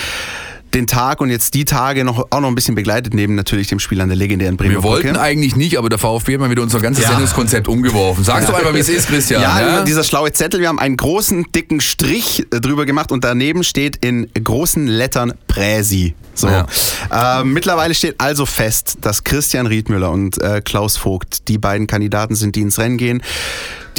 den 0.73 0.87
Tag 0.87 1.21
und 1.21 1.29
jetzt 1.29 1.53
die 1.53 1.65
Tage 1.65 2.03
noch, 2.03 2.27
auch 2.29 2.39
noch 2.41 2.47
ein 2.47 2.55
bisschen 2.55 2.75
begleitet, 2.75 3.13
neben 3.13 3.35
natürlich 3.35 3.67
dem 3.67 3.79
Spiel 3.79 4.01
an 4.01 4.09
der 4.09 4.17
legendären 4.17 4.57
Bremer 4.57 4.71
Wir 4.71 4.83
wollten 4.83 5.07
Brücke. 5.09 5.21
eigentlich 5.21 5.55
nicht, 5.55 5.77
aber 5.77 5.89
der 5.89 5.97
VfB 5.97 6.33
hat 6.33 6.39
mal 6.41 6.49
wieder 6.49 6.61
unser 6.61 6.79
ganzes 6.79 7.03
Ja. 7.03 7.11
Sendungskonzept 7.11 7.67
umgeworfen. 7.67 8.23
Sag's 8.23 8.45
doch 8.45 8.53
einfach, 8.53 8.73
wie 8.73 8.79
es 8.79 8.89
ist, 8.89 9.07
Christian. 9.07 9.41
Ja, 9.41 9.59
ja? 9.59 9.83
dieser 9.83 10.03
schlaue 10.03 10.31
Zettel. 10.31 10.59
Wir 10.59 10.67
haben 10.67 10.79
einen 10.79 10.97
großen, 10.97 11.45
dicken 11.55 11.81
Strich 11.81 12.45
äh, 12.51 12.59
drüber 12.59 12.85
gemacht 12.85 13.11
und 13.11 13.23
daneben 13.23 13.63
steht 13.63 13.97
in 13.97 14.29
großen 14.33 14.87
Lettern 14.87 15.33
Präsi. 15.47 16.13
So. 16.35 16.47
Ja. 16.47 16.67
Äh, 17.11 17.43
mittlerweile 17.43 17.93
steht 17.93 18.15
also 18.19 18.45
fest, 18.45 18.99
dass 19.01 19.23
Christian 19.23 19.67
Riedmüller 19.67 20.11
und 20.11 20.41
äh, 20.41 20.61
Klaus 20.61 20.95
Vogt 20.95 21.47
die 21.49 21.57
beiden 21.57 21.87
Kandidaten 21.87 22.35
sind, 22.35 22.55
die 22.55 22.61
ins 22.61 22.79
Rennen 22.79 22.97
gehen, 22.97 23.21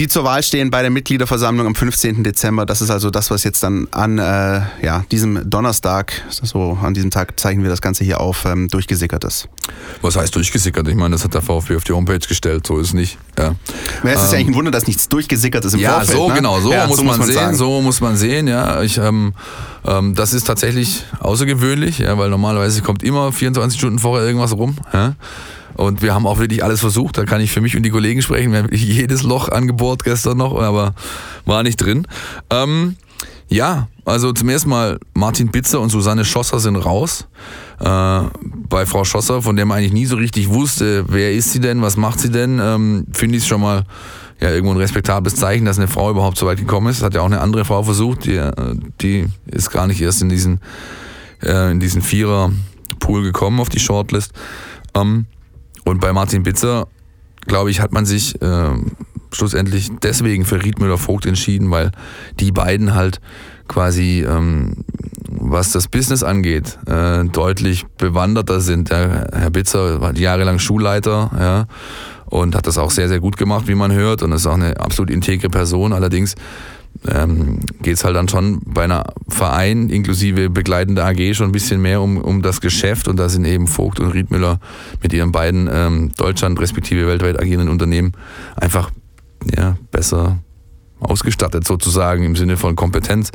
die 0.01 0.09
zur 0.09 0.25
Wahl 0.25 0.43
stehen 0.43 0.71
bei 0.71 0.81
der 0.81 0.91
Mitgliederversammlung 0.91 1.67
am 1.67 1.75
15. 1.75 2.25
Dezember. 2.25 2.65
Das 2.65 2.81
ist 2.81 2.89
also 2.89 3.11
das, 3.11 3.31
was 3.31 3.45
jetzt 3.45 3.63
dann 3.63 3.87
an 3.91 4.17
äh, 4.19 4.63
ja, 4.83 5.05
diesem 5.13 5.49
Donnerstag, 5.51 6.15
so 6.31 6.79
an 6.83 6.95
diesem 6.95 7.11
Tag 7.11 7.39
zeichnen 7.39 7.65
wir 7.65 7.71
das 7.71 7.83
Ganze 7.83 8.03
hier 8.03 8.19
auf, 8.19 8.47
ähm, 8.47 8.69
durchgesickert 8.69 9.25
ist. 9.25 9.47
Was 10.01 10.17
heißt 10.17 10.35
durchgesickert? 10.35 10.89
Ich 10.89 10.95
meine, 10.95 11.11
das 11.17 11.25
hat 11.25 11.35
der 11.35 11.43
VfB 11.43 11.77
auf 11.77 11.85
die 11.85 11.93
Homepage 11.93 12.19
gestellt, 12.19 12.67
so 12.67 12.79
ist 12.79 12.89
es 12.89 12.95
nicht. 12.95 13.19
Ja. 13.39 13.55
Es 14.03 14.23
ist 14.23 14.33
ja 14.33 14.39
eigentlich 14.39 14.49
ein 14.49 14.55
Wunder, 14.55 14.71
dass 14.71 14.87
nichts 14.87 15.07
durchgesickert 15.11 15.67
ist 15.67 15.75
im 15.75 15.81
Ähm, 15.81 15.85
Ja, 15.85 15.91
Vorfeld. 16.01 16.17
so 16.17 16.29
ne? 16.29 16.35
genau, 16.35 16.61
so 16.61 16.73
Ja, 16.73 16.87
muss 16.87 17.05
man 17.05 17.23
sehen, 17.23 17.35
sagen. 17.35 17.57
so 17.57 17.83
muss 17.83 18.01
man 18.01 18.17
sehen, 18.17 18.49
ja. 18.49 18.81
Ich, 18.81 18.97
ähm, 18.97 19.35
ähm, 19.85 20.15
das 20.15 20.33
ist 20.33 20.47
tatsächlich 20.47 21.05
außergewöhnlich, 21.19 21.99
ja, 21.99 22.17
weil 22.17 22.31
normalerweise 22.31 22.81
kommt 22.81 23.03
immer 23.03 23.33
24 23.33 23.79
Stunden 23.79 23.99
vorher 23.99 24.27
irgendwas 24.27 24.57
rum. 24.57 24.77
Ja. 24.95 25.15
Und 25.75 26.03
wir 26.03 26.15
haben 26.15 26.27
auch 26.27 26.39
wirklich 26.39 26.65
alles 26.65 26.81
versucht, 26.81 27.19
da 27.19 27.25
kann 27.25 27.41
ich 27.41 27.53
für 27.53 27.61
mich 27.61 27.77
und 27.77 27.83
die 27.83 27.91
Kollegen 27.91 28.23
sprechen. 28.23 28.53
Wir 28.53 28.61
haben 28.61 28.73
jedes 28.73 29.23
Loch 29.23 29.49
angebohrt 29.49 30.05
gestern 30.05 30.39
noch, 30.39 30.61
aber 30.61 30.95
war 31.45 31.63
nicht 31.63 31.77
drin. 31.77 32.07
Ähm, 32.51 32.97
ja, 33.49 33.89
also 34.05 34.33
zum 34.33 34.49
ersten 34.49 34.71
Mal 34.71 34.99
Martin 35.15 35.49
Bitzer 35.49 35.81
und 35.81 35.91
Susanne 35.91 36.25
Schosser 36.25 36.61
sind 36.61 36.77
raus. 36.77 37.27
Äh, 37.81 38.21
bei 38.69 38.87
Frau 38.87 39.05
Schosser, 39.05 39.43
von 39.43 39.57
der 39.57 39.67
man 39.67 39.79
eigentlich 39.79 39.93
nie 39.93 40.07
so 40.07 40.17
richtig 40.17 40.51
wusste, 40.51 41.05
wer 41.09 41.33
ist 41.33 41.53
sie 41.53 41.61
denn, 41.61 41.83
was 41.83 41.97
macht 41.97 42.21
sie 42.21 42.31
denn, 42.31 42.61
ähm, 42.63 43.07
finde 43.13 43.37
ich 43.37 43.43
es 43.43 43.49
schon 43.49 43.61
mal 43.61 43.85
ja, 44.41 44.51
irgendwo 44.51 44.73
ein 44.73 44.79
respektables 44.79 45.37
Zeichen, 45.37 45.65
dass 45.65 45.79
eine 45.79 45.89
Frau 45.89 46.11
überhaupt 46.11 46.39
so 46.39 46.47
weit 46.47 46.59
gekommen 46.59 46.89
ist. 46.89 47.03
Hat 47.03 47.15
ja 47.15 47.21
auch 47.21 47.27
eine 47.27 47.41
andere 47.41 47.65
Frau 47.65 47.83
versucht, 47.83 48.25
die, 48.25 48.41
die 49.01 49.27
ist 49.47 49.71
gar 49.71 49.87
nicht 49.87 50.01
erst 50.01 50.23
in 50.23 50.29
diesen, 50.29 50.61
äh, 51.43 51.71
in 51.71 51.81
diesen 51.81 52.01
Vierer-Pool 52.01 53.23
gekommen 53.23 53.61
auf 53.61 53.69
die 53.69 53.81
Shortlist. 53.81 54.33
Ähm, 54.95 55.27
und 55.91 56.01
bei 56.01 56.13
Martin 56.13 56.45
Bitzer, 56.45 56.87
glaube 57.47 57.71
ich, 57.71 57.81
hat 57.81 57.93
man 57.93 58.07
sich 58.07 58.41
äh, 58.41 58.71
schlussendlich 59.33 59.91
deswegen 60.03 60.45
für 60.45 60.63
Riedmüller 60.63 60.99
Vogt 60.99 61.27
entschieden, 61.27 61.71
weil 61.71 61.91
die 62.39 62.53
beiden 62.53 62.95
halt 62.95 63.21
quasi, 63.67 64.25
ähm, 64.27 64.85
was 65.29 65.73
das 65.73 65.89
Business 65.89 66.23
angeht, 66.23 66.79
äh, 66.87 67.25
deutlich 67.25 67.87
bewanderter 67.99 68.61
sind. 68.61 68.91
Der 68.91 69.29
Herr 69.33 69.51
Bitzer 69.51 70.01
war 70.01 70.17
jahrelang 70.17 70.59
Schulleiter, 70.59 71.31
ja, 71.39 71.67
und 72.27 72.55
hat 72.55 72.69
das 72.69 72.79
auch 72.79 72.93
sehr, 72.93 73.09
sehr 73.09 73.19
gut 73.19 73.37
gemacht, 73.37 73.67
wie 73.67 73.75
man 73.75 73.93
hört, 73.93 74.23
und 74.23 74.31
ist 74.31 74.47
auch 74.47 74.55
eine 74.55 74.79
absolut 74.79 75.11
integre 75.11 75.49
Person. 75.49 75.93
Allerdings 75.93 76.37
ähm, 77.09 77.61
geht 77.83 77.95
es 77.95 78.05
halt 78.05 78.15
dann 78.17 78.29
schon 78.29 78.61
bei 78.67 78.85
einer 78.85 79.05
Verein 79.29 79.89
inklusive 79.89 80.51
begleitender 80.51 81.07
AG 81.07 81.35
schon 81.35 81.49
ein 81.49 81.53
bisschen 81.53 81.81
mehr 81.81 82.01
um, 82.03 82.19
um 82.19 82.43
das 82.43 82.61
Geschäft 82.61 83.09
und 83.09 83.17
da 83.17 83.29
sind 83.29 83.45
eben 83.47 83.67
Vogt 83.67 84.01
und 84.01 84.11
Riedmüller 84.11 84.61
mit 85.03 85.13
ihren 85.13 85.33
beiden 85.33 85.69
ähm, 85.73 86.13
Deutschland 86.17 86.61
respektive 86.61 87.07
weltweit 87.07 87.41
agierenden 87.41 87.69
Unternehmen 87.71 88.13
einfach 88.57 88.91
ja, 89.57 89.77
besser 89.91 90.39
ausgestattet 91.01 91.67
sozusagen 91.67 92.23
im 92.25 92.37
Sinne 92.37 92.59
von 92.59 92.77
Kompetenz. 92.77 93.31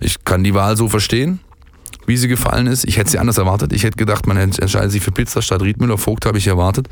Ich 0.00 0.24
kann 0.24 0.44
die 0.44 0.52
Wahl 0.52 0.76
so 0.76 0.88
verstehen, 0.90 1.40
wie 2.06 2.18
sie 2.18 2.28
gefallen 2.28 2.66
ist. 2.66 2.84
Ich 2.84 2.98
hätte 2.98 3.10
sie 3.10 3.18
anders 3.18 3.38
erwartet. 3.38 3.72
Ich 3.72 3.84
hätte 3.84 3.96
gedacht, 3.96 4.26
man 4.26 4.36
ent- 4.36 4.58
entscheidet 4.58 4.92
sich 4.92 5.02
für 5.02 5.12
Pizza 5.12 5.40
statt 5.40 5.62
Riedmüller. 5.62 5.96
Vogt 5.96 6.26
habe 6.26 6.36
ich 6.36 6.46
erwartet. 6.46 6.88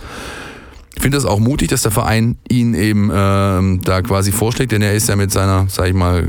Ich 0.96 1.02
finde 1.02 1.18
das 1.18 1.26
auch 1.26 1.38
mutig, 1.38 1.68
dass 1.68 1.82
der 1.82 1.92
Verein 1.92 2.38
ihn 2.48 2.74
eben 2.74 3.10
ähm, 3.14 3.80
da 3.84 4.02
quasi 4.02 4.32
vorschlägt, 4.32 4.72
denn 4.72 4.82
er 4.82 4.94
ist 4.94 5.08
ja 5.08 5.16
mit 5.16 5.30
seiner, 5.30 5.66
sag 5.68 5.88
ich 5.88 5.94
mal, 5.94 6.28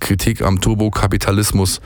Kritik 0.00 0.42
am 0.42 0.60
Turbokapitalismus 0.60 1.80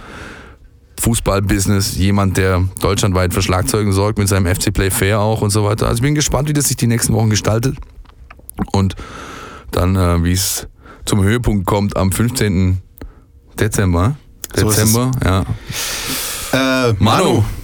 Fußballbusiness 1.01 1.97
jemand, 1.97 2.37
der 2.37 2.63
deutschlandweit 2.81 3.35
für 3.35 3.43
Schlagzeugen 3.43 3.93
sorgt, 3.93 4.19
mit 4.19 4.29
seinem 4.29 4.47
FC 4.47 4.73
Play 4.73 4.91
Fair 4.91 5.19
auch 5.19 5.43
und 5.43 5.51
so 5.51 5.65
weiter. 5.65 5.89
Also 5.89 5.97
ich 5.97 6.03
bin 6.03 6.15
gespannt, 6.15 6.49
wie 6.49 6.53
das 6.53 6.69
sich 6.69 6.77
die 6.77 6.87
nächsten 6.87 7.13
Wochen 7.13 7.29
gestaltet 7.29 7.77
und 8.71 8.95
dann, 9.73 9.97
äh, 9.97 10.23
wie 10.23 10.33
es 10.33 10.69
zum 11.05 11.23
Höhepunkt 11.25 11.67
kommt 11.67 11.97
am 11.97 12.13
15. 12.13 12.79
Dezember. 13.59 14.17
So. 14.55 14.69
Dezember, 14.69 15.11
ja. 15.25 15.45
Äh, 16.91 16.95
Manu. 16.99 17.45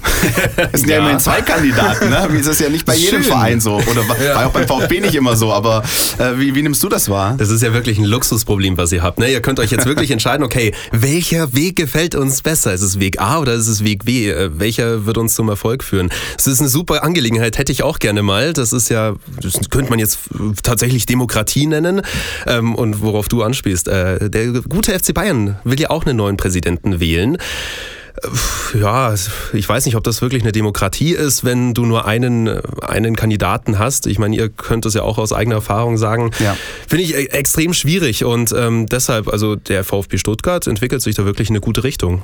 Es 0.72 0.81
sind 0.81 0.90
ja, 0.90 0.98
immerhin 0.98 1.20
zwei 1.20 1.42
Kandidaten, 1.42 2.11
ne? 2.11 2.26
Wie 2.31 2.38
ist 2.38 2.48
das 2.48 2.59
ja 2.59 2.68
nicht 2.68 2.85
bei 2.85 2.96
jedem 2.96 3.22
Schön. 3.22 3.33
Verein 3.33 3.61
so. 3.61 3.76
Oder 3.76 4.09
war 4.09 4.18
war 4.18 4.46
auch 4.46 4.52
beim 4.52 4.66
VfB 4.66 5.00
nicht 5.00 5.14
immer 5.14 5.37
so. 5.37 5.52
Aber 5.52 5.83
äh, 6.18 6.38
wie, 6.38 6.54
wie 6.54 6.62
nimmst 6.62 6.83
du 6.83 6.88
das 6.88 7.09
wahr? 7.09 7.35
Das 7.38 7.50
ist 7.50 7.62
ja 7.62 7.72
wirklich 7.72 7.98
ein 7.98 8.04
Luxusproblem, 8.04 8.76
was 8.76 8.90
ihr 8.92 9.02
habt. 9.02 9.18
Ne? 9.18 9.31
Ihr 9.31 9.40
könnt 9.40 9.61
euch 9.61 9.70
jetzt 9.70 9.87
wirklich 9.87 10.11
entscheiden, 10.11 10.44
okay, 10.44 10.72
welcher 10.90 11.54
Weg 11.54 11.76
gefällt 11.76 12.14
uns 12.14 12.42
besser? 12.42 12.72
Ist 12.72 12.83
es 12.83 12.98
Weg 12.98 13.20
A 13.20 13.38
oder 13.38 13.54
ist 13.54 13.68
es 13.68 13.85
Weg 13.85 14.04
B? 14.04 14.28
Äh, 14.28 14.50
Welcher 14.59 15.07
wird 15.07 15.18
uns 15.18 15.35
zum 15.35 15.48
Erfolg 15.48 15.85
führen? 15.85 16.11
Es 16.37 16.46
ist 16.46 16.61
eine 16.61 16.68
super 16.68 17.04
Angelegenheit, 17.04 17.59
hätte 17.59 17.72
ich 17.72 17.83
auch 17.83 17.98
gerne 17.98 18.22
mal. 18.22 18.52
Das 18.52 18.72
ist 18.72 18.88
ja, 18.88 19.14
das 19.40 19.70
könnte 19.70 19.90
man 19.90 19.98
jetzt 19.98 20.18
tatsächlich 20.62 21.07
Demokratie 21.07 21.66
nennen. 21.66 22.02
Ähm, 22.46 22.74
und 22.74 23.00
worauf 23.02 23.28
du 23.28 23.42
anspielst, 23.42 23.88
äh, 23.88 24.31
der 24.31 24.48
gute 24.62 24.98
FC 24.98 25.14
Bayern 25.14 25.59
will 25.64 25.78
ja 25.81 25.90
auch 25.90 26.07
einen 26.07 26.16
neuen 26.16 26.37
Präsidenten 26.37 27.00
wählen. 27.00 27.38
Ja, 28.74 29.14
ich 29.52 29.68
weiß 29.68 29.87
nicht, 29.87 29.96
ob 29.96 30.04
das 30.04 30.20
wirklich 30.20 30.42
eine 30.42 30.52
Demokratie 30.52 31.12
ist, 31.12 31.44
wenn 31.44 31.74
du 31.74 31.87
nur 31.87 32.07
einen, 32.07 32.61
einen 32.83 33.16
Kandidaten 33.16 33.78
hast. 33.78 34.07
Ich 34.07 34.18
meine, 34.18 34.37
ihr 34.37 34.48
könnt 34.48 34.87
es 34.87 34.94
ja 34.94 35.02
auch 35.02 35.18
aus 35.18 35.33
eigener 35.33 35.57
Erfahrung 35.57 35.96
sagen. 35.96 36.31
Ja. 36.38 36.57
Finde 36.87 37.04
ich 37.04 37.14
e- 37.14 37.26
extrem 37.26 37.72
schwierig 37.72 38.24
und 38.24 38.52
ähm, 38.52 38.87
deshalb, 38.87 39.28
also 39.28 39.57
der 39.57 39.85
VfB 39.85 40.18
Stuttgart 40.18 40.66
entwickelt 40.66 41.02
sich 41.02 41.14
da 41.14 41.24
wirklich 41.24 41.48
in 41.48 41.57
eine 41.57 41.61
gute 41.61 41.85
Richtung. 41.85 42.22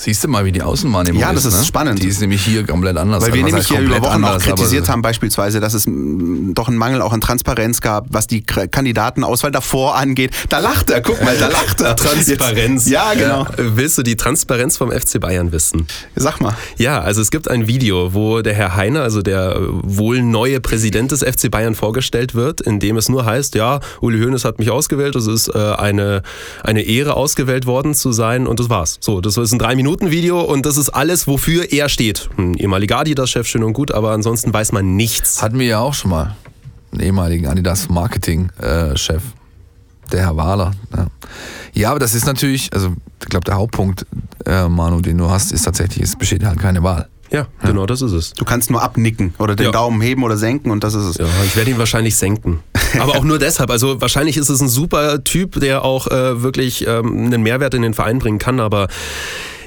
Siehst 0.00 0.22
du 0.22 0.28
mal, 0.28 0.44
wie 0.44 0.52
die 0.52 0.62
Außenwahrnehmung 0.62 1.20
Ja, 1.20 1.30
ist. 1.30 1.44
das 1.44 1.52
ist 1.54 1.60
ne? 1.60 1.66
spannend. 1.66 2.02
Die 2.02 2.06
ist 2.06 2.20
nämlich 2.20 2.42
hier 2.44 2.64
komplett 2.64 2.96
anders. 2.96 3.24
Weil 3.24 3.34
wir 3.34 3.42
nämlich 3.42 3.66
hier 3.66 3.80
über 3.80 3.96
Wochen 3.96 4.04
auch 4.06 4.10
anders, 4.12 4.44
aber- 4.46 4.54
kritisiert 4.54 4.88
haben, 4.88 5.02
beispielsweise, 5.02 5.58
dass 5.58 5.74
es 5.74 5.86
mm, 5.88 6.54
doch 6.54 6.68
einen 6.68 6.76
Mangel 6.78 7.02
auch 7.02 7.12
an 7.12 7.20
Transparenz 7.20 7.80
gab, 7.80 8.06
was 8.10 8.28
die 8.28 8.42
Kandidatenauswahl 8.42 9.50
davor 9.50 9.96
angeht. 9.96 10.30
Da 10.48 10.60
lacht 10.60 10.90
er, 10.90 11.00
guck 11.00 11.22
mal, 11.22 11.36
da 11.36 11.48
lacht 11.48 11.80
er. 11.80 11.96
Transparenz. 11.96 12.84
Jetzt, 12.84 12.92
ja, 12.92 13.12
genau. 13.14 13.42
Äh, 13.56 13.76
Willst 13.76 13.98
du 13.98 14.02
die 14.04 14.14
Transparenz 14.16 14.76
vom 14.76 14.92
FC 14.92 15.20
Bayern 15.20 15.50
wissen? 15.52 15.86
Sag 16.14 16.40
mal. 16.40 16.54
Ja, 16.76 17.00
also 17.00 17.20
es 17.20 17.30
gibt 17.32 17.48
ein 17.50 17.66
Video, 17.66 18.14
wo 18.14 18.40
der 18.40 18.54
Herr 18.54 18.76
Heiner, 18.76 19.02
also 19.02 19.20
der 19.20 19.56
wohl 19.60 20.22
neue 20.22 20.60
Präsident 20.60 21.10
des 21.10 21.22
FC 21.24 21.50
Bayern 21.50 21.74
vorgestellt 21.74 22.34
wird, 22.36 22.60
in 22.60 22.78
dem 22.78 22.96
es 22.96 23.08
nur 23.08 23.24
heißt, 23.24 23.56
ja, 23.56 23.80
Uli 24.00 24.20
Hoeneß 24.22 24.44
hat 24.44 24.58
mich 24.60 24.70
ausgewählt, 24.70 25.16
es 25.16 25.26
ist 25.26 25.48
äh, 25.48 25.58
eine, 25.58 26.22
eine 26.62 26.82
Ehre 26.82 27.14
ausgewählt 27.14 27.66
worden 27.66 27.94
zu 27.94 28.12
sein 28.12 28.46
und 28.46 28.60
das 28.60 28.70
war's. 28.70 28.98
So, 29.00 29.20
das 29.20 29.36
ist 29.36 29.52
ein 29.52 29.58
Drei-Minuten-Video 29.88 30.42
und 30.42 30.66
das 30.66 30.76
ist 30.76 30.90
alles, 30.90 31.26
wofür 31.26 31.72
er 31.72 31.88
steht. 31.88 32.28
Ein 32.36 32.54
ehemaliger 32.54 32.98
Adidas-Chef, 32.98 33.46
schön 33.46 33.64
und 33.64 33.72
gut, 33.72 33.90
aber 33.90 34.10
ansonsten 34.10 34.52
weiß 34.52 34.72
man 34.72 34.96
nichts. 34.96 35.40
Hatten 35.40 35.58
wir 35.58 35.66
ja 35.66 35.78
auch 35.78 35.94
schon 35.94 36.10
mal 36.10 36.36
einen 36.92 37.00
ehemaligen 37.00 37.46
Adidas 37.46 37.88
Marketing-Chef, 37.88 39.22
der 40.12 40.20
Herr 40.20 40.36
Wahler. 40.36 40.72
Ja. 40.94 41.06
ja, 41.72 41.90
aber 41.90 42.00
das 42.00 42.14
ist 42.14 42.26
natürlich, 42.26 42.70
also 42.74 42.92
ich 43.22 43.28
glaube, 43.30 43.44
der 43.44 43.54
Hauptpunkt, 43.54 44.04
äh, 44.44 44.68
Manu, 44.68 45.00
den 45.00 45.16
du 45.16 45.30
hast, 45.30 45.52
ist 45.52 45.62
tatsächlich, 45.62 46.04
es 46.04 46.16
besteht 46.16 46.44
halt 46.44 46.58
keine 46.58 46.82
Wahl. 46.82 47.08
Ja, 47.30 47.46
genau, 47.62 47.86
das 47.86 48.00
ist 48.02 48.12
es. 48.12 48.32
Du 48.32 48.44
kannst 48.44 48.70
nur 48.70 48.82
abnicken 48.82 49.34
oder 49.38 49.54
den 49.54 49.66
Ja. 49.66 49.72
Daumen 49.72 50.00
heben 50.00 50.22
oder 50.22 50.36
senken 50.36 50.70
und 50.70 50.82
das 50.84 50.94
ist 50.94 51.04
es. 51.04 51.16
Ja, 51.18 51.26
ich 51.46 51.56
werde 51.56 51.70
ihn 51.70 51.78
wahrscheinlich 51.78 52.16
senken. 52.16 52.60
Aber 52.98 53.16
auch 53.16 53.24
nur 53.24 53.38
deshalb. 53.40 53.70
Also 53.70 54.00
wahrscheinlich 54.00 54.36
ist 54.36 54.48
es 54.48 54.60
ein 54.60 54.68
super 54.68 55.22
Typ, 55.24 55.60
der 55.60 55.84
auch 55.84 56.06
äh, 56.06 56.42
wirklich 56.42 56.86
ähm, 56.86 57.26
einen 57.26 57.42
Mehrwert 57.42 57.74
in 57.74 57.82
den 57.82 57.94
Verein 57.94 58.18
bringen 58.18 58.38
kann, 58.38 58.60
aber 58.60 58.88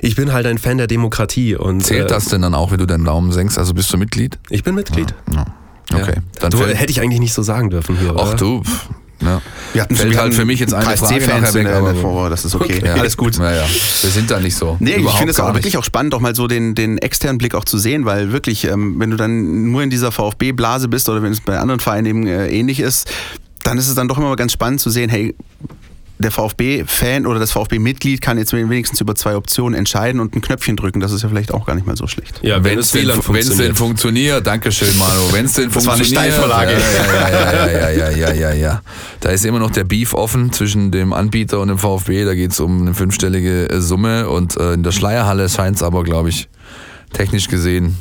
ich 0.01 0.15
bin 0.15 0.33
halt 0.33 0.47
ein 0.47 0.57
Fan 0.57 0.77
der 0.79 0.87
Demokratie 0.87 1.55
und 1.55 1.81
Zählt 1.81 2.05
äh, 2.05 2.07
das 2.07 2.25
denn 2.25 2.41
dann 2.41 2.55
auch, 2.55 2.71
wenn 2.71 2.79
du 2.79 2.87
deinen 2.87 3.05
Daumen 3.05 3.31
senkst? 3.31 3.59
Also 3.59 3.73
bist 3.73 3.93
du 3.93 3.97
Mitglied? 3.97 4.39
ich 4.49 4.63
bin 4.63 4.73
Mitglied. 4.73 5.13
Ja. 5.31 5.45
Okay. 5.93 6.13
Ja. 6.15 6.21
Dann 6.39 6.51
du, 6.51 6.65
hätte 6.65 6.89
ich 6.91 7.01
eigentlich 7.01 7.19
nicht 7.19 7.33
so 7.33 7.43
sagen 7.43 7.69
dürfen 7.69 7.97
hier. 7.97 8.13
Ach 8.17 8.29
oder? 8.29 8.35
du, 8.35 8.63
ja. 9.21 9.41
Wir 9.73 9.81
hatten, 9.83 9.95
Fällt 9.95 10.11
wir 10.11 10.19
halt 10.19 10.33
für 10.33 10.45
mich 10.45 10.59
jetzt 10.59 10.73
eine 10.73 10.97
Frage 10.97 11.27
nachher 11.27 11.53
weg, 11.53 11.67
aber- 11.67 11.95
Vorwahl, 11.95 12.29
das 12.29 12.45
ist 12.45 12.55
okay. 12.55 12.81
Ja. 12.83 12.95
Alles 12.95 13.15
gut. 13.17 13.37
Naja, 13.37 13.63
wir 14.01 14.09
sind 14.09 14.29
da 14.31 14.39
nicht 14.39 14.55
so. 14.55 14.77
Nee, 14.79 14.95
ich 14.95 15.11
finde 15.11 15.31
es 15.31 15.39
auch 15.39 15.53
wirklich 15.53 15.77
auch 15.77 15.83
spannend, 15.83 16.13
auch 16.13 16.19
mal 16.19 16.35
so 16.35 16.47
den, 16.47 16.75
den 16.75 16.97
externen 16.97 17.37
Blick 17.37 17.55
auch 17.55 17.63
zu 17.65 17.77
sehen, 17.77 18.05
weil 18.05 18.31
wirklich, 18.31 18.65
ähm, 18.65 18.95
wenn 18.99 19.11
du 19.11 19.17
dann 19.17 19.71
nur 19.71 19.83
in 19.83 19.89
dieser 19.89 20.11
VfB-Blase 20.11 20.87
bist 20.87 21.07
oder 21.09 21.21
wenn 21.23 21.31
es 21.31 21.41
bei 21.41 21.57
anderen 21.57 21.79
Vereinen 21.79 22.05
eben 22.07 22.27
äh, 22.27 22.47
ähnlich 22.49 22.79
ist, 22.79 23.09
dann 23.63 23.77
ist 23.77 23.87
es 23.87 23.95
dann 23.95 24.07
doch 24.07 24.17
immer 24.17 24.29
mal 24.29 24.35
ganz 24.35 24.51
spannend 24.53 24.81
zu 24.81 24.89
sehen, 24.89 25.09
hey, 25.09 25.35
der 26.21 26.31
VfB-Fan 26.31 27.25
oder 27.25 27.39
das 27.39 27.51
VfB-Mitglied 27.51 28.21
kann 28.21 28.37
jetzt 28.37 28.53
wenigstens 28.53 29.01
über 29.01 29.15
zwei 29.15 29.35
Optionen 29.35 29.77
entscheiden 29.77 30.21
und 30.21 30.35
ein 30.35 30.41
Knöpfchen 30.41 30.77
drücken. 30.77 30.99
Das 30.99 31.11
ist 31.11 31.23
ja 31.23 31.29
vielleicht 31.29 31.53
auch 31.53 31.65
gar 31.65 31.75
nicht 31.75 31.85
mal 31.85 31.95
so 31.95 32.07
schlecht. 32.07 32.39
Ja, 32.41 32.63
Wenn 32.63 32.79
es 32.79 32.91
denn, 32.91 33.03
WLAN 33.03 33.21
wenn's 33.27 33.57
denn 33.57 33.75
funktioniert, 33.75 34.45
Dankeschön, 34.45 34.97
Manu. 34.97 35.31
Wenn 35.31 35.45
es 35.45 35.53
denn 35.53 35.69
Das 35.73 35.85
war 35.85 35.93
eine 35.95 36.03
funktioniert. 36.03 36.33
Steilvorlage. 36.33 36.71
Ja, 36.71 36.79
ja, 36.79 37.29
ja, 37.29 37.89
ja, 37.89 38.09
ja, 38.09 38.09
ja, 38.09 38.33
ja, 38.33 38.53
ja. 38.53 38.81
Da 39.19 39.29
ist 39.29 39.45
immer 39.45 39.59
noch 39.59 39.71
der 39.71 39.83
Beef 39.83 40.13
offen 40.13 40.53
zwischen 40.53 40.91
dem 40.91 41.13
Anbieter 41.13 41.59
und 41.59 41.69
dem 41.69 41.77
VfB. 41.77 42.25
Da 42.25 42.35
geht 42.35 42.51
es 42.51 42.59
um 42.59 42.81
eine 42.81 42.93
fünfstellige 42.93 43.69
äh, 43.69 43.81
Summe 43.81 44.29
und 44.29 44.57
äh, 44.57 44.73
in 44.73 44.83
der 44.83 44.91
Schleierhalle 44.91 45.49
scheint 45.49 45.77
es 45.77 45.83
aber, 45.83 46.03
glaube 46.03 46.29
ich, 46.29 46.47
technisch 47.13 47.47
gesehen 47.47 47.97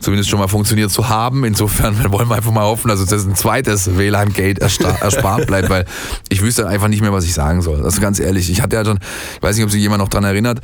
zumindest 0.00 0.30
schon 0.30 0.38
mal 0.38 0.48
funktioniert 0.48 0.90
zu 0.90 1.08
haben. 1.08 1.44
Insofern 1.44 1.96
wollen 2.12 2.28
wir 2.28 2.36
einfach 2.36 2.52
mal 2.52 2.64
hoffen, 2.64 2.88
dass 2.88 3.00
uns 3.00 3.10
das 3.10 3.24
ein 3.24 3.34
zweites 3.34 3.96
WLAN-Gate 3.96 4.58
erspart 5.00 5.46
bleibt, 5.46 5.70
weil 5.70 5.84
ich 6.28 6.42
wüsste 6.42 6.66
einfach 6.66 6.88
nicht 6.88 7.00
mehr, 7.00 7.12
was 7.12 7.24
ich 7.24 7.34
sagen 7.34 7.62
soll. 7.62 7.84
Also 7.84 8.00
ganz 8.00 8.20
ehrlich, 8.20 8.50
ich 8.50 8.62
hatte 8.62 8.76
ja 8.76 8.84
schon, 8.84 8.98
ich 9.36 9.42
weiß 9.42 9.56
nicht, 9.56 9.64
ob 9.64 9.70
sich 9.70 9.80
jemand 9.80 10.00
noch 10.00 10.08
dran 10.08 10.24
erinnert, 10.24 10.60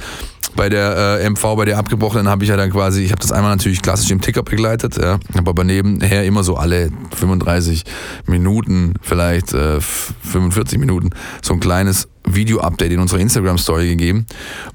bei 0.56 0.68
der 0.68 1.18
äh, 1.20 1.30
MV, 1.30 1.56
bei 1.56 1.64
der 1.64 1.78
abgebrochenen, 1.78 2.28
habe 2.28 2.44
ich 2.44 2.50
ja 2.50 2.56
dann 2.56 2.70
quasi, 2.70 3.02
ich 3.02 3.10
habe 3.10 3.20
das 3.20 3.32
einmal 3.32 3.50
natürlich 3.50 3.82
klassisch 3.82 4.10
im 4.10 4.20
Ticker 4.20 4.42
begleitet, 4.42 4.96
ja, 4.96 5.18
habe 5.34 5.50
aber 5.50 5.64
nebenher 5.64 6.24
immer 6.24 6.44
so 6.44 6.56
alle 6.56 6.90
35 7.16 7.84
Minuten, 8.26 8.94
vielleicht 9.02 9.52
äh, 9.52 9.80
45 9.80 10.78
Minuten, 10.78 11.10
so 11.42 11.54
ein 11.54 11.60
kleines 11.60 12.08
Video-Update 12.26 12.92
in 12.92 13.00
unserer 13.00 13.20
Instagram-Story 13.20 13.88
gegeben. 13.88 14.26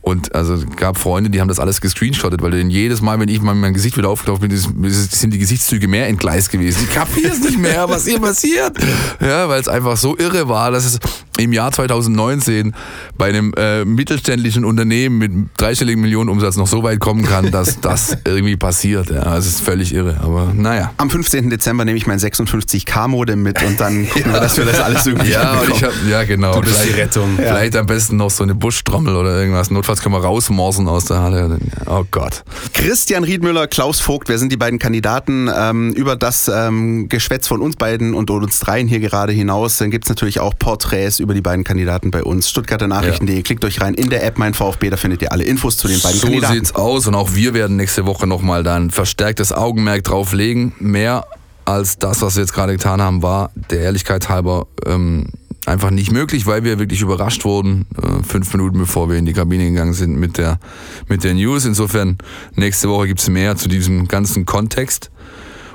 Und 0.02 0.36
also 0.36 0.64
gab 0.76 0.98
Freunde, 0.98 1.30
die 1.30 1.42
haben 1.42 1.48
das 1.48 1.60
alles 1.60 1.82
gescreenshottet, 1.82 2.42
weil 2.42 2.52
denn 2.52 2.70
jedes 2.70 3.02
Mal, 3.02 3.20
wenn 3.20 3.30
ich 3.30 3.42
mal 3.42 3.56
mein 3.56 3.74
Gesicht 3.74 3.98
wieder 3.98 4.10
aufgelaufen 4.10 4.48
bin, 4.48 4.58
sind 4.58 5.34
die 5.34 5.40
Gesichtszüge 5.40 5.88
mehr 5.88 6.08
entgleist 6.08 6.52
gewesen. 6.52 6.86
Ich 6.88 6.92
kapiere 6.92 7.32
es 7.32 7.42
nicht 7.42 7.58
mehr, 7.58 7.90
was 7.90 8.06
hier 8.06 8.20
passiert. 8.20 8.78
Ja, 9.20 9.50
weil 9.50 9.60
es 9.60 9.68
einfach 9.68 9.98
so 9.98 10.18
irre 10.18 10.48
war, 10.48 10.72
dass 10.72 10.86
es 10.86 11.00
im 11.40 11.54
Jahr 11.54 11.72
2019 11.72 12.74
bei 13.18 13.30
einem 13.30 13.54
äh, 13.56 13.86
mittelständischen 13.86 14.66
Unternehmen 14.66 15.18
mit 15.18 15.32
dreistelligen 15.58 16.02
Millionen 16.02 16.30
Umsatz 16.30 16.58
noch 16.58 16.68
so 16.68 16.84
weit 16.84 17.00
kommen 17.00 17.24
kann, 17.24 17.52
dass 17.52 17.80
das 17.80 18.18
irgendwie 18.26 18.58
passiert. 18.58 19.10
Ja, 19.10 19.38
es 19.38 19.48
ist 19.48 19.62
völlig 19.62 19.94
irre, 19.94 20.18
aber 20.22 20.54
naja. 20.54 20.92
Am 20.98 21.10
15. 21.10 21.50
Dezember 21.50 21.86
nehme 21.86 21.98
ich 21.98 22.08
mein 22.08 22.20
56K-Modem 22.20 23.42
mit 23.42 23.64
und 23.64 23.80
dann 23.80 24.08
gucken 24.10 24.32
ja. 24.32 24.34
wir, 24.34 24.42
dass 24.42 24.58
wir 24.58 24.66
das 24.66 24.80
alles 24.80 25.08
irgendwie 25.08 25.32
Ja, 25.32 25.62
ich 25.64 25.84
hab, 25.84 25.94
ja 26.10 26.24
genau. 26.24 26.54
Du 26.54 26.62
bist 26.62 26.86
die 26.86 26.92
Rettung. 26.92 27.39
Ja. 27.40 27.54
Vielleicht 27.54 27.76
am 27.76 27.86
besten 27.86 28.18
noch 28.18 28.30
so 28.30 28.44
eine 28.44 28.56
Buschtrommel 28.56 29.16
oder 29.16 29.40
irgendwas. 29.40 29.72
Notfalls 29.72 30.02
können 30.02 30.16
wir 30.16 30.24
rausmorsen 30.24 30.88
aus 30.88 31.06
der 31.06 31.20
Halle. 31.20 31.58
Oh 31.86 32.04
Gott. 32.12 32.44
Christian 32.74 33.24
Riedmüller, 33.24 33.68
Klaus 33.68 34.00
Vogt, 34.00 34.30
wer 34.30 34.38
sind 34.38 34.52
die 34.52 34.58
beiden 34.58 34.80
Kandidaten? 34.80 35.50
Ähm, 35.54 35.94
über 35.94 36.16
das 36.16 36.50
ähm, 36.54 37.10
Geschwätz 37.10 37.48
von 37.48 37.62
uns 37.62 37.76
beiden 37.76 38.14
und 38.14 38.30
uns 38.30 38.60
dreien 38.60 38.88
hier 38.88 39.00
gerade 39.00 39.34
hinaus, 39.34 39.78
dann 39.78 39.92
gibt 39.92 40.06
es 40.06 40.10
natürlich 40.10 40.40
auch 40.40 40.54
Porträts 40.58 41.20
über 41.20 41.34
die 41.34 41.42
beiden 41.42 41.64
Kandidaten 41.64 42.12
bei 42.12 42.24
uns. 42.24 42.50
Stuttgarter 42.50 42.88
Nachrichten.de. 42.88 43.36
Ja. 43.36 43.42
Klickt 43.42 43.64
euch 43.66 43.82
rein 43.82 43.94
in 43.94 44.10
der 44.10 44.24
App 44.26 44.38
Mein 44.38 44.54
VfB, 44.54 44.90
da 44.90 44.98
findet 44.98 45.22
ihr 45.22 45.32
alle 45.32 45.44
Infos 45.44 45.78
zu 45.78 45.88
den 45.88 46.00
beiden 46.02 46.20
so 46.20 46.28
Kandidaten. 46.28 46.54
So 46.54 46.60
sieht's 46.60 46.76
aus 46.76 47.08
und 47.08 47.16
auch 47.16 47.34
wir 47.34 47.54
werden 47.54 47.78
nächste 47.78 48.06
Woche 48.06 48.28
nochmal 48.28 48.64
dann 48.64 48.92
verstärktes 48.92 49.54
Augenmerk 49.54 50.04
drauf 50.04 50.34
legen. 50.34 50.74
Mehr 50.80 51.26
als 51.66 51.98
das, 51.98 52.22
was 52.22 52.36
wir 52.36 52.42
jetzt 52.42 52.54
gerade 52.54 52.74
getan 52.74 53.02
haben, 53.02 53.22
war 53.22 53.52
der 53.70 53.82
Ehrlichkeit 53.82 54.30
halber 54.30 54.68
ähm, 54.86 55.28
einfach 55.66 55.92
nicht 55.92 56.12
möglich, 56.12 56.46
weil 56.46 56.64
wir 56.64 56.80
wirklich 56.80 57.02
überrascht 57.02 57.46
wurden, 57.46 57.86
äh, 58.02 58.24
fünf 58.24 58.54
Minuten 58.54 58.80
bevor 58.80 59.10
wir 59.10 59.18
in 59.18 59.26
die 59.26 59.34
Kabine 59.34 59.70
gegangen 59.70 59.94
sind 59.94 60.18
mit 60.18 60.38
der, 60.38 60.60
mit 61.08 61.24
der 61.24 61.34
News. 61.34 61.66
Insofern, 61.66 62.18
nächste 62.56 62.90
Woche 62.90 63.08
gibt 63.08 63.20
es 63.20 63.30
mehr 63.30 63.56
zu 63.56 63.70
diesem 63.70 64.08
ganzen 64.08 64.46
Kontext. 64.46 65.12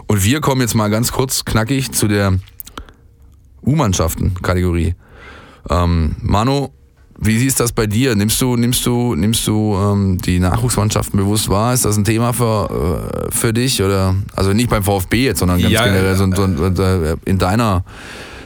Und 0.07 0.25
wir 0.25 0.41
kommen 0.41 0.61
jetzt 0.61 0.75
mal 0.75 0.89
ganz 0.89 1.13
kurz 1.13 1.45
knackig 1.45 1.93
zu 1.93 2.09
der 2.09 2.39
U-Mannschaften-Kategorie. 3.65 4.95
Ähm, 5.71 6.17
Manu, 6.21 6.69
wie 7.19 7.39
siehst 7.39 7.61
das 7.61 7.73
bei 7.73 7.87
dir? 7.87 8.15
Nimmst 8.15 8.41
du, 8.41 8.57
nimmst 8.57 8.85
du, 8.85 9.15
nimmst 9.15 9.47
du 9.47 9.77
ähm, 9.77 10.19
die 10.21 10.41
Nachwuchsmannschaften 10.41 11.19
bewusst 11.19 11.49
wahr? 11.49 11.73
Ist 11.73 11.85
das 11.85 11.97
ein 11.97 12.05
Thema 12.05 12.33
für, 12.33 13.29
äh, 13.29 13.33
für 13.33 13.53
dich? 13.53 13.83
Oder 13.83 14.17
also 14.35 14.53
nicht 14.53 14.69
beim 14.69 14.83
VfB 14.83 15.25
jetzt, 15.25 15.39
sondern 15.39 15.61
ganz 15.61 15.73
ja, 15.73 15.85
generell 15.85 16.17
so, 16.17 16.27
so, 16.35 16.83
äh, 16.83 17.17
in 17.25 17.39
deiner 17.39 17.85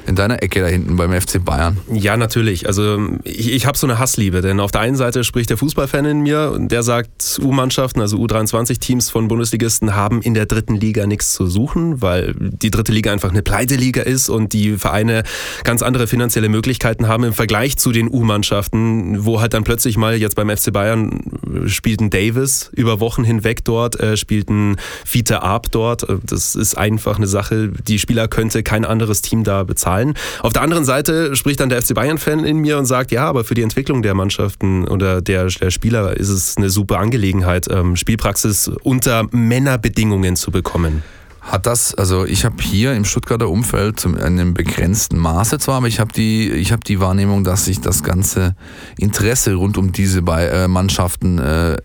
in 0.08 0.16
deiner 0.16 0.42
Ecke 0.42 0.60
da 0.60 0.66
hinten 0.66 0.96
beim 0.96 1.12
FC 1.12 1.44
Bayern? 1.44 1.76
Ja, 1.92 2.16
natürlich. 2.16 2.66
Also 2.66 2.98
ich, 3.24 3.52
ich 3.52 3.66
habe 3.66 3.76
so 3.76 3.86
eine 3.86 3.98
Hassliebe, 3.98 4.40
denn 4.40 4.58
auf 4.58 4.72
der 4.72 4.80
einen 4.80 4.96
Seite 4.96 5.22
spricht 5.22 5.50
der 5.50 5.58
Fußballfan 5.58 6.06
in 6.06 6.20
mir 6.20 6.50
und 6.54 6.72
der 6.72 6.82
sagt, 6.82 7.38
U-Mannschaften, 7.42 8.00
also 8.00 8.16
U23-Teams 8.16 9.10
von 9.10 9.28
Bundesligisten 9.28 9.94
haben 9.94 10.22
in 10.22 10.32
der 10.32 10.46
dritten 10.46 10.74
Liga 10.74 11.06
nichts 11.06 11.34
zu 11.34 11.46
suchen, 11.46 12.00
weil 12.00 12.34
die 12.38 12.70
dritte 12.70 12.90
Liga 12.92 13.12
einfach 13.12 13.30
eine 13.30 13.42
Pleiteliga 13.42 14.02
ist 14.02 14.30
und 14.30 14.54
die 14.54 14.78
Vereine 14.78 15.24
ganz 15.62 15.82
andere 15.82 16.06
finanzielle 16.06 16.48
Möglichkeiten 16.48 17.06
haben 17.06 17.24
im 17.24 17.34
Vergleich 17.34 17.76
zu 17.76 17.92
den 17.92 18.08
U-Mannschaften, 18.08 19.26
wo 19.26 19.40
halt 19.40 19.52
dann 19.52 19.64
plötzlich 19.64 19.98
mal 19.98 20.16
jetzt 20.16 20.36
beim 20.36 20.48
FC 20.48 20.72
Bayern 20.72 21.20
spielt 21.66 22.00
ein 22.00 22.08
Davis 22.08 22.70
über 22.72 23.00
Wochen 23.00 23.24
hinweg 23.24 23.62
dort, 23.64 24.00
äh, 24.00 24.16
spielt 24.16 24.48
ein 24.48 24.76
Fiete 25.04 25.42
Arp 25.42 25.70
dort. 25.70 26.06
Das 26.24 26.54
ist 26.54 26.78
einfach 26.78 27.18
eine 27.18 27.26
Sache, 27.26 27.68
die 27.86 27.98
Spieler 27.98 28.26
könnte 28.26 28.62
kein 28.62 28.86
anderes 28.86 29.20
Team 29.20 29.44
da 29.44 29.64
bezahlen 29.64 29.97
gefallen. 29.98 30.14
Auf 30.42 30.52
der 30.52 30.62
anderen 30.62 30.84
Seite 30.84 31.36
spricht 31.36 31.60
dann 31.60 31.68
der 31.68 31.82
FC 31.82 31.94
Bayern-Fan 31.94 32.44
in 32.44 32.58
mir 32.58 32.78
und 32.78 32.86
sagt, 32.86 33.10
ja, 33.10 33.24
aber 33.24 33.44
für 33.44 33.54
die 33.54 33.62
Entwicklung 33.62 34.02
der 34.02 34.14
Mannschaften 34.14 34.86
oder 34.86 35.20
der, 35.20 35.46
der 35.46 35.70
Spieler 35.70 36.16
ist 36.16 36.28
es 36.28 36.56
eine 36.56 36.70
super 36.70 36.98
Angelegenheit, 36.98 37.66
ähm, 37.70 37.96
Spielpraxis 37.96 38.70
unter 38.82 39.26
Männerbedingungen 39.30 40.36
zu 40.36 40.50
bekommen. 40.50 41.02
Hat 41.40 41.66
das, 41.66 41.94
also 41.94 42.26
ich 42.26 42.44
habe 42.44 42.56
hier 42.62 42.92
im 42.94 43.06
Stuttgarter 43.06 43.48
Umfeld 43.48 44.04
in 44.04 44.18
einem 44.18 44.52
begrenzten 44.52 45.16
Maße 45.16 45.58
zwar, 45.58 45.76
aber 45.76 45.86
ich 45.86 45.98
habe 45.98 46.12
die, 46.12 46.66
habe 46.70 46.82
die 46.84 47.00
Wahrnehmung, 47.00 47.42
dass 47.42 47.64
sich 47.64 47.80
das 47.80 48.02
ganze 48.02 48.54
Interesse 48.98 49.54
rund 49.54 49.78
um 49.78 49.92
diese 49.92 50.18
äh, 50.18 50.68
Mannschaften 50.68 51.38
äh, 51.38 51.76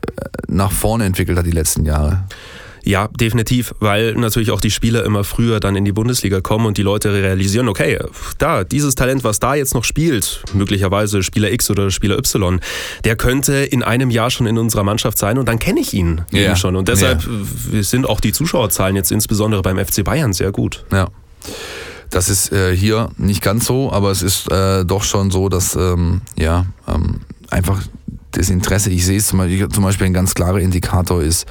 nach 0.47 0.71
vorne 0.71 1.05
entwickelt 1.05 1.37
hat 1.37 1.45
die 1.45 1.51
letzten 1.51 1.85
Jahre. 1.85 2.25
Ja, 2.85 3.07
definitiv, 3.07 3.73
weil 3.79 4.13
natürlich 4.13 4.51
auch 4.51 4.59
die 4.59 4.71
Spieler 4.71 5.05
immer 5.05 5.23
früher 5.23 5.59
dann 5.59 5.75
in 5.75 5.85
die 5.85 5.93
Bundesliga 5.93 6.41
kommen 6.41 6.65
und 6.65 6.77
die 6.77 6.81
Leute 6.81 7.13
realisieren, 7.13 7.69
okay, 7.69 7.99
da, 8.37 8.63
dieses 8.65 8.95
Talent, 8.95 9.23
was 9.23 9.39
da 9.39 9.55
jetzt 9.55 9.73
noch 9.73 9.85
spielt, 9.85 10.43
möglicherweise 10.53 11.23
Spieler 11.23 11.51
X 11.51 11.71
oder 11.71 11.91
Spieler 11.91 12.17
Y, 12.17 12.59
der 13.05 13.15
könnte 13.15 13.53
in 13.53 13.83
einem 13.83 14.09
Jahr 14.09 14.29
schon 14.29 14.47
in 14.47 14.57
unserer 14.57 14.83
Mannschaft 14.83 15.17
sein 15.17 15.37
und 15.37 15.47
dann 15.47 15.59
kenne 15.59 15.79
ich 15.79 15.93
ihn 15.93 16.23
ja. 16.31 16.55
schon. 16.57 16.75
Und 16.75 16.89
deshalb 16.89 17.23
ja. 17.71 17.83
sind 17.83 18.07
auch 18.07 18.19
die 18.19 18.33
Zuschauerzahlen 18.33 18.97
jetzt 18.97 19.11
insbesondere 19.11 19.61
beim 19.61 19.83
FC 19.83 20.03
Bayern 20.03 20.33
sehr 20.33 20.51
gut. 20.51 20.85
Ja. 20.91 21.07
Das 22.09 22.29
ist 22.29 22.51
äh, 22.51 22.75
hier 22.75 23.09
nicht 23.17 23.41
ganz 23.41 23.65
so, 23.65 23.91
aber 23.91 24.11
es 24.11 24.21
ist 24.21 24.51
äh, 24.51 24.85
doch 24.85 25.03
schon 25.03 25.31
so, 25.31 25.49
dass 25.49 25.75
ähm, 25.75 26.21
ja 26.37 26.65
ähm, 26.87 27.21
einfach 27.49 27.81
das 28.33 28.49
Interesse, 28.49 28.89
ich 28.89 29.05
sehe 29.05 29.17
es 29.17 29.27
zum 29.27 29.39
Beispiel, 29.39 29.69
zum 29.69 29.83
Beispiel 29.83 30.07
ein 30.07 30.13
ganz 30.13 30.33
klarer 30.33 30.59
Indikator 30.59 31.21
ist 31.21 31.45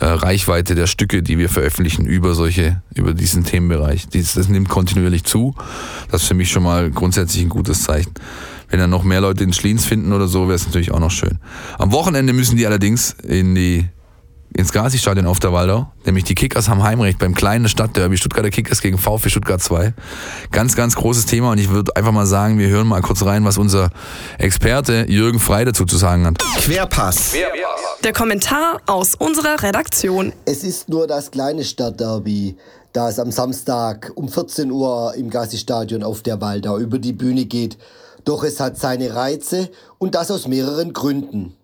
äh, 0.00 0.06
Reichweite 0.06 0.74
der 0.74 0.86
Stücke, 0.86 1.22
die 1.22 1.36
wir 1.38 1.48
veröffentlichen 1.48 2.06
über 2.06 2.34
solche, 2.34 2.82
über 2.94 3.12
diesen 3.12 3.44
Themenbereich. 3.44 4.08
Dies, 4.08 4.34
das 4.34 4.48
nimmt 4.48 4.68
kontinuierlich 4.68 5.24
zu. 5.24 5.54
Das 6.10 6.22
ist 6.22 6.28
für 6.28 6.34
mich 6.34 6.50
schon 6.50 6.62
mal 6.62 6.90
grundsätzlich 6.90 7.42
ein 7.42 7.48
gutes 7.48 7.82
Zeichen. 7.82 8.12
Wenn 8.68 8.78
dann 8.78 8.90
noch 8.90 9.02
mehr 9.02 9.20
Leute 9.20 9.44
den 9.44 9.52
Schliens 9.52 9.84
finden 9.84 10.12
oder 10.12 10.28
so, 10.28 10.42
wäre 10.42 10.54
es 10.54 10.64
natürlich 10.64 10.92
auch 10.92 11.00
noch 11.00 11.10
schön. 11.10 11.38
Am 11.78 11.92
Wochenende 11.92 12.32
müssen 12.32 12.56
die 12.56 12.66
allerdings 12.66 13.14
in 13.22 13.54
die 13.54 13.86
ins 14.56 14.72
Gazi-Stadion 14.72 15.26
auf 15.26 15.40
der 15.40 15.52
Waldau, 15.52 15.90
nämlich 16.04 16.24
die 16.24 16.34
Kickers 16.34 16.68
haben 16.68 16.82
Heimrecht 16.82 17.18
beim 17.18 17.34
kleinen 17.34 17.68
Stadtderby 17.68 18.16
Stuttgarter 18.16 18.50
Kickers 18.50 18.80
gegen 18.80 18.98
VfB 18.98 19.30
Stuttgart 19.30 19.62
2. 19.62 19.94
Ganz, 20.50 20.76
ganz 20.76 20.94
großes 20.96 21.26
Thema 21.26 21.52
und 21.52 21.58
ich 21.58 21.70
würde 21.70 21.94
einfach 21.96 22.12
mal 22.12 22.26
sagen, 22.26 22.58
wir 22.58 22.68
hören 22.68 22.86
mal 22.86 23.00
kurz 23.00 23.24
rein, 23.24 23.44
was 23.44 23.58
unser 23.58 23.90
Experte 24.38 25.06
Jürgen 25.08 25.40
Frei 25.40 25.64
dazu 25.64 25.84
zu 25.84 25.96
sagen 25.96 26.26
hat. 26.26 26.38
Querpass. 26.58 27.34
Der 28.04 28.12
Kommentar 28.12 28.80
aus 28.86 29.14
unserer 29.14 29.62
Redaktion. 29.62 30.32
Es 30.44 30.64
ist 30.64 30.88
nur 30.88 31.06
das 31.06 31.30
kleine 31.30 31.64
Stadtderby, 31.64 32.56
da 32.92 33.08
es 33.08 33.18
am 33.18 33.30
Samstag 33.30 34.12
um 34.16 34.28
14 34.28 34.70
Uhr 34.70 35.14
im 35.16 35.30
Gazi-Stadion 35.30 36.02
auf 36.02 36.22
der 36.22 36.40
Waldau 36.40 36.78
über 36.78 36.98
die 36.98 37.12
Bühne 37.12 37.44
geht. 37.44 37.78
Doch 38.24 38.44
es 38.44 38.60
hat 38.60 38.78
seine 38.78 39.14
Reize 39.14 39.70
und 39.98 40.14
das 40.14 40.30
aus 40.30 40.46
mehreren 40.46 40.92
Gründen. 40.92 41.56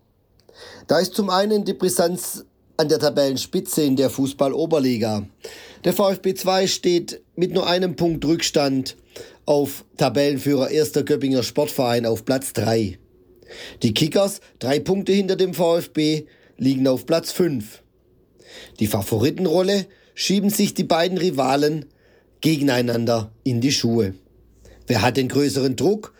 Da 0.87 0.97
ist 0.99 1.13
zum 1.13 1.29
einen 1.29 1.65
die 1.65 1.73
Brisanz 1.73 2.45
an 2.79 2.87
der 2.87 2.99
Tabellenspitze 2.99 3.83
in 3.83 3.97
der 3.97 4.09
Fußball-Oberliga. 4.09 5.27
Der 5.83 5.91
VfB 5.91 6.33
2 6.33 6.65
steht 6.67 7.21
mit 7.35 7.51
nur 7.51 7.67
einem 7.67 7.97
Punkt 7.97 8.23
Rückstand 8.23 8.95
auf 9.45 9.83
Tabellenführer 9.97 10.67
1. 10.67 10.93
Göppinger 10.93 11.43
Sportverein 11.43 12.05
auf 12.05 12.23
Platz 12.23 12.53
3. 12.53 12.97
Die 13.83 13.93
Kickers, 13.93 14.39
drei 14.59 14.79
Punkte 14.79 15.11
hinter 15.11 15.35
dem 15.35 15.53
VfB, 15.53 16.27
liegen 16.57 16.87
auf 16.87 17.05
Platz 17.05 17.33
5. 17.33 17.83
Die 18.79 18.87
Favoritenrolle 18.87 19.85
schieben 20.13 20.49
sich 20.49 20.73
die 20.73 20.85
beiden 20.85 21.17
Rivalen 21.17 21.83
gegeneinander 22.39 23.33
in 23.43 23.59
die 23.59 23.73
Schuhe. 23.73 24.13
Wer 24.87 25.01
hat 25.01 25.17
den 25.17 25.27
größeren 25.27 25.75
Druck? 25.75 26.13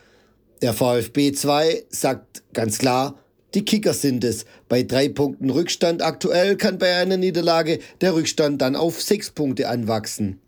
Der 0.61 0.73
VfB 0.73 1.31
2 1.31 1.85
sagt 1.87 2.43
ganz 2.51 2.79
klar, 2.79 3.17
die 3.53 3.65
Kickers 3.65 4.01
sind 4.01 4.23
es. 4.23 4.45
Bei 4.67 4.83
drei 4.83 5.09
Punkten 5.09 5.49
Rückstand 5.49 6.01
aktuell 6.01 6.55
kann 6.55 6.77
bei 6.77 6.95
einer 6.95 7.17
Niederlage 7.17 7.79
der 8.01 8.13
Rückstand 8.13 8.61
dann 8.61 8.75
auf 8.75 9.01
sechs 9.01 9.31
Punkte 9.31 9.67
anwachsen. 9.67 10.39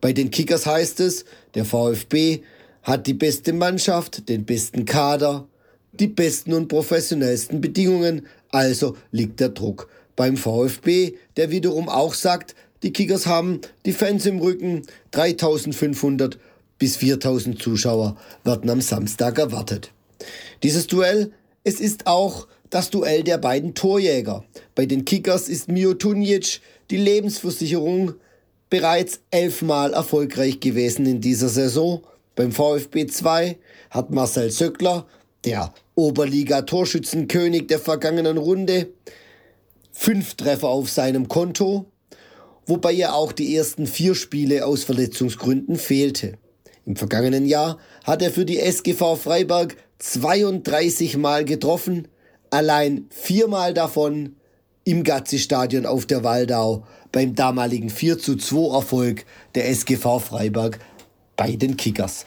Bei 0.00 0.12
den 0.12 0.30
Kickers 0.30 0.66
heißt 0.66 1.00
es, 1.00 1.24
der 1.54 1.64
VfB 1.64 2.40
hat 2.82 3.06
die 3.06 3.14
beste 3.14 3.52
Mannschaft, 3.52 4.28
den 4.28 4.44
besten 4.44 4.84
Kader, 4.84 5.46
die 5.92 6.08
besten 6.08 6.52
und 6.52 6.68
professionellsten 6.68 7.60
Bedingungen, 7.60 8.26
also 8.50 8.96
liegt 9.12 9.38
der 9.40 9.50
Druck 9.50 9.88
beim 10.16 10.36
VfB, 10.36 11.14
der 11.36 11.50
wiederum 11.50 11.88
auch 11.88 12.14
sagt, 12.14 12.54
die 12.82 12.92
Kickers 12.92 13.26
haben 13.26 13.60
die 13.86 13.92
Fans 13.92 14.26
im 14.26 14.40
Rücken, 14.40 14.82
3500 15.12 16.38
bis 16.78 16.96
4000 16.96 17.62
Zuschauer 17.62 18.16
werden 18.42 18.68
am 18.68 18.80
Samstag 18.80 19.38
erwartet. 19.38 19.92
Dieses 20.62 20.88
Duell 20.88 21.32
es 21.64 21.80
ist 21.80 22.06
auch 22.06 22.48
das 22.70 22.90
Duell 22.90 23.22
der 23.22 23.38
beiden 23.38 23.74
Torjäger. 23.74 24.44
Bei 24.74 24.86
den 24.86 25.04
Kickers 25.04 25.48
ist 25.48 25.68
Mio 25.68 25.94
Tunjic 25.94 26.60
die 26.90 26.96
Lebensversicherung 26.96 28.14
bereits 28.70 29.20
elfmal 29.30 29.92
erfolgreich 29.92 30.60
gewesen 30.60 31.06
in 31.06 31.20
dieser 31.20 31.48
Saison. 31.48 32.02
Beim 32.34 32.52
VfB 32.52 33.06
2 33.06 33.58
hat 33.90 34.10
Marcel 34.10 34.50
Söckler, 34.50 35.06
der 35.44 35.74
Oberliga-Torschützenkönig 35.94 37.66
der 37.66 37.78
vergangenen 37.78 38.38
Runde, 38.38 38.88
fünf 39.90 40.34
Treffer 40.34 40.68
auf 40.68 40.88
seinem 40.88 41.28
Konto, 41.28 41.86
wobei 42.66 42.94
er 42.94 43.14
auch 43.14 43.32
die 43.32 43.54
ersten 43.54 43.86
vier 43.86 44.14
Spiele 44.14 44.64
aus 44.64 44.84
Verletzungsgründen 44.84 45.76
fehlte. 45.76 46.38
Im 46.86 46.96
vergangenen 46.96 47.46
Jahr 47.46 47.78
hat 48.04 48.22
er 48.22 48.30
für 48.30 48.44
die 48.46 48.58
SGV 48.58 49.16
Freiberg 49.16 49.76
32 50.02 51.16
Mal 51.16 51.44
getroffen, 51.44 52.08
allein 52.50 53.06
viermal 53.10 53.72
davon 53.72 54.34
im 54.82 55.04
Gazzi-Stadion 55.04 55.86
auf 55.86 56.06
der 56.06 56.24
Waldau 56.24 56.84
beim 57.12 57.36
damaligen 57.36 57.88
4 57.88 58.18
zu 58.18 58.34
2 58.34 58.74
Erfolg 58.74 59.24
der 59.54 59.68
SGV 59.68 60.18
Freiberg 60.18 60.80
bei 61.36 61.54
den 61.54 61.76
Kickers. 61.76 62.26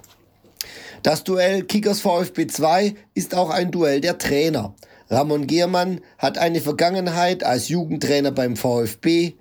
Das 1.03 1.25
Duell 1.25 1.63
Kickers 1.63 1.99
VfB 1.99 2.47
2 2.47 2.95
ist 3.13 3.35
auch 3.35 3.49
ein 3.49 3.71
Duell 3.71 3.99
der 3.99 4.17
Trainer. 4.17 4.73
Ramon 5.09 5.45
Giermann 5.45 5.99
hat 6.17 6.37
eine 6.37 6.61
Vergangenheit 6.61 7.43
als 7.43 7.67
Jugendtrainer 7.67 8.31
beim 8.31 8.55
VfB, 8.55 9.33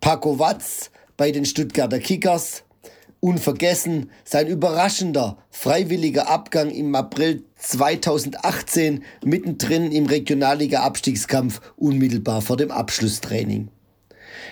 Paco 0.00 0.40
Watz 0.40 0.90
bei 1.16 1.30
den 1.30 1.44
Stuttgarter 1.44 2.00
Kickers, 2.00 2.64
unvergessen 3.20 4.10
sein 4.24 4.48
überraschender 4.48 5.38
freiwilliger 5.50 6.28
Abgang 6.28 6.70
im 6.70 6.92
April 6.96 7.44
2018 7.56 9.02
mittendrin 9.24 9.90
im 9.90 10.06
Regionalliga-Abstiegskampf 10.06 11.60
unmittelbar 11.76 12.42
vor 12.42 12.56
dem 12.56 12.70
Abschlusstraining. 12.70 13.68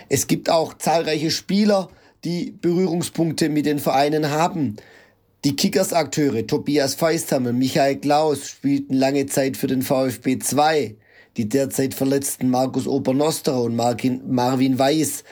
Es 0.08 0.26
gibt 0.26 0.50
auch 0.50 0.74
zahlreiche 0.74 1.30
Spieler, 1.30 1.88
die 2.24 2.52
Berührungspunkte 2.60 3.48
mit 3.48 3.66
den 3.66 3.78
Vereinen 3.78 4.30
haben. 4.30 4.76
Die 5.44 5.56
Kickers-Akteure 5.56 6.46
Tobias 6.46 6.94
Feisthammer, 6.94 7.52
Michael 7.52 7.96
Klaus 7.96 8.48
spielten 8.48 8.94
lange 8.94 9.26
Zeit 9.26 9.56
für 9.56 9.66
den 9.66 9.82
VfB 9.82 10.38
2. 10.38 10.96
Die 11.36 11.48
derzeit 11.48 11.94
verletzten 11.94 12.48
Markus 12.48 12.86
Obernosterer 12.86 13.62
und 13.62 13.74
Marvin 13.76 14.78
Weiß 14.78 15.24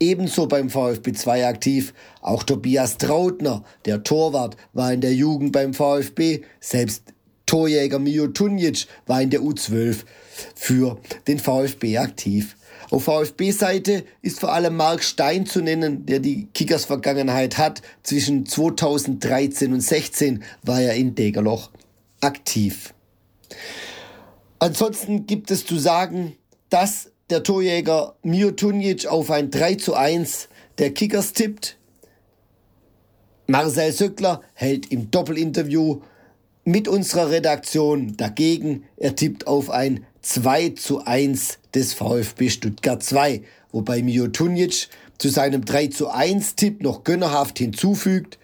ebenso 0.00 0.46
beim 0.46 0.70
VfB 0.70 1.12
2 1.12 1.46
aktiv. 1.46 1.94
Auch 2.22 2.42
Tobias 2.42 2.98
Trautner, 2.98 3.62
der 3.84 4.02
Torwart, 4.02 4.56
war 4.72 4.92
in 4.92 5.00
der 5.00 5.14
Jugend 5.14 5.52
beim 5.52 5.74
VfB. 5.74 6.40
Selbst 6.58 7.04
Torjäger 7.46 7.98
Mio 7.98 8.28
Tunjic 8.28 8.86
war 9.06 9.20
in 9.20 9.30
der 9.30 9.40
U12 9.40 10.04
für 10.54 10.98
den 11.28 11.38
VfB 11.38 11.98
aktiv. 11.98 12.56
Auf 12.90 13.04
VfB-Seite 13.04 14.04
ist 14.20 14.40
vor 14.40 14.52
allem 14.52 14.76
Mark 14.76 15.04
Stein 15.04 15.46
zu 15.46 15.60
nennen, 15.60 16.06
der 16.06 16.18
die 16.18 16.46
Kickers-Vergangenheit 16.54 17.56
hat. 17.56 17.82
Zwischen 18.02 18.46
2013 18.46 19.72
und 19.72 19.80
16 19.80 20.42
war 20.62 20.80
er 20.80 20.94
in 20.94 21.14
Degerloch 21.14 21.70
aktiv. 22.20 22.94
Ansonsten 24.58 25.26
gibt 25.26 25.50
es 25.50 25.64
zu 25.64 25.78
sagen, 25.78 26.36
dass 26.68 27.10
der 27.30 27.42
Torjäger 27.42 28.16
Mio 28.22 28.50
Tunjic 28.50 29.06
auf 29.06 29.30
ein 29.30 29.50
3 29.50 29.76
zu 29.76 29.94
1 29.94 30.48
der 30.78 30.92
Kickers 30.92 31.32
tippt. 31.32 31.76
Marcel 33.46 33.92
Söckler 33.92 34.42
hält 34.54 34.90
im 34.92 35.10
Doppelinterview 35.10 36.00
mit 36.64 36.88
unserer 36.88 37.30
Redaktion 37.30 38.16
dagegen. 38.16 38.84
Er 38.96 39.16
tippt 39.16 39.46
auf 39.46 39.70
ein 39.70 40.06
2 40.22 40.70
zu 40.70 41.04
1 41.04 41.58
des 41.74 41.94
VfB 41.94 42.50
Stuttgart 42.50 43.02
2, 43.02 43.42
wobei 43.72 44.02
Mio 44.02 44.28
Tunjic 44.28 44.88
zu 45.18 45.28
seinem 45.28 45.64
3 45.64 45.88
zu 45.88 46.08
1 46.08 46.56
Tipp 46.56 46.82
noch 46.82 47.04
gönnerhaft 47.04 47.58
hinzufügt, 47.58 48.38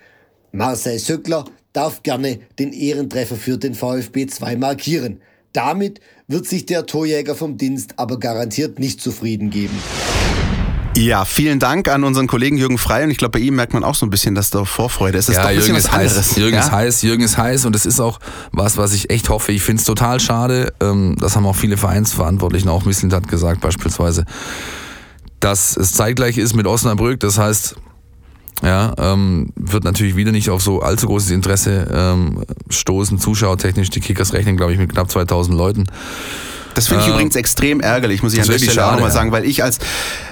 Marcel 0.52 0.98
Söckler 0.98 1.44
darf 1.72 2.02
gerne 2.02 2.38
den 2.58 2.72
Ehrentreffer 2.72 3.36
für 3.36 3.58
den 3.58 3.74
VfB 3.74 4.26
2 4.26 4.56
markieren. 4.56 5.20
Damit 5.52 6.00
wird 6.28 6.46
sich 6.46 6.66
der 6.66 6.86
Torjäger 6.86 7.36
vom 7.36 7.56
Dienst 7.56 7.94
aber 7.98 8.18
garantiert 8.18 8.80
nicht 8.80 9.00
zufrieden 9.00 9.50
geben. 9.50 9.78
Ja, 10.96 11.24
vielen 11.26 11.60
Dank 11.60 11.88
an 11.88 12.04
unseren 12.04 12.26
Kollegen 12.26 12.56
Jürgen 12.56 12.78
Frey 12.78 13.04
und 13.04 13.10
ich 13.10 13.18
glaube, 13.18 13.38
bei 13.38 13.44
ihm 13.44 13.54
merkt 13.54 13.74
man 13.74 13.84
auch 13.84 13.94
so 13.94 14.06
ein 14.06 14.10
bisschen, 14.10 14.34
dass 14.34 14.48
da 14.50 14.64
Vorfreude 14.64 15.18
ist. 15.18 15.28
Das 15.28 15.36
ja, 15.36 15.42
ist 15.42 15.44
doch 15.44 15.50
ein 15.50 15.56
Jürgen 15.56 15.74
bisschen 15.74 15.78
ist 15.78 15.92
was 15.92 15.92
heiß. 15.92 16.10
anderes. 16.12 16.36
Jürgen 16.36 16.54
ja? 16.54 16.60
ist 16.60 16.72
heiß, 16.72 17.02
Jürgen 17.02 17.22
ist 17.22 17.36
heiß 17.36 17.64
und 17.66 17.76
es 17.76 17.86
ist 17.86 18.00
auch 18.00 18.18
was, 18.50 18.76
was 18.76 18.94
ich 18.94 19.10
echt 19.10 19.28
hoffe. 19.28 19.52
Ich 19.52 19.62
finde 19.62 19.80
es 19.80 19.86
total 19.86 20.18
schade, 20.18 20.72
ähm, 20.80 21.16
das 21.20 21.36
haben 21.36 21.46
auch 21.46 21.54
viele 21.54 21.76
Vereinsverantwortlichen, 21.76 22.70
auch 22.70 22.86
Misslind 22.86 23.12
hat 23.12 23.28
gesagt 23.28 23.60
beispielsweise, 23.60 24.24
dass 25.38 25.76
es 25.76 25.92
zeitgleich 25.92 26.38
ist 26.38 26.56
mit 26.56 26.66
Osnabrück. 26.66 27.20
Das 27.20 27.38
heißt, 27.38 27.76
ja, 28.62 28.94
ähm, 28.98 29.52
wird 29.54 29.84
natürlich 29.84 30.16
wieder 30.16 30.32
nicht 30.32 30.50
auf 30.50 30.62
so 30.62 30.80
allzu 30.80 31.06
großes 31.06 31.30
Interesse 31.30 31.88
ähm, 31.92 32.42
stoßen, 32.70 33.18
zuschauertechnisch. 33.18 33.90
Die 33.90 34.00
Kickers 34.00 34.32
rechnen, 34.32 34.56
glaube 34.56 34.72
ich, 34.72 34.78
mit 34.78 34.92
knapp 34.92 35.10
2000 35.10 35.56
Leuten. 35.56 35.84
Das 36.76 36.88
finde 36.88 37.02
ich 37.02 37.08
Äh, 37.08 37.12
übrigens 37.12 37.36
extrem 37.36 37.80
ärgerlich, 37.80 38.22
muss 38.22 38.34
ich 38.34 38.40
an 38.40 38.46
der 38.46 38.58
Stelle 38.58 38.86
auch 38.86 38.92
nochmal 38.92 39.08
ja. 39.08 39.14
sagen, 39.14 39.32
weil 39.32 39.44
ich 39.44 39.62
als, 39.62 39.78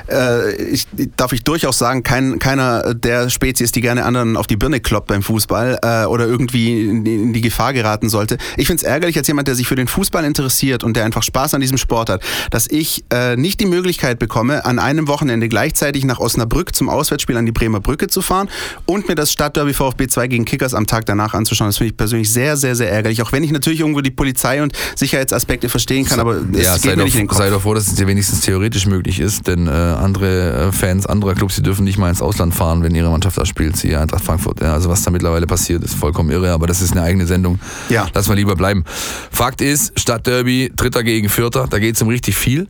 äh, 0.09 0.55
ich, 0.55 0.87
darf 1.17 1.33
ich 1.33 1.43
durchaus 1.43 1.79
sagen, 1.79 2.03
kein, 2.03 2.39
keiner 2.39 2.95
der 2.95 3.31
Spezies, 3.31 3.73
die 3.73 3.81
gerne 3.81 4.05
anderen 4.05 4.37
auf 4.37 4.47
die 4.47 4.57
Birne 4.57 4.81
kloppt 4.81 5.09
beim 5.09 5.23
Fußball 5.23 5.79
äh, 5.83 6.05
oder 6.07 6.27
irgendwie 6.27 6.89
in, 6.89 7.07
in 7.07 7.33
die 7.33 7.41
Gefahr 7.41 7.73
geraten 7.73 8.09
sollte. 8.09 8.39
Ich 8.57 8.67
finde 8.67 8.83
es 8.83 8.89
ärgerlich 8.89 9.17
als 9.17 9.27
jemand, 9.27 9.49
der 9.49 9.55
sich 9.55 9.67
für 9.67 9.75
den 9.75 9.89
Fußball 9.89 10.25
interessiert 10.25 10.85
und 10.85 10.97
der 10.97 11.05
einfach 11.05 11.23
Spaß 11.23 11.55
an 11.55 11.61
diesem 11.61 11.79
Sport 11.79 12.11
hat, 12.11 12.23
dass 12.51 12.71
ich 12.71 13.05
äh, 13.11 13.37
nicht 13.37 13.61
die 13.61 13.67
Möglichkeit 13.67 14.19
bekomme, 14.19 14.65
an 14.65 14.79
einem 14.79 15.09
Wochenende 15.09 15.49
gleichzeitig 15.49 16.05
nach 16.05 16.21
Osnabrück 16.21 16.75
zum 16.75 16.89
Auswärtsspiel 16.89 17.37
an 17.37 17.47
die 17.47 17.53
Bremer 17.53 17.81
Brücke 17.81 18.07
zu 18.07 18.21
fahren 18.21 18.49
und 18.87 19.09
mir 19.09 19.15
das 19.15 19.33
Stadtderby 19.33 19.73
VfB 19.73 20.09
2 20.09 20.29
gegen 20.29 20.45
Kickers 20.45 20.75
am 20.75 20.87
Tag 20.87 21.07
danach 21.07 21.35
anzuschauen. 21.35 21.69
Das 21.69 21.79
finde 21.79 21.93
ich 21.93 21.97
persönlich 21.97 22.31
sehr, 22.31 22.57
sehr, 22.57 22.77
sehr 22.77 22.91
ärgerlich. 22.91 23.23
Auch 23.23 23.33
wenn 23.33 23.43
ich 23.43 23.51
natürlich 23.51 23.81
irgendwo 23.81 24.01
die 24.01 24.11
Polizei 24.11 24.63
und 24.63 24.73
Sicherheitsaspekte 24.97 25.69
verstehen 25.69 26.05
kann, 26.05 26.21
aber 26.21 26.34
es 26.53 26.65
ja, 26.65 26.79
sei 26.79 26.97
doch, 26.97 27.09
sei 27.37 27.51
doch 27.51 27.61
froh, 27.63 27.75
dass 27.75 27.87
es 27.89 27.95
dir 27.95 28.07
wenigstens 28.07 28.41
theoretisch 28.43 28.87
möglich 28.87 29.21
ist, 29.21 29.47
denn 29.47 29.67
äh, 29.67 29.71
andere 29.71 30.69
äh, 30.69 30.73
Fans 30.73 31.07
anderer 31.07 31.35
Clubs, 31.35 31.57
die 31.57 31.63
dürfen 31.63 31.85
nicht 31.85 31.99
mal 31.99 32.09
ins 32.11 32.23
Ausland 32.23 32.55
fahren, 32.55 32.83
wenn 32.83 32.95
ihre 32.95 33.11
Mannschaft 33.11 33.39
da 33.39 33.45
spielt, 33.47 33.77
siehe 33.77 33.99
Eintracht 34.01 34.25
Frankfurt. 34.25 34.61
Ja, 34.61 34.73
also 34.75 34.89
was 34.89 35.03
da 35.03 35.11
mittlerweile 35.11 35.47
passiert, 35.47 35.83
ist 35.85 35.95
vollkommen 35.95 36.31
irre, 36.31 36.51
aber 36.53 36.67
das 36.67 36.83
ist 36.83 36.93
eine 36.93 37.03
eigene 37.03 37.27
Sendung. 37.27 37.59
Ja. 37.89 38.07
Lass 38.15 38.29
mal 38.29 38.35
lieber 38.35 38.57
bleiben. 38.57 38.85
Fakt 39.31 39.61
ist, 39.61 39.99
Stadtderby, 39.99 40.73
Dritter 40.77 41.03
gegen 41.03 41.29
Vierter, 41.29 41.67
da 41.69 41.79
geht 41.79 41.97
es 41.97 42.03
um 42.03 42.09
richtig 42.09 42.37
viel, 42.37 42.69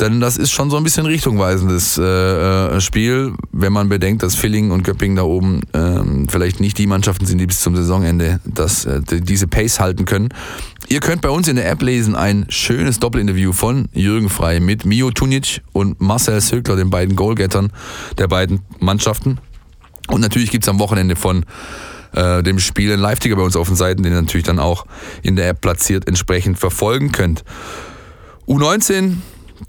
denn 0.00 0.20
das 0.20 0.36
ist 0.36 0.50
schon 0.50 0.70
so 0.70 0.76
ein 0.76 0.84
bisschen 0.84 1.06
richtungweisendes 1.06 1.98
äh, 1.98 2.02
äh, 2.76 2.80
Spiel, 2.80 3.32
wenn 3.52 3.72
man 3.72 3.88
bedenkt, 3.88 4.22
dass 4.22 4.34
Villingen 4.34 4.70
und 4.70 4.84
Göppingen 4.84 5.16
da 5.16 5.22
oben 5.22 5.62
ähm, 5.74 6.26
vielleicht 6.28 6.60
nicht 6.60 6.78
die 6.78 6.86
Mannschaften 6.86 7.26
sind, 7.26 7.38
die 7.38 7.46
bis 7.46 7.60
zum 7.60 7.74
Saisonende 7.76 8.40
das, 8.44 8.84
äh, 8.84 9.00
die- 9.00 9.20
diese 9.20 9.46
Pace 9.46 9.80
halten 9.80 10.04
können. 10.04 10.28
Ihr 10.88 11.00
könnt 11.00 11.20
bei 11.20 11.30
uns 11.30 11.48
in 11.48 11.56
der 11.56 11.68
App 11.68 11.82
lesen 11.82 12.14
ein 12.14 12.46
schönes 12.48 13.00
Doppelinterview 13.00 13.52
von 13.52 13.88
Jürgen 13.92 14.28
Frei 14.28 14.60
mit 14.60 14.84
Mio 14.84 15.10
Tunic 15.10 15.62
und 15.72 16.00
Marcel 16.00 16.40
Söckler, 16.40 16.76
den 16.76 16.90
beiden 16.90 17.16
Goalgettern 17.16 17.72
der 18.18 18.28
beiden 18.28 18.60
Mannschaften. 18.78 19.38
Und 20.08 20.20
natürlich 20.20 20.50
gibt's 20.50 20.68
am 20.68 20.78
Wochenende 20.78 21.16
von 21.16 21.44
äh, 22.12 22.42
dem 22.42 22.60
Spiel 22.60 22.92
einen 22.92 23.02
Live-Ticker 23.02 23.36
bei 23.36 23.42
uns 23.42 23.56
auf 23.56 23.66
den 23.66 23.76
Seiten, 23.76 24.02
den 24.02 24.12
ihr 24.12 24.20
natürlich 24.20 24.46
dann 24.46 24.60
auch 24.60 24.86
in 25.22 25.34
der 25.34 25.48
App 25.48 25.60
platziert 25.60 26.06
entsprechend 26.06 26.58
verfolgen 26.58 27.10
könnt. 27.10 27.44
U19, 28.46 29.16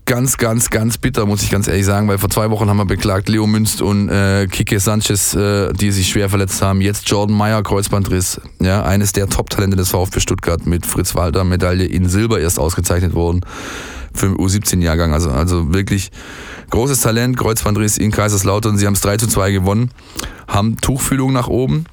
ganz, 0.05 0.37
ganz, 0.37 0.69
ganz 0.69 0.97
bitter, 0.97 1.25
muss 1.25 1.43
ich 1.43 1.49
ganz 1.49 1.67
ehrlich 1.67 1.85
sagen, 1.85 2.07
weil 2.07 2.17
vor 2.17 2.29
zwei 2.29 2.49
Wochen 2.49 2.69
haben 2.69 2.77
wir 2.77 2.85
beklagt, 2.85 3.29
Leo 3.29 3.47
Münst 3.47 3.81
und 3.81 4.09
äh, 4.09 4.47
Kike 4.47 4.79
Sanchez, 4.79 5.33
äh, 5.35 5.73
die 5.73 5.91
sich 5.91 6.09
schwer 6.09 6.29
verletzt 6.29 6.61
haben. 6.61 6.81
Jetzt 6.81 7.09
Jordan 7.09 7.35
Meyer, 7.35 7.63
Kreuzbandriss, 7.63 8.41
ja, 8.59 8.83
eines 8.83 9.13
der 9.13 9.27
Top-Talente 9.27 9.77
des 9.77 9.89
VfB 9.89 10.19
Stuttgart 10.19 10.65
mit 10.65 10.85
Fritz 10.85 11.15
Walter, 11.15 11.43
Medaille 11.43 11.85
in 11.85 12.09
Silber 12.09 12.39
erst 12.39 12.59
ausgezeichnet 12.59 13.13
worden 13.13 13.41
für 14.13 14.27
den 14.27 14.37
U17-Jahrgang. 14.37 15.13
Also, 15.13 15.29
also 15.31 15.73
wirklich 15.73 16.11
großes 16.69 17.01
Talent, 17.01 17.37
Kreuzbandriss 17.37 17.97
in 17.97 18.11
Kaiserslautern. 18.11 18.77
Sie 18.77 18.85
haben 18.85 18.93
es 18.93 19.01
3 19.01 19.17
zu 19.17 19.27
2 19.27 19.51
gewonnen, 19.51 19.91
haben 20.47 20.77
Tuchfühlung 20.77 21.33
nach 21.33 21.47
oben. 21.47 21.85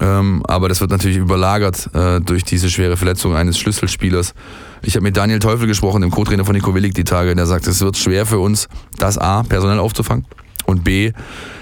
Ähm, 0.00 0.42
aber 0.46 0.68
das 0.68 0.80
wird 0.80 0.90
natürlich 0.90 1.18
überlagert 1.18 1.90
äh, 1.94 2.20
durch 2.20 2.44
diese 2.44 2.70
schwere 2.70 2.96
Verletzung 2.96 3.36
eines 3.36 3.58
Schlüsselspielers. 3.58 4.34
Ich 4.82 4.94
habe 4.94 5.02
mit 5.02 5.16
Daniel 5.16 5.40
Teufel 5.40 5.66
gesprochen, 5.66 6.00
dem 6.00 6.10
Co-Trainer 6.10 6.44
von 6.44 6.54
Nico 6.54 6.74
Willig, 6.74 6.94
die 6.94 7.04
Tage. 7.04 7.34
Der 7.34 7.46
sagt, 7.46 7.66
es 7.66 7.82
wird 7.82 7.96
schwer 7.98 8.24
für 8.24 8.38
uns, 8.38 8.68
das 8.96 9.18
A, 9.18 9.42
personell 9.42 9.78
aufzufangen 9.78 10.24
und 10.64 10.84
B, 10.84 11.12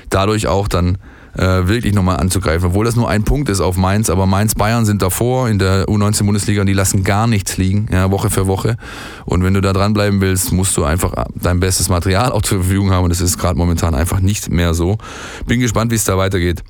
dadurch 0.09 0.47
auch 0.47 0.69
dann 0.69 0.99
äh, 1.39 1.67
wirklich 1.69 1.95
nochmal 1.95 2.19
anzugreifen. 2.19 2.69
Obwohl 2.69 2.85
das 2.85 2.97
nur 2.97 3.09
ein 3.09 3.25
Punkt 3.25 3.49
ist 3.49 3.61
auf 3.61 3.77
Mainz, 3.77 4.11
aber 4.11 4.27
Mainz-Bayern 4.27 4.85
sind 4.85 5.03
davor 5.03 5.49
in 5.49 5.59
der 5.59 5.87
U19-Bundesliga 5.87 6.61
und 6.61 6.67
die 6.67 6.73
lassen 6.73 7.05
gar 7.05 7.27
nichts 7.27 7.57
liegen, 7.57 7.89
ja, 7.93 8.11
Woche 8.11 8.31
für 8.31 8.47
Woche. 8.47 8.77
Und 9.25 9.45
wenn 9.45 9.55
du 9.55 9.61
da 9.61 9.73
dranbleiben 9.73 10.21
willst, 10.21 10.53
musst 10.53 10.77
du 10.77 10.85
einfach 10.85 11.27
dein 11.35 11.61
bestes 11.61 11.89
Material 11.89 12.33
auch 12.33 12.43
zur 12.43 12.61
Verfügung 12.61 12.91
haben 12.91 13.05
und 13.05 13.11
das 13.11 13.21
ist 13.21 13.39
gerade 13.39 13.59
momentan 13.59 13.95
einfach 13.95 14.21
nicht 14.21 14.51
mehr 14.51 14.75
so. 14.75 14.99
Bin 15.47 15.61
gespannt, 15.61 15.91
wie 15.91 15.97
es 15.97 16.05
da 16.05 16.19
weitergeht. 16.19 16.63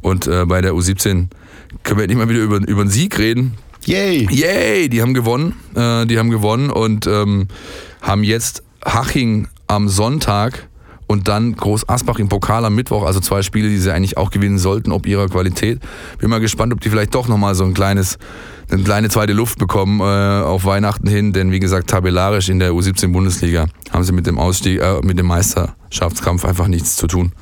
Und 0.00 0.26
äh, 0.26 0.44
bei 0.46 0.60
der 0.60 0.72
U17 0.72 1.28
können 1.82 2.00
wir 2.00 2.06
nicht 2.06 2.16
mal 2.16 2.28
wieder 2.28 2.40
über, 2.40 2.56
über 2.56 2.80
einen 2.82 2.90
Sieg 2.90 3.18
reden. 3.18 3.54
Yay! 3.84 4.28
Yay, 4.30 4.88
die 4.88 5.02
haben 5.02 5.14
gewonnen. 5.14 5.54
Äh, 5.74 6.06
die 6.06 6.18
haben 6.18 6.30
gewonnen 6.30 6.70
und 6.70 7.06
ähm, 7.06 7.48
haben 8.02 8.24
jetzt 8.24 8.62
Haching 8.84 9.48
am 9.66 9.88
Sonntag 9.88 10.68
und 11.06 11.28
dann 11.28 11.54
Groß 11.54 11.88
Asbach 11.88 12.18
im 12.18 12.28
Pokal 12.28 12.64
am 12.64 12.74
Mittwoch, 12.74 13.04
also 13.04 13.20
zwei 13.20 13.42
Spiele, 13.42 13.68
die 13.68 13.78
sie 13.78 13.92
eigentlich 13.92 14.16
auch 14.16 14.30
gewinnen 14.30 14.58
sollten, 14.58 14.92
ob 14.92 15.06
ihrer 15.06 15.28
Qualität. 15.28 15.80
Bin 16.18 16.30
mal 16.30 16.40
gespannt, 16.40 16.72
ob 16.72 16.80
die 16.80 16.90
vielleicht 16.90 17.14
doch 17.14 17.28
nochmal 17.28 17.54
so 17.54 17.64
ein 17.64 17.74
kleines, 17.74 18.18
eine 18.70 18.82
kleine 18.82 19.08
zweite 19.08 19.32
Luft 19.32 19.58
bekommen 19.58 20.00
äh, 20.00 20.44
auf 20.44 20.64
Weihnachten 20.64 21.08
hin, 21.08 21.32
denn 21.32 21.52
wie 21.52 21.60
gesagt, 21.60 21.88
tabellarisch 21.90 22.48
in 22.48 22.58
der 22.58 22.72
U17 22.72 23.12
Bundesliga 23.12 23.66
haben 23.92 24.02
sie 24.04 24.12
mit 24.12 24.26
dem 24.26 24.38
Ausstieg, 24.38 24.80
äh, 24.80 25.00
mit 25.02 25.18
dem 25.18 25.26
Meisterschaftskampf 25.26 26.44
einfach 26.44 26.66
nichts 26.66 26.96
zu 26.96 27.06
tun. 27.06 27.32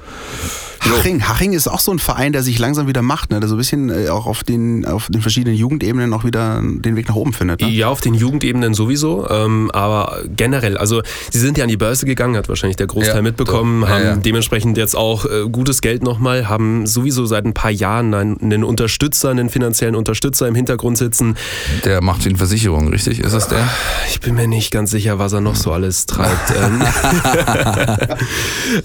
Haching, 0.85 1.27
Haching 1.27 1.53
ist 1.53 1.69
auch 1.69 1.81
so 1.81 1.93
ein 1.93 1.99
Verein, 1.99 2.33
der 2.33 2.43
sich 2.43 2.59
langsam 2.59 2.87
wieder 2.87 3.03
macht, 3.03 3.31
ne? 3.31 3.41
der 3.41 3.49
so 3.49 3.55
ein 3.55 3.59
bisschen 3.59 3.91
äh, 3.91 4.09
auch 4.09 4.27
auf 4.27 4.45
den, 4.45 4.85
auf 4.85 5.09
den 5.09 5.23
verschiedenen 5.23 5.57
Jugendebenen 5.57 6.13
auch 6.13 6.25
wieder 6.25 6.61
den 6.63 6.97
Weg 6.97 7.09
nach 7.09 7.15
oben 7.15 7.33
findet. 7.33 7.63
Ne? 7.63 7.69
Ja, 7.69 7.89
auf 7.89 8.01
den 8.01 8.15
Jugendebenen 8.15 8.75
sowieso, 8.75 9.29
ähm, 9.31 9.71
aber 9.73 10.21
generell, 10.37 10.77
also 10.77 11.03
sie 11.31 11.39
sind 11.39 11.57
ja 11.57 11.65
an 11.65 11.71
die 11.71 11.77
Börse 11.77 12.07
gegangen, 12.07 12.37
hat 12.37 12.49
wahrscheinlich 12.49 12.77
der 12.77 12.87
Großteil 12.87 13.17
Ja, 13.17 13.23
mitbekommen, 13.23 13.83
doch. 13.83 13.89
Haben 13.89 14.05
ja. 14.05 14.17
dementsprechend 14.17 14.77
jetzt 14.77 14.95
auch 14.95 15.25
äh, 15.25 15.49
gutes 15.51 15.81
Geld 15.81 16.03
nochmal, 16.03 16.49
haben 16.49 16.87
sowieso 16.87 17.25
seit 17.27 17.47
ein 17.47 17.55
paar 17.55 17.71
Jahren 17.71 18.13
einen, 18.13 18.41
einen 18.41 18.65
Unterstützer, 18.65 19.31
einen 19.31 19.49
finanziellen 19.49 19.95
Unterstützer 19.95 20.47
im 20.49 20.55
Hintergrund 20.55 20.99
sitzen. 20.99 21.37
Der 21.85 22.03
macht 22.03 22.25
den 22.25 22.37
Versicherung, 22.37 22.89
richtig? 22.89 23.21
Ist 23.21 23.33
das 23.33 23.49
der? 23.49 23.69
Ich 24.09 24.21
bin 24.21 24.35
mir 24.35 24.49
nicht 24.49 24.71
ganz 24.71 24.91
sicher, 24.91 25.19
was 25.19 25.33
er 25.33 25.41
noch 25.41 25.57
so 25.57 25.73
alles 25.73 26.07
treibt. 26.07 26.53
ähm, 26.63 26.83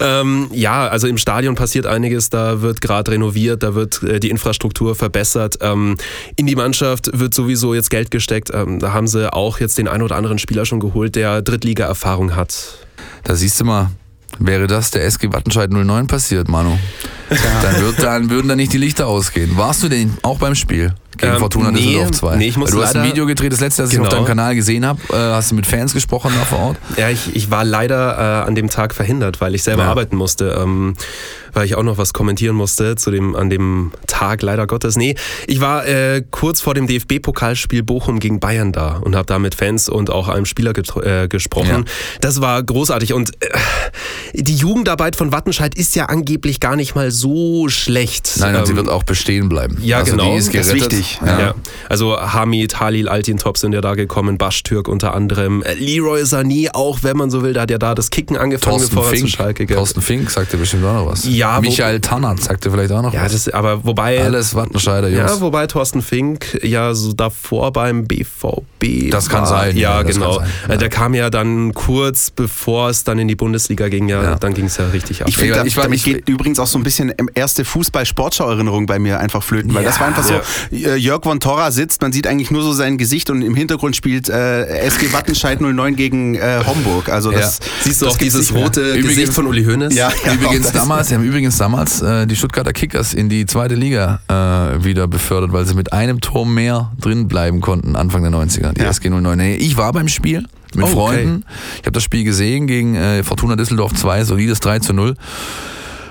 ähm, 0.00 0.48
ja, 0.52 0.88
also 0.88 1.06
im 1.06 1.18
Stadion 1.18 1.54
passiert 1.54 1.86
einiges, 1.90 2.30
da 2.30 2.62
wird 2.62 2.80
gerade 2.80 3.10
renoviert, 3.10 3.62
da 3.62 3.74
wird 3.74 4.02
äh, 4.02 4.20
die 4.20 4.30
Infrastruktur 4.30 4.94
verbessert. 4.94 5.58
Ähm, 5.60 5.96
in 6.36 6.46
die 6.46 6.56
Mannschaft 6.56 7.10
wird 7.12 7.34
sowieso 7.34 7.74
jetzt 7.74 7.90
Geld 7.90 8.10
gesteckt. 8.10 8.50
Ähm, 8.52 8.78
da 8.78 8.92
haben 8.92 9.06
sie 9.06 9.32
auch 9.32 9.60
jetzt 9.60 9.78
den 9.78 9.88
einen 9.88 10.02
oder 10.02 10.16
anderen 10.16 10.38
Spieler 10.38 10.64
schon 10.64 10.80
geholt, 10.80 11.16
der 11.16 11.42
Drittliga-Erfahrung 11.42 12.36
hat. 12.36 12.78
Da 13.24 13.34
siehst 13.34 13.60
du 13.60 13.64
mal, 13.64 13.90
wäre 14.38 14.66
das 14.66 14.90
der 14.90 15.04
SG 15.04 15.32
Wattenscheid 15.32 15.70
09 15.70 16.06
passiert, 16.06 16.48
Manu. 16.48 16.78
Dann, 17.28 17.80
wird, 17.80 18.02
dann 18.02 18.30
würden 18.30 18.48
da 18.48 18.56
nicht 18.56 18.72
die 18.72 18.78
Lichter 18.78 19.06
ausgehen. 19.06 19.56
Warst 19.56 19.82
du 19.82 19.88
denn 19.88 20.16
auch 20.22 20.38
beim 20.38 20.54
Spiel 20.54 20.94
gegen 21.18 21.32
Ähm, 21.32 21.38
Fortuna 21.38 21.70
nee, 21.70 21.78
Düsseldorf 21.80 22.10
2? 22.12 22.36
nee, 22.36 22.46
ich 22.48 22.56
muss 22.56 22.70
du 22.70 22.82
hast 22.82 22.96
ein 22.96 23.04
Video 23.04 23.26
gedreht, 23.26 23.52
das 23.52 23.60
letzte, 23.60 23.82
das 23.82 23.92
ich 23.92 23.98
auf 23.98 24.04
Genau. 24.08 24.16
deinem 24.18 24.26
Kanal 24.26 24.54
gesehen 24.54 24.86
habe. 24.86 25.00
Äh, 25.10 25.16
hast 25.16 25.50
du 25.50 25.54
mit 25.54 25.66
Fans 25.66 25.92
gesprochen 25.92 26.32
da 26.38 26.44
vor 26.44 26.58
Ort? 26.60 26.76
Ja, 26.96 27.08
ich, 27.10 27.34
ich 27.34 27.50
war 27.50 27.64
leider 27.64 28.42
äh, 28.44 28.46
an 28.48 28.54
dem 28.54 28.68
Tag 28.70 28.94
verhindert, 28.94 29.40
weil 29.40 29.54
ich 29.54 29.62
selber 29.62 29.82
Ja. 29.84 29.90
arbeiten 29.90 30.16
musste, 30.16 30.56
ähm, 30.60 30.94
weil 31.52 31.66
ich 31.66 31.74
auch 31.74 31.82
noch 31.82 31.98
was 31.98 32.12
kommentieren 32.12 32.54
musste 32.56 32.94
zu 32.96 33.10
dem, 33.10 33.34
an 33.34 33.50
dem 33.50 33.92
Tag, 34.06 34.42
leider 34.42 34.66
Gottes. 34.66 34.96
Nee, 34.96 35.16
ich 35.46 35.60
war 35.60 35.86
äh, 35.86 36.22
kurz 36.30 36.60
vor 36.60 36.74
dem 36.74 36.86
DFB-Pokalspiel 36.86 37.82
Bochum 37.82 38.20
gegen 38.20 38.38
Bayern 38.40 38.72
da 38.72 38.96
und 38.98 39.16
habe 39.16 39.26
da 39.26 39.38
mit 39.38 39.54
Fans 39.56 39.88
und 39.88 40.10
auch 40.10 40.28
einem 40.28 40.46
Spieler 40.46 40.72
äh, 41.02 41.26
gesprochen. 41.28 41.68
Ja. 41.68 41.84
Das 42.20 42.40
war 42.40 42.62
großartig 42.62 43.12
und 43.12 43.30
äh, 43.42 43.48
die 44.34 44.54
Jugendarbeit 44.54 45.16
von 45.16 45.32
Wattenscheid 45.32 45.74
ist 45.74 45.94
ja 45.96 46.06
angeblich 46.06 46.60
gar 46.60 46.76
nicht 46.76 46.94
mal 46.94 47.10
so 47.10 47.68
schlecht. 47.68 48.30
Nein, 48.38 48.54
und 48.54 48.66
sie 48.66 48.72
Ähm, 48.72 48.76
wird 48.76 48.88
auch 48.88 49.02
bestehen 49.02 49.48
bleiben. 49.48 49.76
ja, 49.82 49.98
also 49.98 50.12
genau. 50.12 50.32
Die 50.32 50.38
ist 50.38 50.52
gerettet. 50.52 50.99
Wichtig. 51.00 51.20
Ja. 51.24 51.40
ja. 51.40 51.54
Also 51.88 52.16
Hamid, 52.20 52.78
Halil, 52.80 53.08
Altintop 53.08 53.58
sind 53.58 53.72
ja 53.72 53.80
da 53.80 53.94
gekommen, 53.94 54.38
Baschtürk 54.38 54.88
unter 54.88 55.14
anderem, 55.14 55.62
äh, 55.62 55.74
Leroy 55.74 56.22
Sané 56.22 56.68
auch, 56.74 56.98
wenn 57.02 57.16
man 57.16 57.30
so 57.30 57.42
will, 57.42 57.52
da 57.52 57.62
hat 57.62 57.70
ja 57.70 57.78
da 57.78 57.94
das 57.94 58.10
Kicken 58.10 58.36
angefangen, 58.36 58.76
Thorsten 58.78 58.94
bevor 58.94 59.08
er 59.10 59.14
zu 59.14 59.16
Fink. 59.20 59.28
Schalke 59.30 59.66
geht. 59.66 59.76
Thorsten 59.76 60.00
Fink 60.02 60.30
sagte 60.30 60.56
bestimmt 60.56 60.84
auch 60.84 60.94
noch 60.94 61.06
was. 61.06 61.24
Ja, 61.26 61.60
Michael 61.60 62.00
Tannert 62.00 62.40
sagte 62.42 62.70
vielleicht 62.70 62.92
auch 62.92 63.02
noch 63.02 63.12
Ja, 63.14 63.24
was. 63.24 63.32
das, 63.32 63.48
aber 63.48 63.84
wobei, 63.84 64.22
Alles 64.22 64.54
Wattenscheider 64.54 65.08
Jungs. 65.08 65.30
ja, 65.30 65.40
wobei 65.40 65.66
Thorsten 65.66 66.02
Fink 66.02 66.58
ja 66.62 66.94
so 66.94 67.12
davor 67.12 67.72
beim 67.72 68.06
BVB 68.06 69.10
Das 69.10 69.28
kann 69.28 69.40
war. 69.42 69.46
sein, 69.46 69.76
Ja, 69.76 69.96
ja, 69.96 70.02
genau. 70.02 70.38
sein, 70.38 70.48
Äh, 70.68 70.72
ja. 70.72 70.76
Der 70.78 70.88
kam 70.88 71.14
ja 71.14 71.30
dann 71.30 71.74
kurz 71.74 72.30
bevor 72.30 72.88
es 72.90 73.04
dann 73.04 73.18
in 73.18 73.28
die 73.28 73.36
Bundesliga 73.36 73.88
ging, 73.88 74.08
ja, 74.08 74.22
Ja. 74.22 74.34
dann 74.36 74.54
ging 74.54 74.66
es 74.66 74.76
ja 74.76 74.86
richtig 74.88 75.22
ab. 75.22 75.28
Ich 75.28 75.36
finde, 75.36 75.54
Ja, 75.54 75.60
da, 75.60 75.64
ich 75.66 75.76
war- 75.76 75.84
damit 75.84 75.98
ich- 75.98 76.04
geht 76.04 76.28
übrigens 76.28 76.58
auch 76.58 76.66
so 76.66 76.78
ein 76.78 76.82
bisschen 76.82 77.12
erste 77.34 77.64
Fußball-Sportschau-Erinnerung 77.64 78.86
bei 78.86 78.98
mir 78.98 79.20
einfach 79.20 79.42
flöten, 79.42 79.74
weil 79.74 79.84
das 79.84 80.00
war 80.00 80.06
einfach 80.08 80.24
so, 80.24 80.34
äh, 80.90 80.96
Jörg 80.96 81.22
von 81.22 81.40
Torra 81.40 81.70
sitzt, 81.70 82.02
man 82.02 82.12
sieht 82.12 82.26
eigentlich 82.26 82.50
nur 82.50 82.62
so 82.62 82.72
sein 82.72 82.98
Gesicht 82.98 83.30
und 83.30 83.42
im 83.42 83.54
Hintergrund 83.54 83.96
spielt 83.96 84.28
äh, 84.28 84.64
SG 84.86 85.12
Wattenscheid 85.12 85.60
09 85.62 85.96
gegen 85.96 86.34
äh, 86.34 86.62
Homburg. 86.66 87.08
Also 87.08 87.30
das, 87.30 87.60
Siehst 87.82 88.00
du 88.02 88.06
das 88.06 88.14
auch 88.14 88.18
dieses 88.18 88.52
rote 88.54 88.80
Übrigens- 88.80 89.08
Gesicht 89.08 89.32
von 89.32 89.46
Uli 89.46 89.64
Hoeneß? 89.64 89.94
Ja, 89.94 90.10
ja, 90.26 90.34
Übrigens 90.34 90.72
damals, 90.72 91.08
sie 91.08 91.14
haben 91.14 91.24
übrigens 91.24 91.56
damals 91.58 92.02
äh, 92.02 92.26
die 92.26 92.36
Stuttgarter 92.36 92.72
Kickers 92.72 93.14
in 93.14 93.28
die 93.28 93.46
zweite 93.46 93.74
Liga 93.74 94.20
äh, 94.28 94.84
wieder 94.84 95.06
befördert, 95.08 95.52
weil 95.52 95.64
sie 95.66 95.74
mit 95.74 95.92
einem 95.92 96.20
Tor 96.20 96.46
mehr 96.46 96.92
drin 97.00 97.28
bleiben 97.28 97.60
konnten 97.60 97.96
Anfang 97.96 98.22
der 98.22 98.32
90er, 98.32 98.72
die 98.72 98.82
Ja. 98.82 98.88
SG 98.90 99.10
09. 99.10 99.36
Nee, 99.38 99.54
Ich 99.56 99.76
war 99.76 99.92
beim 99.92 100.08
Spiel 100.08 100.44
mit 100.74 100.84
Oh, 100.84 100.88
okay. 100.88 100.92
Freunden. 100.92 101.44
Ich 101.80 101.82
habe 101.82 101.92
das 101.92 102.02
Spiel 102.04 102.24
gesehen 102.24 102.66
gegen 102.66 102.94
äh, 102.94 103.22
Fortuna 103.24 103.56
Düsseldorf 103.56 103.92
2, 103.94 104.24
solides 104.24 104.60
3 104.60 104.78
zu 104.78 104.92
0. 104.92 105.16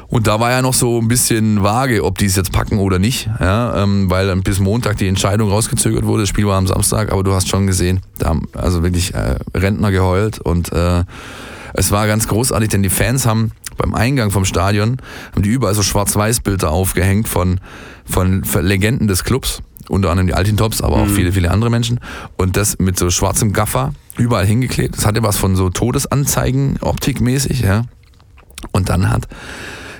Und 0.09 0.25
da 0.25 0.39
war 0.39 0.49
ja 0.49 0.61
noch 0.61 0.73
so 0.73 0.99
ein 0.99 1.07
bisschen 1.07 1.61
vage, 1.61 2.03
ob 2.03 2.17
die 2.17 2.25
es 2.25 2.35
jetzt 2.35 2.51
packen 2.51 2.79
oder 2.79 2.97
nicht, 2.97 3.29
ja, 3.39 3.83
ähm, 3.83 4.09
weil 4.09 4.27
dann 4.27 4.41
bis 4.41 4.59
Montag 4.59 4.97
die 4.97 5.07
Entscheidung 5.07 5.49
rausgezögert 5.49 6.05
wurde. 6.05 6.23
Das 6.23 6.29
Spiel 6.29 6.47
war 6.47 6.57
am 6.57 6.65
Samstag, 6.65 7.11
aber 7.11 7.23
du 7.23 7.33
hast 7.33 7.47
schon 7.47 7.67
gesehen, 7.67 8.01
da 8.17 8.29
haben 8.29 8.47
also 8.53 8.81
wirklich 8.81 9.13
äh, 9.13 9.35
Rentner 9.55 9.91
geheult 9.91 10.39
und 10.39 10.71
äh, 10.71 11.03
es 11.73 11.91
war 11.91 12.07
ganz 12.07 12.27
großartig, 12.27 12.69
denn 12.69 12.81
die 12.81 12.89
Fans 12.89 13.27
haben 13.27 13.51
beim 13.77 13.93
Eingang 13.93 14.31
vom 14.31 14.45
Stadion 14.45 14.97
haben 15.31 15.43
die 15.43 15.49
überall 15.49 15.75
so 15.75 15.83
Schwarz-Weiß-Bilder 15.83 16.71
aufgehängt 16.71 17.27
von, 17.27 17.59
von 18.05 18.43
Legenden 18.61 19.07
des 19.07 19.23
Clubs, 19.23 19.61
unter 19.87 20.09
anderem 20.09 20.27
die 20.27 20.33
Altintops, 20.33 20.81
aber 20.81 20.97
auch 20.97 21.07
viele, 21.07 21.31
viele 21.31 21.51
andere 21.51 21.69
Menschen. 21.69 21.99
Und 22.35 22.57
das 22.57 22.77
mit 22.79 22.97
so 22.99 23.09
schwarzem 23.09 23.53
Gaffer 23.53 23.93
überall 24.17 24.45
hingeklebt. 24.45 24.97
Das 24.97 25.05
hatte 25.05 25.23
was 25.23 25.37
von 25.37 25.55
so 25.55 25.69
Todesanzeigen, 25.69 26.77
optikmäßig, 26.81 27.61
ja. 27.61 27.83
Und 28.71 28.89
dann 28.89 29.09
hat 29.09 29.27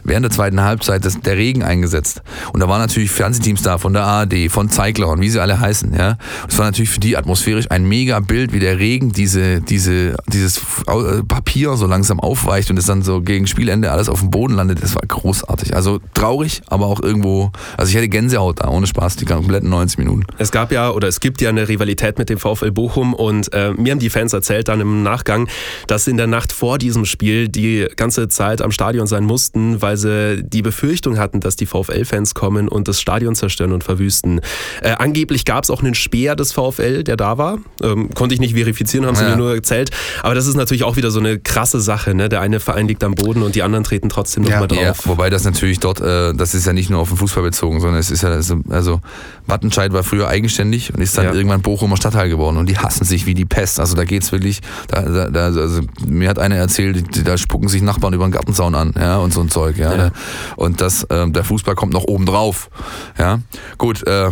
während 0.03 0.23
der 0.25 0.31
zweiten 0.31 0.61
Halbzeit 0.61 1.05
das, 1.05 1.19
der 1.19 1.37
Regen 1.37 1.63
eingesetzt. 1.63 2.21
Und 2.53 2.59
da 2.61 2.67
waren 2.69 2.79
natürlich 2.81 3.11
Fernsehteams 3.11 3.61
da 3.61 3.77
von 3.77 3.93
der 3.93 4.03
ARD, 4.03 4.49
von 4.49 4.69
Zeigler 4.69 5.09
und 5.09 5.21
wie 5.21 5.29
sie 5.29 5.39
alle 5.41 5.59
heißen. 5.59 5.93
Ja. 5.93 6.17
Das 6.47 6.57
war 6.57 6.65
natürlich 6.65 6.89
für 6.89 6.99
die 6.99 7.17
atmosphärisch 7.17 7.69
ein 7.71 7.87
mega 7.87 8.19
Bild, 8.19 8.53
wie 8.53 8.59
der 8.59 8.79
Regen 8.79 9.11
diese, 9.11 9.61
diese, 9.61 10.15
dieses 10.27 10.61
Au- 10.87 11.21
Papier 11.27 11.75
so 11.75 11.85
langsam 11.87 12.19
aufweicht 12.19 12.69
und 12.71 12.77
es 12.77 12.85
dann 12.85 13.01
so 13.01 13.21
gegen 13.21 13.47
Spielende 13.47 13.91
alles 13.91 14.09
auf 14.09 14.19
dem 14.19 14.29
Boden 14.31 14.53
landet. 14.55 14.83
Das 14.83 14.95
war 14.95 15.03
großartig. 15.07 15.75
Also 15.75 15.99
traurig, 16.13 16.61
aber 16.67 16.85
auch 16.87 17.01
irgendwo, 17.01 17.51
also 17.77 17.89
ich 17.89 17.95
hätte 17.95 18.09
Gänsehaut 18.09 18.61
da, 18.61 18.69
ohne 18.69 18.87
Spaß, 18.87 19.15
die 19.17 19.25
kompletten 19.25 19.69
90 19.69 19.97
Minuten. 19.99 20.23
Es 20.37 20.51
gab 20.51 20.71
ja 20.71 20.91
oder 20.91 21.07
es 21.07 21.19
gibt 21.19 21.41
ja 21.41 21.49
eine 21.49 21.67
Rivalität 21.67 22.17
mit 22.17 22.29
dem 22.29 22.37
VfL 22.39 22.71
Bochum 22.71 23.13
und 23.13 23.51
äh, 23.53 23.71
mir 23.73 23.91
haben 23.91 23.99
die 23.99 24.09
Fans 24.09 24.33
erzählt 24.33 24.67
dann 24.67 24.81
im 24.81 25.03
Nachgang, 25.03 25.47
dass 25.87 26.07
in 26.07 26.17
der 26.17 26.27
Nacht 26.27 26.51
vor 26.51 26.77
diesem 26.77 27.05
Spiel 27.05 27.49
die 27.49 27.87
ganze 27.95 28.27
Zeit 28.27 28.61
am 28.61 28.71
Stadion 28.71 29.07
sein 29.07 29.23
mussten, 29.23 29.81
weil 29.81 29.88
sie 29.97 30.43
die 30.43 30.61
Befürchtung 30.61 31.17
hatten, 31.17 31.39
dass 31.39 31.55
die 31.55 31.65
VfL-Fans 31.65 32.33
kommen 32.33 32.67
und 32.67 32.87
das 32.87 32.99
Stadion 32.99 33.35
zerstören 33.35 33.71
und 33.71 33.83
verwüsten. 33.83 34.41
Äh, 34.81 34.91
angeblich 34.97 35.45
gab 35.45 35.63
es 35.63 35.69
auch 35.69 35.81
einen 35.81 35.95
Speer 35.95 36.35
des 36.35 36.51
VfL, 36.53 37.03
der 37.03 37.17
da 37.17 37.37
war. 37.37 37.57
Ähm, 37.81 38.09
konnte 38.13 38.33
ich 38.35 38.39
nicht 38.41 38.53
verifizieren, 38.55 39.05
haben 39.05 39.15
sie 39.15 39.23
Ja. 39.23 39.29
mir 39.31 39.37
nur 39.37 39.53
erzählt. 39.55 39.91
Aber 40.23 40.35
das 40.35 40.47
ist 40.47 40.55
natürlich 40.55 40.83
auch 40.83 40.95
wieder 40.97 41.11
so 41.11 41.19
eine 41.19 41.39
krasse 41.39 41.79
Sache. 41.79 42.13
Ne? 42.13 42.29
Der 42.29 42.41
eine 42.41 42.59
Verein 42.59 42.87
liegt 42.87 43.03
am 43.03 43.15
Boden 43.15 43.41
und 43.43 43.55
die 43.55 43.63
anderen 43.63 43.83
treten 43.83 44.09
trotzdem 44.09 44.43
Ja, 44.43 44.51
nochmal 44.61 44.67
drauf. 44.67 44.79
Ja, 44.81 44.93
wobei 45.05 45.29
das 45.29 45.43
natürlich 45.43 45.79
dort, 45.79 46.01
äh, 46.01 46.33
das 46.33 46.53
ist 46.53 46.65
ja 46.65 46.73
nicht 46.73 46.89
nur 46.89 46.99
auf 46.99 47.09
den 47.09 47.17
Fußball 47.17 47.43
bezogen, 47.43 47.79
sondern 47.79 47.99
es 47.99 48.11
ist 48.11 48.23
ja, 48.23 48.29
also, 48.29 48.59
also 48.69 49.01
Wattenscheid 49.47 49.93
war 49.93 50.03
früher 50.03 50.27
eigenständig 50.27 50.93
und 50.93 51.01
ist 51.01 51.17
dann 51.17 51.25
Ja. 51.25 51.33
irgendwann 51.33 51.61
Bochumer 51.61 51.97
Stadtteil 51.97 52.29
geworden 52.29 52.57
und 52.57 52.69
die 52.69 52.77
hassen 52.77 53.05
sich 53.05 53.25
wie 53.25 53.33
die 53.33 53.45
Pest. 53.45 53.79
Also 53.79 53.95
da 53.95 54.03
geht's 54.05 54.31
wirklich, 54.31 54.61
da, 54.87 55.29
da, 55.29 55.45
also 55.45 55.81
mir 56.07 56.29
hat 56.29 56.39
einer 56.39 56.55
erzählt, 56.55 57.03
da 57.27 57.37
spucken 57.37 57.67
sich 57.67 57.81
Nachbarn 57.81 58.13
über 58.13 58.25
den 58.27 58.31
Gartenzaun 58.31 58.75
an, 58.75 58.93
ja, 58.99 59.17
und 59.17 59.33
so 59.33 59.41
ein 59.41 59.49
Zeug, 59.49 59.77
ja. 59.79 59.95
Ja. 59.95 60.11
Und 60.55 60.81
das, 60.81 61.07
ähm, 61.09 61.33
der 61.33 61.43
Fußball 61.43 61.75
kommt 61.75 61.93
noch 61.93 62.03
oben 62.03 62.25
drauf, 62.25 62.69
ja. 63.17 63.39
Gut, 63.77 64.05
äh, 64.05 64.29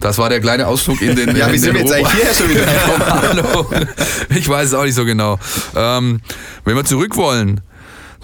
das 0.00 0.18
war 0.18 0.28
der 0.28 0.40
kleine 0.40 0.66
Ausflug 0.66 1.00
in 1.00 1.14
den. 1.14 1.36
Ja, 1.36 1.46
in 1.46 1.52
wie 1.54 1.58
sind 1.58 1.74
wir 1.74 1.80
jetzt 1.80 1.92
eigentlich 1.92 2.12
hierher 2.12 2.34
schon 2.34 2.50
wieder. 2.50 3.86
Ich 4.36 4.48
weiß 4.48 4.68
es 4.68 4.74
auch 4.74 4.84
nicht 4.84 4.94
so 4.94 5.04
genau. 5.04 5.38
Ähm, 5.76 6.20
wenn 6.64 6.76
wir 6.76 6.84
zurück 6.84 7.16
wollen, 7.16 7.60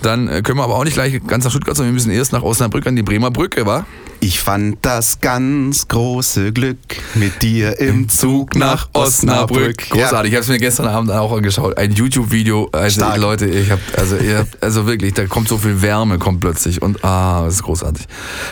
dann 0.03 0.29
äh, 0.29 0.43
können 0.43 0.59
wir 0.59 0.65
aber 0.65 0.77
auch 0.77 0.85
nicht 0.85 0.95
gleich 0.95 1.21
ganz 1.27 1.45
nach 1.45 1.51
Stuttgart, 1.51 1.77
sondern 1.77 1.93
wir 1.93 1.95
müssen 1.95 2.11
erst 2.11 2.33
nach 2.33 2.43
Osnabrück 2.43 2.87
an 2.87 2.97
die 2.97 3.03
Bremer 3.03 3.31
Brücke, 3.31 3.67
wa? 3.67 3.85
Ich 4.21 4.41
fand 4.41 4.79
das 4.83 5.21
ganz 5.21 5.87
große 5.87 6.53
Glück 6.53 6.79
mit 7.15 7.41
dir 7.41 7.79
im 7.79 8.09
Zug 8.09 8.57
nach 8.57 8.89
Osnabrück. 8.93 9.91
Großartig. 9.91 10.33
Ich 10.33 10.37
habe 10.37 10.43
es 10.43 10.49
mir 10.49 10.59
gestern 10.59 10.89
Abend 10.89 11.13
auch 11.13 11.33
angeschaut. 11.37 11.79
Ein 11.79 11.93
YouTube-Video. 11.93 12.69
Also 12.73 13.01
Stark. 13.03 13.19
Leute, 13.19 13.47
ich 13.47 13.71
habe 13.71 13.81
also 13.97 14.17
ihr 14.17 14.39
habt, 14.39 14.61
also 14.61 14.87
wirklich, 14.89 15.15
da 15.15 15.27
kommt 15.27 15.47
so 15.47 15.57
viel 15.57 15.83
Wärme 15.83 16.19
kommt 16.19 16.41
plötzlich 16.41 16.83
und 16.83 17.05
ah, 17.05 17.45
das 17.45 17.55
ist 17.55 17.63
großartig. 17.63 18.07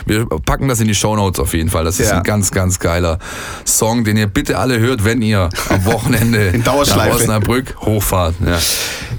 Wir 0.05 0.25
packen 0.25 0.69
das 0.69 0.79
in 0.79 0.87
die 0.87 0.95
Shownotes 0.95 1.41
auf 1.41 1.53
jeden 1.53 1.69
Fall. 1.69 1.83
Das 1.83 1.99
ist 1.99 2.11
Ja. 2.11 2.17
ein 2.19 2.23
ganz 2.23 2.51
ganz 2.51 2.79
geiler 2.79 3.19
Song, 3.65 4.05
den 4.05 4.15
ihr 4.15 4.27
bitte 4.27 4.57
alle 4.57 4.79
hört, 4.79 5.03
wenn 5.03 5.21
ihr 5.21 5.49
am 5.67 5.83
Wochenende 5.85 6.47
In 6.53 6.63
Dauerschleife. 6.63 7.09
nach 7.09 7.15
Osnabrück 7.19 7.75
hochfahrt. 7.81 8.35
Ja. 8.45 8.57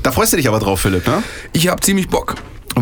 Da 0.02 0.12
freust 0.12 0.32
du 0.32 0.38
dich 0.38 0.48
aber 0.48 0.60
drauf, 0.60 0.80
Philipp, 0.80 1.06
ne? 1.06 1.22
Ich 1.52 1.68
habe 1.68 1.80
ziemlich 1.82 2.08
Bock. 2.08 2.17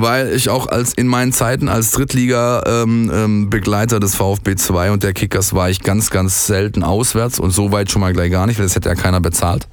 Weil 0.03 0.33
ich 0.33 0.51
auch 0.51 0.67
als 0.67 0.93
in 0.95 1.07
meinen 1.07 1.33
Zeiten 1.33 1.69
als 1.69 1.93
Drittliga-Begleiter 1.93 3.97
ähm, 3.97 3.97
ähm, 3.97 4.01
des 4.01 4.15
VfB 4.15 4.57
2 4.57 4.91
und 4.91 5.03
der 5.03 5.13
Kickers 5.13 5.55
war 5.55 5.71
ich 5.71 5.81
ganz, 5.81 6.11
ganz 6.11 6.47
selten 6.47 6.83
auswärts 6.83 7.41
und 7.41 7.51
so 7.51 7.73
weit 7.73 7.91
schon 7.91 8.01
mal 8.01 8.13
gleich 8.13 8.31
gar 8.31 8.47
nicht, 8.47 8.59
weil 8.59 8.67
das 8.67 8.75
hätte 8.75 8.89
ja 8.89 8.95
keiner 8.95 9.21
bezahlt. 9.21 9.69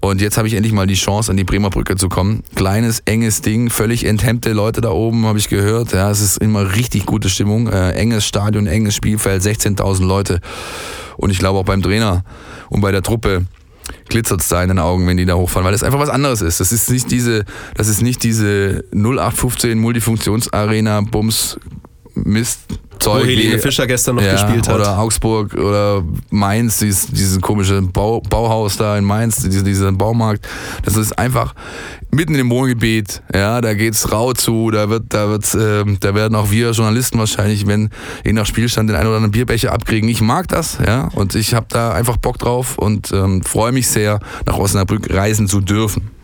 Und 0.00 0.20
jetzt 0.20 0.38
habe 0.38 0.46
ich 0.46 0.54
endlich 0.54 0.72
mal 0.72 0.86
die 0.86 0.94
Chance, 0.94 1.30
an 1.30 1.36
die 1.36 1.44
Bremer 1.44 1.70
Brücke 1.70 1.96
zu 1.96 2.08
kommen. 2.08 2.42
Kleines, 2.54 3.02
enges 3.04 3.40
Ding, 3.40 3.70
völlig 3.70 4.04
enthemmte 4.04 4.52
Leute 4.52 4.80
da 4.80 4.90
oben, 4.90 5.26
habe 5.26 5.38
ich 5.38 5.48
gehört. 5.48 5.92
Ja, 5.92 6.10
es 6.10 6.20
ist 6.20 6.38
immer 6.38 6.76
richtig 6.76 7.06
gute 7.06 7.28
Stimmung. 7.28 7.68
Äh, 7.68 7.92
enges 7.92 8.24
Stadion, 8.24 8.66
enges 8.66 8.94
Spielfeld, 8.94 9.42
16.000 9.42 10.04
Leute. 10.04 10.40
Und 11.16 11.30
ich 11.30 11.38
glaube 11.38 11.58
auch 11.58 11.64
beim 11.64 11.82
Trainer 11.82 12.24
und 12.68 12.80
bei 12.80 12.92
der 12.92 13.02
Truppe 13.02 13.46
glitzert 14.08 14.40
es 14.40 14.48
da 14.48 14.62
in 14.62 14.68
den 14.68 14.78
Augen, 14.78 15.06
wenn 15.06 15.16
die 15.16 15.26
da 15.26 15.34
hochfahren, 15.34 15.64
weil 15.64 15.72
das 15.72 15.82
einfach 15.82 15.98
was 15.98 16.08
anderes 16.08 16.42
ist. 16.42 16.60
Das 16.60 16.72
ist 16.72 16.90
nicht 16.90 17.10
diese, 17.10 17.44
das 17.74 17.88
ist 17.88 18.02
nicht 18.02 18.22
diese 18.22 18.84
0815 18.92 19.78
Multifunktionsarena 19.78 21.02
Bums 21.02 21.58
Mist 22.14 22.60
Zeug. 22.98 23.24
Wo 23.24 23.26
Helene 23.26 23.58
Fischer 23.58 23.86
gestern 23.86 24.16
noch 24.16 24.22
ja, 24.22 24.32
gespielt 24.32 24.68
hat. 24.68 24.74
Oder 24.74 24.98
Augsburg 24.98 25.54
oder 25.54 26.02
Mainz, 26.30 26.78
dieses, 26.78 27.06
dieses 27.06 27.40
komische 27.40 27.80
Bau, 27.82 28.20
Bauhaus 28.20 28.76
da 28.76 28.96
in 28.96 29.04
Mainz, 29.04 29.42
dieser, 29.42 29.62
dieser 29.62 29.92
Baumarkt. 29.92 30.46
Das 30.84 30.96
ist 30.96 31.18
einfach 31.18 31.54
mitten 32.10 32.34
im 32.34 32.50
Wohngebiet. 32.50 33.22
Ja, 33.34 33.60
da 33.60 33.74
geht's 33.74 34.10
rau 34.12 34.32
zu. 34.32 34.70
Da 34.70 34.88
wird, 34.88 35.04
da 35.10 35.28
wird, 35.28 35.54
äh, 35.54 35.84
da 36.00 36.14
werden 36.14 36.34
auch 36.34 36.50
wir 36.50 36.70
Journalisten 36.70 37.18
wahrscheinlich, 37.18 37.66
wenn 37.66 37.90
je 38.24 38.32
nach 38.32 38.46
Spielstand 38.46 38.88
den 38.88 38.96
einen 38.96 39.08
oder 39.08 39.16
anderen 39.16 39.32
Bierbecher 39.32 39.72
abkriegen. 39.72 40.08
Ich 40.08 40.20
mag 40.20 40.48
das, 40.48 40.78
ja, 40.84 41.08
und 41.14 41.34
ich 41.34 41.54
habe 41.54 41.66
da 41.68 41.92
einfach 41.92 42.16
Bock 42.16 42.38
drauf 42.38 42.78
und 42.78 43.12
ähm, 43.12 43.42
freue 43.42 43.72
mich 43.72 43.88
sehr, 43.88 44.20
nach 44.46 44.56
Osnabrück 44.56 45.12
reisen 45.12 45.48
zu 45.48 45.60
dürfen. 45.60 46.17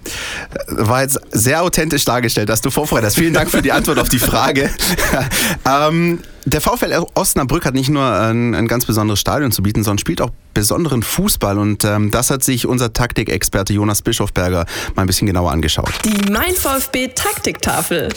War 0.68 1.02
jetzt 1.02 1.20
sehr 1.30 1.62
authentisch 1.62 2.04
dargestellt, 2.04 2.48
dass 2.48 2.60
du 2.60 2.70
Vorfreude 2.70 3.06
hast. 3.06 3.16
Vielen 3.16 3.34
Dank 3.34 3.50
für 3.50 3.62
die 3.62 3.72
Antwort 3.72 3.98
auf 3.98 4.08
die 4.08 4.18
Frage. 4.18 4.70
ähm, 5.68 6.20
der 6.46 6.60
VfL 6.60 7.06
Osnabrück 7.14 7.64
hat 7.64 7.74
nicht 7.74 7.88
nur 7.88 8.04
ein, 8.04 8.54
ein, 8.54 8.68
ganz 8.68 8.84
besonderes 8.84 9.18
Stadion 9.18 9.50
zu 9.50 9.62
bieten, 9.62 9.82
sondern 9.82 9.98
spielt 9.98 10.20
auch 10.20 10.30
besonderen 10.52 11.02
Fußball. 11.02 11.58
Und 11.58 11.84
ähm, 11.84 12.10
das 12.10 12.30
hat 12.30 12.44
sich 12.44 12.66
unser 12.66 12.92
Taktikexperte 12.92 13.72
Jonas 13.72 14.02
Bischofberger 14.02 14.66
mal 14.94 15.02
ein 15.02 15.06
bisschen 15.06 15.26
genauer 15.26 15.52
angeschaut. 15.52 15.92
Die 16.04 16.30
Mein 16.30 16.54
VfB 16.54 17.08
Taktiktafel. 17.08 18.10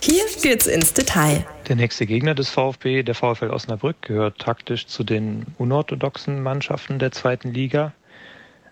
Hier 0.00 0.22
geht's 0.42 0.66
ins 0.66 0.92
Detail. 0.92 1.44
Der 1.68 1.76
nächste 1.76 2.06
Gegner 2.06 2.34
des 2.34 2.50
VfB, 2.50 3.02
der 3.02 3.14
VfL 3.14 3.50
Osnabrück, 3.50 4.02
gehört 4.02 4.38
taktisch 4.38 4.86
zu 4.86 5.04
den 5.04 5.46
unorthodoxen 5.58 6.42
Mannschaften 6.42 6.98
der 6.98 7.12
zweiten 7.12 7.52
Liga. 7.52 7.92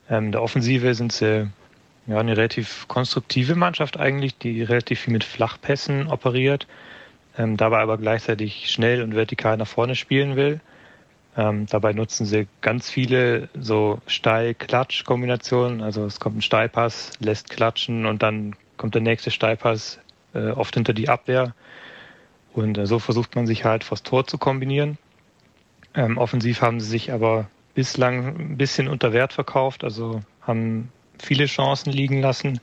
Ähm, 0.09 0.27
in 0.27 0.33
der 0.33 0.43
Offensive 0.43 0.95
sind 0.95 1.13
sie 1.13 1.49
ja, 2.07 2.19
eine 2.19 2.37
relativ 2.37 2.87
konstruktive 2.89 3.55
Mannschaft 3.55 3.99
eigentlich, 3.99 4.37
die 4.39 4.63
relativ 4.63 5.01
viel 5.01 5.13
mit 5.13 5.25
Flachpässen 5.25 6.09
operiert 6.09 6.67
ähm, 7.41 7.57
dabei 7.57 7.79
aber 7.79 7.99
gleichzeitig 7.99 8.71
schnell 8.71 9.03
und 9.03 9.15
vertikal 9.15 9.57
nach 9.57 9.67
vorne 9.67 9.95
spielen 9.95 10.37
will. 10.37 10.61
Ähm, 11.37 11.67
dabei 11.67 11.93
nutzen 11.93 12.27
sie 12.27 12.49
ganz 12.61 12.91
viele 12.91 13.49
so 13.59 14.01
Steil-Klatsch-Kombinationen. 14.07 15.81
Also 15.81 16.05
es 16.05 16.19
kommt 16.19 16.39
ein 16.39 16.43
Steilpass, 16.43 17.13
lässt 17.21 17.51
klatschen 17.51 18.05
und 18.05 18.23
dann 18.23 18.57
kommt 18.77 18.95
der 18.95 19.03
nächste 19.03 19.31
Steilpass 19.31 20.01
äh, 20.35 20.51
oft 20.51 20.75
hinter 20.75 20.93
die 20.93 21.09
Abwehr. 21.09 21.55
Und 22.53 22.79
äh, 22.79 22.87
so 22.87 22.99
versucht 22.99 23.37
man 23.37 23.47
sich 23.47 23.65
halt 23.65 23.85
vors 23.85 24.03
Tor 24.03 24.27
zu 24.27 24.39
kombinieren. 24.39 24.99
Ähm, 25.95 26.19
offensiv 26.19 26.63
haben 26.63 26.81
sie 26.81 26.89
sich 26.89 27.13
aber 27.13 27.49
bislang 27.75 28.27
ein 28.27 28.57
bisschen 28.57 28.89
unter 28.89 29.13
Wert 29.13 29.33
verkauft, 29.33 29.85
also 29.85 30.23
haben 30.43 30.91
viele 31.21 31.47
Chancen 31.47 31.93
liegen 31.93 32.21
lassen. 32.21 32.61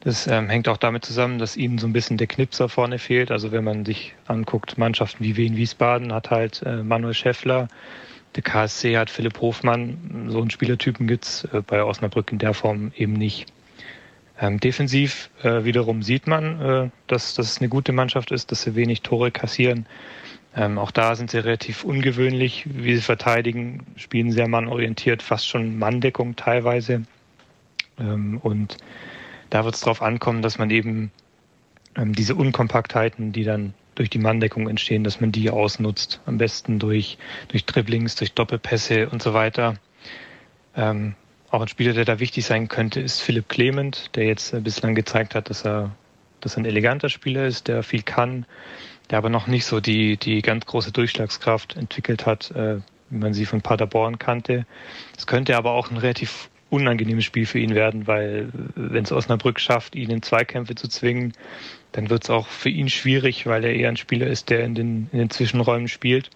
Das 0.00 0.26
ähm, 0.26 0.50
hängt 0.50 0.68
auch 0.68 0.76
damit 0.76 1.04
zusammen, 1.04 1.38
dass 1.38 1.56
ihnen 1.56 1.78
so 1.78 1.86
ein 1.86 1.94
bisschen 1.94 2.18
der 2.18 2.26
Knipser 2.26 2.68
vorne 2.68 2.98
fehlt. 2.98 3.30
Also 3.30 3.52
wenn 3.52 3.64
man 3.64 3.84
sich 3.86 4.14
anguckt, 4.26 4.76
Mannschaften 4.76 5.24
wie 5.24 5.36
Wien 5.36 5.56
Wiesbaden 5.56 6.12
hat 6.12 6.30
halt 6.30 6.62
äh, 6.62 6.82
Manuel 6.82 7.14
Schäffler, 7.14 7.68
der 8.36 8.42
KSC 8.42 8.98
hat 8.98 9.10
Philipp 9.10 9.40
Hofmann. 9.40 10.26
So 10.28 10.40
einen 10.40 10.50
Spielertypen 10.50 11.06
gibt's 11.06 11.44
äh, 11.52 11.62
bei 11.66 11.82
Osnabrück 11.82 12.32
in 12.32 12.38
der 12.38 12.52
Form 12.52 12.92
eben 12.96 13.14
nicht. 13.14 13.46
Ähm, 14.40 14.58
defensiv 14.58 15.30
äh, 15.42 15.64
wiederum 15.64 16.02
sieht 16.02 16.26
man, 16.26 16.60
äh, 16.60 16.90
dass 17.06 17.34
das 17.34 17.58
eine 17.58 17.68
gute 17.68 17.92
Mannschaft 17.92 18.32
ist, 18.32 18.50
dass 18.50 18.62
sie 18.62 18.74
wenig 18.74 19.02
Tore 19.02 19.30
kassieren. 19.30 19.86
Ähm, 20.56 20.78
auch 20.78 20.90
da 20.90 21.14
sind 21.14 21.30
sie 21.30 21.38
relativ 21.38 21.84
ungewöhnlich, 21.84 22.64
wie 22.66 22.94
sie 22.96 23.02
verteidigen, 23.02 23.86
spielen 23.96 24.32
sehr 24.32 24.48
mannorientiert, 24.48 25.22
fast 25.22 25.48
schon 25.48 25.78
Manndeckung 25.78 26.36
teilweise. 26.36 27.04
Ähm, 27.98 28.38
und 28.38 28.76
da 29.50 29.64
wird 29.64 29.74
es 29.74 29.80
darauf 29.80 30.02
ankommen, 30.02 30.42
dass 30.42 30.58
man 30.58 30.70
eben 30.70 31.10
ähm, 31.96 32.12
diese 32.14 32.34
Unkompaktheiten, 32.34 33.32
die 33.32 33.44
dann 33.44 33.74
durch 33.94 34.10
die 34.10 34.18
Manndeckung 34.18 34.68
entstehen, 34.68 35.04
dass 35.04 35.20
man 35.20 35.32
die 35.32 35.50
ausnutzt. 35.50 36.20
Am 36.26 36.38
besten 36.38 36.78
durch, 36.78 37.18
durch 37.48 37.64
Dribblings, 37.64 38.16
durch 38.16 38.32
Doppelpässe 38.32 39.08
und 39.08 39.22
so 39.22 39.34
weiter. 39.34 39.76
Ähm, 40.76 41.14
auch 41.50 41.60
ein 41.60 41.68
Spieler, 41.68 41.92
der 41.92 42.04
da 42.04 42.18
wichtig 42.18 42.44
sein 42.44 42.66
könnte, 42.68 43.00
ist 43.00 43.20
Philipp 43.20 43.48
Clement, 43.48 44.10
der 44.16 44.24
jetzt 44.24 44.52
äh, 44.52 44.60
bislang 44.60 44.94
gezeigt 44.94 45.34
hat, 45.34 45.50
dass 45.50 45.64
er, 45.64 45.92
dass 46.40 46.56
er 46.56 46.62
ein 46.62 46.66
eleganter 46.66 47.08
Spieler 47.08 47.46
ist, 47.46 47.68
der 47.68 47.82
viel 47.84 48.02
kann, 48.02 48.46
der 49.10 49.18
aber 49.18 49.28
noch 49.30 49.46
nicht 49.46 49.64
so 49.64 49.80
die, 49.80 50.16
die 50.16 50.42
ganz 50.42 50.66
große 50.66 50.90
Durchschlagskraft 50.90 51.76
entwickelt 51.76 52.26
hat, 52.26 52.50
äh, 52.50 52.78
wie 53.10 53.18
man 53.18 53.34
sie 53.34 53.46
von 53.46 53.62
Paderborn 53.62 54.18
kannte. 54.18 54.66
Es 55.16 55.28
könnte 55.28 55.56
aber 55.56 55.70
auch 55.72 55.90
ein 55.90 55.96
relativ 55.96 56.50
unangenehmes 56.74 57.24
Spiel 57.24 57.46
für 57.46 57.58
ihn 57.58 57.74
werden, 57.74 58.06
weil 58.06 58.48
wenn 58.74 59.04
es 59.04 59.12
Osnabrück 59.12 59.60
schafft, 59.60 59.94
ihn 59.94 60.10
in 60.10 60.22
Zweikämpfe 60.22 60.74
zu 60.74 60.88
zwingen, 60.88 61.32
dann 61.92 62.10
wird 62.10 62.24
es 62.24 62.30
auch 62.30 62.48
für 62.48 62.68
ihn 62.68 62.88
schwierig, 62.88 63.46
weil 63.46 63.64
er 63.64 63.74
eher 63.74 63.88
ein 63.88 63.96
Spieler 63.96 64.26
ist, 64.26 64.50
der 64.50 64.64
in 64.64 64.74
den, 64.74 65.08
in 65.12 65.18
den 65.18 65.30
Zwischenräumen 65.30 65.88
spielt. 65.88 66.30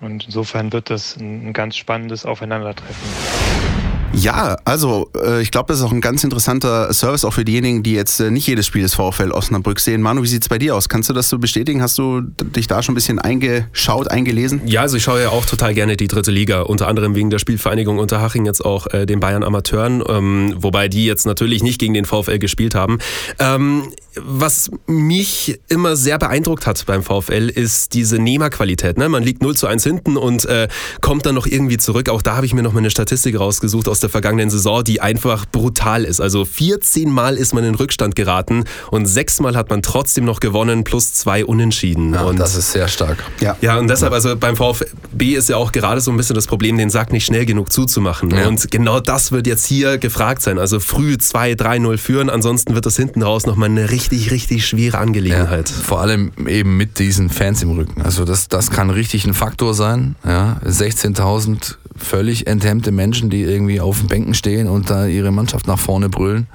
Und 0.00 0.24
insofern 0.24 0.72
wird 0.72 0.88
das 0.88 1.16
ein 1.16 1.52
ganz 1.52 1.76
spannendes 1.76 2.24
Aufeinandertreffen. 2.24 3.69
Ja, 4.12 4.56
also 4.64 5.08
äh, 5.14 5.40
ich 5.40 5.50
glaube, 5.52 5.68
das 5.68 5.78
ist 5.78 5.84
auch 5.84 5.92
ein 5.92 6.00
ganz 6.00 6.24
interessanter 6.24 6.92
Service 6.92 7.24
auch 7.24 7.32
für 7.32 7.44
diejenigen, 7.44 7.82
die 7.82 7.92
jetzt 7.92 8.18
äh, 8.20 8.30
nicht 8.30 8.46
jedes 8.46 8.66
Spiel 8.66 8.82
des 8.82 8.94
VfL 8.94 9.30
Osnabrück 9.30 9.78
sehen. 9.78 10.02
Manu, 10.02 10.22
wie 10.22 10.26
sieht's 10.26 10.48
bei 10.48 10.58
dir 10.58 10.74
aus? 10.74 10.88
Kannst 10.88 11.08
du 11.08 11.12
das 11.12 11.28
so 11.28 11.38
bestätigen? 11.38 11.80
Hast 11.80 11.96
du 11.96 12.20
dich 12.20 12.66
da 12.66 12.82
schon 12.82 12.92
ein 12.92 12.96
bisschen 12.96 13.20
eingeschaut, 13.20 14.10
eingelesen? 14.10 14.62
Ja, 14.66 14.82
also 14.82 14.96
ich 14.96 15.04
schaue 15.04 15.22
ja 15.22 15.28
auch 15.28 15.46
total 15.46 15.74
gerne 15.74 15.96
die 15.96 16.08
dritte 16.08 16.32
Liga, 16.32 16.62
unter 16.62 16.88
anderem 16.88 17.14
wegen 17.14 17.30
der 17.30 17.38
Spielvereinigung 17.38 17.98
Unterhaching 17.98 18.46
jetzt 18.46 18.64
auch 18.64 18.88
äh, 18.88 19.06
den 19.06 19.20
Bayern 19.20 19.44
Amateuren, 19.44 20.02
ähm, 20.08 20.54
wobei 20.56 20.88
die 20.88 21.04
jetzt 21.04 21.24
natürlich 21.24 21.62
nicht 21.62 21.78
gegen 21.78 21.94
den 21.94 22.04
VfL 22.04 22.38
gespielt 22.38 22.74
haben. 22.74 22.98
Ähm, 23.38 23.84
was 24.16 24.70
mich 24.86 25.60
immer 25.68 25.94
sehr 25.94 26.18
beeindruckt 26.18 26.66
hat 26.66 26.84
beim 26.86 27.02
VfL 27.04 27.48
ist 27.48 27.94
diese 27.94 28.18
Nehmerqualität. 28.18 28.98
Ne? 28.98 29.08
Man 29.08 29.22
liegt 29.22 29.40
0 29.40 29.56
zu 29.56 29.68
1 29.68 29.84
hinten 29.84 30.16
und 30.16 30.46
äh, 30.46 30.66
kommt 31.00 31.26
dann 31.26 31.36
noch 31.36 31.46
irgendwie 31.46 31.78
zurück. 31.78 32.08
Auch 32.08 32.22
da 32.22 32.34
habe 32.34 32.46
ich 32.46 32.52
mir 32.52 32.62
noch 32.62 32.72
mal 32.72 32.80
eine 32.80 32.90
Statistik 32.90 33.38
rausgesucht 33.38 33.88
aus 33.88 33.99
der 34.00 34.10
vergangenen 34.10 34.50
Saison, 34.50 34.84
die 34.84 35.00
einfach 35.00 35.46
brutal 35.46 36.04
ist. 36.04 36.20
Also 36.20 36.44
14 36.44 37.10
Mal 37.10 37.36
ist 37.36 37.54
man 37.54 37.64
in 37.64 37.74
Rückstand 37.74 38.16
geraten 38.16 38.64
und 38.90 39.06
6 39.06 39.40
Mal 39.40 39.56
hat 39.56 39.70
man 39.70 39.82
trotzdem 39.82 40.24
noch 40.24 40.40
gewonnen, 40.40 40.84
plus 40.84 41.14
zwei 41.14 41.44
Unentschieden. 41.44 42.14
Ja, 42.14 42.22
und 42.22 42.38
das 42.38 42.54
ist 42.54 42.72
sehr 42.72 42.88
stark. 42.88 43.24
Ja. 43.40 43.56
ja, 43.60 43.78
und 43.78 43.88
deshalb, 43.88 44.12
also 44.12 44.36
beim 44.36 44.56
VfB 44.56 45.34
ist 45.34 45.48
ja 45.48 45.56
auch 45.56 45.72
gerade 45.72 46.00
so 46.00 46.10
ein 46.10 46.16
bisschen 46.16 46.34
das 46.34 46.46
Problem, 46.46 46.76
den 46.76 46.90
Sack 46.90 47.12
nicht 47.12 47.24
schnell 47.24 47.46
genug 47.46 47.72
zuzumachen. 47.72 48.30
Ja. 48.30 48.48
Und 48.48 48.70
genau 48.70 49.00
das 49.00 49.32
wird 49.32 49.46
jetzt 49.46 49.66
hier 49.66 49.98
gefragt 49.98 50.42
sein. 50.42 50.58
Also 50.58 50.80
früh 50.80 51.18
2, 51.18 51.52
3-0 51.52 51.98
führen, 51.98 52.30
ansonsten 52.30 52.74
wird 52.74 52.86
das 52.86 52.96
hinten 52.96 53.22
raus 53.22 53.46
nochmal 53.46 53.68
eine 53.68 53.90
richtig, 53.90 54.30
richtig 54.30 54.66
schwere 54.66 54.98
Angelegenheit. 54.98 55.68
Ja, 55.68 55.74
vor 55.82 56.00
allem 56.00 56.32
eben 56.46 56.76
mit 56.76 56.98
diesen 56.98 57.30
Fans 57.30 57.62
im 57.62 57.70
Rücken. 57.70 58.02
Also 58.02 58.24
das, 58.24 58.48
das 58.48 58.70
kann 58.70 58.90
richtig 58.90 59.26
ein 59.26 59.34
Faktor 59.34 59.74
sein. 59.74 60.16
Ja, 60.24 60.60
16.000 60.64 61.76
völlig 62.00 62.46
enthemmte 62.46 62.92
Menschen, 62.92 63.30
die 63.30 63.42
irgendwie 63.42 63.80
auf 63.80 63.98
den 63.98 64.08
Bänken 64.08 64.34
stehen 64.34 64.68
und 64.68 64.90
da 64.90 65.06
ihre 65.06 65.30
Mannschaft 65.30 65.66
nach 65.66 65.78
vorne 65.78 66.08
brüllen. 66.08 66.46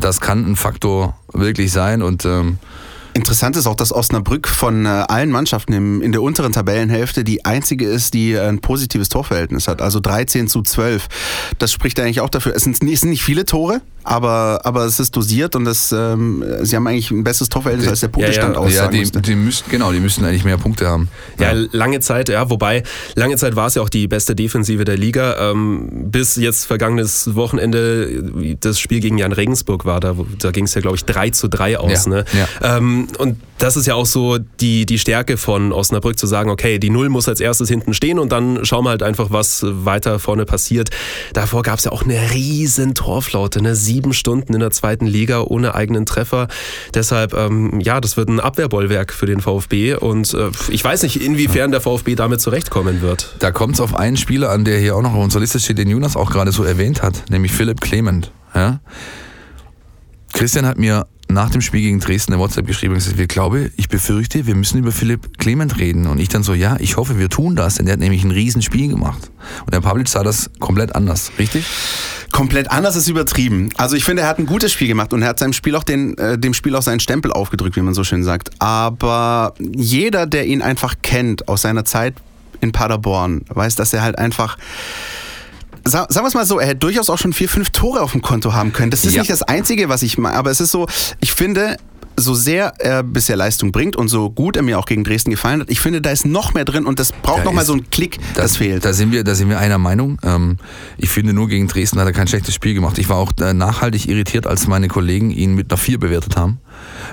Das 0.00 0.20
kann 0.20 0.50
ein 0.50 0.56
Faktor 0.56 1.16
wirklich 1.32 1.72
sein 1.72 2.02
und 2.02 2.24
ähm, 2.24 2.58
Interessant 3.14 3.56
ist 3.56 3.66
auch, 3.66 3.74
dass 3.74 3.92
Osnabrück 3.92 4.48
von 4.48 4.86
äh, 4.86 4.88
allen 4.88 5.30
Mannschaften 5.30 6.00
in 6.00 6.12
der 6.12 6.22
unteren 6.22 6.52
Tabellenhälfte 6.52 7.24
die 7.24 7.44
einzige 7.44 7.84
ist, 7.84 8.14
die 8.14 8.38
ein 8.38 8.60
positives 8.60 9.10
Torverhältnis 9.10 9.68
hat. 9.68 9.82
Also 9.82 10.00
13 10.00 10.48
zu 10.48 10.62
12. 10.62 11.08
Das 11.58 11.72
spricht 11.72 12.00
eigentlich 12.00 12.22
auch 12.22 12.30
dafür. 12.30 12.54
Es 12.56 12.64
sind 12.64 12.82
nicht 12.82 13.22
viele 13.22 13.44
Tore, 13.44 13.82
aber, 14.04 14.60
aber 14.64 14.84
es 14.84 15.00
ist 15.00 15.14
dosiert 15.16 15.54
und 15.56 15.64
das, 15.64 15.92
ähm, 15.92 16.44
sie 16.62 16.76
haben 16.76 16.86
eigentlich 16.86 17.10
ein 17.10 17.24
besseres 17.24 17.48
Torverhältnis, 17.48 17.88
als 17.88 18.00
der 18.00 18.08
Punktestand 18.08 18.54
ja, 18.54 18.60
ja. 18.60 18.66
aussagen 18.66 18.96
ja, 18.96 19.04
die, 19.04 19.22
die 19.22 19.34
müssen, 19.34 19.64
Genau, 19.70 19.92
die 19.92 20.00
müssten 20.00 20.24
eigentlich 20.24 20.44
mehr 20.44 20.58
Punkte 20.58 20.88
haben. 20.88 21.08
Ja, 21.38 21.52
ja, 21.52 21.66
lange 21.72 22.00
Zeit, 22.00 22.28
ja, 22.28 22.50
wobei, 22.50 22.82
lange 23.14 23.36
Zeit 23.36 23.56
war 23.56 23.66
es 23.66 23.74
ja 23.74 23.82
auch 23.82 23.88
die 23.88 24.08
beste 24.08 24.34
Defensive 24.34 24.84
der 24.84 24.96
Liga, 24.96 25.50
ähm, 25.50 26.10
bis 26.10 26.36
jetzt 26.36 26.66
vergangenes 26.66 27.34
Wochenende 27.34 28.56
das 28.60 28.78
Spiel 28.78 29.00
gegen 29.00 29.18
Jan 29.18 29.32
Regensburg 29.32 29.84
war, 29.84 30.00
da, 30.00 30.14
da 30.38 30.50
ging 30.50 30.64
es 30.64 30.74
ja, 30.74 30.80
glaube 30.80 30.96
ich, 30.96 31.04
3 31.04 31.30
zu 31.30 31.48
3 31.48 31.78
aus. 31.78 32.06
Ne? 32.06 32.24
Ähm, 32.62 33.08
und 33.18 33.36
das 33.58 33.76
ist 33.76 33.86
ja 33.86 33.94
auch 33.94 34.06
so 34.06 34.38
die, 34.38 34.86
die 34.86 34.98
Stärke 34.98 35.36
von 35.36 35.72
Osnabrück, 35.72 36.18
zu 36.18 36.26
sagen, 36.26 36.50
okay, 36.50 36.80
die 36.80 36.90
Null 36.90 37.08
muss 37.08 37.28
als 37.28 37.40
erstes 37.40 37.68
hinten 37.68 37.94
stehen 37.94 38.18
und 38.18 38.32
dann 38.32 38.64
schauen 38.64 38.84
wir 38.84 38.90
halt 38.90 39.04
einfach, 39.04 39.30
was 39.30 39.64
weiter 39.64 40.18
vorne 40.18 40.44
passiert. 40.44 40.90
Davor 41.32 41.62
gab 41.62 41.78
es 41.78 41.84
ja 41.84 41.92
auch 41.92 42.02
eine 42.02 42.32
riesen 42.32 42.94
Torflaute, 42.94 43.62
ne? 43.62 43.76
Sieben 43.92 44.14
Stunden 44.14 44.54
in 44.54 44.60
der 44.60 44.70
zweiten 44.70 45.06
Liga 45.06 45.42
ohne 45.42 45.74
eigenen 45.74 46.06
Treffer. 46.06 46.48
Deshalb, 46.94 47.34
ähm, 47.34 47.78
ja, 47.80 48.00
das 48.00 48.16
wird 48.16 48.28
ein 48.28 48.40
Abwehrbollwerk 48.40 49.12
für 49.12 49.26
den 49.26 49.40
VfB 49.40 49.94
und 49.94 50.32
äh, 50.32 50.50
ich 50.70 50.82
weiß 50.82 51.02
nicht, 51.02 51.22
inwiefern 51.22 51.70
der 51.70 51.80
VfB 51.80 52.14
damit 52.14 52.40
zurechtkommen 52.40 53.02
wird. 53.02 53.36
Da 53.40 53.50
kommt 53.50 53.74
es 53.74 53.80
auf 53.80 53.94
einen 53.94 54.16
Spieler 54.16 54.50
an, 54.50 54.64
der 54.64 54.78
hier 54.78 54.96
auch 54.96 55.02
noch 55.02 55.12
auf 55.14 55.22
unserer 55.22 55.40
Liste 55.40 55.60
steht, 55.60 55.78
den 55.78 55.90
Jonas 55.90 56.16
auch 56.16 56.30
gerade 56.30 56.52
so 56.52 56.64
erwähnt 56.64 57.02
hat, 57.02 57.30
nämlich 57.30 57.52
Philipp 57.52 57.80
Clement. 57.80 58.32
Ja? 58.54 58.80
Christian 60.32 60.64
hat 60.64 60.78
mir 60.78 61.06
nach 61.32 61.50
dem 61.50 61.60
Spiel 61.60 61.80
gegen 61.80 62.00
Dresden 62.00 62.32
eine 62.32 62.42
WhatsApp 62.42 62.66
geschrieben 62.66 62.94
und 62.94 62.98
gesagt, 62.98 63.18
wir 63.18 63.26
glaube, 63.26 63.70
ich 63.76 63.88
befürchte, 63.88 64.46
wir 64.46 64.54
müssen 64.54 64.78
über 64.78 64.92
Philipp 64.92 65.38
Clement 65.38 65.78
reden. 65.78 66.06
Und 66.06 66.18
ich 66.18 66.28
dann 66.28 66.42
so, 66.42 66.54
ja, 66.54 66.76
ich 66.78 66.96
hoffe, 66.96 67.18
wir 67.18 67.28
tun 67.28 67.56
das, 67.56 67.76
denn 67.76 67.86
der 67.86 67.94
hat 67.94 68.00
nämlich 68.00 68.24
ein 68.24 68.30
Riesenspiel 68.30 68.88
gemacht. 68.88 69.30
Und 69.64 69.74
der 69.74 69.80
Pavlic 69.80 70.08
sah 70.08 70.22
das 70.22 70.50
komplett 70.58 70.94
anders, 70.94 71.32
richtig? 71.38 71.66
Komplett 72.30 72.70
anders 72.70 72.96
ist 72.96 73.08
übertrieben. 73.08 73.70
Also 73.76 73.96
ich 73.96 74.04
finde, 74.04 74.22
er 74.22 74.28
hat 74.28 74.38
ein 74.38 74.46
gutes 74.46 74.72
Spiel 74.72 74.88
gemacht 74.88 75.12
und 75.12 75.22
er 75.22 75.28
hat 75.28 75.38
seinem 75.38 75.52
Spiel 75.52 75.74
auch 75.76 75.84
den, 75.84 76.16
äh, 76.18 76.38
dem 76.38 76.54
Spiel 76.54 76.74
auch 76.76 76.82
seinen 76.82 77.00
Stempel 77.00 77.32
aufgedrückt, 77.32 77.76
wie 77.76 77.82
man 77.82 77.94
so 77.94 78.04
schön 78.04 78.22
sagt. 78.22 78.50
Aber 78.58 79.54
jeder, 79.58 80.26
der 80.26 80.46
ihn 80.46 80.62
einfach 80.62 80.94
kennt 81.02 81.48
aus 81.48 81.62
seiner 81.62 81.84
Zeit 81.84 82.14
in 82.60 82.72
Paderborn, 82.72 83.42
weiß, 83.48 83.74
dass 83.74 83.92
er 83.92 84.02
halt 84.02 84.18
einfach 84.18 84.56
sagen 85.84 86.08
wir 86.14 86.26
es 86.26 86.34
mal 86.34 86.46
so, 86.46 86.58
er 86.58 86.68
hätte 86.68 86.78
durchaus 86.78 87.10
auch 87.10 87.18
schon 87.18 87.32
vier, 87.32 87.48
fünf 87.48 87.70
Tore 87.70 88.02
auf 88.02 88.12
dem 88.12 88.22
Konto 88.22 88.52
haben 88.52 88.72
können. 88.72 88.90
Das 88.90 89.04
ist 89.04 89.14
ja. 89.14 89.22
nicht 89.22 89.30
das 89.30 89.42
Einzige, 89.42 89.88
was 89.88 90.02
ich 90.02 90.18
meine, 90.18 90.36
aber 90.36 90.50
es 90.50 90.60
ist 90.60 90.70
so, 90.70 90.86
ich 91.20 91.32
finde, 91.32 91.76
so 92.16 92.34
sehr 92.34 92.74
er 92.78 93.02
bisher 93.02 93.36
Leistung 93.36 93.72
bringt 93.72 93.96
und 93.96 94.08
so 94.08 94.30
gut 94.30 94.56
er 94.56 94.62
mir 94.62 94.78
auch 94.78 94.86
gegen 94.86 95.04
Dresden 95.04 95.30
gefallen 95.30 95.60
hat, 95.60 95.70
ich 95.70 95.80
finde, 95.80 96.00
da 96.00 96.10
ist 96.10 96.26
noch 96.26 96.54
mehr 96.54 96.64
drin 96.64 96.86
und 96.86 96.98
das 96.98 97.12
braucht 97.12 97.46
da 97.46 97.52
noch 97.52 97.62
so 97.62 97.72
einen 97.72 97.88
Klick, 97.90 98.18
das, 98.34 98.44
das, 98.44 98.56
fehlt. 98.56 98.84
Da 98.84 98.92
sind 98.92 99.12
wir, 99.12 99.24
da 99.24 99.34
sind 99.34 99.48
wir 99.48 99.58
einer 99.58 99.78
Meinung. 99.78 100.18
Ähm, 100.22 100.58
ich 100.98 101.08
finde, 101.08 101.32
nur 101.32 101.48
gegen 101.48 101.68
Dresden 101.68 101.98
hat 101.98 102.06
er 102.06 102.12
kein 102.12 102.28
schlechtes 102.28 102.54
Spiel 102.54 102.74
gemacht. 102.74 102.98
Ich 102.98 103.08
war 103.08 103.16
auch 103.16 103.32
äh, 103.40 103.52
nachhaltig 103.52 104.08
irritiert, 104.08 104.46
als 104.46 104.66
meine 104.66 104.88
Kollegen 104.88 105.30
ihn 105.30 105.54
mit 105.54 105.70
einer 105.70 105.78
4 105.78 105.98
bewertet 105.98 106.36
haben. 106.36 106.60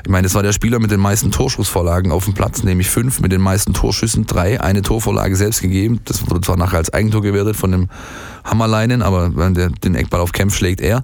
Ich 0.03 0.09
meine, 0.09 0.27
es 0.27 0.35
war 0.35 0.43
der 0.43 0.53
Spieler 0.53 0.79
mit 0.79 0.91
den 0.91 0.99
meisten 0.99 1.31
Torschussvorlagen 1.31 2.11
auf 2.11 2.25
dem 2.25 2.33
Platz, 2.33 2.63
nämlich 2.63 2.89
fünf, 2.89 3.19
mit 3.19 3.31
den 3.31 3.41
meisten 3.41 3.73
Torschüssen, 3.73 4.25
drei, 4.25 4.61
eine 4.61 4.81
Torvorlage 4.81 5.35
selbst 5.35 5.61
gegeben. 5.61 5.99
Das 6.05 6.29
wurde 6.29 6.41
zwar 6.41 6.57
nachher 6.57 6.77
als 6.77 6.93
Eigentor 6.93 7.21
gewertet 7.21 7.55
von 7.55 7.71
dem 7.71 7.89
Hammerleinen, 8.43 9.01
aber 9.01 9.29
der, 9.51 9.69
den 9.69 9.95
Eckball 9.95 10.21
auf 10.21 10.31
Kämpf 10.31 10.55
schlägt 10.55 10.81
er. 10.81 11.03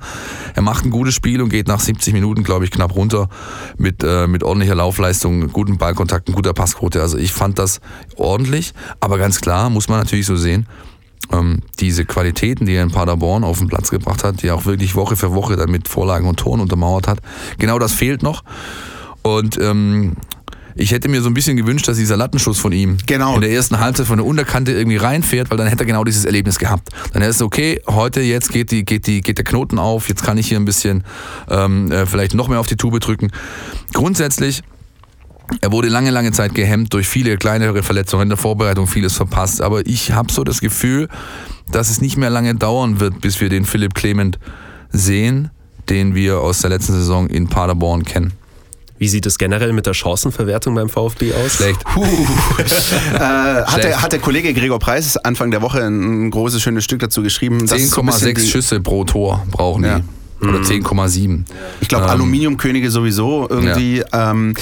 Er 0.53 0.61
macht 0.61 0.85
ein 0.85 0.89
gutes 0.89 1.13
Spiel 1.13 1.41
und 1.41 1.49
geht 1.49 1.67
nach 1.67 1.79
70 1.79 2.13
Minuten, 2.13 2.43
glaube 2.43 2.65
ich, 2.65 2.71
knapp 2.71 2.95
runter 2.95 3.29
mit, 3.77 4.03
äh, 4.03 4.27
mit 4.27 4.43
ordentlicher 4.43 4.75
Laufleistung, 4.75 5.51
guten 5.51 5.77
Ballkontakten, 5.77 6.33
guter 6.33 6.53
Passquote. 6.53 7.01
Also 7.01 7.17
ich 7.17 7.33
fand 7.33 7.59
das 7.59 7.81
ordentlich, 8.15 8.73
aber 8.99 9.17
ganz 9.17 9.41
klar, 9.41 9.69
muss 9.69 9.89
man 9.89 9.99
natürlich 9.99 10.25
so 10.25 10.35
sehen, 10.35 10.67
ähm, 11.31 11.59
diese 11.79 12.05
Qualitäten, 12.05 12.65
die 12.65 12.73
er 12.73 12.83
in 12.83 12.91
Paderborn 12.91 13.43
auf 13.43 13.59
den 13.59 13.67
Platz 13.67 13.89
gebracht 13.89 14.23
hat, 14.23 14.41
die 14.41 14.47
er 14.47 14.55
auch 14.55 14.65
wirklich 14.65 14.95
Woche 14.95 15.15
für 15.15 15.33
Woche 15.33 15.55
dann 15.55 15.71
mit 15.71 15.87
Vorlagen 15.87 16.27
und 16.27 16.37
Toren 16.39 16.59
untermauert 16.59 17.07
hat, 17.07 17.19
genau 17.57 17.79
das 17.79 17.93
fehlt 17.93 18.23
noch. 18.23 18.43
Und 19.21 19.57
ähm, 19.59 20.15
ich 20.77 20.91
hätte 20.91 21.07
mir 21.07 21.21
so 21.21 21.29
ein 21.29 21.33
bisschen 21.33 21.55
gewünscht, 21.55 21.87
dass 21.87 21.97
dieser 21.97 22.17
Lattenschuss 22.17 22.59
von 22.59 22.73
ihm 22.73 22.97
genau. 23.05 23.35
in 23.35 23.41
der 23.41 23.49
ersten 23.49 23.79
Halbzeit 23.79 24.07
von 24.07 24.17
der 24.17 24.25
Unterkante 24.25 24.73
irgendwie 24.73 24.97
reinfährt, 24.97 25.49
weil 25.49 25.57
dann 25.57 25.67
hätte 25.67 25.83
er 25.83 25.85
genau 25.85 26.03
dieses 26.03 26.25
Erlebnis 26.25 26.59
gehabt. 26.59 26.89
Dann 27.13 27.21
hätte 27.21 27.31
es 27.31 27.41
okay, 27.41 27.81
heute 27.87 28.19
jetzt 28.21 28.51
geht 28.51 28.71
die 28.71 28.83
geht 28.83 29.07
die 29.07 29.21
geht 29.21 29.37
der 29.37 29.45
Knoten 29.45 29.79
auf, 29.79 30.09
jetzt 30.09 30.23
kann 30.23 30.37
ich 30.37 30.49
hier 30.49 30.59
ein 30.59 30.65
bisschen 30.65 31.05
ähm, 31.49 31.91
äh, 31.91 32.05
vielleicht 32.05 32.33
noch 32.33 32.49
mehr 32.49 32.59
auf 32.59 32.67
die 32.67 32.75
Tube 32.75 32.99
drücken. 32.99 33.31
Grundsätzlich 33.93 34.63
er 35.61 35.71
wurde 35.71 35.89
lange, 35.89 36.11
lange 36.11 36.31
Zeit 36.31 36.55
gehemmt 36.55 36.93
durch 36.93 37.07
viele 37.07 37.37
kleinere 37.37 37.83
Verletzungen 37.83 38.23
in 38.23 38.29
der 38.29 38.37
Vorbereitung, 38.37 38.87
vieles 38.87 39.15
verpasst. 39.15 39.61
Aber 39.61 39.85
ich 39.85 40.11
habe 40.11 40.31
so 40.31 40.43
das 40.43 40.61
Gefühl, 40.61 41.09
dass 41.71 41.89
es 41.89 42.01
nicht 42.01 42.17
mehr 42.17 42.29
lange 42.29 42.55
dauern 42.55 42.99
wird, 42.99 43.21
bis 43.21 43.41
wir 43.41 43.49
den 43.49 43.65
Philipp 43.65 43.93
Clement 43.93 44.39
sehen, 44.91 45.49
den 45.89 46.15
wir 46.15 46.39
aus 46.39 46.61
der 46.61 46.69
letzten 46.69 46.93
Saison 46.93 47.27
in 47.27 47.47
Paderborn 47.47 48.03
kennen. 48.03 48.33
Wie 48.97 49.09
sieht 49.09 49.25
es 49.25 49.37
generell 49.37 49.73
mit 49.73 49.85
der 49.85 49.93
Chancenverwertung 49.93 50.73
beim 50.73 50.87
VfB 50.87 51.33
aus? 51.33 51.55
Schlecht. 51.55 51.81
äh, 53.13 53.19
hat, 53.19 53.83
der, 53.83 54.01
hat 54.01 54.11
der 54.13 54.19
Kollege 54.19 54.53
Gregor 54.53 54.79
Preis 54.79 55.17
Anfang 55.17 55.51
der 55.51 55.61
Woche 55.61 55.83
ein 55.85 56.31
großes, 56.31 56.61
schönes 56.61 56.85
Stück 56.85 57.01
dazu 57.01 57.21
geschrieben. 57.21 57.59
10,6 57.65 58.39
so 58.39 58.47
Schüsse 58.47 58.79
pro 58.79 59.03
Tor 59.03 59.45
brauchen 59.51 59.83
ja. 59.83 59.99
die. 59.99 60.47
Oder 60.47 60.59
10,7. 60.59 61.43
Ich 61.81 61.87
glaube, 61.87 62.05
ähm, 62.05 62.11
Aluminiumkönige 62.11 62.89
sowieso 62.89 63.47
irgendwie. 63.49 63.97
Ja. 63.97 64.31
Ähm, 64.31 64.53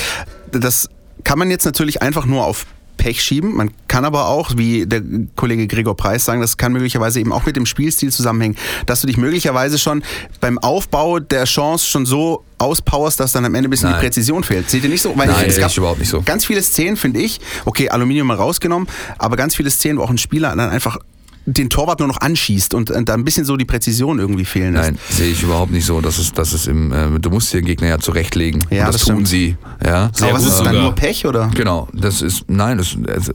das 0.60 0.90
kann 1.24 1.40
man 1.40 1.50
jetzt 1.50 1.66
natürlich 1.66 2.02
einfach 2.02 2.26
nur 2.26 2.46
auf 2.46 2.66
Pech 2.98 3.22
schieben. 3.22 3.56
Man 3.56 3.72
kann 3.88 4.06
aber 4.06 4.28
auch, 4.28 4.52
wie 4.56 4.86
der 4.86 5.02
Kollege 5.36 5.68
Gregor 5.68 5.98
Preis 5.98 6.26
sagen, 6.26 6.42
das 6.42 6.58
kann 6.58 6.72
möglicherweise 6.72 7.20
eben 7.20 7.34
auch 7.34 7.46
mit 7.46 7.56
dem 7.56 7.66
Spielstil 7.66 8.12
zusammenhängen, 8.12 8.56
dass 8.86 9.02
du 9.02 9.08
dich 9.08 9.18
möglicherweise 9.18 9.78
schon 9.78 10.04
beim 10.40 10.58
Aufbau 10.58 11.20
der 11.20 11.44
Chance 11.46 11.86
schon 11.86 12.06
so 12.06 12.44
auspowerst, 12.60 13.20
dass 13.20 13.34
dann 13.34 13.44
am 13.46 13.56
Ende 13.56 13.68
ein 13.68 13.72
bisschen 13.72 13.90
Nein. 13.90 14.00
die 14.00 14.06
Präzision 14.06 14.44
fehlt. 14.44 14.70
Seht 14.70 14.84
ihr 14.84 14.90
nicht 14.90 15.02
so? 15.02 15.18
Weil 15.18 15.28
Nein, 15.28 15.46
ich, 15.48 15.54
es 15.54 15.60
gab 15.60 15.76
überhaupt 15.76 16.00
nicht 16.00 16.10
so. 16.10 16.22
Ganz 16.22 16.46
viele 16.46 16.62
Szenen, 16.62 16.96
finde 16.96 17.20
ich, 17.20 17.42
okay, 17.66 17.90
Aluminium 17.90 18.28
mal 18.28 18.38
rausgenommen, 18.38 18.88
aber 19.18 19.36
ganz 19.36 19.56
viele 19.56 19.70
Szenen, 19.70 20.00
wo 20.00 20.04
auch 20.04 20.10
ein 20.10 20.18
Spieler 20.18 20.56
dann 20.56 20.70
einfach 20.70 20.98
den 21.46 21.70
Torwart 21.70 22.00
nur 22.00 22.08
noch 22.08 22.22
anschießt 22.22 22.74
und, 22.74 22.90
und 22.92 23.10
da 23.10 23.14
ein 23.14 23.26
bisschen 23.26 23.46
so 23.46 23.58
die 23.58 23.66
Präzision 23.66 24.20
irgendwie 24.20 24.46
fehlen 24.46 24.74
lässt. 24.74 24.92
Nein, 24.92 25.00
sehe 25.10 25.32
ich 25.32 25.44
überhaupt 25.44 25.72
nicht 25.72 25.86
so. 25.86 26.00
Das 26.00 26.18
ist, 26.18 26.38
das 26.38 26.54
ist 26.54 26.68
im, 26.68 26.92
äh, 26.92 27.20
du 27.20 27.30
musst 27.30 27.54
den 27.54 27.66
Gegner 27.66 27.88
ja 27.88 28.00
zurechtlegen. 28.00 28.64
Ja, 28.70 28.86
und 28.86 28.94
das, 28.94 29.06
das 29.06 29.16
tun 29.16 29.26
sie. 29.26 29.58
Ja. 29.84 30.10
Sehr 30.14 30.30
Aber 30.30 30.38
was 30.38 30.46
ist 30.46 30.60
dann 30.60 30.76
nur 30.76 30.96
Pech 30.96 31.26
oder? 31.26 31.52
Genau, 31.54 31.90
das 31.94 32.22
ist, 32.22 32.46
nein, 32.50 32.78
das, 32.78 32.96
also, 33.08 33.34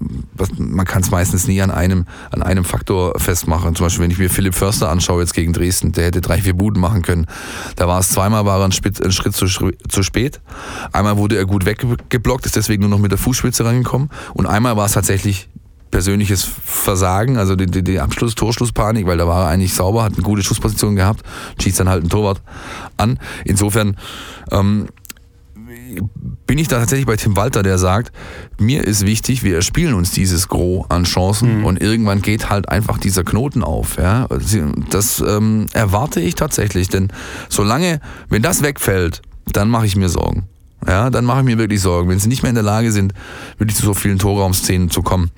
man 0.56 0.86
kann 0.86 1.02
es 1.02 1.10
meistens 1.10 1.46
nie 1.46 1.60
an 1.60 1.70
einem, 1.70 2.06
an 2.30 2.42
einem 2.42 2.64
Faktor 2.64 3.18
festmachen. 3.18 3.74
Zum 3.74 3.86
Beispiel, 3.86 4.04
wenn 4.04 4.10
ich 4.10 4.18
mir 4.18 4.30
Philipp 4.30 4.54
Förster 4.54 4.88
anschaue 4.88 5.20
jetzt 5.20 5.34
gegen 5.34 5.52
Dresden, 5.52 5.92
der 5.92 6.06
hätte 6.06 6.22
drei, 6.22 6.40
vier 6.40 6.54
Buden 6.54 6.80
machen 6.80 7.02
können. 7.02 7.26
Da 7.76 7.88
war 7.88 8.00
es 8.00 8.08
zweimal 8.08 8.46
war 8.46 8.60
er 8.60 8.64
ein, 8.64 8.72
Spitz, 8.72 9.00
ein 9.00 9.12
Schritt 9.12 9.34
zu, 9.34 9.46
zu 9.46 10.02
spät. 10.02 10.40
Einmal 10.92 11.18
wurde 11.18 11.36
er 11.36 11.44
gut 11.44 11.66
weggeblockt, 11.66 12.46
ist 12.46 12.56
deswegen 12.56 12.82
nur 12.82 12.90
noch 12.90 12.98
mit 12.98 13.10
der 13.10 13.18
Fußspitze 13.18 13.64
rangekommen. 13.64 14.08
Und 14.32 14.46
einmal 14.46 14.76
war 14.76 14.86
es 14.86 14.92
tatsächlich 14.92 15.48
persönliches 15.90 16.44
Versagen, 16.44 17.38
also 17.38 17.56
die, 17.56 17.66
die, 17.66 17.82
die 17.82 18.00
Abschluss, 18.00 18.34
Torschlusspanik, 18.34 19.06
weil 19.06 19.18
da 19.18 19.26
war 19.26 19.44
er 19.44 19.48
eigentlich 19.48 19.74
sauber, 19.74 20.04
hat 20.04 20.14
eine 20.14 20.22
gute 20.22 20.42
Schussposition 20.42 20.96
gehabt, 20.96 21.22
schießt 21.60 21.80
dann 21.80 21.88
halt 21.88 22.04
ein 22.04 22.08
Torwart 22.08 22.42
an. 22.96 23.18
Insofern 23.44 23.96
ähm, 24.50 24.88
bin 26.46 26.58
ich 26.58 26.68
da 26.68 26.78
tatsächlich 26.78 27.06
bei 27.06 27.16
Tim 27.16 27.36
Walter, 27.36 27.62
der 27.62 27.78
sagt, 27.78 28.12
mir 28.58 28.84
ist 28.84 29.06
wichtig, 29.06 29.42
wir 29.42 29.56
erspielen 29.56 29.94
uns 29.94 30.10
dieses 30.10 30.48
Gros 30.48 30.86
an 30.88 31.04
Chancen 31.04 31.58
mhm. 31.58 31.64
und 31.64 31.80
irgendwann 31.80 32.22
geht 32.22 32.50
halt 32.50 32.68
einfach 32.68 32.98
dieser 32.98 33.24
Knoten 33.24 33.62
auf. 33.62 33.96
Ja? 33.96 34.26
Das 34.90 35.20
ähm, 35.20 35.66
erwarte 35.72 36.20
ich 36.20 36.34
tatsächlich, 36.34 36.88
denn 36.88 37.08
solange, 37.48 38.00
wenn 38.28 38.42
das 38.42 38.62
wegfällt, 38.62 39.22
dann 39.52 39.70
mache 39.70 39.86
ich 39.86 39.96
mir 39.96 40.08
Sorgen 40.08 40.48
ja, 40.86 41.10
dann 41.10 41.24
mache 41.24 41.40
ich 41.40 41.44
mir 41.44 41.58
wirklich 41.58 41.80
Sorgen, 41.80 42.08
wenn 42.08 42.18
sie 42.18 42.28
nicht 42.28 42.42
mehr 42.42 42.50
in 42.50 42.54
der 42.54 42.64
Lage 42.64 42.92
sind, 42.92 43.12
wirklich 43.58 43.76
zu 43.76 43.84
so 43.84 43.94
vielen 43.94 44.18
Torraumszenen 44.18 44.90
zu 44.90 45.02
kommen. 45.02 45.30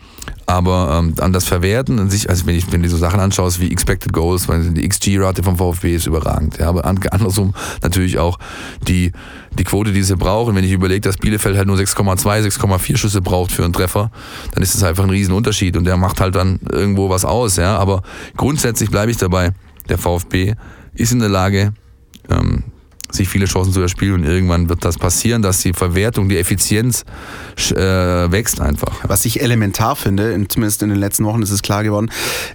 Aber 0.47 0.99
ähm, 0.99 1.15
an 1.21 1.33
das 1.33 1.45
Verwerten, 1.45 1.99
an 1.99 2.11
sich, 2.11 2.29
also 2.29 2.45
wenn 2.47 2.57
ich, 2.57 2.71
wenn 2.73 2.83
du 2.83 2.89
so 2.89 2.97
Sachen 2.97 3.21
anschaust 3.21 3.61
wie 3.61 3.71
Expected 3.71 4.13
Goals, 4.13 4.49
weil 4.49 4.69
die 4.71 4.87
XG-Rate 4.87 5.43
vom 5.43 5.57
VfB 5.57 5.95
ist 5.95 6.07
überragend. 6.07 6.59
Ja, 6.59 6.69
aber 6.69 6.85
andersrum 6.85 7.55
natürlich 7.83 8.19
auch 8.19 8.39
die, 8.87 9.13
die 9.57 9.65
Quote, 9.65 9.93
die 9.93 10.03
sie 10.03 10.17
brauchen. 10.17 10.55
Wenn 10.57 10.65
ich 10.65 10.73
überlege, 10.73 11.01
dass 11.01 11.17
Bielefeld 11.17 11.57
halt 11.57 11.69
nur 11.69 11.77
6,2, 11.77 12.49
6,4 12.49 12.97
Schüsse 12.97 13.23
braucht 13.23 13.53
für 13.53 13.65
einen 13.65 13.73
Treffer, 13.73 14.11
dann 14.53 14.63
ist 14.63 14.75
das 14.75 14.83
einfach 14.83 15.05
ein 15.05 15.11
Riesenunterschied 15.11 15.77
und 15.77 15.85
der 15.85 15.97
macht 15.97 16.21
halt 16.21 16.35
dann 16.35 16.59
irgendwo 16.71 17.09
was 17.09 17.25
aus. 17.25 17.57
Ja, 17.57 17.79
aber 17.79 18.03
grundsätzlich 18.37 18.91
bleibe 18.91 19.11
ich 19.11 19.17
dabei. 19.17 19.53
Der 19.89 19.99
VfB 19.99 20.55
ist 20.95 21.13
in 21.13 21.21
der 21.21 21.29
Lage, 21.29 21.73
ähm, 22.29 22.65
sich 23.15 23.29
viele 23.29 23.47
Chancen 23.47 23.73
zu 23.73 23.81
erspielen 23.81 24.15
und 24.15 24.25
irgendwann 24.25 24.69
wird 24.69 24.85
das 24.85 24.99
passieren, 24.99 25.43
dass 25.43 25.61
die 25.61 25.73
Verwertung, 25.73 26.29
die 26.29 26.39
Effizienz 26.39 27.05
äh, 27.71 27.75
wächst 27.77 28.61
einfach. 28.61 28.93
Was 29.03 29.25
ich 29.25 29.41
elementar 29.41 29.97
finde, 29.97 30.47
zumindest 30.49 30.83
in 30.83 30.91
den 30.91 30.99
letzten 30.99 31.25
Wochen 31.25 31.43
ist 31.43 31.51
es 31.51 31.63
klar 31.63 31.83
geworden, 31.83 32.11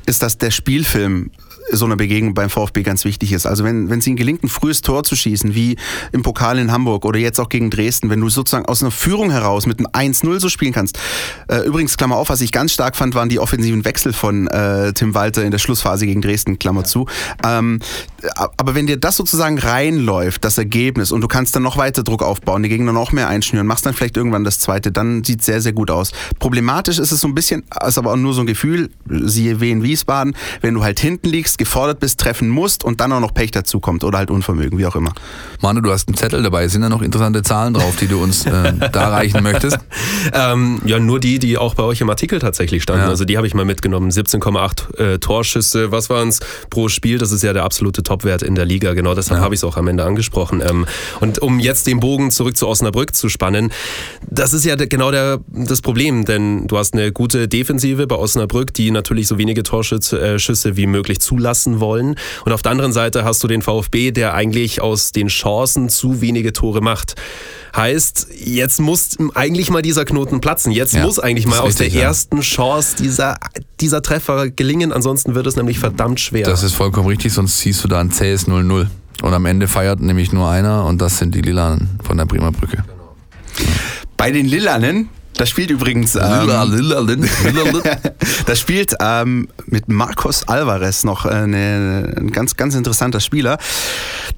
ist, 0.06 0.24
dass 0.24 0.38
der 0.38 0.51
Spielfilm 0.51 1.32
so 1.72 1.86
eine 1.86 1.95
Begegnung 1.95 2.34
beim 2.34 2.49
VfB 2.49 2.84
ganz 2.84 3.05
wichtig 3.05 3.34
ist. 3.34 3.45
Also 3.45 3.63
wenn, 3.63 3.89
wenn 3.89 3.99
es 3.99 4.07
ihnen 4.07 4.16
gelingt, 4.16 4.43
ein 4.43 4.49
frühes 4.49 4.82
Tor 4.82 5.03
zu 5.03 5.16
schießen, 5.16 5.55
wie 5.55 5.78
im 6.11 6.22
Pokal 6.22 6.59
in 6.59 6.72
Hamburg 6.72 7.05
oder 7.05 7.20
jetzt 7.20 7.39
auch 7.39 7.49
gegen 7.49 7.70
Dresden, 7.70 8.09
wenn 8.09 8.22
du 8.22 8.30
sozusagen 8.30 8.66
aus 8.66 8.82
einer 8.82 8.91
Führung 8.91 9.32
heraus 9.32 9.66
mit 9.66 9.80
einem 9.80 10.11
1-0 10.11 10.39
so 10.39 10.49
spielen 10.49 10.74
kannst. 10.74 10.99
Äh, 11.47 11.59
übrigens, 11.61 11.97
Klammer 11.97 12.18
auf, 12.18 12.30
was 12.30 12.41
ich 12.41 12.51
ganz 12.51 12.74
stark 12.74 12.95
fand, 12.95 13.16
waren 13.16 13.30
die 13.30 13.39
offensiven 13.39 13.86
Wechsel 13.86 14.13
von 14.13 14.47
äh, 14.47 14.93
Tim 14.93 15.13
Walter 15.13 15.43
in 15.43 15.51
der 15.51 15.57
Schlussphase 15.57 16.05
gegen 16.05 16.22
Dresden, 16.22 16.59
Klammer 16.59 16.84
zu. 16.84 17.07
Ähm, 17.43 17.80
aber 18.36 18.76
wenn 18.76 18.88
dir 18.88 18.97
das 18.97 19.16
sozusagen 19.18 19.57
reinläuft, 19.59 20.43
das 20.43 20.57
Ergebnis, 20.57 21.11
und 21.11 21.22
du 21.22 21.28
kannst 21.28 21.55
dann 21.55 21.63
noch 21.63 21.78
weiter 21.78 22.03
Druck 22.03 22.24
aufbauen, 22.24 22.63
die 22.63 22.70
Gegner 22.70 22.93
noch 22.93 23.11
mehr 23.11 23.28
einschnüren, 23.28 23.68
machst 23.68 23.86
dann 23.86 23.93
vielleicht 23.93 24.18
irgendwann 24.18 24.43
das 24.43 24.59
zweite, 24.59 24.91
dann 24.91 25.24
sieht 25.24 25.39
es 25.39 25.45
sehr, 25.45 25.61
sehr 25.61 25.74
gut 25.74 25.91
aus. 25.91 26.11
Problematisch 26.39 26.99
ist 26.99 27.11
es 27.11 27.20
so 27.20 27.28
ein 27.28 27.36
bisschen, 27.36 27.63
ist 27.86 27.97
aber 27.97 28.13
auch 28.13 28.18
nur 28.18 28.34
so 28.34 28.41
ein 28.41 28.47
Gefühl, 28.47 28.89
siehe 29.07 29.61
Wien 29.61 29.84
Wiesbaden, 29.84 30.36
wenn 30.61 30.74
du 30.74 30.84
halt 30.84 30.99
hinten 30.99 31.30
liegst, 31.30 31.55
gefordert 31.58 31.99
bist, 31.99 32.20
treffen 32.20 32.49
musst 32.49 32.84
und 32.84 33.01
dann 33.01 33.12
auch 33.12 33.20
noch 33.20 33.34
Pech 33.34 33.51
dazu 33.51 33.80
kommt 33.80 34.03
oder 34.03 34.18
halt 34.18 34.32
Unvermögen, 34.32 34.78
wie 34.78 34.86
auch 34.86 34.95
immer. 34.95 35.14
Manu, 35.62 35.82
du 35.82 35.91
hast 35.91 36.08
einen 36.08 36.18
Zettel 36.18 36.43
dabei. 36.43 36.68
Sind 36.68 36.82
da 36.82 36.89
noch 36.89 37.01
interessante 37.01 37.43
Zahlen 37.43 37.74
drauf, 37.74 37.95
die 37.99 38.08
du 38.08 38.22
uns 38.22 38.45
äh, 38.45 38.74
darreichen 38.91 39.43
möchtest? 39.43 39.78
Ähm, 40.34 40.82
ja, 40.86 40.99
nur 40.99 41.20
die, 41.20 41.39
die 41.39 41.58
auch 41.58 41.76
bei 41.76 41.84
euch 41.84 42.01
im 42.01 42.10
Artikel 42.10 42.39
tatsächlich 42.39 42.84
standen. 42.84 43.03
Ja. 43.03 43.10
Also 43.10 43.26
die 43.26 43.38
habe 43.38 43.47
ich 43.47 43.53
mal 43.53 43.66
mitgenommen. 43.66 44.12
17,8 44.12 44.97
äh, 44.97 45.20
Torschüsse. 45.20 45.91
Was 45.91 46.10
waren 46.10 46.30
es 46.30 46.39
pro 46.70 46.89
Spiel? 46.89 47.18
Das 47.18 47.32
ist 47.32 47.43
ja 47.43 47.53
der 47.53 47.64
absolute 47.64 48.03
Topwert 48.03 48.43
in 48.43 48.56
der 48.56 48.66
Liga. 48.66 48.93
Genau 48.93 49.16
deshalb 49.16 49.41
habe 49.41 49.56
ich 49.56 49.60
es 49.60 49.64
auch 49.64 49.78
am 49.78 49.88
Ende 49.88 50.03
angesprochen. 50.03 50.62
Ähm, 50.62 50.86
und 51.22 51.39
um 51.39 51.60
jetzt 51.60 51.88
den 51.88 51.99
Bogen 51.99 52.32
zurück 52.32 52.58
zu 52.58 52.68
Osnabrück 52.68 53.16
zu 53.16 53.30
spannen, 53.30 53.72
das 54.30 54.53
ist 54.53 54.66
ja 54.66 54.76
genau 54.76 55.12
der, 55.12 55.39
das 55.47 55.82
Problem, 55.82 56.26
denn 56.26 56.68
du 56.68 56.78
hast 56.78 56.93
eine 56.93 57.12
gute 57.12 57.47
Defensive 57.47 58.08
bei 58.08 58.16
Osnabrück, 58.16 58.74
die 58.74 58.91
natürlich 58.91 59.28
so 59.28 59.38
wenige 59.38 59.64
Torschüsse 59.64 60.20
äh, 60.20 60.39
Schüsse 60.39 60.76
wie 60.78 60.88
möglich 60.88 61.20
zulassen 61.20 61.44
wollen. 61.79 62.15
Und 62.45 62.51
auf 62.51 62.61
der 62.61 62.71
anderen 62.71 62.93
Seite 62.93 63.23
hast 63.23 63.43
du 63.43 63.47
den 63.47 63.61
VfB, 63.61 64.11
der 64.11 64.33
eigentlich 64.33 64.81
aus 64.81 65.11
den 65.11 65.27
Chancen 65.27 65.89
zu 65.89 66.21
wenige 66.21 66.53
Tore 66.53 66.81
macht. 66.81 67.15
Heißt, 67.75 68.27
jetzt 68.35 68.79
muss 68.79 69.17
eigentlich 69.33 69.69
mal 69.69 69.81
dieser 69.81 70.05
Knoten 70.05 70.39
platzen. 70.41 70.71
Jetzt 70.71 70.93
Ja, 70.93 71.03
muss 71.03 71.19
eigentlich 71.19 71.45
mal 71.45 71.59
aus 71.59 71.75
der 71.75 71.87
richtig, 71.87 72.01
ja. 72.01 72.07
ersten 72.07 72.39
Chance 72.41 72.95
dieser, 72.97 73.37
dieser 73.81 74.01
Treffer 74.01 74.49
gelingen. 74.49 74.93
Ansonsten 74.93 75.35
wird 75.35 75.45
es 75.45 75.55
nämlich 75.57 75.79
verdammt 75.79 76.19
schwer. 76.19 76.45
Das 76.45 76.63
ist 76.63 76.73
vollkommen 76.73 77.07
richtig, 77.07 77.33
sonst 77.33 77.59
siehst 77.59 77.83
du 77.83 77.87
da 77.87 77.99
ein 77.99 78.11
zähes 78.11 78.47
0-0. 78.47 78.87
Und 79.21 79.33
am 79.33 79.45
Ende 79.45 79.67
feiert 79.67 79.99
nämlich 80.01 80.31
nur 80.31 80.49
einer 80.49 80.85
und 80.85 81.01
das 81.01 81.17
sind 81.17 81.35
die 81.35 81.41
Lilanen 81.41 81.99
von 82.03 82.17
der 82.17 82.25
Bremer 82.25 82.51
Brücke. 82.51 82.83
Bei 84.17 84.31
den 84.31 84.45
Lilanen, 84.45 85.09
da 85.38 85.45
spielt 85.45 85.69
übrigens. 85.71 86.15
Ähm, 86.15 86.21
Lila, 86.21 86.63
Lila, 86.63 86.99
Lin, 86.99 87.29
Lila, 87.43 87.63
Lin. 87.63 87.81
Da 88.45 88.55
spielt 88.55 88.95
ähm, 88.99 89.47
mit 89.65 89.88
Marcos 89.88 90.47
Alvarez 90.47 91.03
noch 91.03 91.25
eine, 91.25 92.13
ein 92.17 92.31
ganz, 92.31 92.55
ganz 92.55 92.75
interessanter 92.75 93.19
Spieler, 93.19 93.57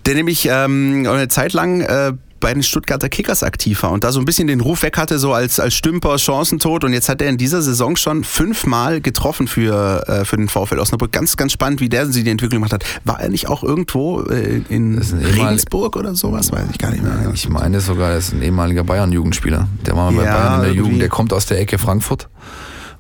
der 0.06 0.16
nämlich 0.16 0.48
ähm, 0.50 1.06
eine 1.08 1.28
Zeit 1.28 1.54
lang 1.54 1.82
äh, 1.82 2.14
bei 2.40 2.54
den 2.54 2.64
Stuttgarter 2.64 3.10
Kickers 3.10 3.44
aktiv 3.44 3.84
war 3.84 3.92
und 3.92 4.04
da 4.04 4.12
so 4.12 4.20
ein 4.20 4.26
bisschen 4.26 4.48
den 4.48 4.62
Ruf 4.62 4.84
weg 4.84 4.98
hatte, 4.98 5.20
so 5.20 5.34
als, 5.34 5.60
als 5.60 5.74
Stümper, 5.74 6.18
Chancentod. 6.18 6.84
Und 6.84 6.94
jetzt 6.94 7.10
hat 7.10 7.22
er 7.22 7.30
in 7.30 7.38
dieser 7.38 7.62
Saison 7.62 7.96
schon 7.96 8.24
fünfmal 8.24 9.02
getroffen 9.02 9.48
für, 9.48 10.08
äh, 10.08 10.26
für 10.26 10.38
den 10.38 10.48
VfL 10.48 10.80
Osnabrück. 10.80 11.12
Ganz, 11.12 11.38
ganz 11.38 11.52
spannend, 11.52 11.80
wie 11.82 11.90
der 11.90 12.08
sie 12.08 12.24
die 12.24 12.30
Entwicklung 12.32 12.62
gemacht 12.62 12.74
hat. 12.74 12.84
War 13.04 13.20
er 13.20 13.30
nicht 13.30 13.48
auch 13.48 13.64
irgendwo 13.64 14.22
äh, 14.22 14.62
in 14.70 14.98
Regensburg 15.00 15.96
oder 15.96 16.16
sowas? 16.16 16.52
Weiß 16.52 16.66
ich 16.72 16.78
gar 16.78 16.92
nicht 16.92 17.04
mehr. 17.04 17.32
Ich 17.34 17.50
meine 17.50 17.82
sogar, 17.82 18.12
er 18.12 18.18
ist 18.18 18.34
ein 18.34 18.42
ehemaliger 18.42 18.84
Bayern-Jugendspieler. 18.84 19.68
Der 19.86 19.96
war 19.96 20.12
mal 20.12 20.18
bei 20.18 20.26
Ja, 20.26 20.34
Bayern 20.38 20.54
in 20.56 20.60
der 20.62 20.70
irgendwie. 20.70 20.84
Jugend. 20.84 21.02
Der 21.02 21.10
kommt 21.10 21.34
aus 21.34 21.46
der 21.46 21.60
Ecke 21.60 21.78
Frankfurt. 21.78 22.30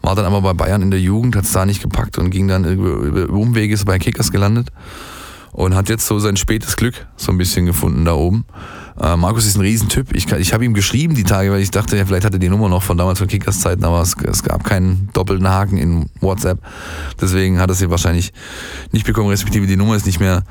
War 0.01 0.15
dann 0.15 0.25
aber 0.25 0.41
bei 0.41 0.53
Bayern 0.53 0.81
in 0.83 0.91
der 0.91 0.99
Jugend, 0.99 1.35
hat 1.35 1.45
es 1.45 1.51
da 1.51 1.65
nicht 1.65 1.81
gepackt 1.81 2.17
und 2.17 2.29
ging 2.29 2.47
dann 2.47 2.65
über, 2.65 2.89
über 2.97 3.29
Umwege 3.29 3.73
ist 3.73 3.85
bei 3.85 3.97
Kickers 3.97 4.31
gelandet. 4.31 4.69
Und 5.57 5.73
hat 5.73 5.89
jetzt 5.89 6.05
so 6.05 6.19
sein 6.19 6.37
spätes 6.37 6.75
Glück 6.75 7.07
so 7.15 7.31
ein 7.31 7.37
bisschen 7.39 7.65
gefunden 7.65 8.05
da 8.05 8.13
oben. 8.13 8.45
Äh, 9.01 9.17
Markus 9.17 9.47
ist 9.47 9.55
ein 9.55 9.61
Riesentyp. 9.61 10.15
Ich, 10.15 10.31
ich 10.31 10.53
habe 10.53 10.63
ihm 10.63 10.75
geschrieben 10.75 11.15
die 11.15 11.23
Tage, 11.23 11.51
weil 11.51 11.61
ich 11.61 11.71
dachte, 11.71 11.97
ja, 11.97 12.05
vielleicht 12.05 12.25
hat 12.25 12.33
er 12.33 12.37
die 12.37 12.47
Nummer 12.47 12.69
noch 12.69 12.83
von 12.83 12.95
damals 12.95 13.17
von 13.17 13.27
Kickers 13.27 13.61
Zeiten, 13.61 13.83
aber 13.83 14.01
es, 14.01 14.15
es 14.23 14.43
gab 14.43 14.63
keinen 14.63 15.09
doppelten 15.13 15.47
Haken 15.49 15.79
in 15.79 16.09
WhatsApp. 16.21 16.59
Deswegen 17.19 17.57
hat 17.57 17.71
er 17.71 17.73
sie 17.73 17.89
wahrscheinlich 17.89 18.33
nicht 18.91 19.07
bekommen, 19.07 19.29
respektive 19.29 19.65
die 19.65 19.77
Nummer 19.77 19.95
ist 19.95 20.05
nicht 20.05 20.19
mehr 20.19 20.43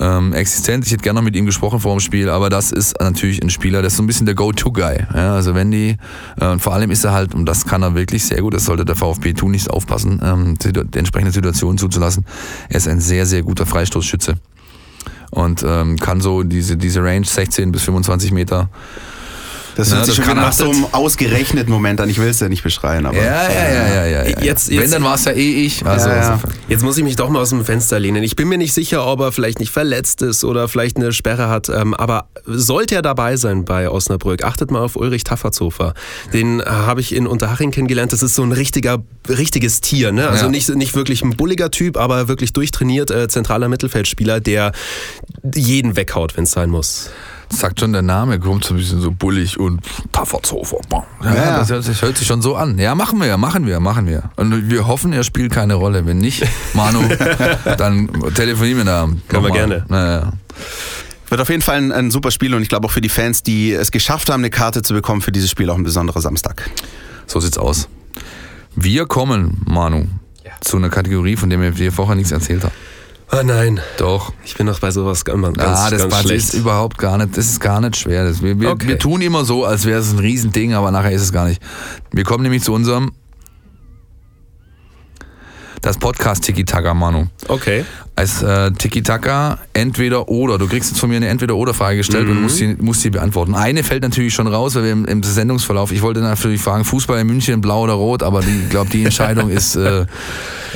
ähm, 0.00 0.32
existent. 0.32 0.86
Ich 0.86 0.92
hätte 0.92 1.02
gerne 1.02 1.18
noch 1.18 1.24
mit 1.24 1.36
ihm 1.36 1.46
gesprochen 1.46 1.80
vor 1.80 1.94
dem 1.94 2.00
Spiel, 2.00 2.28
aber 2.28 2.50
das 2.50 2.72
ist 2.72 3.00
natürlich 3.00 3.42
ein 3.42 3.50
Spieler, 3.50 3.80
der 3.80 3.88
ist 3.88 3.96
so 3.96 4.02
ein 4.02 4.06
bisschen 4.06 4.26
der 4.26 4.34
Go-To-Guy. 4.34 5.06
Ja, 5.14 5.34
also 5.34 5.54
wenn 5.54 5.70
die, 5.70 5.96
äh, 6.40 6.58
vor 6.58 6.74
allem 6.74 6.90
ist 6.90 7.04
er 7.04 7.12
halt, 7.12 7.34
und 7.34 7.46
das 7.46 7.66
kann 7.66 7.82
er 7.82 7.94
wirklich 7.94 8.24
sehr 8.24 8.40
gut, 8.40 8.54
das 8.54 8.64
sollte 8.64 8.84
der 8.84 8.96
VfB 8.96 9.32
tun, 9.34 9.50
nicht 9.50 9.70
aufpassen, 9.70 10.20
ähm, 10.22 10.56
die 10.58 10.98
entsprechende 10.98 11.32
Situation 11.32 11.78
zuzulassen. 11.78 12.24
Er 12.68 12.76
ist 12.76 12.88
ein 12.88 13.00
sehr, 13.00 13.26
sehr 13.26 13.42
guter 13.42 13.66
Freistoßschütze 13.66 14.34
und 15.30 15.64
ähm, 15.66 15.96
kann 15.98 16.20
so 16.20 16.42
diese, 16.42 16.76
diese 16.76 17.02
Range 17.02 17.26
16 17.26 17.72
bis 17.72 17.82
25 17.82 18.32
Meter 18.32 18.70
Das 19.78 19.94
hört 19.94 20.06
sich 20.06 20.16
schon 20.16 20.34
nach 20.34 20.52
so 20.52 20.68
einem 20.70 20.86
ausgerechneten 20.90 21.72
Moment 21.72 22.00
an. 22.00 22.10
Ich 22.10 22.18
will 22.18 22.26
es 22.26 22.40
ja 22.40 22.48
nicht 22.48 22.64
beschreien, 22.64 23.06
aber. 23.06 23.16
Ja, 23.16 23.22
ja, 23.48 23.48
ja, 23.48 23.88
ja, 23.88 24.06
ja. 24.06 24.26
ja. 24.26 24.40
Jetzt- 24.42 24.68
Wenn, 24.70 24.78
jetzt- 24.80 24.92
dann 24.92 25.04
war 25.04 25.14
es 25.14 25.24
ja 25.24 25.30
eh 25.32 25.64
ich. 25.64 25.86
Also, 25.86 26.08
Ja, 26.08 26.16
ja. 26.16 26.40
Jetzt 26.68 26.82
muss 26.82 26.98
ich 26.98 27.04
mich 27.04 27.14
doch 27.14 27.28
mal 27.30 27.40
aus 27.40 27.50
dem 27.50 27.64
Fenster 27.64 28.00
lehnen. 28.00 28.24
Ich 28.24 28.34
bin 28.34 28.48
mir 28.48 28.58
nicht 28.58 28.74
sicher, 28.74 29.06
ob 29.06 29.20
er 29.20 29.30
vielleicht 29.30 29.60
nicht 29.60 29.70
verletzt 29.70 30.20
ist 30.22 30.42
oder 30.42 30.66
vielleicht 30.66 30.96
eine 30.96 31.12
Sperre 31.12 31.48
hat. 31.48 31.68
ähm, 31.68 31.94
Aber 31.94 32.26
sollte 32.44 32.96
er 32.96 33.02
dabei 33.02 33.36
sein 33.36 33.64
bei 33.64 33.88
Osnabrück, 33.88 34.42
achtet 34.42 34.72
mal 34.72 34.80
auf 34.82 34.96
Ulrich 34.96 35.22
Taffertshofer. 35.22 35.94
Den 36.32 36.58
äh, 36.58 36.64
habe 36.66 37.00
ich 37.00 37.14
in 37.14 37.28
Unterhaching 37.28 37.70
kennengelernt. 37.70 38.12
Das 38.12 38.24
ist 38.24 38.34
so 38.34 38.42
ein 38.42 38.50
richtiger, 38.50 38.98
richtiges 39.28 39.80
Tier. 39.80 40.10
Ne? 40.10 40.28
Also 40.28 40.46
Ja. 40.46 40.50
nicht, 40.50 40.68
nicht 40.74 40.96
wirklich 40.96 41.22
ein 41.22 41.36
bulliger 41.36 41.70
Typ, 41.70 41.96
aber 41.98 42.26
wirklich 42.26 42.52
durchtrainiert, 42.52 43.12
äh, 43.12 43.28
zentraler 43.28 43.68
Mittelfeldspieler, 43.68 44.40
der 44.40 44.72
jeden 45.54 45.94
weghaut, 45.96 46.36
wenn 46.36 46.44
es 46.44 46.50
sein 46.50 46.68
muss. 46.70 47.10
Sagt 47.50 47.80
schon 47.80 47.92
der 47.92 48.02
Name, 48.02 48.38
kommt 48.38 48.64
so 48.64 48.74
ein 48.74 48.78
bisschen 48.78 49.00
so 49.00 49.10
bullig 49.10 49.58
und 49.58 49.80
Taffertshofer. 50.12 50.78
Ja, 51.22 51.34
Ja. 51.34 51.58
Das 51.58 51.70
hört 51.70 51.84
sich, 51.84 52.00
hört 52.02 52.16
sich 52.16 52.26
schon 52.26 52.42
so 52.42 52.56
an. 52.56 52.78
Ja, 52.78 52.94
machen 52.94 53.20
wir, 53.20 53.36
machen 53.36 53.66
wir, 53.66 53.80
machen 53.80 54.06
wir. 54.06 54.30
Und 54.36 54.70
wir 54.70 54.86
hoffen, 54.86 55.12
er 55.12 55.24
spielt 55.24 55.52
keine 55.52 55.74
Rolle. 55.74 56.06
Wenn 56.06 56.18
nicht, 56.18 56.44
Manu, 56.74 57.00
dann 57.78 58.08
telefonieren 58.34 58.78
wir 58.78 58.84
da. 58.84 59.08
Können 59.28 59.44
wir 59.44 59.50
gerne. 59.50 59.84
Naja. 59.88 60.32
Wird 61.28 61.40
auf 61.40 61.50
jeden 61.50 61.62
Fall 61.62 61.76
ein, 61.76 61.92
ein 61.92 62.10
super 62.10 62.30
Spiel 62.30 62.54
und 62.54 62.62
ich 62.62 62.68
glaube 62.68 62.86
auch 62.86 62.90
für 62.90 63.02
die 63.02 63.10
Fans, 63.10 63.42
die 63.42 63.72
es 63.72 63.90
geschafft 63.90 64.30
haben, 64.30 64.40
eine 64.40 64.50
Karte 64.50 64.82
zu 64.82 64.94
bekommen 64.94 65.20
für 65.20 65.32
dieses 65.32 65.50
Spiel, 65.50 65.68
auch 65.68 65.76
ein 65.76 65.82
besonderer 65.84 66.20
Samstag. 66.20 66.70
So 67.26 67.38
sieht's 67.40 67.58
aus. 67.58 67.88
Wir 68.74 69.06
kommen, 69.06 69.60
Manu, 69.66 70.06
zu 70.60 70.76
einer 70.78 70.88
Kategorie, 70.88 71.36
von 71.36 71.50
der 71.50 71.58
mir 71.58 71.72
dir 71.72 71.92
vorher 71.92 72.14
nichts 72.14 72.32
erzählt 72.32 72.64
habe. 72.64 72.72
Ah 73.30 73.42
nein, 73.42 73.78
Doch. 73.98 74.32
ich 74.42 74.56
bin 74.56 74.66
doch 74.66 74.80
bei 74.80 74.90
sowas 74.90 75.22
ganz, 75.24 75.42
ganz, 75.42 75.58
ah, 75.58 75.90
das, 75.90 76.00
ganz 76.00 76.12
das 76.14 76.22
schlecht. 76.22 76.44
ist 76.48 76.54
überhaupt 76.54 76.96
gar 76.96 77.18
nicht, 77.18 77.36
das 77.36 77.46
ist 77.46 77.60
gar 77.60 77.80
nicht 77.80 77.96
schwer. 77.96 78.24
Das, 78.24 78.40
wir, 78.42 78.58
wir, 78.58 78.70
Okay. 78.70 78.88
wir 78.88 78.98
tun 78.98 79.20
immer 79.20 79.44
so, 79.44 79.64
als 79.66 79.84
wäre 79.84 80.00
es 80.00 80.10
ein 80.12 80.18
Riesending, 80.18 80.72
aber 80.72 80.90
nachher 80.90 81.12
ist 81.12 81.22
es 81.22 81.32
gar 81.32 81.46
nicht. 81.46 81.62
Wir 82.10 82.24
kommen 82.24 82.42
nämlich 82.42 82.62
zu 82.62 82.72
unserem 82.72 83.12
das 85.82 85.98
Podcast 85.98 86.42
Tiki 86.44 86.64
Taka, 86.64 86.94
Manu. 86.94 87.26
Okay. 87.48 87.84
Als 88.18 88.42
äh, 88.42 88.72
Tiki 88.72 89.04
Taka 89.04 89.58
entweder 89.74 90.28
oder. 90.28 90.58
Du 90.58 90.66
kriegst 90.66 90.90
jetzt 90.90 90.98
von 90.98 91.08
mir 91.08 91.16
eine 91.16 91.28
entweder 91.28 91.54
oder 91.54 91.72
Frage 91.72 91.98
gestellt 91.98 92.28
und 92.28 92.42
musst 92.42 92.56
sie, 92.56 92.74
musst 92.80 93.08
beantworten. 93.12 93.54
Eine 93.54 93.84
fällt 93.84 94.02
natürlich 94.02 94.34
schon 94.34 94.48
raus, 94.48 94.74
weil 94.74 94.82
wir 94.82 94.90
im, 94.92 95.04
im 95.04 95.22
Sendungsverlauf, 95.22 95.92
ich 95.92 96.02
wollte 96.02 96.18
natürlich 96.18 96.60
fragen, 96.60 96.84
Fußball 96.84 97.20
in 97.20 97.28
München, 97.28 97.60
blau 97.60 97.84
oder 97.84 97.92
rot, 97.92 98.24
aber 98.24 98.40
die- 98.40 98.62
ich 98.64 98.70
glaube, 98.70 98.90
die 98.90 99.04
Entscheidung 99.04 99.50
ist, 99.50 99.76
äh, 99.76 100.00
äh, 100.00 100.06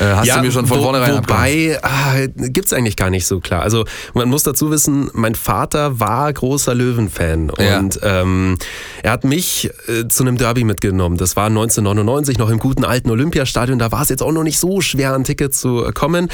hast 0.00 0.30
du 0.36 0.40
mir 0.40 0.52
schon 0.52 0.66
von 0.68 0.78
wo, 0.78 0.82
vornherein. 0.84 1.16
Wobei, 1.16 1.78
ah, 1.82 2.14
gibt's 2.36 2.72
eigentlich 2.72 2.96
gar 2.96 3.10
nicht 3.10 3.26
so 3.26 3.40
klar. 3.40 3.62
Also 3.62 3.84
man 4.14 4.28
muss 4.28 4.44
dazu 4.44 4.70
wissen, 4.70 5.10
mein 5.12 5.34
Vater 5.34 5.98
war 5.98 6.32
großer 6.32 6.76
Löwen-Fan 6.76 7.50
Ja. 7.58 7.78
und 7.80 7.98
ähm, 8.04 8.56
er 9.02 9.10
hat 9.10 9.24
mich 9.24 9.68
äh, 9.88 10.06
zu 10.08 10.22
einem 10.22 10.38
Derby 10.38 10.62
mitgenommen. 10.62 11.16
Das 11.16 11.34
war 11.34 11.46
1999 11.46 12.38
noch 12.38 12.50
im 12.50 12.58
guten 12.58 12.84
alten 12.84 13.10
Olympiastadion. 13.10 13.80
Da 13.80 13.90
war 13.90 14.02
es 14.02 14.10
jetzt 14.10 14.22
auch 14.22 14.30
noch 14.32 14.44
nicht 14.44 14.60
so 14.60 14.80
schwer, 14.80 15.12
an 15.14 15.24
Ticket 15.24 15.54
zu 15.56 15.84
äh, 15.84 15.90
kommen. 15.92 16.28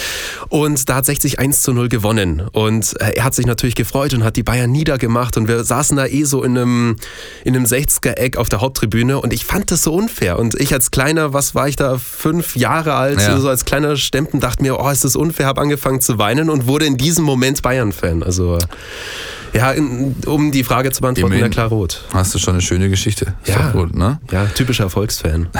Und 0.51 0.87
da 0.91 0.98
hat 0.99 1.07
60 1.07 1.39
1 1.39 1.63
zu 1.63 1.73
0 1.73 1.89
gewonnen. 1.89 2.43
Und 2.53 2.95
äh, 3.01 3.13
er 3.17 3.25
hat 3.25 3.35
sich 3.35 3.47
natürlich 3.47 3.75
gefreut 3.75 4.13
und 4.15 4.23
hat 4.25 4.37
die 4.37 4.43
Bayern 4.43 4.71
niedergemacht. 4.71 5.37
Und 5.37 5.49
wir 5.49 5.65
saßen 5.65 5.97
da 5.97 6.07
eh 6.07 6.25
so 6.25 6.43
in 6.45 6.59
einem, 6.59 6.97
in 7.45 7.57
einem 7.57 7.65
60er-Eck 7.65 8.37
auf 8.37 8.49
der 8.49 8.61
Haupttribüne. 8.61 9.21
Und 9.21 9.33
ich 9.33 9.45
fand 9.47 9.71
das 9.71 9.83
so 9.83 9.95
unfair. 9.95 10.39
Und 10.39 10.55
ich 10.61 10.73
als 10.75 10.91
kleiner, 10.91 11.33
was 11.33 11.55
war 11.55 11.69
ich 11.69 11.77
da, 11.77 11.97
fünf 11.99 12.55
Jahre 12.57 12.95
alt, 12.95 13.21
Ja. 13.21 13.39
so 13.41 13.49
als 13.49 13.65
kleiner 13.65 13.97
Stempen, 13.97 14.41
dachte 14.41 14.63
mir, 14.63 14.79
oh, 14.79 14.89
ist 14.91 15.05
das 15.05 15.17
unfair, 15.17 15.47
habe 15.47 15.61
angefangen 15.61 16.01
zu 16.01 16.19
weinen 16.19 16.51
und 16.51 16.67
wurde 16.67 16.85
in 16.87 16.97
diesem 16.99 17.25
Moment 17.25 17.63
Bayern-Fan. 17.63 18.23
Also, 18.23 18.59
ja, 19.55 19.71
in, 19.73 20.15
um 20.27 20.53
die 20.53 20.65
Frage 20.65 20.91
zu 20.93 21.01
beantworten, 21.01 21.33
Immerhin. 21.33 21.45
ja 21.47 21.49
klar 21.49 21.69
rot. 21.69 22.05
Hast 22.13 22.35
du 22.35 22.39
schon 22.39 22.55
eine 22.55 22.63
schöne 22.63 22.91
Geschichte. 22.91 23.35
Ist 23.45 23.55
Ja. 23.57 23.71
gut, 23.71 23.95
ne? 23.97 24.21
Ja, 24.31 24.45
typischer 24.47 24.85
Erfolgsfan. 24.85 25.49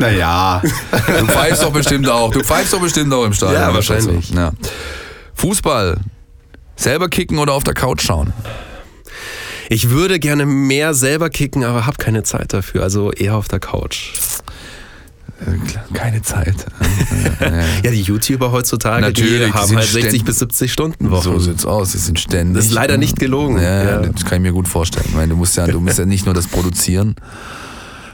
Naja. 0.00 0.62
Du 0.62 1.26
pfeifst 1.26 1.62
doch 1.62 1.72
bestimmt 1.72 2.08
auch. 2.08 2.30
Du 2.32 2.40
pfeifst 2.42 2.72
doch 2.72 2.80
bestimmt 2.80 3.12
auch 3.12 3.24
im 3.24 3.32
Stadion. 3.32 3.60
Ja, 3.60 3.72
wahrscheinlich. 3.74 4.30
Ja. 4.30 4.52
Fußball. 5.34 5.98
Selber 6.76 7.08
kicken 7.08 7.38
oder 7.38 7.52
auf 7.52 7.64
der 7.64 7.74
Couch 7.74 8.02
schauen? 8.02 8.32
Ich 9.68 9.90
würde 9.90 10.18
gerne 10.18 10.46
mehr 10.46 10.94
selber 10.94 11.30
kicken, 11.30 11.62
aber 11.64 11.86
habe 11.86 11.96
keine 11.98 12.22
Zeit 12.22 12.52
dafür. 12.52 12.82
Also 12.82 13.12
eher 13.12 13.36
auf 13.36 13.46
der 13.48 13.60
Couch. 13.60 14.14
Äh, 15.40 15.94
Keine 15.94 16.22
Zeit. 16.22 16.54
Ja. 17.82 17.90
Die 17.90 18.02
YouTuber 18.02 18.52
heutzutage, 18.52 19.00
Natürlich, 19.00 19.32
die 19.32 19.46
die 19.46 19.52
haben 19.52 19.76
halt 19.76 19.86
60 19.86 20.00
ständig- 20.02 20.24
bis 20.24 20.38
70 20.40 20.70
Stunden 20.72 21.10
Wochen. 21.10 21.22
So 21.22 21.38
sieht's 21.38 21.64
aus. 21.64 21.92
Sie 21.92 21.98
sind 21.98 22.18
ständig. 22.20 22.56
Das 22.56 22.66
ist 22.66 22.72
leider 22.72 22.98
nicht 22.98 23.18
gelogen. 23.18 23.56
Ja, 23.58 23.84
Ja. 23.84 23.98
das 24.00 24.24
kann 24.26 24.36
ich 24.36 24.42
mir 24.42 24.52
gut 24.52 24.68
vorstellen. 24.68 25.06
Ich 25.08 25.14
meine, 25.14 25.28
du 25.28 25.36
musst 25.36 25.56
ja, 25.56 25.66
du 25.66 25.80
musst 25.80 25.98
ja 25.98 26.04
nicht 26.04 26.26
nur 26.26 26.34
das 26.34 26.46
produzieren 26.46 27.14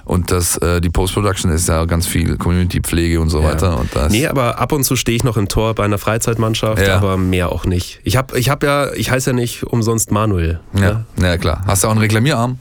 und 0.07 0.31
das, 0.31 0.57
äh, 0.59 0.81
die 0.81 0.89
Post-Production 0.89 1.51
ist 1.53 1.69
ja 1.69 1.85
ganz 1.85 2.07
viel 2.07 2.39
Community-Pflege 2.39 3.21
und 3.21 3.29
so 3.29 3.43
weiter. 3.43 3.79
Und 3.79 3.95
das, 3.95 4.11
Nee, 4.11 4.27
aber 4.27 4.59
ab 4.59 4.73
und 4.73 4.85
zu 4.85 4.97
stehe 4.97 5.15
ich 5.17 5.25
noch 5.25 5.37
im 5.37 5.49
Tor 5.49 5.75
bei 5.75 5.85
einer 5.85 5.99
Freizeitmannschaft, 5.99 6.81
Ja. 6.87 6.97
aber 6.97 7.19
mehr 7.19 7.53
auch 7.53 7.67
nicht. 7.67 8.01
Ich 8.05 8.17
habe 8.17 8.39
ich 8.39 8.49
hab 8.49 8.63
ja, 8.63 8.93
ich 8.95 9.11
heiße 9.11 9.31
ja 9.31 9.35
nicht 9.35 9.65
umsonst 9.65 10.11
Manuel. 10.13 10.61
ja, 10.73 11.05
ja, 11.21 11.37
klar. 11.37 11.63
Hast 11.67 11.83
du 11.85 11.89
auch 11.89 11.91
einen 11.93 12.01
Reklamierarm? 12.01 12.59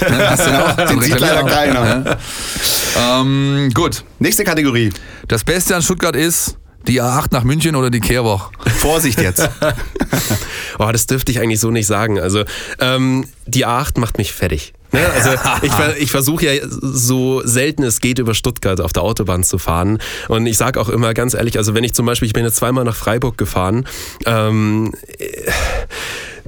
Ja, 0.00 0.08
Hast 0.30 0.46
du 0.46 0.50
einen 0.50 0.88
Den 0.88 1.02
sieht 1.02 1.20
leider 1.20 1.44
Reklamierarm? 1.44 2.04
keiner. 2.04 2.18
Ja. 2.96 3.20
Ähm, 3.20 3.70
gut. 3.74 4.02
Nächste 4.18 4.42
Kategorie. 4.44 4.90
Das 5.28 5.44
Beste 5.44 5.76
an 5.76 5.82
Stuttgart 5.82 6.16
ist, 6.16 6.56
Die 6.86 7.02
A8 7.02 7.26
nach 7.32 7.44
München 7.44 7.76
oder 7.76 7.90
die 7.90 8.00
Kehrwoch? 8.00 8.50
Vorsicht 8.78 9.20
jetzt. 9.20 9.46
oh, 10.78 10.88
das 10.90 11.06
dürfte 11.06 11.30
ich 11.32 11.40
eigentlich 11.40 11.60
so 11.60 11.70
nicht 11.70 11.86
sagen. 11.86 12.18
Also 12.18 12.44
ähm, 12.80 13.26
die 13.46 13.66
A8 13.66 13.98
macht 14.00 14.16
mich 14.16 14.32
fertig. 14.32 14.72
Ne? 14.92 15.00
Also 15.14 15.30
ich, 15.62 16.02
ich 16.02 16.10
versuche 16.10 16.46
ja 16.46 16.66
so 16.68 17.42
selten 17.44 17.82
es 17.82 18.00
geht 18.00 18.18
über 18.18 18.34
Stuttgart 18.34 18.80
auf 18.80 18.92
der 18.92 19.02
Autobahn 19.02 19.44
zu 19.44 19.58
fahren. 19.58 19.98
Und 20.28 20.46
ich 20.46 20.56
sage 20.56 20.80
auch 20.80 20.88
immer 20.88 21.14
ganz 21.14 21.34
ehrlich, 21.34 21.58
also 21.58 21.74
wenn 21.74 21.84
ich 21.84 21.94
zum 21.94 22.06
Beispiel, 22.06 22.26
ich 22.26 22.32
bin 22.32 22.44
jetzt 22.44 22.56
zweimal 22.56 22.84
nach 22.84 22.96
Freiburg 22.96 23.36
gefahren, 23.38 23.86
ähm, 24.26 24.92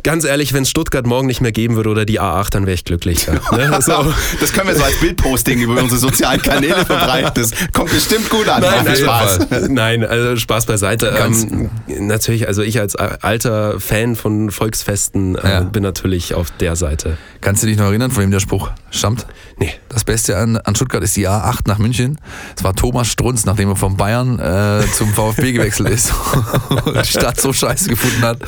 ganz 0.02 0.24
ehrlich, 0.24 0.52
wenn 0.52 0.62
es 0.62 0.70
Stuttgart 0.70 1.06
morgen 1.06 1.26
nicht 1.26 1.40
mehr 1.40 1.52
geben 1.52 1.76
würde 1.76 1.90
oder 1.90 2.04
die 2.04 2.20
A8, 2.20 2.50
dann 2.50 2.66
wäre 2.66 2.74
ich 2.74 2.84
glücklicher. 2.84 3.34
Ne? 3.52 3.70
So. 3.80 4.12
Das 4.40 4.52
können 4.52 4.68
wir 4.68 4.76
so 4.76 4.84
als 4.84 5.00
Bildposting 5.00 5.60
über 5.60 5.80
unsere 5.80 5.98
sozialen 5.98 6.42
Kanäle 6.42 6.84
verbreiten. 6.84 7.32
Das 7.34 7.50
kommt 7.72 7.90
bestimmt 7.90 8.28
gut 8.28 8.46
an. 8.46 8.60
Nein, 8.60 8.84
nein, 8.84 8.96
Spaß. 8.96 9.38
nein 9.68 10.04
also 10.04 10.36
Spaß 10.36 10.66
beiseite. 10.66 11.14
Ähm, 11.18 11.70
natürlich, 11.86 12.46
also 12.46 12.62
ich 12.62 12.78
als 12.78 12.94
alter 12.96 13.80
Fan 13.80 14.16
von 14.16 14.50
Volksfesten 14.50 15.36
äh, 15.36 15.48
ja. 15.48 15.60
bin 15.60 15.82
natürlich 15.82 16.34
auf 16.34 16.50
der 16.50 16.76
Seite. 16.76 17.16
Kannst 17.40 17.62
du 17.62 17.66
dich 17.66 17.78
noch 17.78 17.86
erinnern, 17.86 18.10
von 18.10 18.22
wem 18.22 18.30
der 18.30 18.40
Spruch 18.40 18.70
stammt? 18.90 19.26
Nee. 19.58 19.72
Das 19.88 20.04
Beste 20.04 20.36
an, 20.36 20.56
an 20.58 20.74
Stuttgart 20.74 21.02
ist 21.02 21.16
die 21.16 21.28
A8 21.28 21.60
nach 21.66 21.78
München. 21.78 22.18
Es 22.56 22.64
war 22.64 22.74
Thomas 22.74 23.08
Strunz, 23.08 23.44
nachdem 23.44 23.70
er 23.70 23.76
von 23.76 23.96
Bayern 23.96 24.38
äh, 24.38 24.84
zum 24.92 25.12
VfB 25.12 25.52
gewechselt 25.52 25.88
ist 25.90 26.12
und 26.84 26.96
die 26.96 27.06
Stadt 27.06 27.40
so 27.40 27.52
scheiße 27.52 27.88
gefunden 27.88 28.22
hat. 28.22 28.38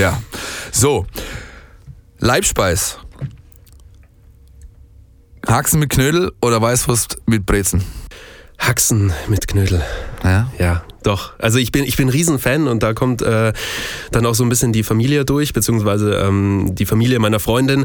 Ja. 0.00 0.20
So, 0.74 1.06
Leibspeis. 2.18 2.98
Haxen 5.46 5.78
mit 5.78 5.90
Knödel 5.90 6.32
oder 6.40 6.62
Weißwurst 6.62 7.18
mit 7.26 7.44
Brezen? 7.44 7.84
Haxen 8.58 9.12
mit 9.28 9.46
Knödel. 9.46 9.84
Ja? 10.24 10.50
Ja, 10.58 10.82
doch. 11.02 11.38
Also 11.38 11.58
ich 11.58 11.72
bin, 11.72 11.84
ich 11.84 11.96
bin 11.98 12.08
Riesenfan 12.08 12.68
und 12.68 12.82
da 12.82 12.94
kommt 12.94 13.20
äh, 13.20 13.52
dann 14.12 14.24
auch 14.24 14.34
so 14.34 14.44
ein 14.44 14.48
bisschen 14.48 14.72
die 14.72 14.82
Familie 14.82 15.26
durch, 15.26 15.52
beziehungsweise 15.52 16.14
ähm, 16.14 16.70
die 16.74 16.86
Familie 16.86 17.18
meiner 17.18 17.38
Freundin 17.38 17.84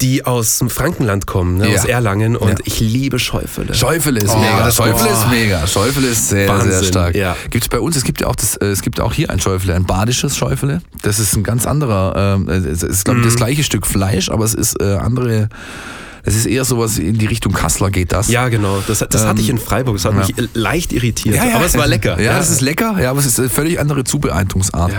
die 0.00 0.24
aus 0.24 0.58
dem 0.58 0.70
Frankenland 0.70 1.26
kommen, 1.26 1.58
ne, 1.58 1.70
ja. 1.70 1.78
aus 1.78 1.84
Erlangen 1.84 2.36
und 2.36 2.50
ja. 2.50 2.56
ich 2.64 2.80
liebe 2.80 3.18
Schäufele. 3.18 3.74
Schäufele 3.74 4.20
ist 4.20 4.30
oh, 4.34 4.38
mega. 4.38 4.70
Schäufele 4.70 5.10
ist 5.10 5.28
mega. 5.28 5.66
Schäufele 5.66 6.06
ist 6.08 6.28
sehr, 6.28 6.48
Wahnsinn. 6.48 6.70
sehr 6.70 6.84
stark. 6.84 7.16
Ja. 7.16 7.36
Gibt 7.50 7.64
es 7.64 7.68
bei 7.68 7.80
uns, 7.80 7.96
es 7.96 8.04
gibt 8.04 8.20
ja 8.20 8.28
auch 8.28 8.36
das, 8.36 8.56
äh, 8.56 8.66
es 8.66 8.82
gibt 8.82 9.00
auch 9.00 9.12
hier 9.12 9.30
ein 9.30 9.40
Schäufele, 9.40 9.74
ein 9.74 9.84
badisches 9.84 10.36
Schäufele. 10.36 10.82
Das 11.02 11.18
ist 11.18 11.34
ein 11.36 11.42
ganz 11.42 11.66
anderer, 11.66 12.38
äh, 12.48 12.52
es 12.52 12.82
ist 12.82 13.04
glaube 13.04 13.20
ich 13.20 13.26
mhm. 13.26 13.30
das 13.30 13.36
gleiche 13.36 13.64
Stück 13.64 13.86
Fleisch, 13.86 14.30
aber 14.30 14.44
es 14.44 14.54
ist 14.54 14.80
äh, 14.80 14.96
andere 14.96 15.48
es 16.24 16.36
ist 16.36 16.46
eher 16.46 16.64
sowas 16.64 16.98
in 16.98 17.16
die 17.16 17.26
Richtung 17.26 17.52
Kassler 17.52 17.90
geht 17.90 18.12
das. 18.12 18.28
Ja, 18.28 18.48
genau. 18.48 18.82
Das, 18.86 18.98
das 18.98 19.22
ähm, 19.22 19.28
hatte 19.28 19.40
ich 19.40 19.48
in 19.48 19.58
Freiburg. 19.58 19.96
Das 19.96 20.04
hat 20.04 20.12
ja. 20.12 20.18
mich 20.18 20.50
leicht 20.52 20.92
irritiert. 20.92 21.36
Ja, 21.36 21.44
ja, 21.44 21.56
aber 21.56 21.64
es 21.64 21.76
war 21.76 21.86
lecker. 21.86 22.20
Ja, 22.20 22.38
es 22.38 22.50
ist 22.50 22.60
lecker, 22.60 22.96
ja, 23.00 23.10
aber 23.10 23.20
es 23.20 23.26
ist 23.26 23.40
eine 23.40 23.48
völlig 23.48 23.80
andere 23.80 24.04
Zubereitungsart. 24.04 24.92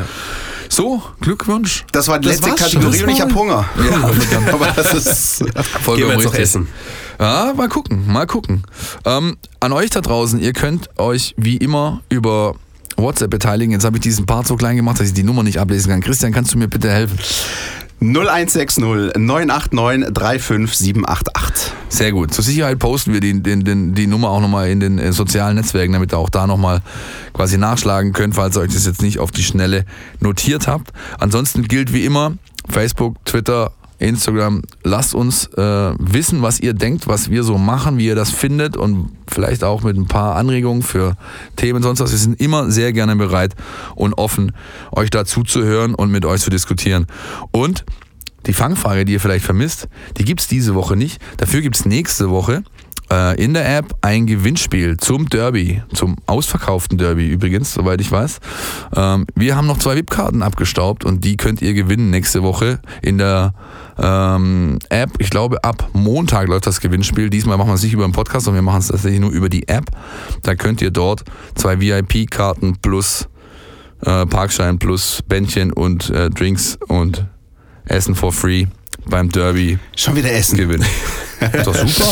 So, 0.69 1.01
Glückwunsch. 1.19 1.83
Das 1.91 2.07
war 2.07 2.19
die 2.19 2.27
das 2.29 2.41
letzte 2.41 2.63
Kategorie 2.63 3.03
und 3.03 3.09
ich 3.09 3.21
habe 3.21 3.33
Hunger. 3.33 3.65
Ja, 3.89 4.53
aber 4.53 4.67
das 4.67 4.93
ist 4.93 5.43
vollkommen 5.81 5.97
Gehen 5.97 6.19
wir 6.19 6.23
jetzt 6.23 6.37
essen. 6.37 6.67
Ja, 7.19 7.53
mal 7.55 7.67
gucken, 7.67 8.03
mal 8.07 8.27
gucken. 8.27 8.63
Ähm, 9.03 9.35
an 9.59 9.73
euch 9.73 9.89
da 9.89 9.99
draußen, 9.99 10.39
ihr 10.39 10.53
könnt 10.53 10.89
euch 10.97 11.33
wie 11.37 11.57
immer 11.57 12.01
über 12.09 12.55
WhatsApp 12.95 13.31
beteiligen. 13.31 13.71
Jetzt 13.73 13.83
habe 13.83 13.97
ich 13.97 14.03
diesen 14.03 14.25
Part 14.25 14.47
so 14.47 14.55
klein 14.55 14.75
gemacht, 14.75 14.99
dass 14.99 15.07
ich 15.07 15.13
die 15.13 15.23
Nummer 15.23 15.43
nicht 15.43 15.59
ablesen 15.59 15.91
kann. 15.91 16.01
Christian, 16.01 16.31
kannst 16.31 16.53
du 16.53 16.57
mir 16.57 16.67
bitte 16.67 16.89
helfen? 16.89 17.17
0160 18.01 18.77
989 19.17 20.13
35788. 20.13 21.73
Sehr 21.89 22.11
gut. 22.11 22.33
Zur 22.33 22.43
Sicherheit 22.43 22.79
posten 22.79 23.13
wir 23.13 23.19
die, 23.19 23.41
die, 23.41 23.59
die, 23.63 23.91
die 23.91 24.07
Nummer 24.07 24.29
auch 24.29 24.39
nochmal 24.39 24.69
in 24.69 24.79
den 24.79 24.99
äh, 24.99 25.11
sozialen 25.11 25.55
Netzwerken, 25.55 25.93
damit 25.93 26.13
ihr 26.13 26.17
auch 26.17 26.29
da 26.29 26.47
nochmal 26.47 26.81
quasi 27.33 27.57
nachschlagen 27.57 28.13
könnt, 28.13 28.35
falls 28.35 28.55
ihr 28.55 28.61
euch 28.61 28.73
das 28.73 28.85
jetzt 28.85 29.01
nicht 29.01 29.19
auf 29.19 29.31
die 29.31 29.43
Schnelle 29.43 29.85
notiert 30.19 30.67
habt. 30.67 30.91
Ansonsten 31.19 31.63
gilt 31.63 31.91
wie 31.91 32.05
immer 32.05 32.33
Facebook, 32.69 33.23
Twitter, 33.25 33.71
Instagram. 33.99 34.61
Lasst 34.83 35.13
uns 35.13 35.45
äh, 35.53 35.93
wissen, 35.97 36.41
was 36.41 36.59
ihr 36.59 36.73
denkt, 36.73 37.07
was 37.07 37.29
wir 37.29 37.43
so 37.43 37.57
machen, 37.57 37.97
wie 37.97 38.07
ihr 38.07 38.15
das 38.15 38.31
findet 38.31 38.77
und 38.77 39.11
vielleicht 39.27 39.63
auch 39.63 39.83
mit 39.83 39.97
ein 39.97 40.07
paar 40.07 40.35
Anregungen 40.35 40.81
für 40.81 41.15
Themen 41.55 41.83
sonst 41.83 41.99
was. 41.99 42.11
Wir 42.11 42.17
sind 42.17 42.39
immer 42.41 42.71
sehr 42.71 42.93
gerne 42.93 43.15
bereit 43.15 43.55
und 43.95 44.13
offen, 44.13 44.53
euch 44.91 45.09
dazu 45.09 45.43
zu 45.43 45.63
hören 45.63 45.93
und 45.95 46.11
mit 46.11 46.25
euch 46.25 46.41
zu 46.41 46.49
diskutieren. 46.49 47.05
Und 47.51 47.85
die 48.45 48.53
Fangfrage, 48.53 49.05
die 49.05 49.13
ihr 49.13 49.19
vielleicht 49.19 49.45
vermisst, 49.45 49.89
die 50.17 50.23
gibt 50.23 50.41
es 50.41 50.47
diese 50.47 50.73
Woche 50.73 50.95
nicht. 50.95 51.21
Dafür 51.37 51.61
gibt 51.61 51.75
es 51.75 51.85
nächste 51.85 52.29
Woche 52.29 52.63
äh, 53.11 53.41
in 53.43 53.53
der 53.53 53.77
App 53.77 53.95
ein 54.01 54.27
Gewinnspiel 54.27 54.97
zum 54.97 55.29
Derby, 55.29 55.81
zum 55.93 56.17
ausverkauften 56.25 56.97
Derby 56.97 57.27
übrigens, 57.27 57.73
soweit 57.73 58.01
ich 58.01 58.11
weiß. 58.11 58.39
Ähm, 58.95 59.25
wir 59.35 59.55
haben 59.55 59.67
noch 59.67 59.79
zwei 59.79 59.95
VIP-Karten 59.95 60.41
abgestaubt 60.41 61.03
und 61.05 61.23
die 61.23 61.37
könnt 61.37 61.61
ihr 61.61 61.73
gewinnen 61.73 62.09
nächste 62.09 62.43
Woche 62.43 62.79
in 63.01 63.17
der 63.17 63.53
ähm, 64.01 64.79
App. 64.89 65.11
Ich 65.19 65.29
glaube, 65.29 65.63
ab 65.63 65.89
Montag 65.93 66.47
läuft 66.47 66.67
das 66.67 66.79
Gewinnspiel. 66.79 67.29
Diesmal 67.29 67.57
machen 67.57 67.69
wir 67.69 67.75
es 67.75 67.83
nicht 67.83 67.93
über 67.93 68.07
den 68.07 68.11
Podcast, 68.11 68.45
sondern 68.45 68.63
wir 68.63 68.71
machen 68.71 68.79
es 68.79 68.87
tatsächlich 68.87 69.19
nur 69.19 69.31
über 69.31 69.49
die 69.49 69.67
App. 69.67 69.85
Da 70.43 70.55
könnt 70.55 70.81
ihr 70.81 70.91
dort 70.91 71.23
zwei 71.55 71.79
VIP-Karten 71.79 72.77
plus 72.81 73.27
äh, 74.01 74.25
Parkschein 74.25 74.79
plus 74.79 75.21
Bändchen 75.27 75.73
und 75.73 76.09
äh, 76.09 76.29
Drinks 76.29 76.77
und 76.87 77.25
Essen 77.85 78.15
for 78.15 78.31
free 78.31 78.67
beim 79.05 79.29
Derby. 79.29 79.79
Schon 79.95 80.15
wieder 80.15 80.31
Essen. 80.31 80.57
Gewinnen. 80.57 80.85
ist 81.53 81.67
doch 81.67 81.75
super. 81.75 82.09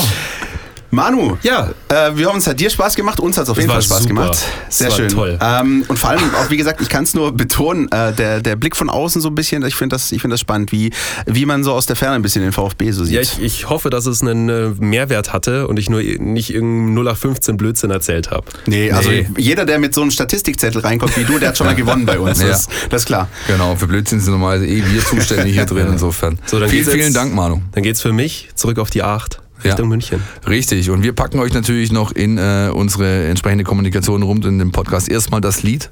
Manu, 0.89 1.37
ja, 1.43 1.71
äh, 1.89 2.11
wir 2.15 2.29
haben 2.29 2.37
es 2.37 2.47
hat 2.47 2.59
dir 2.59 2.69
Spaß 2.69 2.95
gemacht, 2.95 3.19
uns 3.19 3.37
hat 3.37 3.43
es 3.43 3.49
auf 3.49 3.57
jeden 3.57 3.69
Fall 3.69 3.81
Spaß 3.81 4.03
super. 4.03 4.13
gemacht. 4.13 4.39
Sehr 4.69 4.89
schön. 4.89 5.09
Toll. 5.09 5.37
Ähm, 5.41 5.83
und 5.87 5.99
vor 5.99 6.11
allem 6.11 6.21
auch, 6.35 6.49
wie 6.49 6.55
gesagt, 6.55 6.81
ich 6.81 6.87
kann 6.87 7.03
es 7.03 7.13
nur 7.13 7.33
betonen, 7.33 7.91
äh, 7.91 8.13
der, 8.13 8.41
der 8.41 8.55
Blick 8.55 8.75
von 8.75 8.89
außen 8.89 9.21
so 9.21 9.27
ein 9.27 9.35
bisschen, 9.35 9.65
ich 9.65 9.75
finde 9.75 9.95
das, 9.95 10.09
find 10.09 10.31
das 10.31 10.39
spannend, 10.39 10.71
wie, 10.71 10.91
wie 11.25 11.45
man 11.45 11.63
so 11.63 11.73
aus 11.73 11.87
der 11.87 11.97
Ferne 11.97 12.15
ein 12.15 12.21
bisschen 12.21 12.41
den 12.41 12.53
VfB 12.53 12.91
so 12.91 13.03
sieht. 13.03 13.15
Ja, 13.15 13.21
ich, 13.21 13.41
ich 13.41 13.69
hoffe, 13.69 13.89
dass 13.89 14.05
es 14.05 14.21
einen 14.21 14.47
äh, 14.47 14.69
Mehrwert 14.79 15.33
hatte 15.33 15.67
und 15.67 15.77
ich 15.77 15.89
nur 15.89 16.01
nicht 16.01 16.53
irgendeinen 16.53 16.97
0815 16.97 17.57
Blödsinn 17.57 17.91
erzählt 17.91 18.31
habe. 18.31 18.47
Nee, 18.65 18.91
also 18.91 19.09
nee. 19.09 19.27
jeder, 19.37 19.65
der 19.65 19.79
mit 19.79 19.93
so 19.93 20.01
einem 20.01 20.11
Statistikzettel 20.11 20.81
reinkommt 20.81 21.17
wie 21.17 21.25
du, 21.25 21.37
der 21.37 21.49
hat 21.49 21.57
schon 21.57 21.67
mal 21.67 21.75
gewonnen 21.75 22.05
bei 22.05 22.17
uns. 22.17 22.41
Ja. 22.41 22.47
Das, 22.47 22.69
das, 22.89 23.01
ist 23.01 23.07
klar. 23.07 23.27
Genau, 23.47 23.75
für 23.75 23.87
Blödsinn 23.87 24.21
sind 24.21 24.31
normalerweise 24.31 24.67
eh 24.67 24.83
wir 24.85 25.03
zuständig 25.03 25.53
hier 25.53 25.65
drin 25.65 25.87
insofern. 25.91 26.39
So, 26.45 26.65
vielen, 26.65 26.85
vielen 26.85 27.13
Dank, 27.13 27.33
Manu. 27.33 27.61
Dann 27.73 27.83
geht's 27.83 28.01
für 28.01 28.13
mich 28.13 28.49
zurück 28.55 28.79
auf 28.79 28.89
die 28.89 29.03
8. 29.03 29.41
Richtung 29.63 29.85
ja, 29.85 29.89
München. 29.89 30.21
Richtig. 30.47 30.89
Und 30.89 31.03
wir 31.03 31.13
packen 31.13 31.39
euch 31.39 31.53
natürlich 31.53 31.91
noch 31.91 32.11
in 32.11 32.37
äh, 32.37 32.69
unsere 32.73 33.25
entsprechende 33.27 33.63
Kommunikation 33.63 34.23
rum 34.23 34.41
in 34.43 34.59
dem 34.59 34.71
Podcast 34.71 35.09
erstmal 35.09 35.41
das 35.41 35.63
Lied, 35.63 35.91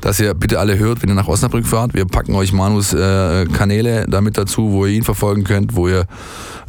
das 0.00 0.20
ihr 0.20 0.34
bitte 0.34 0.58
alle 0.58 0.78
hört, 0.78 1.02
wenn 1.02 1.08
ihr 1.08 1.14
nach 1.14 1.28
Osnabrück 1.28 1.66
fahrt. 1.66 1.94
Wir 1.94 2.04
packen 2.04 2.34
euch 2.34 2.52
Manus 2.52 2.92
äh, 2.92 3.46
Kanäle 3.46 4.06
damit 4.08 4.36
dazu, 4.36 4.72
wo 4.72 4.86
ihr 4.86 4.92
ihn 4.92 5.02
verfolgen 5.02 5.44
könnt, 5.44 5.76
wo 5.76 5.88
ihr 5.88 6.06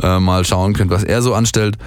äh, 0.01 0.20
mal 0.20 0.45
schauen 0.45 0.74
könnt, 0.74 0.91
was 0.91 1.03
er 1.03 1.22
so 1.22 1.34
anstellt. 1.34 1.78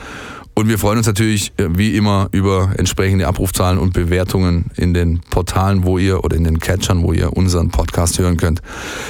Und 0.55 0.69
wir 0.69 0.77
freuen 0.77 0.99
uns 0.99 1.07
natürlich 1.07 1.53
äh, 1.57 1.69
wie 1.71 1.97
immer 1.97 2.29
über 2.33 2.73
entsprechende 2.77 3.29
Abrufzahlen 3.29 3.79
und 3.79 3.93
Bewertungen 3.93 4.73
in 4.77 4.93
den 4.93 5.21
Portalen, 5.31 5.85
wo 5.85 5.99
ihr 5.99 6.25
oder 6.25 6.37
in 6.37 6.43
den 6.43 6.59
Catchern, 6.59 7.05
wo 7.05 7.13
ihr 7.13 7.37
unseren 7.37 7.71
Podcast 7.71 8.19
hören 8.19 8.37
könnt. 8.37 8.61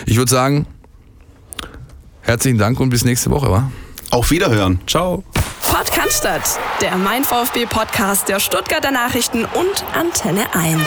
Ich 0.05 0.19
würde 0.19 0.31
sagen, 0.31 0.66
herzlichen 2.21 2.59
Dank 2.59 2.79
und 2.81 2.91
bis 2.91 3.05
nächste 3.05 3.31
Woche, 3.31 3.51
wa? 3.51 3.71
Auf 4.11 4.31
Wiederhören. 4.31 4.81
Ciao. 4.87 5.23
Podcast, 5.71 6.27
der 6.81 6.97
Mein 6.97 7.25
VfB 7.25 7.67
Podcast 7.67 8.29
der 8.29 8.41
Stuttgarter 8.41 8.91
Nachrichten 8.91 9.45
und 9.45 9.85
Antenne 9.95 10.47
1. 10.55 10.79